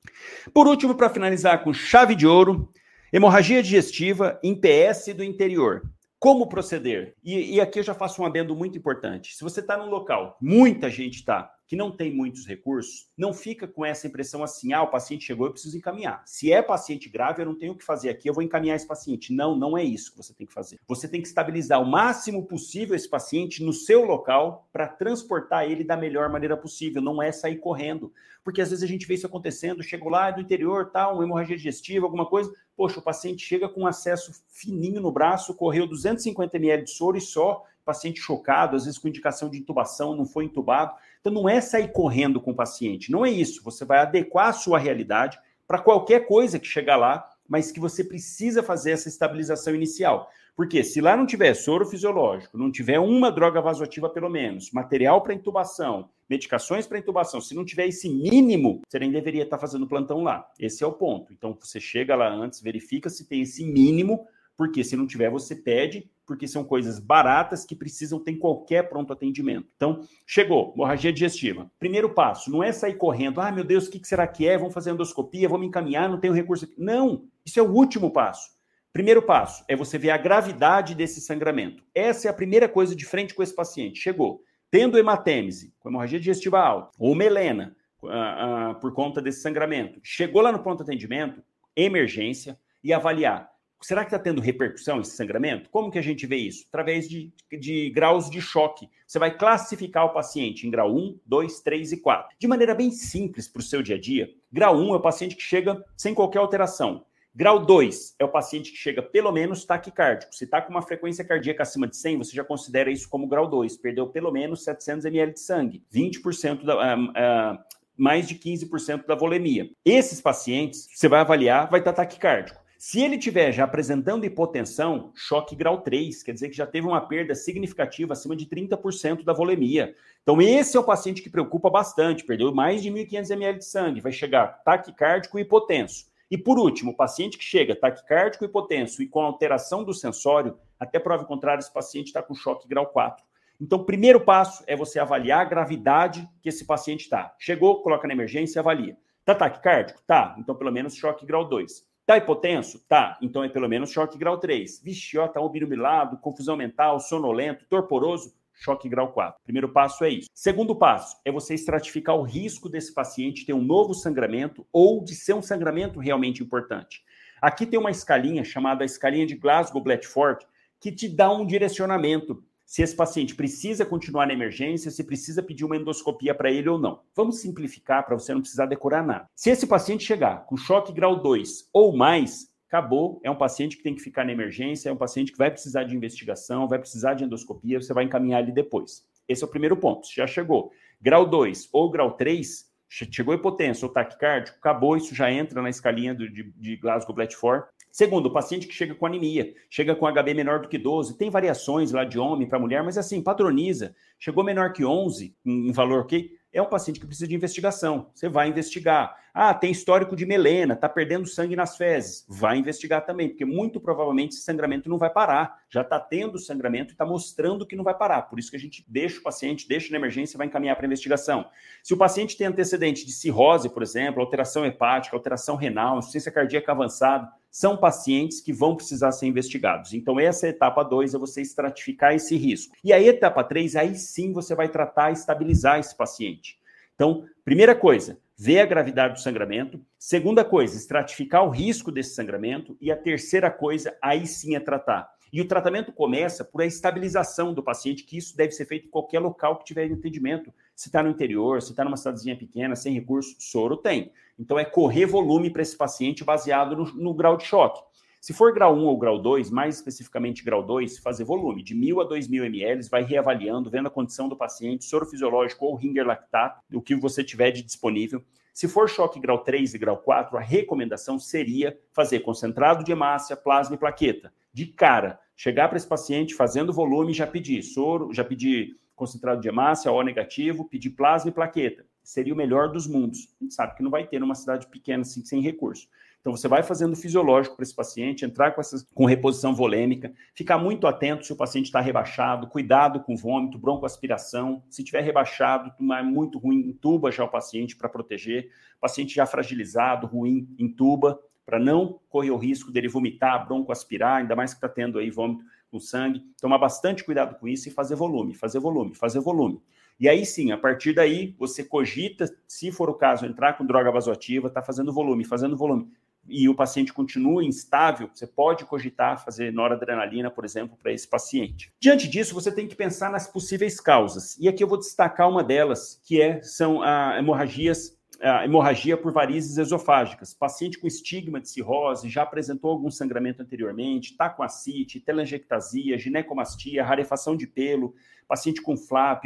Por 0.55 0.67
último, 0.67 0.95
para 0.95 1.11
finalizar 1.11 1.63
com 1.63 1.75
chave 1.75 2.15
de 2.15 2.27
ouro, 2.27 2.73
hemorragia 3.13 3.63
digestiva 3.63 4.41
em 4.43 4.55
PS 4.55 5.13
do 5.15 5.23
interior. 5.23 5.83
Como 6.19 6.49
proceder? 6.49 7.15
E, 7.23 7.57
e, 7.57 7.61
aqui 7.61 7.81
eu 7.81 7.85
já 7.85 7.93
faço 7.95 8.23
um 8.23 8.27
adendo 8.27 8.57
muito 8.57 8.79
importante. 8.79 9.37
Se 9.37 9.45
você 9.45 9.61
está 9.61 9.77
num 9.77 9.91
local, 9.91 10.39
muita 10.41 10.91
gente 10.91 11.17
está, 11.17 11.53
que 11.69 11.77
não 11.77 11.95
tem 11.95 12.11
muitos 12.11 12.47
recursos, 12.47 13.07
não 13.17 13.35
fica 13.35 13.69
com 13.69 13.85
essa 13.85 14.07
impressão 14.07 14.43
assim, 14.43 14.73
ah, 14.73 14.83
o 14.83 14.91
paciente 14.91 15.27
chegou, 15.27 15.47
eu 15.47 15.53
preciso 15.53 15.77
encaminhar. 15.77 16.23
Se 16.25 16.51
é 16.51 16.63
paciente 16.63 17.11
grave, 17.11 17.43
eu 17.43 17.47
não 17.47 17.55
tenho 17.55 17.75
o 17.75 17.77
que 17.77 17.85
fazer 17.85 18.09
aqui, 18.09 18.29
eu 18.29 18.33
vou 18.33 18.43
encaminhar 18.43 18.75
esse 18.75 18.87
paciente. 18.87 19.35
Não, 19.35 19.55
não 19.55 19.77
é 19.77 19.85
isso 19.85 20.11
que 20.11 20.17
você 20.17 20.33
tem 20.33 20.47
que 20.47 20.53
fazer. 20.53 20.81
Você 20.89 21.07
tem 21.07 21.21
que 21.21 21.29
estabilizar 21.29 21.81
o 21.83 21.87
máximo 21.87 22.47
possível 22.47 22.97
esse 22.97 23.09
paciente 23.09 23.63
no 23.63 23.75
seu 23.75 24.03
local 24.03 24.67
para 24.73 24.89
transportar 24.89 25.71
ele 25.71 25.85
da 25.85 25.97
melhor 25.97 26.31
maneira 26.31 26.57
possível, 26.57 27.03
não 27.03 27.23
é 27.23 27.31
sair 27.31 27.59
correndo. 27.59 28.11
Porque 28.43 28.63
às 28.63 28.71
vezes 28.71 28.83
a 28.83 28.89
gente 28.89 29.07
vê 29.07 29.13
isso 29.13 29.27
acontecendo, 29.27 29.83
chego 29.83 30.09
lá 30.09 30.31
do 30.31 30.41
interior, 30.41 30.91
tal, 30.91 31.17
uma 31.17 31.25
hemorragia 31.25 31.57
digestiva, 31.57 32.07
alguma 32.07 32.25
coisa, 32.25 32.51
poxa, 32.79 33.01
o 33.01 33.03
paciente 33.03 33.45
chega 33.45 33.69
com 33.69 33.89
acesso 33.89 34.31
fininho 34.47 35.01
no 35.01 35.11
braço, 35.11 35.53
correu 35.53 35.85
250 35.85 36.57
ml 36.57 36.85
de 36.85 36.91
soro 36.93 37.19
e 37.19 37.21
só, 37.21 37.65
paciente 37.85 38.21
chocado, 38.21 38.77
às 38.77 38.85
vezes 38.85 39.01
com 39.01 39.09
indicação 39.09 39.51
de 39.51 39.59
intubação, 39.59 40.15
não 40.15 40.25
foi 40.25 40.45
intubado. 40.45 40.95
Então 41.21 41.33
não 41.33 41.49
é 41.49 41.61
sair 41.61 41.91
correndo 41.91 42.41
com 42.41 42.53
o 42.53 42.55
paciente, 42.55 43.11
não 43.11 43.27
é 43.27 43.31
isso. 43.31 43.65
Você 43.65 43.85
vai 43.85 43.99
adequar 43.99 44.51
a 44.51 44.53
sua 44.53 44.79
realidade 44.79 45.37
para 45.67 45.81
qualquer 45.81 46.29
coisa 46.29 46.57
que 46.57 46.69
chegar 46.69 46.95
lá, 46.95 47.29
mas 47.49 47.73
que 47.73 47.81
você 47.81 48.05
precisa 48.05 48.63
fazer 48.63 48.93
essa 48.93 49.09
estabilização 49.09 49.75
inicial. 49.75 50.31
Porque 50.59 50.83
se 50.83 51.01
lá 51.01 51.17
não 51.17 51.25
tiver 51.25 51.55
soro 51.55 51.87
fisiológico, 51.87 52.59
não 52.59 52.69
tiver 52.69 52.99
uma 52.99 53.31
droga 53.31 53.61
vasoativa 53.61 54.11
pelo 54.11 54.29
menos, 54.29 54.73
material 54.73 55.23
para 55.23 55.33
intubação, 55.33 56.11
medicações 56.29 56.85
para 56.85 56.99
intubação, 56.99 57.41
se 57.41 57.55
não 57.55 57.65
tiver 57.65 57.87
esse 57.87 58.09
mínimo, 58.09 58.83
você 58.89 58.99
nem 58.99 59.13
deveria 59.13 59.45
estar 59.45 59.57
fazendo 59.57 59.87
plantão 59.87 60.21
lá. 60.21 60.51
Esse 60.59 60.83
é 60.83 60.87
o 60.89 60.93
ponto. 60.93 61.33
Então 61.33 61.57
você 61.61 61.79
chega 61.79 62.17
lá 62.17 62.29
antes, 62.29 62.61
verifica 62.61 63.09
se 63.09 63.29
tem 63.29 63.43
esse 63.43 63.65
mínimo, 63.65 64.27
porque 64.57 64.83
se 64.83 64.97
não 64.97 65.07
tiver, 65.07 65.31
você 65.31 65.55
pede, 65.55 66.11
porque 66.27 66.49
são 66.49 66.65
coisas 66.65 66.99
baratas 66.99 67.65
que 67.65 67.77
precisam 67.77 68.19
ter 68.19 68.35
qualquer 68.35 68.89
pronto 68.89 69.13
atendimento. 69.13 69.69
Então, 69.77 70.01
chegou, 70.27 70.73
hemorragia 70.75 71.13
digestiva. 71.13 71.71
Primeiro 71.79 72.13
passo, 72.13 72.51
não 72.51 72.65
é 72.65 72.73
sair 72.73 72.95
correndo, 72.95 73.41
ah, 73.41 73.53
meu 73.53 73.63
Deus, 73.63 73.87
o 73.87 73.91
que 73.93 74.05
será 74.05 74.27
que 74.27 74.49
é? 74.49 74.59
Vamos 74.59 74.75
fazer 74.75 74.91
endoscopia, 74.91 75.49
vamos 75.49 75.69
encaminhar, 75.69 76.09
não 76.09 76.19
tenho 76.19 76.35
recurso 76.35 76.65
aqui. 76.65 76.75
Não, 76.77 77.27
isso 77.47 77.61
é 77.61 77.63
o 77.63 77.73
último 77.73 78.11
passo. 78.11 78.58
Primeiro 78.93 79.23
passo 79.23 79.65
é 79.69 79.77
você 79.77 79.99
ver 79.99 80.11
a 80.11 80.17
gravidade 80.17 80.95
desse 80.95 81.21
sangramento. 81.21 81.85
Essa 81.95 82.29
é 82.29 82.31
a 82.31 82.35
primeira 82.35 82.69
coisa 82.69 82.97
de 82.97 83.05
frente 83.05 83.35
com 83.35 83.43
esse 83.43 83.55
paciente. 83.55 84.01
Chegou, 84.01 84.43
tendo 84.71 84.99
hematêmese, 84.99 85.75
com 85.79 85.89
hemorragia 85.89 86.19
digestiva 86.19 86.59
alta, 86.61 86.91
ou 86.99 87.15
melena, 87.15 87.77
uh, 88.03 88.09
uh, 88.09 88.75
por 88.81 88.93
conta 88.93 89.21
desse 89.21 89.41
sangramento. 89.41 90.01
Chegou 90.03 90.43
lá 90.43 90.51
no 90.51 90.63
pronto 90.63 90.83
atendimento, 90.83 91.43
emergência, 91.77 92.59
e 92.83 92.93
avaliar. 92.93 93.51
Será 93.81 94.03
que 94.05 94.09
está 94.09 94.19
tendo 94.19 94.41
repercussão 94.41 95.01
esse 95.01 95.13
sangramento? 95.13 95.71
Como 95.71 95.91
que 95.91 95.99
a 95.99 96.03
gente 96.03 96.27
vê 96.27 96.37
isso? 96.37 96.65
Através 96.69 97.09
de, 97.09 97.33
de 97.61 97.91
graus 97.91 98.29
de 98.29 98.41
choque. 98.41 98.89
Você 99.07 99.21
vai 99.21 99.37
classificar 99.37 100.05
o 100.05 100.13
paciente 100.13 100.67
em 100.67 100.71
grau 100.71 100.93
1, 100.93 101.21
2, 101.25 101.61
3 101.61 101.93
e 101.93 101.97
4. 101.99 102.37
De 102.39 102.49
maneira 102.49 102.75
bem 102.75 102.91
simples 102.91 103.47
para 103.47 103.61
o 103.61 103.63
seu 103.63 103.81
dia 103.81 103.95
a 103.95 104.01
dia. 104.01 104.29
Grau 104.51 104.77
1 104.77 104.95
é 104.95 104.97
o 104.97 105.01
paciente 105.01 105.37
que 105.37 105.43
chega 105.43 105.83
sem 105.97 106.13
qualquer 106.13 106.41
alteração. 106.41 107.05
Grau 107.39 107.65
2 107.65 108.17
é 108.19 108.25
o 108.25 108.29
paciente 108.29 108.73
que 108.73 108.77
chega 108.77 109.01
pelo 109.01 109.31
menos 109.31 109.65
taquicárdico. 109.65 110.35
Se 110.35 110.43
está 110.43 110.61
com 110.61 110.73
uma 110.73 110.83
frequência 110.83 111.25
cardíaca 111.25 111.63
acima 111.63 111.87
de 111.87 111.97
100, 111.97 112.19
você 112.19 112.35
já 112.35 112.43
considera 112.43 112.91
isso 112.91 113.09
como 113.09 113.29
grau 113.29 113.47
2. 113.47 113.77
Perdeu 113.77 114.09
pelo 114.09 114.33
menos 114.33 114.65
700 114.65 115.05
ml 115.05 115.35
de 115.35 115.39
sangue, 115.39 115.85
20% 115.95 116.65
da. 116.65 116.75
Uh, 116.75 117.05
uh, 117.11 117.59
mais 117.97 118.27
de 118.27 118.35
15% 118.35 119.07
da 119.07 119.15
volemia. 119.15 119.71
Esses 119.85 120.21
pacientes, 120.21 120.89
você 120.93 121.07
vai 121.07 121.21
avaliar, 121.21 121.71
vai 121.71 121.79
estar 121.79 121.93
tá 121.93 122.03
taquicárdico. 122.03 122.61
Se 122.77 123.01
ele 123.01 123.17
tiver 123.17 123.53
já 123.53 123.63
apresentando 123.63 124.27
hipotensão, 124.27 125.13
choque 125.15 125.55
grau 125.55 125.81
3, 125.81 126.25
quer 126.25 126.33
dizer 126.33 126.49
que 126.49 126.57
já 126.57 126.67
teve 126.67 126.89
uma 126.89 127.01
perda 127.01 127.37
significativa 127.37 128.15
acima 128.15 128.35
de 128.35 128.47
30% 128.47 129.23
da 129.23 129.33
volemia. 129.33 129.95
Então, 130.25 130.43
esse 130.43 130.77
é 130.77 130.81
o 130.81 130.85
paciente 130.85 131.23
que 131.23 131.31
preocupa 131.31 131.71
bastante, 131.71 132.25
perdeu 132.25 132.53
mais 132.53 132.83
de 132.83 132.91
1.500 132.91 133.31
ml 133.31 133.59
de 133.59 133.65
sangue, 133.65 134.01
vai 134.01 134.11
chegar 134.11 134.61
taquicárdico 134.65 135.39
e 135.39 135.43
hipotenso. 135.43 136.09
E 136.31 136.37
por 136.37 136.59
último, 136.59 136.91
o 136.91 136.97
paciente 136.97 137.39
que 137.39 137.45
chega 137.45 137.75
taquicárdico, 137.75 138.45
hipotenso 138.45 139.03
e 139.03 139.09
com 139.09 139.21
alteração 139.21 139.83
do 139.83 139.95
sensório, 139.95 140.59
até 140.79 140.99
prova 140.99 141.25
contrária, 141.25 141.61
esse 141.61 141.73
paciente 141.73 142.09
está 142.09 142.23
com 142.23 142.35
choque 142.35 142.69
grau 142.69 142.87
4. 142.87 143.25
Então, 143.61 143.81
o 143.81 143.85
primeiro 143.85 144.21
passo 144.21 144.63
é 144.67 144.77
você 144.77 145.01
avaliar 145.01 145.41
a 145.41 145.45
gravidade 145.45 146.29
que 146.41 146.49
esse 146.49 146.65
paciente 146.65 147.03
está. 147.03 147.35
Chegou, 147.39 147.83
coloca 147.83 148.07
na 148.07 148.15
emergência 148.15 148.59
e 148.59 148.61
avalia. 148.61 148.97
Está 149.21 149.35
taquicárdico? 149.35 150.01
Tá. 150.07 150.37
Então, 150.39 150.55
pelo 150.55 150.71
menos 150.71 150.95
choque 150.95 151.27
grau 151.27 151.45
2. 151.45 151.85
Está 152.01 152.17
hipotenso? 152.17 152.85
Tá. 152.89 153.19
Então, 153.21 153.43
é 153.43 153.49
pelo 153.49 153.69
menos 153.69 153.91
choque 153.91 154.17
grau 154.17 154.39
3. 154.39 154.81
Vixe, 154.83 155.19
ó, 155.19 155.27
tá 155.27 155.41
obnubilado, 155.41 156.19
confusão 156.19 156.57
mental, 156.57 157.01
sonolento, 157.01 157.65
torporoso 157.69 158.33
choque 158.59 158.89
grau 158.89 159.13
4. 159.13 159.41
Primeiro 159.45 159.69
passo 159.69 160.05
é 160.05 160.11
isso. 160.11 160.29
Segundo 160.35 160.75
passo 160.77 161.17
é 161.25 161.33
você 161.33 161.55
estratificar 161.55 162.17
o 162.17 162.23
risco 162.23 162.69
desse 162.69 162.93
paciente 162.93 163.47
ter 163.47 163.53
um 163.53 163.63
novo 163.63 163.95
sangramento 163.95 164.67
ou 164.73 165.03
de 165.03 165.15
ser 165.15 165.35
um 165.35 165.43
sangramento 165.43 165.99
realmente 165.99 166.43
importante. 166.43 167.03
Aqui 167.41 167.65
tem 167.65 167.79
uma 167.79 167.91
escalinha 167.91 168.45
chamada 168.45 168.85
escalinha 168.85 169.27
de 169.27 169.37
Glasgow-Blatchford 169.37 170.45
que 170.81 170.93
te 170.93 171.09
dá 171.09 171.33
um 171.33 171.47
direcionamento 171.47 172.43
se 172.69 172.83
esse 172.83 172.95
paciente 172.95 173.35
precisa 173.35 173.87
continuar 173.87 174.27
na 174.27 174.35
emergência, 174.35 174.91
se 174.91 175.03
precisa 175.03 175.43
pedir 175.43 175.65
uma 175.65 175.79
endoscopia 175.79 176.35
para 176.35 176.51
ele 176.51 176.69
ou 176.69 176.79
não. 176.79 177.01
Vamos 177.17 177.41
simplificar 177.41 178.05
para 178.05 178.15
você 178.15 178.35
não 178.35 178.43
precisar 178.43 178.67
decorar 178.67 179.03
nada. 179.03 179.27
Se 179.35 179.49
esse 179.49 179.67
paciente 179.67 180.05
chegar 180.05 180.45
com 180.45 180.55
choque 180.55 180.93
grau 180.93 181.23
2 181.23 181.71
ou 181.73 181.97
mais, 181.97 182.51
acabou, 182.69 183.19
é 183.25 183.31
um 183.31 183.37
paciente 183.37 183.77
que 183.79 183.83
tem 183.83 183.95
que 183.95 184.03
ficar 184.03 184.25
na 184.25 184.33
emergência, 184.33 184.91
é 184.91 184.93
um 184.93 184.97
paciente 184.97 185.33
que 185.33 185.39
vai 185.39 185.51
precisar 185.51 185.85
de 185.85 185.97
investigação, 185.97 186.69
vai 186.69 186.79
precisar 186.79 187.15
de 187.15 187.25
endoscopia, 187.25 187.81
você 187.81 187.95
vai 187.95 188.05
encaminhar 188.05 188.43
ele 188.43 188.53
depois. 188.53 189.07
Esse 189.27 189.43
é 189.43 189.47
o 189.47 189.51
primeiro 189.51 189.77
ponto, 189.77 190.07
já 190.15 190.27
chegou. 190.27 190.71
Grau 191.01 191.27
2 191.27 191.71
ou 191.73 191.91
grau 191.91 192.13
3, 192.13 192.71
chegou 192.89 193.35
hipotenso 193.35 193.87
ou 193.87 193.93
taquicárdico, 193.93 194.59
acabou, 194.59 194.97
isso 194.97 195.15
já 195.15 195.33
entra 195.33 195.63
na 195.63 195.71
escalinha 195.71 196.15
do, 196.15 196.29
de, 196.29 196.53
de 196.57 196.77
Glasgow-Blatchford. 196.77 197.67
Segundo, 197.91 198.27
o 198.27 198.33
paciente 198.33 198.67
que 198.67 198.75
chega 198.75 198.95
com 198.95 199.07
anemia, 199.07 199.55
chega 199.71 199.97
com 199.97 200.07
HB 200.07 200.35
menor 200.35 200.61
do 200.61 200.69
que 200.69 200.77
12, 200.77 201.17
tem 201.17 201.31
variações 201.31 201.91
lá 201.91 202.05
de 202.05 202.19
homem 202.19 202.47
para 202.47 202.59
mulher, 202.59 202.85
mas 202.85 202.99
assim, 202.99 203.23
padroniza. 203.23 203.95
Chegou 204.19 204.45
menor 204.45 204.73
que 204.73 204.85
11, 204.85 205.35
em 205.45 205.73
valor 205.73 206.07
que 206.07 206.38
é 206.59 206.63
um 206.63 206.69
paciente 206.69 207.01
que 207.01 207.07
precisa 207.07 207.29
de 207.29 207.35
investigação. 207.35 208.11
Você 208.15 208.29
vai 208.29 208.49
investigar. 208.49 209.17
Ah, 209.33 209.55
tem 209.55 209.71
histórico 209.71 210.17
de 210.17 210.27
melena, 210.27 210.75
está 210.75 210.89
perdendo 210.89 211.27
sangue 211.27 211.55
nas 211.55 211.77
fezes. 211.77 212.25
Vai 212.29 212.59
investigar 212.59 213.07
também, 213.07 213.29
porque 213.29 213.45
muito 213.45 213.81
provavelmente 213.81 214.35
esse 214.35 214.43
sangramento 214.43 214.89
não 214.89 214.99
vai 214.99 215.11
parar. 215.11 215.63
Já 215.71 215.83
está 215.83 216.01
tendo 216.01 216.39
sangramento 216.39 216.91
e 216.91 216.95
está 216.95 217.07
mostrando 217.07 217.67
que 217.67 217.77
não 217.77 217.85
vai 217.85 217.95
parar. 217.95 218.23
Por 218.23 218.39
isso 218.39 218.51
que 218.51 218.57
a 218.57 218.61
gente 218.61 218.85
deixa 218.89 219.21
o 219.21 219.23
paciente, 219.23 219.69
deixa 219.69 219.91
na 219.93 219.99
emergência 219.99 220.37
e 220.37 220.39
vai 220.39 220.47
encaminhar 220.47 220.77
para 220.77 220.87
investigação. 220.87 221.49
Se 221.83 221.95
o 221.95 221.97
paciente 221.97 222.37
tem 222.37 222.47
antecedente 222.47 223.07
de 223.07 223.13
cirrose, 223.13 223.69
por 223.69 223.83
exemplo, 223.83 224.21
alteração 224.21 224.67
hepática, 224.67 225.17
alteração 225.17 225.55
renal, 225.55 225.99
insuficiência 225.99 226.33
cardíaca 226.33 226.73
avançada, 226.73 227.31
são 227.59 227.77
pacientes 227.77 228.41
que 228.41 228.53
vão 228.53 228.77
precisar 228.77 229.11
ser 229.11 229.27
investigados. 229.27 229.93
Então, 229.93 230.21
essa 230.21 230.47
é 230.47 230.51
a 230.51 230.53
etapa 230.53 230.85
2 230.85 231.13
é 231.13 231.19
você 231.19 231.43
estratificar 231.43 232.15
esse 232.15 232.37
risco. 232.37 232.73
E 232.85 232.93
a 232.93 233.03
etapa 233.03 233.43
3, 233.43 233.75
aí 233.75 233.97
sim 233.97 234.33
você 234.33 234.55
vai 234.55 234.69
tratar 234.69 235.11
e 235.11 235.15
estabilizar 235.15 235.81
esse 235.81 235.93
paciente. 235.97 236.57
Então, 236.95 237.25
primeira 237.45 237.75
coisa, 237.75 238.17
ver 238.39 238.61
a 238.61 238.65
gravidade 238.65 239.15
do 239.15 239.21
sangramento. 239.21 239.85
Segunda 239.99 240.45
coisa, 240.45 240.77
estratificar 240.77 241.45
o 241.45 241.51
risco 241.51 241.91
desse 241.91 242.15
sangramento. 242.15 242.77
E 242.81 242.93
a 242.93 242.97
terceira 242.97 243.51
coisa, 243.51 243.93
aí 244.01 244.25
sim 244.25 244.55
é 244.55 244.61
tratar. 244.61 245.11
E 245.33 245.41
o 245.41 245.49
tratamento 245.49 245.93
começa 245.93 246.45
por 246.45 246.63
a 246.63 246.67
estabilização 246.67 247.53
do 247.53 247.63
paciente, 247.63 248.05
que 248.05 248.17
isso 248.17 248.37
deve 248.37 248.53
ser 248.53 248.67
feito 248.67 248.87
em 248.87 248.91
qualquer 248.91 249.19
local 249.19 249.59
que 249.59 249.65
tiver 249.65 249.91
entendimento. 249.91 250.55
Se 250.79 250.91
está 250.91 251.03
no 251.03 251.11
interior, 251.11 251.61
se 251.61 251.73
está 251.73 251.85
numa 251.85 251.97
cidadezinha 251.97 252.37
pequena, 252.37 252.77
sem 252.77 252.95
recurso, 252.95 253.35
soro 253.41 253.77
tem. 253.77 254.13
Então 254.39 254.57
é 254.57 254.65
correr 254.65 255.07
volume 255.07 255.51
para 255.51 255.61
esse 255.61 255.77
paciente 255.77 256.23
baseado 256.23 256.77
no, 256.77 256.85
no, 256.95 257.13
grau 257.13 257.37
de 257.37 257.43
choque. 257.43 257.83
Se 258.21 258.33
for 258.33 258.55
grau 258.55 258.77
1 258.77 258.85
ou 258.85 258.97
grau 258.97 259.21
2, 259.21 259.51
mais 259.51 259.75
especificamente 259.75 260.45
grau 260.45 260.63
2, 260.63 260.99
fazer 260.99 261.25
volume 261.25 261.65
de 261.65 261.75
1.000 261.75 262.01
a 262.01 262.09
2.000 262.09 262.45
ml, 262.47 262.89
vai 262.89 263.03
reavaliando, 263.03 263.69
vendo 263.69 263.89
a 263.89 263.91
condição 263.91 264.29
do 264.29 264.37
paciente, 264.37 264.85
soro 264.85 265.05
fisiológico 265.05 265.67
ou 265.67 265.75
ringer 265.75 266.07
lactato, 266.07 266.63
o 266.73 266.81
que 266.81 266.95
você 266.95 267.25
tiver 267.25 267.51
de 267.51 267.65
disponível. 267.65 268.25
Se 268.55 268.69
for 268.69 268.89
choque 268.89 269.19
grau 269.19 269.39
3 269.39 269.75
e 269.75 269.79
grau 269.79 269.97
4, 269.97 270.39
a 270.39 270.41
recomendação 270.41 271.19
seria 271.19 271.77
fazer 271.93 272.21
concentrado 272.21 272.85
de 272.85 272.93
hemácia, 272.93 273.37
plasma 273.37 273.75
e 273.75 273.79
plaqueta. 273.79 274.33
De 274.53 274.67
cara, 274.67 275.19
chegar 275.35 275.67
para 275.67 275.77
esse 275.77 275.89
paciente 275.89 276.37
fazendo 276.37 276.73
volume, 276.73 277.13
já 277.13 277.27
pedir 277.27 277.65
soro, 277.65 278.15
já 278.15 278.23
pedir 278.23 278.77
concentrado 278.99 279.41
de 279.41 279.49
hemácia, 279.49 279.91
O 279.91 280.03
negativo, 280.03 280.69
pedir 280.69 280.91
plasma 280.91 281.31
e 281.31 281.33
plaqueta. 281.33 281.87
Seria 282.03 282.35
o 282.35 282.37
melhor 282.37 282.71
dos 282.71 282.87
mundos. 282.87 283.35
A 283.41 283.45
gente 283.45 283.55
sabe 283.55 283.77
que 283.77 283.83
não 283.83 283.91
vai 283.91 284.07
ter 284.07 284.19
numa 284.19 284.35
cidade 284.35 284.67
pequena 284.67 285.03
assim, 285.03 285.25
sem 285.25 285.41
recurso. 285.41 285.89
Então 286.21 286.37
você 286.37 286.49
vai 286.49 286.63
fazendo 286.63 286.97
fisiológico 286.97 287.57
para 287.57 287.63
esse 287.63 287.75
paciente, 287.75 288.25
entrar 288.25 288.51
com, 288.51 288.61
essas, 288.61 288.83
com 288.95 289.05
reposição 289.07 289.55
volêmica, 289.55 290.13
ficar 290.35 290.59
muito 290.59 290.87
atento 290.87 291.25
se 291.25 291.33
o 291.33 291.37
paciente 291.37 291.67
está 291.67 291.81
rebaixado, 291.81 292.49
cuidado 292.49 293.01
com 293.01 293.17
vômito, 293.17 293.59
broncoaspiração. 293.59 294.63
Se 294.69 294.83
tiver 294.83 295.01
rebaixado, 295.01 295.73
é 295.95 296.03
muito 296.03 296.39
ruim, 296.39 296.67
entuba 296.69 297.13
já 297.13 297.25
o 297.25 297.29
paciente 297.29 297.77
para 297.77 297.89
proteger. 297.89 298.51
Paciente 298.81 299.15
já 299.15 299.25
fragilizado, 299.27 300.07
ruim, 300.07 300.55
entuba, 300.59 301.19
para 301.47 301.59
não 301.59 301.99
correr 302.11 302.31
o 302.31 302.37
risco 302.37 302.71
dele 302.71 302.89
vomitar, 302.89 303.47
broncoaspirar, 303.47 304.17
ainda 304.17 304.37
mais 304.37 304.53
que 304.53 304.59
está 304.59 304.69
tendo 304.69 304.99
aí 304.99 305.11
vômito 305.11 305.45
com 305.71 305.79
sangue. 305.79 306.23
Tomar 306.41 306.59
bastante 306.59 307.05
cuidado 307.05 307.39
com 307.39 307.49
isso 307.49 307.69
e 307.69 307.73
fazer 307.73 307.95
volume, 307.95 308.35
fazer 308.35 308.59
volume, 308.59 308.95
fazer 308.95 309.21
volume. 309.21 309.61
E 310.01 310.09
aí 310.09 310.25
sim, 310.25 310.53
a 310.53 310.59
partir 310.59 310.93
daí, 310.93 311.35
você 311.39 311.65
cogita, 311.65 312.33
se 312.47 312.71
for 312.71 312.89
o 312.89 312.95
caso, 312.95 313.27
entrar 313.27 313.55
com 313.55 313.67
droga 313.67 313.91
vasoativa, 313.91 314.47
está 314.49 314.63
fazendo 314.63 314.93
volume, 314.93 315.25
fazendo 315.25 315.57
volume, 315.57 315.91
e 316.29 316.49
o 316.49 316.55
paciente 316.55 316.93
continua 316.93 317.43
instável, 317.43 318.09
você 318.13 318.27
pode 318.27 318.65
cogitar 318.65 319.25
fazer 319.25 319.53
noradrenalina, 319.53 320.31
por 320.31 320.45
exemplo, 320.45 320.77
para 320.81 320.93
esse 320.93 321.09
paciente. 321.09 321.73
Diante 321.81 322.07
disso, 322.07 322.35
você 322.35 322.53
tem 322.53 322.69
que 322.69 322.77
pensar 322.77 323.11
nas 323.11 323.27
possíveis 323.27 323.81
causas. 323.81 324.37
E 324.39 324.47
aqui 324.47 324.63
eu 324.63 324.69
vou 324.69 324.79
destacar 324.79 325.29
uma 325.29 325.43
delas, 325.43 326.01
que 326.05 326.21
é, 326.21 326.43
são 326.43 326.83
a 326.83 327.15
ah, 327.15 327.19
hemorragias 327.19 327.98
a 328.21 328.45
hemorragia 328.45 328.97
por 328.97 329.13
varizes 329.13 329.59
esofágicas. 329.59 330.35
Paciente 330.35 330.79
com 330.79 330.87
estigma 330.87 331.41
de 331.41 331.49
cirrose, 331.49 332.09
já 332.09 332.23
apresentou 332.23 332.71
algum 332.71 332.91
sangramento 332.91 333.43
anteriormente, 333.43 334.13
está 334.13 334.29
com 334.29 334.43
ascite, 334.43 335.01
telangiectasia, 335.01 335.99
ginecomastia, 335.99 336.85
rarefação 336.85 337.37
de 337.37 337.47
pelo, 337.47 337.95
paciente 338.27 338.61
com 338.61 338.77
flap, 338.77 339.25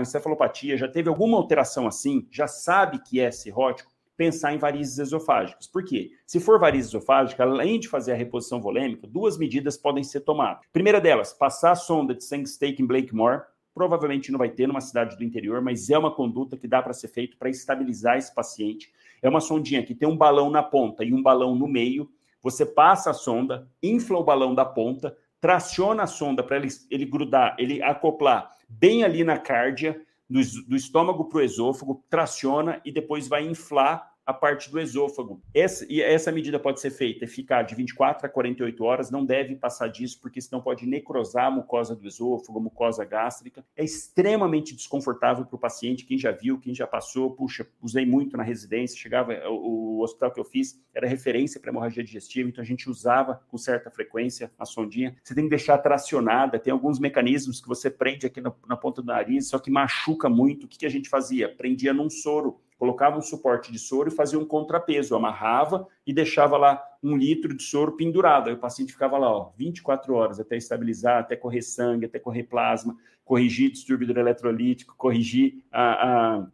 encefalopatia, 0.00 0.76
já 0.76 0.88
teve 0.88 1.08
alguma 1.08 1.36
alteração 1.36 1.86
assim, 1.86 2.26
já 2.30 2.46
sabe 2.46 3.02
que 3.02 3.20
é 3.20 3.30
cirrótico, 3.30 3.90
pensar 4.16 4.52
em 4.52 4.58
varizes 4.58 4.98
esofágicas. 4.98 5.66
Por 5.66 5.82
quê? 5.82 6.10
Se 6.26 6.38
for 6.38 6.60
varize 6.60 6.88
esofágica, 6.88 7.42
além 7.42 7.80
de 7.80 7.88
fazer 7.88 8.12
a 8.12 8.16
reposição 8.16 8.60
volêmica, 8.60 9.06
duas 9.06 9.38
medidas 9.38 9.78
podem 9.78 10.04
ser 10.04 10.20
tomadas. 10.20 10.60
Primeira 10.70 11.00
delas, 11.00 11.32
passar 11.32 11.70
a 11.70 11.74
sonda 11.74 12.14
de 12.14 12.22
sangue 12.22 12.46
steak 12.46 12.82
em 12.82 12.86
Blakemore, 12.86 13.40
provavelmente 13.80 14.30
não 14.30 14.38
vai 14.38 14.50
ter 14.50 14.66
numa 14.66 14.82
cidade 14.82 15.16
do 15.16 15.24
interior, 15.24 15.62
mas 15.62 15.88
é 15.88 15.96
uma 15.96 16.14
conduta 16.14 16.54
que 16.54 16.68
dá 16.68 16.82
para 16.82 16.92
ser 16.92 17.08
feito 17.08 17.38
para 17.38 17.48
estabilizar 17.48 18.18
esse 18.18 18.34
paciente. 18.34 18.92
É 19.22 19.28
uma 19.30 19.40
sondinha 19.40 19.82
que 19.82 19.94
tem 19.94 20.06
um 20.06 20.18
balão 20.18 20.50
na 20.50 20.62
ponta 20.62 21.02
e 21.02 21.14
um 21.14 21.22
balão 21.22 21.54
no 21.54 21.66
meio. 21.66 22.06
Você 22.42 22.66
passa 22.66 23.08
a 23.08 23.14
sonda, 23.14 23.66
infla 23.82 24.18
o 24.18 24.22
balão 24.22 24.54
da 24.54 24.66
ponta, 24.66 25.16
traciona 25.40 26.02
a 26.02 26.06
sonda 26.06 26.42
para 26.42 26.58
ele, 26.58 26.68
ele 26.90 27.06
grudar, 27.06 27.56
ele 27.58 27.82
acoplar 27.82 28.54
bem 28.68 29.02
ali 29.02 29.24
na 29.24 29.38
cárdia, 29.38 29.98
do, 30.28 30.42
do 30.68 30.76
estômago 30.76 31.24
para 31.24 31.38
o 31.38 31.42
esôfago, 31.42 32.04
traciona 32.10 32.82
e 32.84 32.92
depois 32.92 33.28
vai 33.28 33.48
inflar 33.48 34.09
a 34.30 34.34
parte 34.34 34.70
do 34.70 34.80
esôfago. 34.80 35.42
Essa, 35.54 35.86
e 35.88 36.00
essa 36.00 36.32
medida 36.32 36.58
pode 36.58 36.80
ser 36.80 36.90
feita 36.90 37.26
ficar 37.26 37.62
de 37.62 37.74
24 37.74 38.26
a 38.26 38.28
48 38.28 38.84
horas, 38.84 39.10
não 39.10 39.24
deve 39.24 39.56
passar 39.56 39.88
disso, 39.88 40.18
porque 40.20 40.40
senão 40.40 40.60
pode 40.60 40.86
necrosar 40.86 41.46
a 41.46 41.50
mucosa 41.50 41.94
do 41.94 42.06
esôfago, 42.06 42.58
a 42.58 42.62
mucosa 42.62 43.04
gástrica. 43.04 43.64
É 43.76 43.84
extremamente 43.84 44.74
desconfortável 44.74 45.44
para 45.44 45.56
o 45.56 45.58
paciente, 45.58 46.04
quem 46.04 46.18
já 46.18 46.30
viu, 46.30 46.58
quem 46.58 46.74
já 46.74 46.86
passou, 46.86 47.30
puxa, 47.30 47.66
usei 47.82 48.06
muito 48.06 48.36
na 48.36 48.42
residência, 48.42 48.98
chegava, 48.98 49.32
o, 49.48 49.98
o 49.98 50.02
hospital 50.02 50.30
que 50.30 50.40
eu 50.40 50.44
fiz 50.44 50.80
era 50.94 51.06
referência 51.06 51.60
para 51.60 51.70
hemorragia 51.70 52.02
digestiva, 52.02 52.48
então 52.48 52.62
a 52.62 52.66
gente 52.66 52.88
usava 52.88 53.42
com 53.48 53.58
certa 53.58 53.90
frequência 53.90 54.50
a 54.58 54.64
sondinha. 54.64 55.16
Você 55.22 55.34
tem 55.34 55.44
que 55.44 55.50
deixar 55.50 55.78
tracionada, 55.78 56.58
tem 56.58 56.72
alguns 56.72 56.98
mecanismos 56.98 57.60
que 57.60 57.68
você 57.68 57.90
prende 57.90 58.26
aqui 58.26 58.40
na, 58.40 58.52
na 58.66 58.76
ponta 58.76 59.02
do 59.02 59.06
nariz, 59.06 59.48
só 59.48 59.58
que 59.58 59.70
machuca 59.70 60.28
muito. 60.28 60.64
O 60.64 60.68
que, 60.68 60.78
que 60.78 60.86
a 60.86 60.90
gente 60.90 61.08
fazia? 61.08 61.48
Prendia 61.48 61.92
num 61.92 62.08
soro 62.08 62.60
colocava 62.80 63.18
um 63.18 63.20
suporte 63.20 63.70
de 63.70 63.78
soro 63.78 64.08
e 64.08 64.10
fazia 64.10 64.38
um 64.38 64.44
contrapeso, 64.46 65.14
amarrava 65.14 65.86
e 66.06 66.14
deixava 66.14 66.56
lá 66.56 66.82
um 67.02 67.14
litro 67.14 67.54
de 67.54 67.62
soro 67.62 67.94
pendurado. 67.94 68.48
Aí 68.48 68.54
o 68.54 68.58
paciente 68.58 68.94
ficava 68.94 69.18
lá, 69.18 69.30
ó, 69.30 69.50
24 69.54 70.14
horas 70.14 70.40
até 70.40 70.56
estabilizar, 70.56 71.18
até 71.18 71.36
correr 71.36 71.60
sangue, 71.60 72.06
até 72.06 72.18
correr 72.18 72.44
plasma, 72.44 72.96
corrigir 73.22 73.70
distúrbio 73.70 74.18
eletrolítico, 74.18 74.94
corrigir 74.96 75.62
a, 75.70 76.38
a 76.38 76.46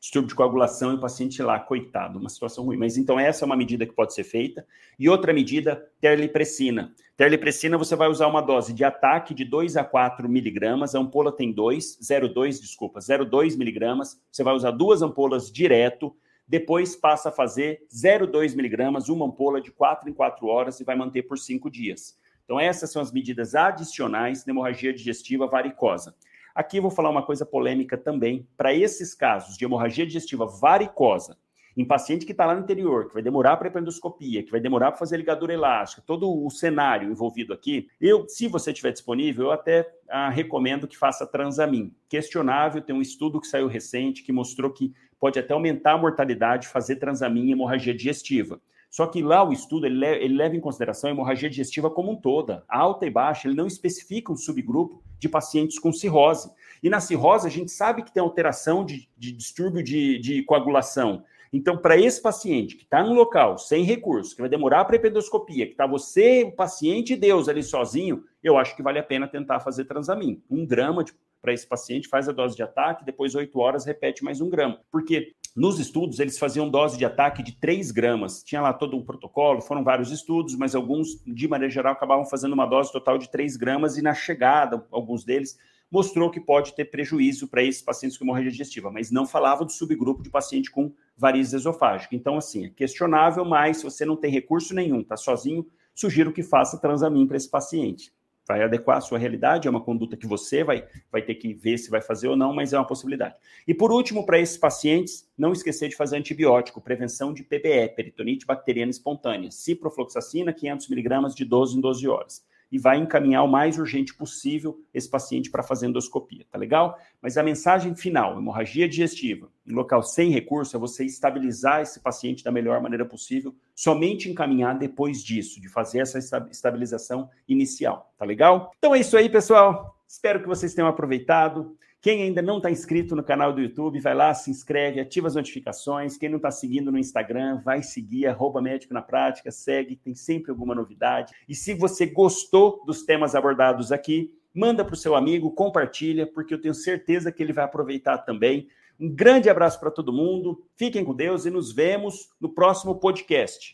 distúrbio 0.00 0.30
de 0.30 0.34
coagulação 0.34 0.92
e 0.92 0.94
o 0.94 1.00
paciente 1.00 1.42
lá, 1.42 1.60
coitado, 1.60 2.18
uma 2.18 2.30
situação 2.30 2.64
ruim. 2.64 2.78
Mas 2.78 2.96
então 2.96 3.20
essa 3.20 3.44
é 3.44 3.46
uma 3.46 3.56
medida 3.56 3.84
que 3.84 3.92
pode 3.92 4.14
ser 4.14 4.24
feita. 4.24 4.66
E 4.98 5.08
outra 5.10 5.32
medida, 5.32 5.86
terlipressina. 6.00 6.94
Terlipressina 7.18 7.76
você 7.76 7.94
vai 7.94 8.08
usar 8.08 8.26
uma 8.26 8.40
dose 8.40 8.72
de 8.72 8.82
ataque 8.82 9.34
de 9.34 9.44
2 9.44 9.76
a 9.76 9.84
4 9.84 10.26
miligramas, 10.26 10.94
a 10.94 10.98
ampola 10.98 11.30
tem 11.30 11.52
2, 11.52 11.98
0,2, 12.02 12.60
desculpa, 12.60 12.98
0,2 12.98 13.58
miligramas. 13.58 14.18
Você 14.32 14.42
vai 14.42 14.54
usar 14.54 14.70
duas 14.70 15.02
ampolas 15.02 15.52
direto, 15.52 16.16
depois 16.48 16.96
passa 16.96 17.28
a 17.28 17.32
fazer 17.32 17.86
0,2 17.94 18.56
miligramas, 18.56 19.10
uma 19.10 19.26
ampola 19.26 19.60
de 19.60 19.70
4 19.70 20.08
em 20.08 20.14
4 20.14 20.46
horas 20.46 20.80
e 20.80 20.84
vai 20.84 20.96
manter 20.96 21.24
por 21.24 21.38
5 21.38 21.70
dias. 21.70 22.18
Então 22.42 22.58
essas 22.58 22.90
são 22.90 23.02
as 23.02 23.12
medidas 23.12 23.54
adicionais 23.54 24.42
de 24.42 24.50
hemorragia 24.50 24.92
digestiva 24.92 25.46
varicosa. 25.46 26.16
Aqui 26.54 26.78
eu 26.78 26.82
vou 26.82 26.90
falar 26.90 27.10
uma 27.10 27.24
coisa 27.24 27.46
polêmica 27.46 27.96
também. 27.96 28.46
Para 28.56 28.74
esses 28.74 29.14
casos 29.14 29.56
de 29.56 29.64
hemorragia 29.64 30.06
digestiva 30.06 30.46
varicosa, 30.46 31.36
em 31.76 31.84
paciente 31.84 32.26
que 32.26 32.32
está 32.32 32.44
lá 32.44 32.54
no 32.54 32.60
interior, 32.60 33.08
que 33.08 33.14
vai 33.14 33.22
demorar 33.22 33.56
para 33.56 33.80
endoscopia, 33.80 34.42
que 34.42 34.50
vai 34.50 34.60
demorar 34.60 34.90
para 34.90 34.98
fazer 34.98 35.16
ligadura 35.16 35.52
elástica, 35.52 36.02
todo 36.04 36.44
o 36.44 36.50
cenário 36.50 37.10
envolvido 37.10 37.52
aqui, 37.52 37.88
eu, 38.00 38.28
se 38.28 38.48
você 38.48 38.72
tiver 38.72 38.92
disponível, 38.92 39.46
eu 39.46 39.52
até 39.52 39.88
ah, 40.08 40.28
recomendo 40.28 40.88
que 40.88 40.98
faça 40.98 41.26
transamin. 41.26 41.94
Questionável, 42.08 42.82
tem 42.82 42.94
um 42.94 43.00
estudo 43.00 43.40
que 43.40 43.46
saiu 43.46 43.68
recente 43.68 44.22
que 44.22 44.32
mostrou 44.32 44.70
que 44.70 44.92
pode 45.18 45.38
até 45.38 45.54
aumentar 45.54 45.92
a 45.92 45.98
mortalidade 45.98 46.66
fazer 46.66 46.96
transamin 46.96 47.48
em 47.48 47.52
hemorragia 47.52 47.94
digestiva. 47.94 48.60
Só 48.90 49.06
que 49.06 49.22
lá 49.22 49.44
o 49.44 49.52
estudo 49.52 49.86
ele 49.86 50.34
leva 50.34 50.56
em 50.56 50.60
consideração 50.60 51.08
a 51.08 51.12
hemorragia 51.12 51.48
digestiva 51.48 51.88
como 51.88 52.10
um 52.10 52.16
toda, 52.16 52.64
alta 52.68 53.06
e 53.06 53.10
baixa, 53.10 53.46
ele 53.46 53.56
não 53.56 53.66
especifica 53.66 54.32
um 54.32 54.36
subgrupo 54.36 55.00
de 55.20 55.28
pacientes 55.28 55.78
com 55.78 55.92
cirrose. 55.92 56.50
E 56.82 56.90
na 56.90 56.98
cirrose 56.98 57.46
a 57.46 57.50
gente 57.50 57.70
sabe 57.70 58.02
que 58.02 58.12
tem 58.12 58.22
alteração 58.22 58.84
de, 58.84 59.08
de 59.16 59.30
distúrbio 59.30 59.82
de, 59.84 60.18
de 60.18 60.42
coagulação. 60.42 61.22
Então, 61.52 61.76
para 61.76 61.96
esse 61.96 62.22
paciente 62.22 62.76
que 62.76 62.84
está 62.84 63.02
no 63.02 63.12
local, 63.12 63.58
sem 63.58 63.82
recurso, 63.82 64.34
que 64.34 64.40
vai 64.40 64.48
demorar 64.48 64.84
para 64.84 64.96
ependoscopia, 64.96 65.66
que 65.66 65.72
está 65.72 65.84
você, 65.84 66.44
o 66.44 66.52
paciente 66.52 67.12
e 67.12 67.16
Deus 67.16 67.48
ali 67.48 67.62
sozinho, 67.62 68.24
eu 68.42 68.56
acho 68.56 68.76
que 68.76 68.82
vale 68.82 69.00
a 69.00 69.02
pena 69.02 69.26
tentar 69.26 69.60
fazer 69.60 69.84
transamin. 69.84 70.40
Um 70.48 70.64
grama 70.64 71.04
para 71.42 71.52
esse 71.52 71.66
paciente, 71.66 72.08
faz 72.08 72.28
a 72.28 72.32
dose 72.32 72.54
de 72.54 72.62
ataque, 72.62 73.04
depois 73.04 73.34
oito 73.34 73.58
horas 73.58 73.84
repete 73.84 74.22
mais 74.22 74.40
um 74.40 74.48
grama. 74.48 74.80
Porque 74.92 75.34
nos 75.54 75.80
estudos, 75.80 76.20
eles 76.20 76.38
faziam 76.38 76.68
dose 76.68 76.96
de 76.96 77.04
ataque 77.04 77.42
de 77.42 77.52
3 77.52 77.90
gramas. 77.90 78.42
Tinha 78.42 78.60
lá 78.60 78.72
todo 78.72 78.96
um 78.96 79.04
protocolo, 79.04 79.60
foram 79.60 79.82
vários 79.82 80.10
estudos, 80.12 80.54
mas 80.56 80.74
alguns, 80.74 81.22
de 81.26 81.48
maneira 81.48 81.72
geral, 81.72 81.92
acabavam 81.92 82.24
fazendo 82.24 82.52
uma 82.52 82.66
dose 82.66 82.92
total 82.92 83.18
de 83.18 83.30
3 83.30 83.56
gramas 83.56 83.96
e 83.96 84.02
na 84.02 84.14
chegada, 84.14 84.86
alguns 84.90 85.24
deles, 85.24 85.58
mostrou 85.90 86.30
que 86.30 86.40
pode 86.40 86.74
ter 86.74 86.84
prejuízo 86.84 87.48
para 87.48 87.64
esses 87.64 87.82
pacientes 87.82 88.16
com 88.16 88.24
hemorragia 88.24 88.50
digestiva, 88.50 88.92
mas 88.92 89.10
não 89.10 89.26
falava 89.26 89.64
do 89.64 89.72
subgrupo 89.72 90.22
de 90.22 90.30
paciente 90.30 90.70
com 90.70 90.92
varizes 91.16 91.52
esofágica. 91.52 92.14
Então, 92.14 92.36
assim, 92.36 92.66
é 92.66 92.70
questionável, 92.70 93.44
mas 93.44 93.78
se 93.78 93.84
você 93.84 94.04
não 94.04 94.16
tem 94.16 94.30
recurso 94.30 94.72
nenhum, 94.72 95.00
está 95.00 95.16
sozinho, 95.16 95.66
sugiro 95.92 96.32
que 96.32 96.44
faça 96.44 96.78
transamin 96.78 97.26
para 97.26 97.36
esse 97.36 97.50
paciente 97.50 98.12
vai 98.46 98.62
adequar 98.62 98.98
à 98.98 99.00
sua 99.00 99.18
realidade, 99.18 99.68
é 99.68 99.70
uma 99.70 99.82
conduta 99.82 100.16
que 100.16 100.26
você 100.26 100.64
vai, 100.64 100.86
vai 101.10 101.22
ter 101.22 101.34
que 101.36 101.54
ver 101.54 101.78
se 101.78 101.90
vai 101.90 102.00
fazer 102.00 102.28
ou 102.28 102.36
não, 102.36 102.52
mas 102.52 102.72
é 102.72 102.78
uma 102.78 102.86
possibilidade. 102.86 103.34
E 103.66 103.74
por 103.74 103.92
último, 103.92 104.26
para 104.26 104.38
esses 104.38 104.56
pacientes, 104.56 105.28
não 105.36 105.52
esquecer 105.52 105.88
de 105.88 105.96
fazer 105.96 106.16
antibiótico, 106.16 106.80
prevenção 106.80 107.32
de 107.32 107.42
PBE, 107.42 107.94
peritonite 107.94 108.46
bacteriana 108.46 108.90
espontânea, 108.90 109.50
ciprofloxacina, 109.50 110.52
500mg 110.52 111.34
de 111.34 111.44
12 111.44 111.78
em 111.78 111.80
12 111.80 112.08
horas 112.08 112.50
e 112.70 112.78
vai 112.78 112.98
encaminhar 112.98 113.42
o 113.42 113.48
mais 113.48 113.78
urgente 113.78 114.14
possível 114.14 114.78
esse 114.94 115.08
paciente 115.08 115.50
para 115.50 115.62
fazer 115.62 115.86
endoscopia, 115.86 116.44
tá 116.50 116.58
legal? 116.58 116.98
Mas 117.20 117.36
a 117.36 117.42
mensagem 117.42 117.94
final, 117.94 118.38
hemorragia 118.38 118.88
digestiva, 118.88 119.50
em 119.66 119.72
local 119.72 120.02
sem 120.02 120.30
recurso, 120.30 120.76
é 120.76 120.80
você 120.80 121.04
estabilizar 121.04 121.80
esse 121.80 122.00
paciente 122.00 122.44
da 122.44 122.52
melhor 122.52 122.80
maneira 122.80 123.04
possível, 123.04 123.54
somente 123.74 124.30
encaminhar 124.30 124.78
depois 124.78 125.22
disso, 125.22 125.60
de 125.60 125.68
fazer 125.68 126.00
essa 126.00 126.18
estabilização 126.50 127.28
inicial, 127.48 128.12
tá 128.16 128.24
legal? 128.24 128.72
Então 128.78 128.94
é 128.94 129.00
isso 129.00 129.16
aí, 129.16 129.28
pessoal. 129.28 129.96
Espero 130.06 130.40
que 130.40 130.48
vocês 130.48 130.74
tenham 130.74 130.88
aproveitado. 130.88 131.76
Quem 132.02 132.22
ainda 132.22 132.40
não 132.40 132.56
está 132.56 132.70
inscrito 132.70 133.14
no 133.14 133.22
canal 133.22 133.52
do 133.52 133.60
YouTube, 133.60 134.00
vai 134.00 134.14
lá, 134.14 134.32
se 134.32 134.50
inscreve, 134.50 135.00
ativa 135.00 135.26
as 135.26 135.34
notificações. 135.34 136.16
Quem 136.16 136.30
não 136.30 136.38
está 136.38 136.50
seguindo 136.50 136.90
no 136.90 136.96
Instagram, 136.96 137.60
vai 137.62 137.82
seguir, 137.82 138.26
arroba 138.26 138.62
médico 138.62 138.94
na 138.94 139.02
prática, 139.02 139.50
segue, 139.50 139.96
tem 139.96 140.14
sempre 140.14 140.50
alguma 140.50 140.74
novidade. 140.74 141.34
E 141.46 141.54
se 141.54 141.74
você 141.74 142.06
gostou 142.06 142.82
dos 142.86 143.02
temas 143.02 143.34
abordados 143.34 143.92
aqui, 143.92 144.32
manda 144.54 144.82
para 144.82 144.94
o 144.94 144.96
seu 144.96 145.14
amigo, 145.14 145.50
compartilha, 145.50 146.26
porque 146.26 146.54
eu 146.54 146.60
tenho 146.60 146.72
certeza 146.72 147.30
que 147.30 147.42
ele 147.42 147.52
vai 147.52 147.66
aproveitar 147.66 148.16
também. 148.16 148.68
Um 148.98 149.14
grande 149.14 149.50
abraço 149.50 149.78
para 149.78 149.90
todo 149.90 150.10
mundo, 150.10 150.64
fiquem 150.76 151.04
com 151.04 151.14
Deus 151.14 151.44
e 151.44 151.50
nos 151.50 151.70
vemos 151.70 152.30
no 152.40 152.48
próximo 152.48 152.98
podcast. 152.98 153.68